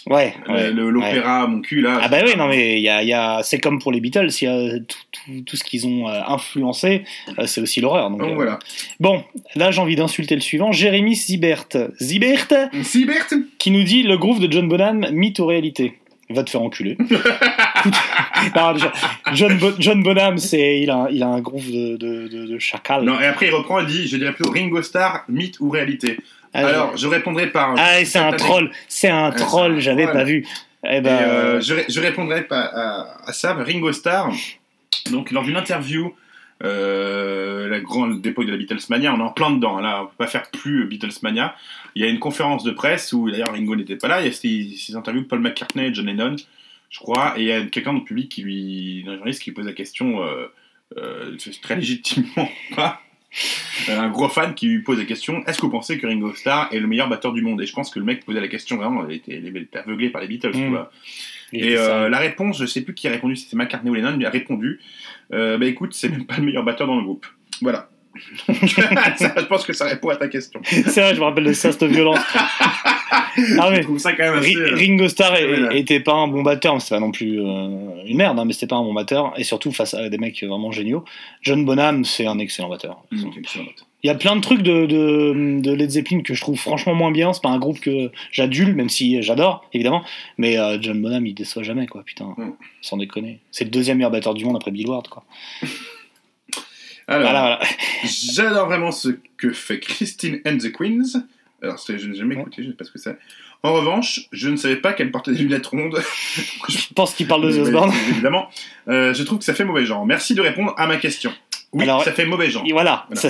Ouais. 0.07 0.33
L'opéra, 0.73 1.47
mon 1.47 1.61
cul 1.61 1.81
là. 1.81 1.99
Ah 2.01 2.07
bah 2.09 2.17
oui, 2.25 2.31
non 2.37 2.47
mais 2.47 2.77
il 2.77 2.83
y 2.83 2.89
a, 2.89 3.01
il 3.03 3.07
y 3.07 3.13
a... 3.13 3.41
c'est 3.43 3.57
comme 3.59 3.79
pour 3.79 3.91
les 3.91 4.01
Beatles, 4.01 4.27
il 4.41 4.45
y 4.45 4.47
a 4.47 4.79
tout, 4.79 4.97
tout, 5.11 5.41
tout 5.45 5.55
ce 5.57 5.63
qu'ils 5.63 5.87
ont 5.87 6.09
euh, 6.09 6.19
influencé, 6.27 7.03
euh, 7.39 7.45
c'est 7.47 7.61
aussi 7.61 7.79
l'horreur. 7.79 8.09
Donc, 8.09 8.19
Donc 8.19 8.31
euh, 8.31 8.35
voilà. 8.35 8.59
Bon, 8.99 9.23
là 9.55 9.71
j'ai 9.71 9.79
envie 9.81 9.95
d'insulter 9.95 10.35
le 10.35 10.41
suivant, 10.41 10.71
Jérémy 10.71 11.15
Zibert. 11.15 11.67
Zibert 12.01 12.47
Sibert 12.83 13.27
qui 13.59 13.71
nous 13.71 13.83
dit 13.83 14.03
le 14.03 14.17
groove 14.17 14.39
de 14.41 14.51
John 14.51 14.67
Bonham, 14.67 15.07
mythe 15.11 15.39
ou 15.39 15.45
réalité? 15.45 15.97
Va 16.29 16.43
te 16.43 16.49
faire 16.49 16.61
enculer. 16.61 16.97
Non, 18.55 18.73
John, 19.33 19.57
Bo- 19.57 19.73
John 19.79 20.03
Bonham, 20.03 20.37
c'est, 20.37 20.81
il, 20.81 20.89
a, 20.89 21.07
il 21.11 21.23
a 21.23 21.27
un 21.27 21.39
groove 21.41 21.69
de, 21.71 21.95
de, 21.97 22.27
de, 22.27 22.45
de 22.47 22.59
chacal. 22.59 23.03
Non, 23.03 23.19
et 23.19 23.25
après 23.25 23.47
il 23.47 23.53
reprend 23.53 23.79
et 23.79 23.85
dit 23.85 24.07
Je 24.07 24.17
dirais 24.17 24.33
plutôt 24.33 24.51
Ringo 24.51 24.81
Starr, 24.81 25.23
mythe 25.29 25.59
ou 25.59 25.69
réalité? 25.69 26.17
Ah, 26.53 26.59
Alors 26.67 26.97
je 26.97 27.07
répondrai 27.07 27.47
par. 27.51 27.75
ah, 27.77 27.99
et 28.01 28.05
c'est 28.05 28.19
un 28.19 28.31
troll, 28.33 28.71
c'est 28.87 29.09
un 29.09 29.31
troll, 29.31 29.79
j'avais 29.79 30.05
pas 30.05 30.23
vu. 30.23 30.45
Eh 30.85 30.97
Et, 30.97 31.01
ben, 31.01 31.09
euh, 31.21 31.61
je, 31.61 31.73
ré- 31.73 31.85
je 31.89 31.99
répondrai 31.99 32.43
pas 32.43 32.61
à, 32.61 33.29
à 33.29 33.33
ça. 33.33 33.53
Ringo 33.53 33.91
Starr, 33.93 34.31
donc 35.11 35.31
lors 35.31 35.43
d'une 35.43 35.55
interview, 35.55 36.13
euh, 36.63 37.67
la 37.69 37.79
grande 37.79 38.21
dépôt 38.21 38.43
de 38.43 38.51
la 38.51 38.57
Beatlesmania, 38.57 39.13
on 39.13 39.19
est 39.19 39.23
en 39.23 39.29
plein 39.31 39.51
dedans. 39.51 39.79
Là, 39.79 40.03
on 40.03 40.05
peut 40.07 40.13
pas 40.17 40.27
faire 40.27 40.49
plus 40.51 40.85
Beatlesmania. 40.85 41.55
Il 41.95 42.03
y 42.03 42.05
a 42.05 42.09
une 42.09 42.19
conférence 42.19 42.63
de 42.63 42.71
presse 42.71 43.13
où 43.13 43.29
d'ailleurs 43.29 43.51
Ringo 43.53 43.75
n'était 43.75 43.95
pas 43.95 44.07
là. 44.07 44.21
Il 44.21 44.27
y 44.27 44.29
a 44.29 44.33
ces, 44.33 44.75
ces 44.77 44.95
interviews 44.95 45.21
de 45.23 45.27
Paul 45.27 45.39
McCartney 45.39 45.87
et 45.87 45.93
John 45.93 46.05
Lennon, 46.05 46.35
je 46.89 46.99
crois, 46.99 47.33
et 47.37 47.41
il 47.41 47.47
y 47.47 47.51
a 47.51 47.61
quelqu'un 47.65 47.93
dans 47.93 47.99
le 47.99 48.03
public 48.05 48.29
qui 48.29 48.41
lui, 48.43 49.03
un 49.07 49.15
journaliste 49.15 49.41
qui 49.41 49.51
pose 49.51 49.65
la 49.65 49.73
question 49.73 50.21
euh, 50.23 50.47
euh, 50.97 51.35
très 51.61 51.75
légitimement 51.75 52.49
pas. 52.75 52.99
Euh, 53.89 53.99
Un 53.99 54.09
gros 54.09 54.29
fan 54.29 54.53
qui 54.53 54.67
lui 54.67 54.79
pose 54.83 54.99
la 54.99 55.05
question 55.05 55.43
Est-ce 55.47 55.57
que 55.57 55.63
vous 55.63 55.71
pensez 55.71 55.97
que 55.97 56.05
Ringo 56.05 56.33
Starr 56.35 56.69
est 56.71 56.79
le 56.79 56.87
meilleur 56.87 57.09
batteur 57.09 57.33
du 57.33 57.41
monde? 57.41 57.61
Et 57.61 57.65
je 57.65 57.73
pense 57.73 57.89
que 57.89 57.99
le 57.99 58.05
mec 58.05 58.23
posait 58.25 58.39
la 58.41 58.47
question 58.47 58.77
vraiment, 58.77 59.07
il 59.09 59.15
était, 59.15 59.37
il 59.37 59.57
était 59.57 59.79
aveuglé 59.79 60.09
par 60.09 60.21
les 60.21 60.27
Beatles. 60.27 60.51
tu 60.51 60.59
Mm. 60.59 60.69
vois. 60.69 60.91
Et 61.51 61.75
euh, 61.77 62.09
la 62.09 62.17
réponse, 62.19 62.59
je 62.59 62.65
sais 62.65 62.81
plus 62.81 62.93
qui 62.93 63.07
a 63.07 63.11
répondu, 63.11 63.35
c'est 63.35 63.55
McCartney 63.55 63.89
ou 63.91 63.93
Lennon, 63.93 64.15
il 64.19 64.25
a 64.25 64.29
répondu 64.29 64.79
euh, 65.33 65.57
Bah 65.57 65.65
écoute, 65.65 65.93
c'est 65.93 66.09
même 66.09 66.25
pas 66.25 66.37
le 66.37 66.43
meilleur 66.43 66.63
batteur 66.63 66.87
dans 66.87 66.95
le 66.97 67.03
groupe. 67.03 67.25
Voilà. 67.61 67.89
Ça, 68.47 69.33
je 69.37 69.45
pense 69.45 69.65
que 69.65 69.73
ça 69.73 69.85
répond 69.85 70.09
à 70.09 70.15
ta 70.15 70.27
question. 70.27 70.59
C'est 70.63 71.01
vrai, 71.01 71.15
je 71.15 71.19
me 71.19 71.25
rappelle 71.25 71.45
de 71.45 71.53
ça, 71.53 71.71
cette 71.71 71.83
violence. 71.85 72.19
Ah, 73.59 73.69
mais- 73.71 73.81
Je 73.81 73.97
ça 73.97 74.13
quand 74.13 74.23
même 74.23 74.39
assez. 74.39 74.55
Euh, 74.55 74.75
Ringo 74.75 75.07
Starr 75.07 75.35
était 75.71 75.99
pas 75.99 76.13
un 76.13 76.27
bon 76.27 76.43
batteur, 76.43 76.75
mais 76.75 76.79
c'était 76.79 76.95
pas 76.95 76.99
non 77.01 77.11
plus 77.11 77.39
euh, 77.41 78.03
une 78.05 78.17
merde, 78.17 78.37
hein, 78.39 78.45
mais 78.45 78.53
c'était 78.53 78.67
pas 78.67 78.75
un 78.75 78.83
bon 78.83 78.93
batteur, 78.93 79.33
et 79.37 79.43
surtout 79.43 79.71
face 79.71 79.93
à 79.95 80.09
des 80.09 80.17
mecs 80.19 80.43
vraiment 80.43 80.71
géniaux. 80.71 81.03
John 81.41 81.65
Bonham, 81.65 82.05
c'est 82.05 82.27
un 82.27 82.37
excellent 82.39 82.69
batteur. 82.69 83.03
Mm, 83.11 83.25
excellent. 83.37 83.65
Il 84.03 84.07
y 84.07 84.09
a 84.09 84.15
plein 84.15 84.35
de 84.35 84.41
trucs 84.41 84.61
de, 84.61 84.85
de, 84.85 85.59
de 85.61 85.73
Led 85.73 85.89
Zeppelin 85.89 86.21
que 86.21 86.33
je 86.33 86.41
trouve 86.41 86.59
franchement 86.59 86.93
moins 86.93 87.11
bien. 87.11 87.33
C'est 87.33 87.41
pas 87.41 87.49
un 87.49 87.57
groupe 87.59 87.79
que 87.79 88.11
j'adule, 88.31 88.75
même 88.75 88.89
si 88.89 89.21
j'adore, 89.23 89.65
évidemment. 89.73 90.03
Mais 90.37 90.57
euh, 90.59 90.77
John 90.81 91.01
Bonham, 91.01 91.25
il 91.25 91.33
déçoit 91.33 91.63
jamais, 91.63 91.87
quoi, 91.87 92.03
putain. 92.03 92.35
Mm. 92.37 92.51
Sans 92.81 92.97
déconner. 92.97 93.39
C'est 93.51 93.63
le 93.63 93.69
deuxième 93.71 93.97
meilleur 93.97 94.11
batteur 94.11 94.33
du 94.33 94.45
monde 94.45 94.57
après 94.57 94.71
Bill 94.71 94.87
Ward, 94.89 95.07
quoi. 95.07 95.23
Alors, 97.07 97.23
Voilà, 97.23 97.59
voilà. 97.59 97.59
j'adore 98.03 98.67
vraiment 98.67 98.91
ce 98.91 99.09
que 99.37 99.51
fait 99.51 99.79
Christine 99.79 100.41
and 100.45 100.57
the 100.57 100.71
Queens. 100.71 101.23
Alors, 101.61 101.77
je 101.87 102.07
n'ai 102.07 102.15
jamais 102.15 102.35
écouté, 102.35 102.61
je 102.63 102.67
ne 102.67 102.71
sais 102.71 102.77
pas 102.77 102.85
ce 102.85 102.91
que 102.91 102.99
c'est. 102.99 103.17
En 103.65 103.73
revanche, 103.73 104.27
je 104.33 104.49
ne 104.49 104.57
savais 104.57 104.75
pas 104.75 104.91
qu'elle 104.91 105.09
portait 105.09 105.31
des 105.31 105.37
lunettes 105.39 105.67
rondes. 105.67 105.97
Je 106.67 106.93
pense 106.93 107.13
qu'il 107.13 107.27
parle 107.27 107.49
de 107.49 107.59
Osbourne. 107.61 107.93
Évidemment. 108.09 108.49
Euh, 108.89 109.13
je 109.13 109.23
trouve 109.23 109.39
que 109.39 109.45
ça 109.45 109.53
fait 109.53 109.63
mauvais 109.63 109.85
genre. 109.85 110.05
Merci 110.05 110.35
de 110.35 110.41
répondre 110.41 110.73
à 110.77 110.85
ma 110.85 110.97
question. 110.97 111.31
Oui, 111.73 111.83
Alors, 111.83 112.03
ça 112.03 112.11
fait 112.11 112.25
mauvais 112.25 112.49
genre. 112.49 112.63
Et 112.65 112.71
voilà. 112.71 113.05
Ça, 113.13 113.29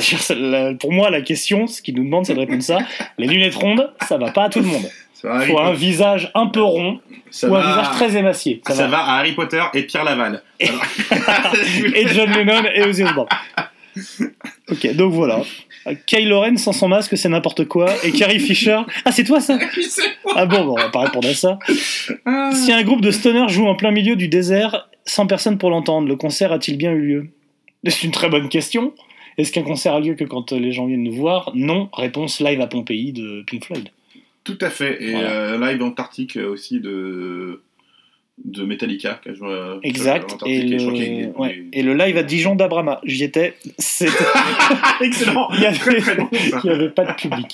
pour 0.79 0.91
moi, 0.91 1.09
la 1.09 1.21
question, 1.21 1.65
ce 1.67 1.81
qu'il 1.81 1.95
nous 1.95 2.03
demande, 2.03 2.25
c'est 2.25 2.33
de 2.33 2.39
répondre 2.39 2.61
ça. 2.63 2.79
Les 3.17 3.27
lunettes 3.27 3.55
rondes, 3.55 3.91
ça 4.07 4.17
va 4.17 4.31
pas 4.31 4.43
à 4.45 4.49
tout 4.49 4.59
le 4.59 4.65
monde. 4.65 4.83
Harry 5.25 5.47
Faut 5.51 5.59
un 5.59 5.71
visage 5.73 6.29
un 6.35 6.47
peu 6.47 6.61
rond 6.61 6.99
Ça 7.31 7.47
ou 7.47 7.55
un 7.55 7.61
va- 7.61 7.67
visage 7.69 7.91
très 7.91 8.17
émacié. 8.17 8.61
Ça, 8.67 8.73
Ça 8.75 8.87
va. 8.87 8.97
va 8.97 9.03
à 9.05 9.19
Harry 9.19 9.31
Potter 9.31 9.61
et 9.73 9.83
Pierre 9.83 10.03
Laval. 10.03 10.41
Et 10.59 12.07
John 12.09 12.29
Lennon 12.31 12.63
et 12.75 12.83
Ozzy 12.83 13.03
Osbourne. 13.03 13.29
Ok, 14.69 14.93
donc 14.95 15.13
voilà. 15.13 15.41
Kylo 16.05 16.41
Ren 16.41 16.57
sans 16.57 16.73
son 16.73 16.87
masque, 16.87 17.17
c'est 17.17 17.29
n'importe 17.29 17.65
quoi. 17.65 17.89
Et 18.03 18.11
Carrie 18.11 18.39
Fisher. 18.39 18.79
Ah, 19.05 19.11
c'est 19.11 19.23
toi 19.23 19.39
ça 19.39 19.57
Ah 20.35 20.45
bon, 20.45 20.65
bon, 20.65 20.71
on 20.73 20.81
va 20.81 20.89
pas 20.89 21.01
répondre 21.01 21.27
à 21.29 21.33
ça. 21.33 21.59
Si 22.53 22.71
un 22.73 22.83
groupe 22.83 23.01
de 23.01 23.11
stoners 23.11 23.49
joue 23.49 23.67
en 23.67 23.75
plein 23.75 23.91
milieu 23.91 24.15
du 24.15 24.27
désert, 24.27 24.89
sans 25.05 25.27
personne 25.27 25.57
pour 25.57 25.69
l'entendre, 25.69 26.07
le 26.07 26.15
concert 26.15 26.51
a-t-il 26.51 26.77
bien 26.77 26.91
eu 26.91 27.01
lieu? 27.01 27.29
C'est 27.89 28.03
une 28.03 28.11
très 28.11 28.29
bonne 28.29 28.49
question. 28.49 28.93
Est-ce 29.37 29.51
qu'un 29.51 29.63
concert 29.63 29.93
a 29.95 29.99
lieu 29.99 30.13
que 30.15 30.23
quand 30.23 30.51
les 30.51 30.71
gens 30.71 30.85
viennent 30.85 31.03
nous 31.03 31.13
voir 31.15 31.51
Non. 31.55 31.89
Réponse 31.93 32.39
live 32.39 32.61
à 32.61 32.67
Pompéi 32.67 33.13
de 33.13 33.43
Pink 33.47 33.65
Floyd. 33.65 33.89
Tout 34.43 34.57
à 34.61 34.69
fait. 34.69 35.01
Et 35.03 35.11
Voilà. 35.11 35.29
euh, 35.31 35.71
live 35.71 35.81
Antarctique 35.81 36.37
euh, 36.37 36.49
aussi 36.49 36.79
de, 36.79 37.61
de 38.43 38.63
Metallica. 38.63 39.19
qui 39.23 39.29
a 39.29 39.33
joué, 39.33 39.57
Exact. 39.83 40.35
Et 40.45 40.61
le... 40.63 41.31
ouais. 41.39 41.63
Et 41.73 41.81
live 41.81 42.17
à 42.17 42.23
Dijon 42.23 42.55
d'Abrama. 42.55 42.99
J'y 43.05 43.23
étais. 43.23 43.55
C'était- 43.79 44.11
Excellent. 45.01 45.47
Avait-. 45.49 45.71
Il 46.41 46.59
n'y 46.63 46.69
avait 46.69 46.89
pas 46.89 47.05
de 47.05 47.13
public. 47.15 47.47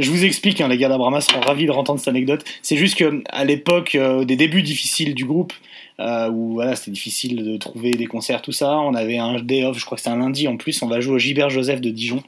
Je 0.00 0.10
vous 0.10 0.24
explique, 0.24 0.60
hein, 0.60 0.66
les 0.68 0.76
gars 0.76 0.88
d'Abrama 0.88 1.20
seront 1.20 1.40
ravis 1.40 1.66
de 1.66 1.70
entendre 1.70 2.00
cette 2.00 2.08
anecdote. 2.08 2.44
C'est 2.62 2.76
juste 2.76 2.96
que 2.98 3.22
à 3.28 3.44
l'époque 3.44 3.94
euh, 3.94 4.24
des 4.24 4.34
débuts 4.36 4.62
difficiles 4.62 5.14
du 5.14 5.24
groupe, 5.24 5.52
euh, 6.00 6.30
où 6.30 6.54
voilà, 6.54 6.74
c'était 6.74 6.90
difficile 6.90 7.44
de 7.44 7.56
trouver 7.56 7.92
des 7.92 8.06
concerts, 8.06 8.42
tout 8.42 8.52
ça, 8.52 8.78
on 8.78 8.94
avait 8.94 9.18
un 9.18 9.40
day 9.40 9.64
off, 9.64 9.78
je 9.78 9.84
crois 9.84 9.96
que 9.96 10.02
c'était 10.02 10.14
un 10.14 10.18
lundi 10.18 10.48
en 10.48 10.56
plus, 10.56 10.82
on 10.82 10.88
va 10.88 11.00
jouer 11.00 11.14
au 11.14 11.18
Gilbert 11.18 11.50
Joseph 11.50 11.80
de 11.80 11.90
Dijon. 11.90 12.22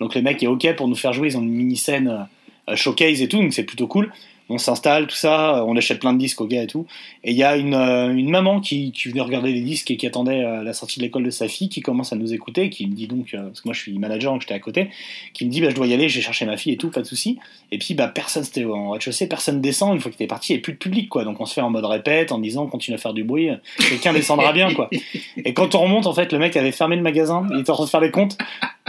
Donc 0.00 0.14
le 0.14 0.22
mec 0.22 0.42
est 0.42 0.48
ok 0.48 0.74
pour 0.76 0.88
nous 0.88 0.96
faire 0.96 1.12
jouer, 1.12 1.28
ils 1.28 1.36
ont 1.36 1.42
une 1.42 1.50
mini 1.50 1.76
scène 1.76 2.26
euh, 2.68 2.76
showcase 2.76 3.22
et 3.22 3.28
tout, 3.28 3.38
donc 3.38 3.52
c'est 3.52 3.64
plutôt 3.64 3.86
cool. 3.86 4.12
On 4.48 4.58
s'installe, 4.58 5.06
tout 5.06 5.16
ça, 5.16 5.58
euh, 5.58 5.64
on 5.66 5.76
achète 5.76 6.00
plein 6.00 6.12
de 6.12 6.18
disques 6.18 6.40
aux 6.40 6.46
gars 6.46 6.62
et 6.62 6.66
tout. 6.66 6.86
Et 7.24 7.30
il 7.30 7.36
y 7.36 7.42
a 7.42 7.56
une, 7.56 7.74
euh, 7.74 8.14
une 8.14 8.30
maman 8.30 8.60
qui, 8.60 8.92
qui 8.92 9.08
venait 9.08 9.20
regarder 9.20 9.52
les 9.52 9.60
disques 9.60 9.90
et 9.90 9.96
qui 9.96 10.06
attendait 10.06 10.44
euh, 10.44 10.62
la 10.62 10.72
sortie 10.72 10.98
de 10.98 11.04
l'école 11.04 11.24
de 11.24 11.30
sa 11.30 11.48
fille, 11.48 11.68
qui 11.68 11.80
commence 11.80 12.12
à 12.12 12.16
nous 12.16 12.34
écouter, 12.34 12.70
qui 12.70 12.86
me 12.86 12.94
dit 12.94 13.06
donc, 13.06 13.30
parce 13.32 13.60
que 13.60 13.68
moi 13.68 13.74
je 13.74 13.80
suis 13.80 13.98
manager, 13.98 14.32
donc 14.32 14.42
j'étais 14.42 14.54
à 14.54 14.58
côté, 14.58 14.90
qui 15.32 15.46
me 15.46 15.50
dit 15.50 15.60
bah, 15.60 15.70
je 15.70 15.74
dois 15.74 15.86
y 15.86 15.94
aller, 15.94 16.08
j'ai 16.08 16.20
cherché 16.20 16.44
ma 16.44 16.56
fille 16.56 16.72
et 16.72 16.76
tout, 16.76 16.90
pas 16.90 17.00
de 17.00 17.06
souci. 17.06 17.38
Et 17.70 17.78
puis 17.78 17.94
bah 17.94 18.08
personne, 18.08 18.44
c'était 18.44 18.64
en 18.64 18.90
rez-de-chaussée, 18.90 19.28
personne 19.28 19.60
descend, 19.60 19.94
une 19.94 20.00
fois 20.00 20.10
qu'il 20.10 20.16
était 20.16 20.26
parti, 20.26 20.52
il 20.52 20.54
n'y 20.54 20.56
avait 20.56 20.62
plus 20.62 20.72
de 20.74 20.78
public 20.78 21.08
quoi. 21.08 21.24
Donc 21.24 21.40
on 21.40 21.46
se 21.46 21.54
fait 21.54 21.60
en 21.60 21.70
mode 21.70 21.84
répète, 21.84 22.32
en 22.32 22.38
disant 22.38 22.66
continue 22.66 22.96
à 22.96 22.98
faire 22.98 23.14
du 23.14 23.24
bruit, 23.24 23.48
quelqu'un 23.88 24.12
descendra 24.12 24.52
bien 24.52 24.72
quoi. 24.74 24.90
Et 25.44 25.54
quand 25.54 25.74
on 25.74 25.80
remonte, 25.80 26.06
en 26.06 26.14
fait, 26.14 26.32
le 26.32 26.38
mec 26.38 26.56
avait 26.56 26.72
fermé 26.72 26.96
le 26.96 27.02
magasin, 27.02 27.46
il 27.52 27.60
était 27.60 27.70
en 27.70 27.74
train 27.74 27.84
de 27.84 27.90
faire 27.90 28.00
les 28.00 28.10
comptes, 28.10 28.36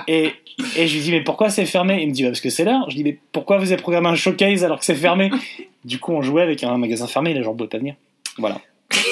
et, 0.08 0.32
et 0.78 0.88
je 0.88 0.96
lui 0.96 1.02
dis 1.04 1.12
mais 1.12 1.22
pourquoi 1.22 1.50
c'est 1.50 1.66
fermé? 1.66 2.02
Il 2.02 2.10
me 2.10 2.14
dit 2.14 2.24
bah, 2.24 2.30
parce 2.30 2.42
que 2.42 2.50
c'est 2.50 2.64
l'heure. 2.64 2.90
Je 2.90 2.96
dis 2.96 3.04
mais 3.04 3.18
pourquoi 3.32 3.58
vous 3.58 3.72
avez 3.72 3.82
programmé 3.82 4.08
un 4.10 4.16
showcase 4.16 4.64
alors 4.64 4.80
que 4.80 4.86
c'est 4.86 4.96
fermé? 4.96 5.30
Du 5.86 6.00
coup 6.00 6.14
on 6.14 6.22
jouait 6.22 6.44
avec 6.44 6.64
un 6.64 6.78
magasin 6.78 7.08
fermé, 7.08 7.34
les 7.34 7.44
gens 7.44 7.52
ne 7.52 7.58
pouvaient 7.58 7.70
pas 7.70 7.78
venir. 7.78 7.96
Voilà. 8.38 8.62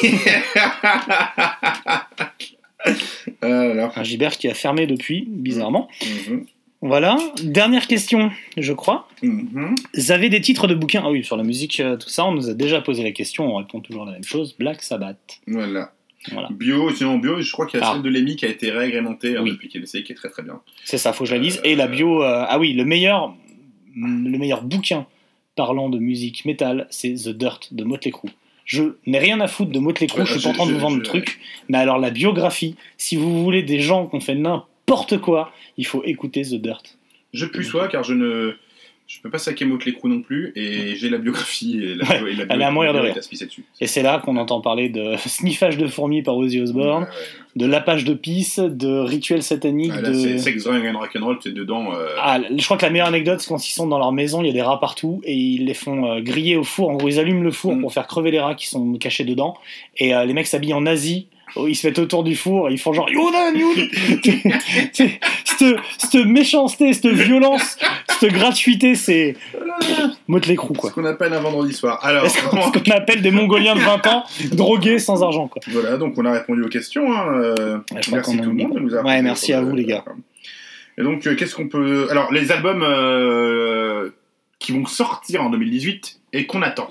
Alors, 3.42 3.98
Un 3.98 4.04
Gibert 4.04 4.38
qui 4.38 4.48
a 4.48 4.54
fermé 4.54 4.88
depuis, 4.88 5.26
bizarrement. 5.28 5.88
mhm, 6.30 6.46
Voilà. 6.82 7.18
Dernière 7.44 7.88
question, 7.88 8.32
je 8.58 8.74
crois. 8.74 9.08
mhm. 9.22 9.76
Vous 9.96 10.12
avez 10.12 10.30
des 10.30 10.42
titres 10.42 10.68
de 10.68 10.76
bouquins? 10.76 11.04
Ah 11.06 11.12
oui, 11.12 11.24
sur 11.24 11.38
la 11.38 11.44
musique, 11.44 11.80
euh, 11.80 11.98
tout 11.98 12.10
ça, 12.10 12.26
on 12.26 12.32
nous 12.32 12.50
a 12.50 12.54
déjà 12.54 12.82
posé 12.82 13.04
la 13.04 13.12
question, 13.12 13.54
on 13.54 13.58
répond 13.58 13.80
toujours 13.82 14.06
la 14.06 14.14
même 14.14 14.24
chose. 14.24 14.56
Black 14.58 14.82
Sabbath. 14.82 15.18
Voilà. 15.48 15.92
Voilà. 16.32 16.50
Bio, 16.52 16.92
sinon 16.92 17.18
bio, 17.18 17.42
je 17.42 17.52
crois 17.52 17.66
qu'il 17.66 17.80
y 17.80 17.84
a 17.84 17.88
Ah. 17.90 17.94
celle 17.94 18.04
de 18.04 18.10
Lemmy 18.10 18.36
qui 18.36 18.46
a 18.46 18.50
été 18.50 18.70
réagrémentée 18.72 19.36
euh, 19.38 19.42
Oui. 19.42 19.52
depuis 19.52 19.70
qu'elle 19.70 19.84
essaye, 19.84 20.04
qui 20.04 20.12
est 20.12 20.16
très 20.16 20.30
très 20.30 20.44
bien. 20.44 20.60
C'est 20.84 20.98
ça, 21.00 21.14
faut 21.14 21.24
que 21.24 21.30
je 21.30 21.36
la 21.36 21.42
lise. 21.42 21.60
Et 21.64 21.76
la 21.76 21.88
bio, 21.88 22.24
euh, 22.24 22.46
ah 22.48 22.60
oui, 22.60 22.74
le 22.74 22.86
meilleur, 22.86 23.34
le 23.96 24.38
meilleur 24.38 24.62
bouquin 24.64 25.08
parlant 25.56 25.90
de 25.90 25.98
musique 26.00 26.46
métal, 26.46 26.88
c'est 26.92 27.14
The 27.14 27.30
Dirt 27.30 27.70
de 27.74 27.84
Motley 27.84 28.12
Crue. 28.12 28.30
Je 28.66 28.84
n'ai 29.08 29.18
rien 29.20 29.42
à 29.42 29.48
foutre 29.48 29.72
de 29.72 29.80
Motley 29.80 30.08
Crue, 30.08 30.20
Ouais, 30.22 30.26
je 30.26 30.32
suis 30.34 30.40
je- 30.42 30.46
pas 30.46 30.52
en 30.52 30.54
train 30.54 30.66
de 30.68 30.72
vous 30.74 30.80
vendre 30.80 30.98
le 30.98 31.04
truc. 31.04 31.40
Mais 31.70 31.78
alors, 31.80 31.98
la 31.98 32.12
biographie, 32.12 32.76
si 32.98 33.16
vous 33.16 33.44
voulez 33.44 33.64
des 33.64 33.80
gens 33.80 34.06
qui 34.08 34.16
ont 34.16 34.22
fait 34.22 34.36
n'importe 34.36 35.18
quoi, 35.18 35.52
il 35.78 35.86
faut 35.86 36.04
écouter 36.04 36.44
The 36.44 36.56
Dirt. 36.56 36.98
Je 37.34 37.46
puis 37.46 37.66
sois 37.66 37.88
car 37.88 38.04
je 38.04 38.14
ne. 38.14 38.54
Je 39.14 39.20
peux 39.22 39.30
pas 39.30 39.40
saquer 39.40 39.66
Motley 39.66 39.92
Crue 39.94 40.10
non 40.10 40.22
plus 40.22 40.54
et 40.56 40.96
j'ai 40.96 41.10
la 41.10 41.18
biographie 41.18 41.78
et 41.84 41.96
la, 41.96 42.06
Ouais, 42.24 42.32
et 42.32 42.36
la 42.36 42.46
elle 42.50 42.62
est 42.62 42.64
à 42.64 42.72
mourir 42.72 42.94
de 42.94 43.00
rire. 43.00 43.14
dessus. 43.16 43.64
Et 43.82 43.88
c'est 43.88 44.04
là 44.04 44.20
qu'on 44.24 44.38
entend 44.38 44.62
parler 44.62 44.88
de 44.90 45.16
sniffage 45.26 45.78
de 45.78 45.88
fourmis 45.88 46.22
par 46.22 46.38
Ozzy 46.38 46.62
Osbourne, 46.62 47.04
Ouais, 47.04 47.10
ouais. 47.10 47.16
de 47.58 47.66
lapage 47.66 48.06
de 48.06 48.14
pisse, 48.14 48.60
de 48.60 49.00
rituels 49.00 49.44
sataniques, 49.44 49.92
Ah, 49.96 50.02
là, 50.02 50.10
de... 50.10 50.14
c'est 50.14 50.38
Sex, 50.38 50.64
Drug 50.64 50.86
and 50.86 50.98
Rock'n'Roll, 50.98 51.38
c'est 51.44 51.54
dedans. 51.54 51.94
euh, 51.94 52.08
Ah, 52.22 52.40
je 52.56 52.64
crois 52.64 52.78
que 52.78 52.86
la 52.86 52.90
meilleure 52.92 53.08
anecdote, 53.08 53.42
c'est 53.42 53.50
quand 53.50 53.68
ils 53.68 53.74
sont 53.74 53.88
dans 53.88 54.00
leur 54.00 54.14
maison, 54.14 54.42
il 54.42 54.48
y 54.48 54.50
a 54.50 54.54
des 54.54 54.62
rats 54.62 54.80
partout 54.80 55.22
et 55.26 55.36
ils 55.36 55.66
les 55.66 55.74
font 55.74 56.06
euh, 56.10 56.22
griller 56.22 56.56
au 56.56 56.64
four. 56.64 56.90
En 56.90 56.96
gros, 56.96 57.10
ils 57.10 57.20
allument 57.20 57.44
le 57.44 57.52
four 57.52 57.76
Mm. 57.76 57.82
pour 57.82 57.94
faire 57.94 58.08
crever 58.08 58.32
les 58.32 58.40
rats 58.40 58.56
qui 58.56 58.68
sont 58.68 58.94
cachés 58.94 59.26
dedans. 59.26 59.56
Et 59.98 60.16
euh, 60.16 60.24
les 60.26 60.34
mecs 60.34 60.48
s'habillent 60.48 60.74
en 60.74 60.82
nazi. 60.82 61.28
Oh, 61.56 61.68
Ils 61.68 61.76
se 61.76 61.86
mettent 61.88 62.00
autour 62.00 62.24
du 62.24 62.36
four 62.36 62.70
et 62.70 62.74
ils 62.74 62.80
font 62.80 62.94
genre 62.94 63.10
Yodan, 63.10 63.54
Yodan 63.54 63.88
Cette 65.98 66.26
méchanceté, 66.26 66.94
cette 66.94 67.08
violence, 67.08 67.78
cette 68.20 68.32
gratuité, 68.34 68.96
c'est 68.96 69.36
Crue 70.28 70.42
ce 70.48 70.54
quoi. 70.74 70.90
qu'on 70.92 71.06
appelle 71.06 71.34
un 71.34 71.40
vendredi 71.40 71.74
soir. 71.74 72.00
Alors, 72.04 72.30
Ce 72.30 72.42
qu'on 72.48 72.72
ce 72.74 72.92
appelle 72.92 73.22
des 73.22 73.32
Mongoliens 73.32 73.76
de 73.76 73.82
20 73.82 74.08
ans, 74.08 74.24
drogués 74.52 74.98
sans 75.00 75.24
argent 75.24 75.48
quoi. 75.48 75.62
voilà, 75.68 75.98
donc 75.98 76.18
on 76.18 76.26
a 76.26 76.32
répondu 76.32 76.64
aux 76.64 76.70
questions. 76.70 77.12
hein, 77.14 77.28
euh, 77.34 77.78
merci 78.12 78.38
tout 78.38 78.50
le 78.50 78.54
monde 78.54 78.74
de 78.74 78.80
nous 78.80 78.94
Ouais, 78.96 79.22
merci 79.22 79.54
à 79.54 79.62
le- 79.62 79.68
vous, 79.68 79.76
les 79.76 79.86
gars. 79.86 80.04
Et 80.98 81.04
donc, 81.04 81.26
euh, 81.26 81.36
qu'est-ce 81.36 81.56
qu'on 81.56 81.68
peut. 81.70 82.08
Alors, 82.12 82.32
les 82.34 82.52
albums 82.52 82.84
euh, 82.84 84.10
qui 84.60 84.72
vont 84.74 84.86
sortir 84.86 85.42
en 85.44 85.50
2018 85.50 86.20
et 86.34 86.46
qu'on 86.46 86.62
attend, 86.62 86.90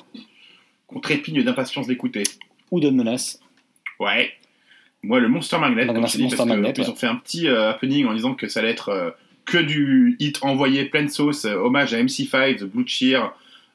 qu'on 0.86 1.00
trépigne 1.00 1.42
d'impatience 1.42 1.86
d'écouter. 1.86 2.22
Ou 2.70 2.80
de 2.80 2.88
menace. 2.90 3.40
Ouais. 3.98 4.30
Moi, 5.02 5.20
le 5.20 5.28
Monster 5.28 5.58
Magnet, 5.58 5.86
Donc, 5.86 5.94
comme 5.94 6.00
merci, 6.02 6.12
je 6.14 6.18
dis, 6.18 6.22
Monster 6.24 6.36
parce 6.38 6.48
que, 6.48 6.54
Magnet, 6.54 6.68
en 6.68 6.72
plus, 6.72 6.82
ouais. 6.82 6.88
ils 6.88 6.92
ont 6.92 6.96
fait 6.96 7.06
un 7.06 7.16
petit 7.16 7.48
euh, 7.48 7.70
happening 7.70 8.06
en 8.06 8.14
disant 8.14 8.34
que 8.34 8.48
ça 8.48 8.60
allait 8.60 8.70
être 8.70 8.90
euh, 8.90 9.10
que 9.46 9.58
du 9.58 10.16
hit 10.18 10.38
envoyé 10.42 10.84
pleine 10.84 11.08
sauce, 11.08 11.44
euh, 11.46 11.54
hommage 11.56 11.94
à 11.94 12.02
MC5, 12.02 12.58
The 12.58 12.64
Blue 12.64 12.84
Cheer. 12.86 13.32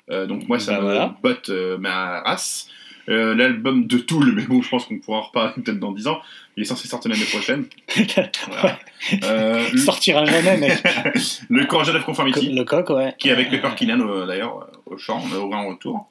Donc 0.10 0.48
moi, 0.48 0.60
ça 0.60 0.74
Bah, 0.74 0.78
me 0.80 0.84
voilà. 0.84 1.16
botte 1.24 1.50
ma 1.80 2.22
race. 2.22 2.70
Euh, 3.08 3.36
L'album 3.36 3.86
de 3.86 3.98
Tool, 4.00 4.34
mais 4.36 4.44
bon, 4.44 4.64
je 4.64 4.70
pense 4.70 4.86
qu'on 4.86 4.98
pourra 4.98 5.20
en 5.20 5.22
reparler 5.22 5.54
peut-être 5.64 5.80
dans 5.80 5.92
10 5.92 6.08
ans. 6.08 6.20
Il 6.58 6.62
est 6.62 6.66
censé 6.66 6.88
sortir 6.88 7.12
l'année 7.12 7.26
prochaine. 7.26 7.66
Voilà. 8.50 8.80
Euh, 9.24 9.78
sortira 9.78 10.26
jamais, 10.26 10.58
mec. 10.58 10.82
le, 11.50 11.60
le 11.60 11.66
Corps 11.66 11.88
of 11.88 12.04
Conformity, 12.04 12.50
Le 12.52 12.64
coq, 12.64 12.90
ouais. 12.90 13.14
qui 13.20 13.30
est 13.30 13.32
avec 13.32 13.52
le 13.52 13.60
Corkinan 13.60 14.00
euh, 14.00 14.26
d'ailleurs 14.26 14.68
au 14.88 14.98
chant, 14.98 15.24
on 15.32 15.36
a 15.36 15.38
au 15.40 15.48
grand 15.50 15.68
retour. 15.68 16.10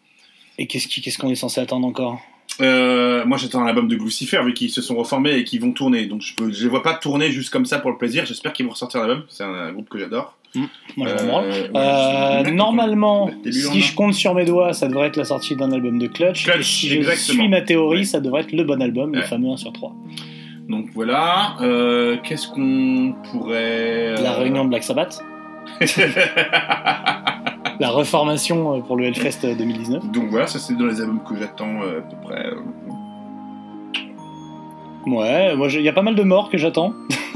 Et 0.58 0.68
qu'est-ce 0.68 1.18
qu'on 1.18 1.30
est 1.30 1.34
censé 1.34 1.60
attendre 1.60 1.84
encore? 1.86 2.20
Euh, 2.60 3.24
moi 3.26 3.36
j'attends 3.36 3.62
un 3.62 3.66
album 3.66 3.88
de 3.88 3.96
Lucifer 3.96 4.40
vu 4.44 4.54
qu'ils 4.54 4.70
se 4.70 4.80
sont 4.80 4.94
reformés 4.94 5.32
et 5.36 5.44
qu'ils 5.44 5.60
vont 5.60 5.72
tourner. 5.72 6.06
Donc 6.06 6.22
je, 6.22 6.34
peux, 6.36 6.52
je 6.52 6.62
les 6.62 6.68
vois 6.68 6.82
pas 6.82 6.94
tourner 6.94 7.30
juste 7.32 7.50
comme 7.50 7.66
ça 7.66 7.78
pour 7.78 7.90
le 7.90 7.96
plaisir. 7.98 8.24
J'espère 8.26 8.52
qu'ils 8.52 8.64
vont 8.66 8.72
ressortir 8.72 9.00
un 9.00 9.04
album. 9.04 9.22
C'est 9.28 9.42
un, 9.44 9.52
un 9.52 9.72
groupe 9.72 9.88
que 9.88 9.98
j'adore. 9.98 10.36
Je 10.54 10.60
Euh, 11.02 11.68
Euh, 11.74 12.50
normalement, 12.52 13.28
si 13.50 13.80
je 13.80 13.94
compte 13.96 14.14
sur 14.14 14.34
mes 14.34 14.44
doigts, 14.44 14.72
ça 14.72 14.86
devrait 14.86 15.08
être 15.08 15.16
la 15.16 15.24
sortie 15.24 15.56
d'un 15.56 15.72
album 15.72 15.98
de 15.98 16.06
Clutch. 16.06 16.44
Clutch, 16.44 16.58
et 16.60 16.62
si 16.62 17.02
je 17.02 17.10
suis 17.10 17.48
ma 17.48 17.60
théorie, 17.60 17.98
Ouais. 17.98 18.04
ça 18.04 18.20
devrait 18.20 18.42
être 18.42 18.52
le 18.52 18.62
bon 18.62 18.80
album, 18.80 19.14
le 19.14 19.22
fameux 19.22 19.48
1 19.50 19.56
sur 19.56 19.72
3. 19.72 19.92
Donc 20.68 20.86
voilà. 20.94 21.56
Euh, 21.60 22.18
Qu'est-ce 22.22 22.46
qu'on 22.48 23.14
pourrait. 23.32 24.14
La 24.22 24.34
euh, 24.34 24.38
réunion 24.38 24.64
de 24.64 24.68
Black 24.70 24.84
Sabbath, 24.84 25.24
la 27.80 27.90
reformation 27.90 28.76
euh, 28.76 28.80
pour 28.80 28.96
le 28.96 29.04
Hellfest 29.06 29.46
2019. 29.56 30.10
Donc 30.10 30.24
voilà, 30.30 30.46
ça 30.46 30.58
c'est 30.58 30.76
dans 30.76 30.86
les 30.86 31.00
albums 31.00 31.20
que 31.28 31.36
j'attends 31.38 31.82
euh, 31.82 31.98
à 31.98 32.02
peu 32.02 32.16
près. 32.22 32.46
euh. 32.46 32.54
Ouais, 35.06 35.54
moi 35.54 35.68
il 35.70 35.82
y 35.82 35.88
a 35.88 35.92
pas 35.92 36.02
mal 36.02 36.14
de 36.14 36.22
morts 36.22 36.48
que 36.50 36.56
j'attends. 36.56 36.92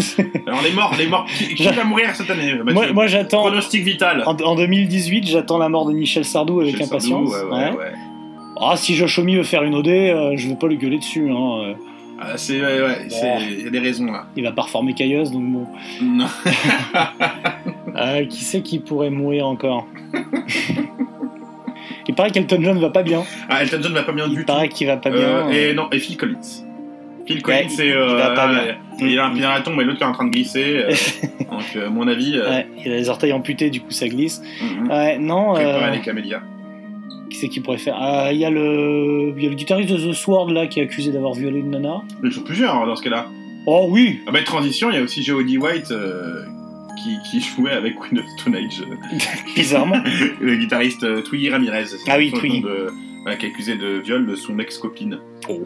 Alors 0.46 0.62
les 0.62 0.72
morts, 0.72 0.94
les 0.98 1.06
morts. 1.06 1.26
Qui, 1.26 1.54
qui 1.54 1.64
va 1.68 1.84
mourir 1.84 2.14
cette 2.14 2.30
année 2.30 2.54
Moi, 2.72 2.92
moi 2.92 3.06
j'attends. 3.06 3.40
Pronostic 3.42 3.84
vital. 3.84 4.24
En, 4.26 4.34
en 4.42 4.54
2018, 4.56 5.26
j'attends 5.26 5.58
la 5.58 5.68
mort 5.68 5.86
de 5.86 5.92
Michel 5.92 6.24
Sardou 6.24 6.60
avec 6.60 6.72
Michel 6.72 6.86
impatience. 6.88 7.30
Sardou, 7.30 7.50
ouais, 7.50 7.56
ouais, 7.58 7.70
Ouais. 7.70 7.76
ouais. 7.78 7.92
Ah, 8.60 8.76
si 8.76 8.94
Jochomi 8.96 9.36
veut 9.36 9.42
faire 9.44 9.62
une 9.62 9.74
OD, 9.76 9.86
euh, 9.88 10.32
je 10.36 10.48
vais 10.48 10.56
pas 10.56 10.66
lui 10.66 10.78
gueuler 10.78 10.98
dessus. 10.98 11.30
Hein. 11.30 11.58
euh, 11.68 11.74
Ah, 12.20 12.30
ouais, 12.32 12.36
c'est- 12.36 12.56
il 12.56 13.64
y 13.64 13.66
a 13.68 13.70
des 13.70 13.78
raisons 13.78 14.06
là. 14.06 14.26
Il 14.34 14.42
va 14.42 14.50
pas 14.50 14.62
reformer 14.62 14.94
Cailleuse, 14.94 15.30
donc 15.30 15.44
bon. 15.44 15.66
Non. 16.02 16.26
Euh, 17.98 18.24
qui 18.26 18.44
c'est 18.44 18.62
qui 18.62 18.78
pourrait 18.78 19.10
mourir 19.10 19.46
encore 19.46 19.86
Il 22.08 22.14
paraît 22.14 22.30
qu'Elton 22.30 22.58
John 22.62 22.78
va 22.78 22.90
pas 22.90 23.02
bien. 23.02 23.22
Ah, 23.50 23.62
Elton 23.62 23.78
John 23.82 23.92
va 23.92 24.02
pas 24.02 24.12
bien 24.12 24.24
Il 24.28 24.34
du 24.34 24.40
tout. 24.40 24.46
paraît 24.46 24.68
qu'il 24.68 24.86
va 24.86 24.96
pas 24.96 25.10
Euh, 25.10 25.44
bien. 25.48 25.50
et 25.50 25.74
non, 25.74 25.88
et 25.92 25.98
Phil 25.98 26.16
Collins. 26.16 26.64
Phil 27.26 27.42
Collins, 27.42 27.56
Ouais, 27.58 27.66
c'est. 27.68 27.86
il 27.88 27.92
euh, 27.92 28.16
va 28.16 28.30
pas 28.30 28.48
bien. 28.48 28.76
Il 29.00 29.18
a 29.18 29.26
un 29.26 29.30
pied 29.32 29.42
dans 29.42 29.50
la 29.50 29.60
tombe 29.60 29.78
et 29.80 29.84
l'autre 29.84 29.98
qui 29.98 30.04
est 30.04 30.06
en 30.06 30.12
train 30.12 30.24
de 30.24 30.30
glisser. 30.30 30.64
euh, 30.78 30.90
donc, 31.50 31.62
euh, 31.76 31.86
à 31.88 31.90
mon 31.90 32.08
avis, 32.08 32.36
euh, 32.38 32.48
Ouais, 32.48 32.66
il 32.84 32.92
a 32.92 32.96
les 32.96 33.08
orteils 33.10 33.32
amputés, 33.32 33.68
du 33.68 33.80
coup 33.80 33.90
ça 33.90 34.08
glisse. 34.08 34.40
mhm. 34.62 34.88
Ouais, 34.90 35.18
non. 35.18 35.52
Préparez 35.54 35.84
euh, 35.84 35.90
les 35.90 36.00
camélias. 36.00 36.40
qui 37.30 37.36
c'est 37.36 37.48
qui 37.48 37.60
pourrait 37.60 37.76
faire? 37.78 37.96
Ah, 38.00 38.28
Il 38.32 38.38
y, 38.38 38.44
a 38.46 38.50
le... 38.50 39.34
il 39.36 39.42
y 39.42 39.46
a 39.46 39.50
le 39.50 39.54
guitariste 39.56 39.90
de 39.92 40.10
The 40.10 40.14
Sword 40.14 40.50
là 40.50 40.66
qui 40.66 40.80
est 40.80 40.84
accusé 40.84 41.12
d'avoir 41.12 41.34
violé 41.34 41.58
une 41.58 41.70
nana. 41.70 42.00
Mais 42.22 42.30
ils 42.30 42.32
sont 42.34 42.42
plusieurs 42.42 42.86
dans 42.86 42.96
ce 42.96 43.02
cas-là. 43.02 43.26
Oh 43.66 43.86
oui 43.90 44.20
Ah 44.26 44.30
bah, 44.32 44.38
transition, 44.42 44.88
il 44.90 44.96
y 44.96 44.98
a 44.98 45.02
aussi 45.02 45.22
Jody 45.22 45.58
White 45.58 45.90
euh, 45.90 46.44
qui, 47.02 47.18
qui 47.30 47.40
jouait 47.40 47.72
avec 47.72 47.96
Queen 47.96 48.18
of 48.20 48.26
Stone 48.38 48.56
Age. 48.56 48.82
Bizarrement. 49.56 50.02
le 50.40 50.56
guitariste 50.56 51.04
euh, 51.04 51.22
Twiggy 51.22 51.50
Ramirez. 51.50 51.84
Ah 52.08 52.16
oui, 52.18 52.32
Twiggy. 52.32 52.60
De, 52.62 52.88
qui 53.38 53.46
est 53.46 53.48
accusé 53.50 53.76
de 53.76 53.98
viol 54.00 54.26
de 54.26 54.34
son 54.34 54.58
ex-copine. 54.58 55.18
Oh. 55.48 55.60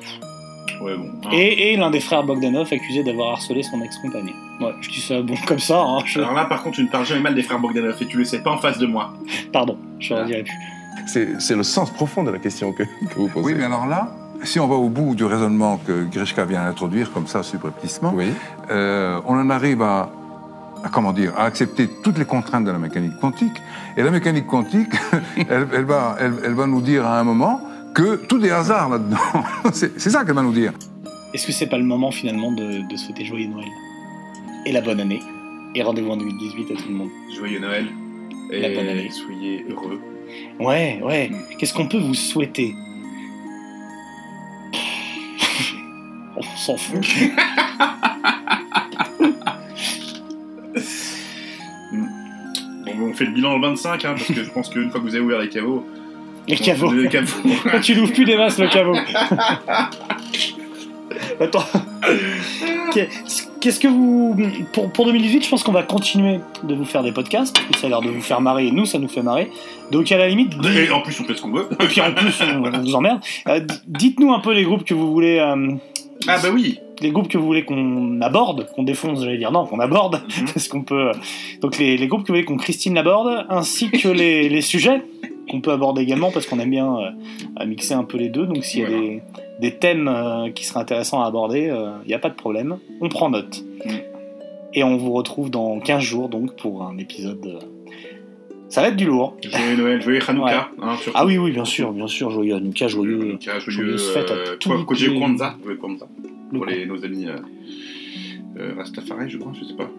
Ouais, 0.83 0.97
bon. 0.97 1.11
hein. 1.25 1.31
Et, 1.33 1.73
et 1.73 1.77
l'un 1.77 1.91
des 1.91 2.01
frères 2.01 2.25
Bogdanov 2.25 2.69
accusé 2.73 3.03
d'avoir 3.05 3.33
harcelé 3.33 3.63
son 3.63 3.81
ex-compagne. 3.83 4.33
Ouais, 4.61 4.73
je 4.81 4.91
dis 4.91 5.01
ça 5.01 5.21
bon 5.23 5.35
comme 5.47 5.59
ça. 5.61 5.81
Hein, 5.81 5.99
je- 6.07 6.19
Alors 6.21 6.35
là, 6.35 6.45
par 6.47 6.63
contre, 6.63 6.77
tu 6.77 6.83
ne 6.83 6.89
parles 6.89 7.07
jamais 7.07 7.21
mal 7.21 7.35
des 7.35 7.43
frères 7.43 7.61
Bogdanov 7.61 7.97
et 8.01 8.07
tu 8.07 8.17
le 8.17 8.25
sais 8.25 8.43
pas 8.43 8.51
en 8.51 8.59
face 8.59 8.79
de 8.79 8.87
moi. 8.87 9.13
Pardon, 9.53 9.77
je 10.01 10.15
ne 10.15 10.21
le 10.21 10.27
dirai 10.27 10.43
plus. 10.43 10.55
C'est 11.07 11.41
c'est 11.41 11.57
le 11.57 11.63
sens 11.63 11.91
profond 11.91 12.23
de 12.25 12.31
la 12.31 12.39
question 12.39 12.73
que, 12.73 12.83
que 12.85 13.15
vous 13.17 13.29
posez. 13.29 13.47
Oui, 13.47 13.55
mais 13.57 13.65
alors 13.65 13.87
là, 13.87 14.13
si 14.45 14.59
on 14.61 14.67
va 14.67 14.75
au 14.75 14.89
bout 14.89 15.15
du 15.15 15.25
raisonnement 15.25 15.79
que 15.87 16.05
Grishka 16.05 16.45
vient 16.45 16.65
d'introduire, 16.65 17.13
comme 17.13 17.27
ça, 17.27 17.43
subrepticement, 17.43 18.13
Oui. 18.15 18.27
euh, 18.71 19.21
on 19.27 19.35
en 19.35 19.51
arrive 19.51 19.83
à, 19.83 20.11
à, 20.85 20.89
comment 20.89 21.13
dire, 21.13 21.33
à 21.37 21.45
accepter 21.45 21.89
toutes 22.03 22.19
les 22.19 22.25
contraintes 22.25 22.65
de 22.65 22.71
la 22.71 22.79
mécanique 22.79 23.19
quantique. 23.21 23.57
Et 23.97 24.03
la 24.03 24.11
mécanique 24.11 24.47
quantique, 24.47 24.93
elle, 25.37 25.69
elle 25.73 25.85
va, 25.85 26.17
elle, 26.21 26.35
elle 26.45 26.55
va 26.55 26.67
nous 26.67 26.81
dire 26.81 27.07
à 27.07 27.19
un 27.21 27.25
moment 27.25 27.61
que 27.95 28.17
tout 28.27 28.45
est 28.45 28.51
hasard 28.51 28.89
là-dedans. 28.89 29.17
C'est 29.73 29.99
c'est 30.01 30.11
ça 30.11 30.25
qu'elle 30.25 30.35
va 30.35 30.43
nous 30.43 30.53
dire. 30.53 30.73
Est-ce 31.35 31.47
que 31.47 31.53
c'est 31.53 31.67
pas 31.67 31.79
le 31.79 31.85
moment 31.85 32.11
finalement 32.11 32.53
de, 32.53 32.87
de 32.89 32.97
souhaiter 32.97 33.25
joyeux 33.25 33.49
Noël? 33.49 33.69
Et 34.67 34.73
la 34.73 34.81
bonne 34.83 35.01
année 35.01 35.21
Et 35.75 35.83
rendez-vous 35.83 36.11
en 36.11 36.17
2018 36.19 36.71
à 36.73 36.75
tout 36.75 36.89
le 36.89 36.95
monde. 36.95 37.09
Joyeux 37.37 37.59
Noël. 37.59 37.87
Et 38.51 38.61
La 38.61 38.69
bonne 38.69 38.87
année. 38.89 39.09
soyez 39.11 39.65
heureux. 39.71 39.99
Ouais, 40.61 41.01
ouais. 41.03 41.31
Qu'est-ce 41.59 41.73
qu'on 41.75 41.89
peut 41.89 41.99
vous 41.99 42.15
souhaiter? 42.15 42.75
On 46.37 46.43
s'en 46.57 46.77
fout. 46.77 47.07
Fait 53.23 53.29
le 53.31 53.35
bilan 53.35 53.57
le 53.57 53.63
25, 53.69 54.05
hein, 54.05 54.15
parce 54.17 54.27
que 54.29 54.43
je 54.45 54.51
pense 54.51 54.69
qu'une 54.69 54.91
fois 54.91 55.01
que 55.01 55.05
vous 55.07 55.15
avez 55.15 55.25
ouvert 55.25 55.41
les 55.41 55.49
caveaux. 55.49 55.85
Les 56.49 56.57
caveaux. 56.57 56.93
Les 56.93 57.09
caveaux. 57.09 57.49
tu 57.83 57.95
n'ouvres 57.97 58.13
plus 58.13 58.25
des 58.25 58.37
masses 58.37 58.59
le 58.59 58.69
caveau. 58.69 58.95
Attends. 61.41 61.65
Qu'est- 62.93 63.09
Qu'est-ce 63.61 63.79
que 63.79 63.87
vous. 63.87 64.37
Pour, 64.73 64.91
pour 64.91 65.07
2018, 65.07 65.45
je 65.45 65.49
pense 65.49 65.63
qu'on 65.63 65.71
va 65.73 65.85
continuer 65.85 66.41
de 66.65 66.75
vous 66.75 66.85
faire 66.85 67.05
des 67.05 67.13
podcasts, 67.13 67.55
parce 67.55 67.69
que 67.69 67.79
ça 67.79 67.87
a 67.87 67.91
l'air 67.91 68.01
de 68.01 68.09
vous 68.11 68.21
faire 68.21 68.41
marrer, 68.41 68.67
et 68.67 68.73
nous, 68.73 68.87
ça 68.87 68.99
nous 68.99 69.07
fait 69.07 69.23
marrer. 69.23 69.53
Donc, 69.93 70.11
à 70.11 70.17
la 70.19 70.27
limite. 70.29 70.53
Et 70.65 70.91
en 70.91 71.01
plus, 71.01 71.19
on 71.21 71.25
fait 71.25 71.35
ce 71.37 71.43
qu'on 71.43 71.53
veut. 71.53 71.69
Et 71.81 71.87
puis 71.87 72.01
en 72.01 72.13
plus, 72.13 72.35
on, 72.43 72.65
on 72.65 72.79
vous 72.81 72.95
emmerde. 72.97 73.21
Euh, 73.49 73.61
Dites-nous 73.87 74.33
un 74.33 74.41
peu 74.41 74.53
les 74.53 74.65
groupes 74.65 74.83
que 74.85 74.95
vous 74.95 75.13
voulez. 75.13 75.39
euh, 75.39 75.75
Ah 76.27 76.39
bah 76.43 76.49
oui. 76.53 76.81
Les 77.03 77.11
groupes 77.11 77.29
que 77.29 77.37
vous 77.39 77.45
voulez 77.47 77.65
qu'on 77.65 78.21
aborde, 78.21 78.67
qu'on 78.75 78.83
défonce, 78.83 79.21
j'allais 79.23 79.39
dire 79.39 79.53
non, 79.53 79.67
qu'on 79.67 79.81
aborde, 79.81 80.23
Mhm. 80.41 80.47
parce 80.55 80.69
qu'on 80.69 80.83
peut. 80.83 81.09
euh, 81.09 81.13
Donc 81.61 81.79
les, 81.79 81.97
les 81.97 82.07
groupes 82.07 82.23
que 82.23 82.29
vous 82.29 82.35
voulez 82.35 82.45
qu'on 82.45 82.57
Christine 82.57 82.97
aborde, 82.99 83.45
ainsi 83.49 83.91
que 83.91 84.09
les, 84.23 84.49
les 84.49 84.61
sujets 84.63 85.03
qu'on 85.51 85.61
peut 85.61 85.73
aborder 85.73 86.03
également, 86.03 86.31
parce 86.31 86.47
qu'on 86.47 86.59
aime 86.61 86.71
bien 86.71 86.97
euh, 87.61 87.67
mixer 87.67 87.95
un 87.95 88.05
peu 88.05 88.17
les 88.17 88.29
deux. 88.29 88.47
Donc 88.47 88.65
s'il 88.65 88.81
y 88.81 88.85
a 88.85 88.89
Voilà. 88.89 89.03
des, 89.03 89.23
des 89.61 89.71
thèmes 89.79 90.09
euh, 90.09 90.51
qui 90.51 90.65
seraient 90.65 90.81
intéressants 90.81 91.23
à 91.23 91.27
aborder, 91.27 91.73
il 92.05 92.09
n'y 92.09 92.15
a 92.15 92.19
pas 92.19 92.31
de 92.31 92.35
problème, 92.35 92.79
on 93.01 93.09
prend 93.09 93.29
note. 93.31 93.63
Mhm. 93.85 93.93
Et 94.75 94.83
on 94.85 94.97
vous 94.97 95.13
retrouve 95.13 95.51
dans 95.51 95.79
15 95.81 96.03
jours 96.03 96.29
donc 96.31 96.57
pour 96.57 96.83
un 96.85 96.97
épisode. 96.97 97.45
euh, 97.45 97.59
Ça 98.71 98.81
va 98.81 98.89
être 98.89 98.97
du 98.97 99.05
lourd. 99.05 99.37
Joyeux 99.43 99.77
Noël, 99.77 100.01
joyeux 100.01 100.21
Hanouka. 100.29 100.71
Ouais. 100.79 100.85
hein. 100.89 100.97
Ah 101.13 101.27
oui, 101.27 101.37
oui, 101.37 101.51
bien 101.51 101.67
sûr, 101.67 101.93
bien 101.93 102.07
sûr, 102.07 102.31
joyeux 102.31 102.55
Hanouka, 102.55 102.89
joyeux. 102.89 103.37
Joyeux. 103.39 103.61
joyeuse 103.67 104.11
fête 104.13 104.31
à 104.31 104.35
euh, 104.35 104.57
tous. 104.59 104.71
Joyeux 104.95 105.19
Kwanzaa 105.19 105.57
pour 106.53 106.67
nos 106.67 107.05
amis 107.05 107.27
euh, 107.29 107.37
euh, 108.59 108.75
Rastafari, 108.77 109.31
je 109.31 109.39
crois, 109.39 109.53
je 109.59 109.65
sais 109.65 109.75
pas. 109.75 109.91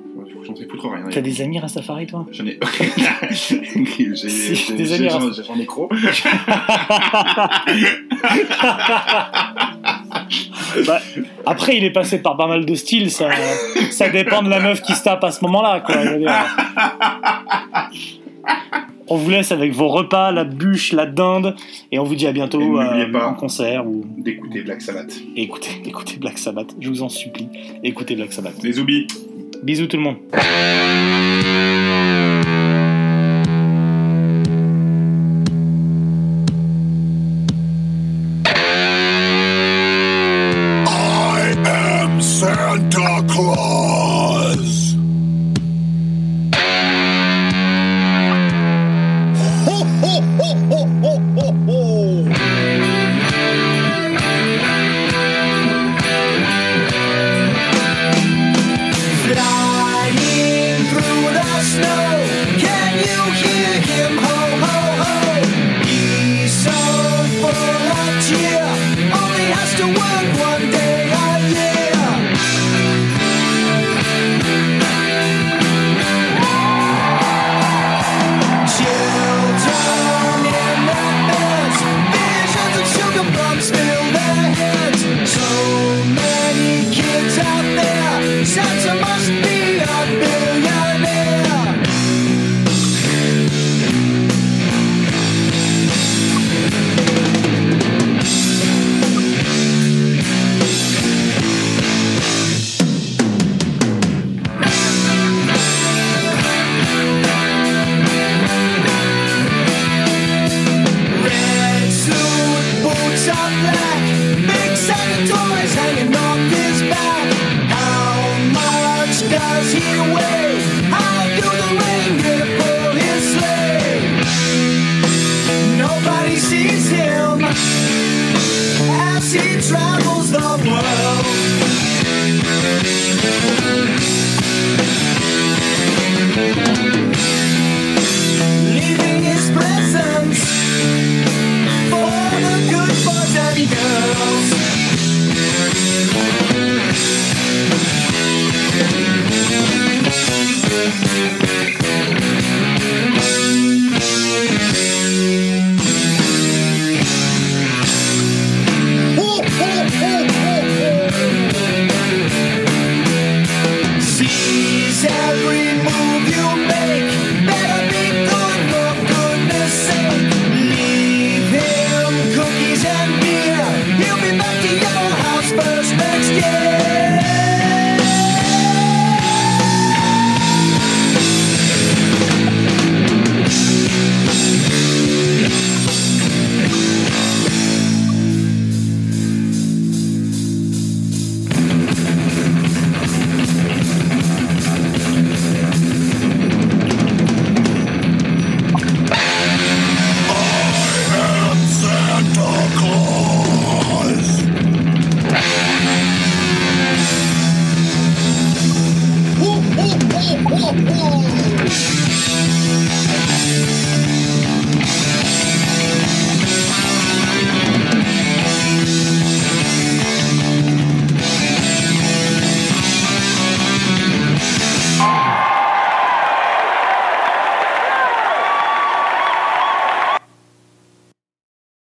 J'en 0.45 0.56
sais 0.56 0.66
plus 0.66 0.78
trop 0.78 0.89
rien. 0.89 1.06
T'as 1.10 1.22
des 1.22 1.41
amis 1.41 1.60
Rastafari, 1.60 2.06
toi? 2.06 2.26
J'en 2.32 2.45
ai. 2.45 2.60
j'ai 3.32 4.76
des 4.76 4.93
amis 4.93 5.08
Rastafari. 5.08 5.43
J'en 5.47 5.60
ai 5.60 5.66
trop. 5.66 5.89
Bah, 10.88 10.99
après, 11.45 11.78
il 11.78 11.84
est 11.84 11.91
passé 11.91 12.20
par 12.22 12.36
pas 12.36 12.47
mal 12.47 12.66
de 12.66 12.74
styles, 12.74 13.12
ça, 13.12 13.30
ça 13.91 14.10
dépend 14.10 14.41
de 14.41 14.49
la 14.49 14.60
meuf 14.60 14.82
qui 14.82 14.93
se 14.93 15.04
tape 15.04 15.24
à 15.24 15.32
ce 15.32 15.43
moment-là. 15.45 15.84
On 19.14 19.18
vous 19.18 19.30
laisse 19.30 19.51
avec 19.51 19.74
vos 19.74 19.89
repas, 19.89 20.32
la 20.32 20.43
bûche, 20.43 20.91
la 20.91 21.05
dinde, 21.05 21.55
et 21.91 21.99
on 21.99 22.03
vous 22.03 22.16
dit 22.16 22.26
à 22.26 22.32
bientôt 22.32 22.80
euh, 22.80 23.11
pas 23.11 23.28
en 23.28 23.36
concert 23.36 23.86
ou 23.86 24.03
d'écouter 24.18 24.64
Black 24.64 24.82
Sabbath. 24.82 25.14
Écoutez, 25.36 25.70
écoutez 25.86 26.18
Black 26.18 26.39
Sabbath, 26.39 26.74
je 26.80 26.89
vous 26.89 27.03
en 27.03 27.09
supplie, 27.09 27.47
écoutez 27.84 28.16
Black 28.16 28.34
Sabbath. 28.34 28.64
Les 28.64 28.80
oubis. 28.80 29.05
Bisous 29.61 29.86
tout 29.86 29.97
le 29.97 30.03
monde. 30.03 30.18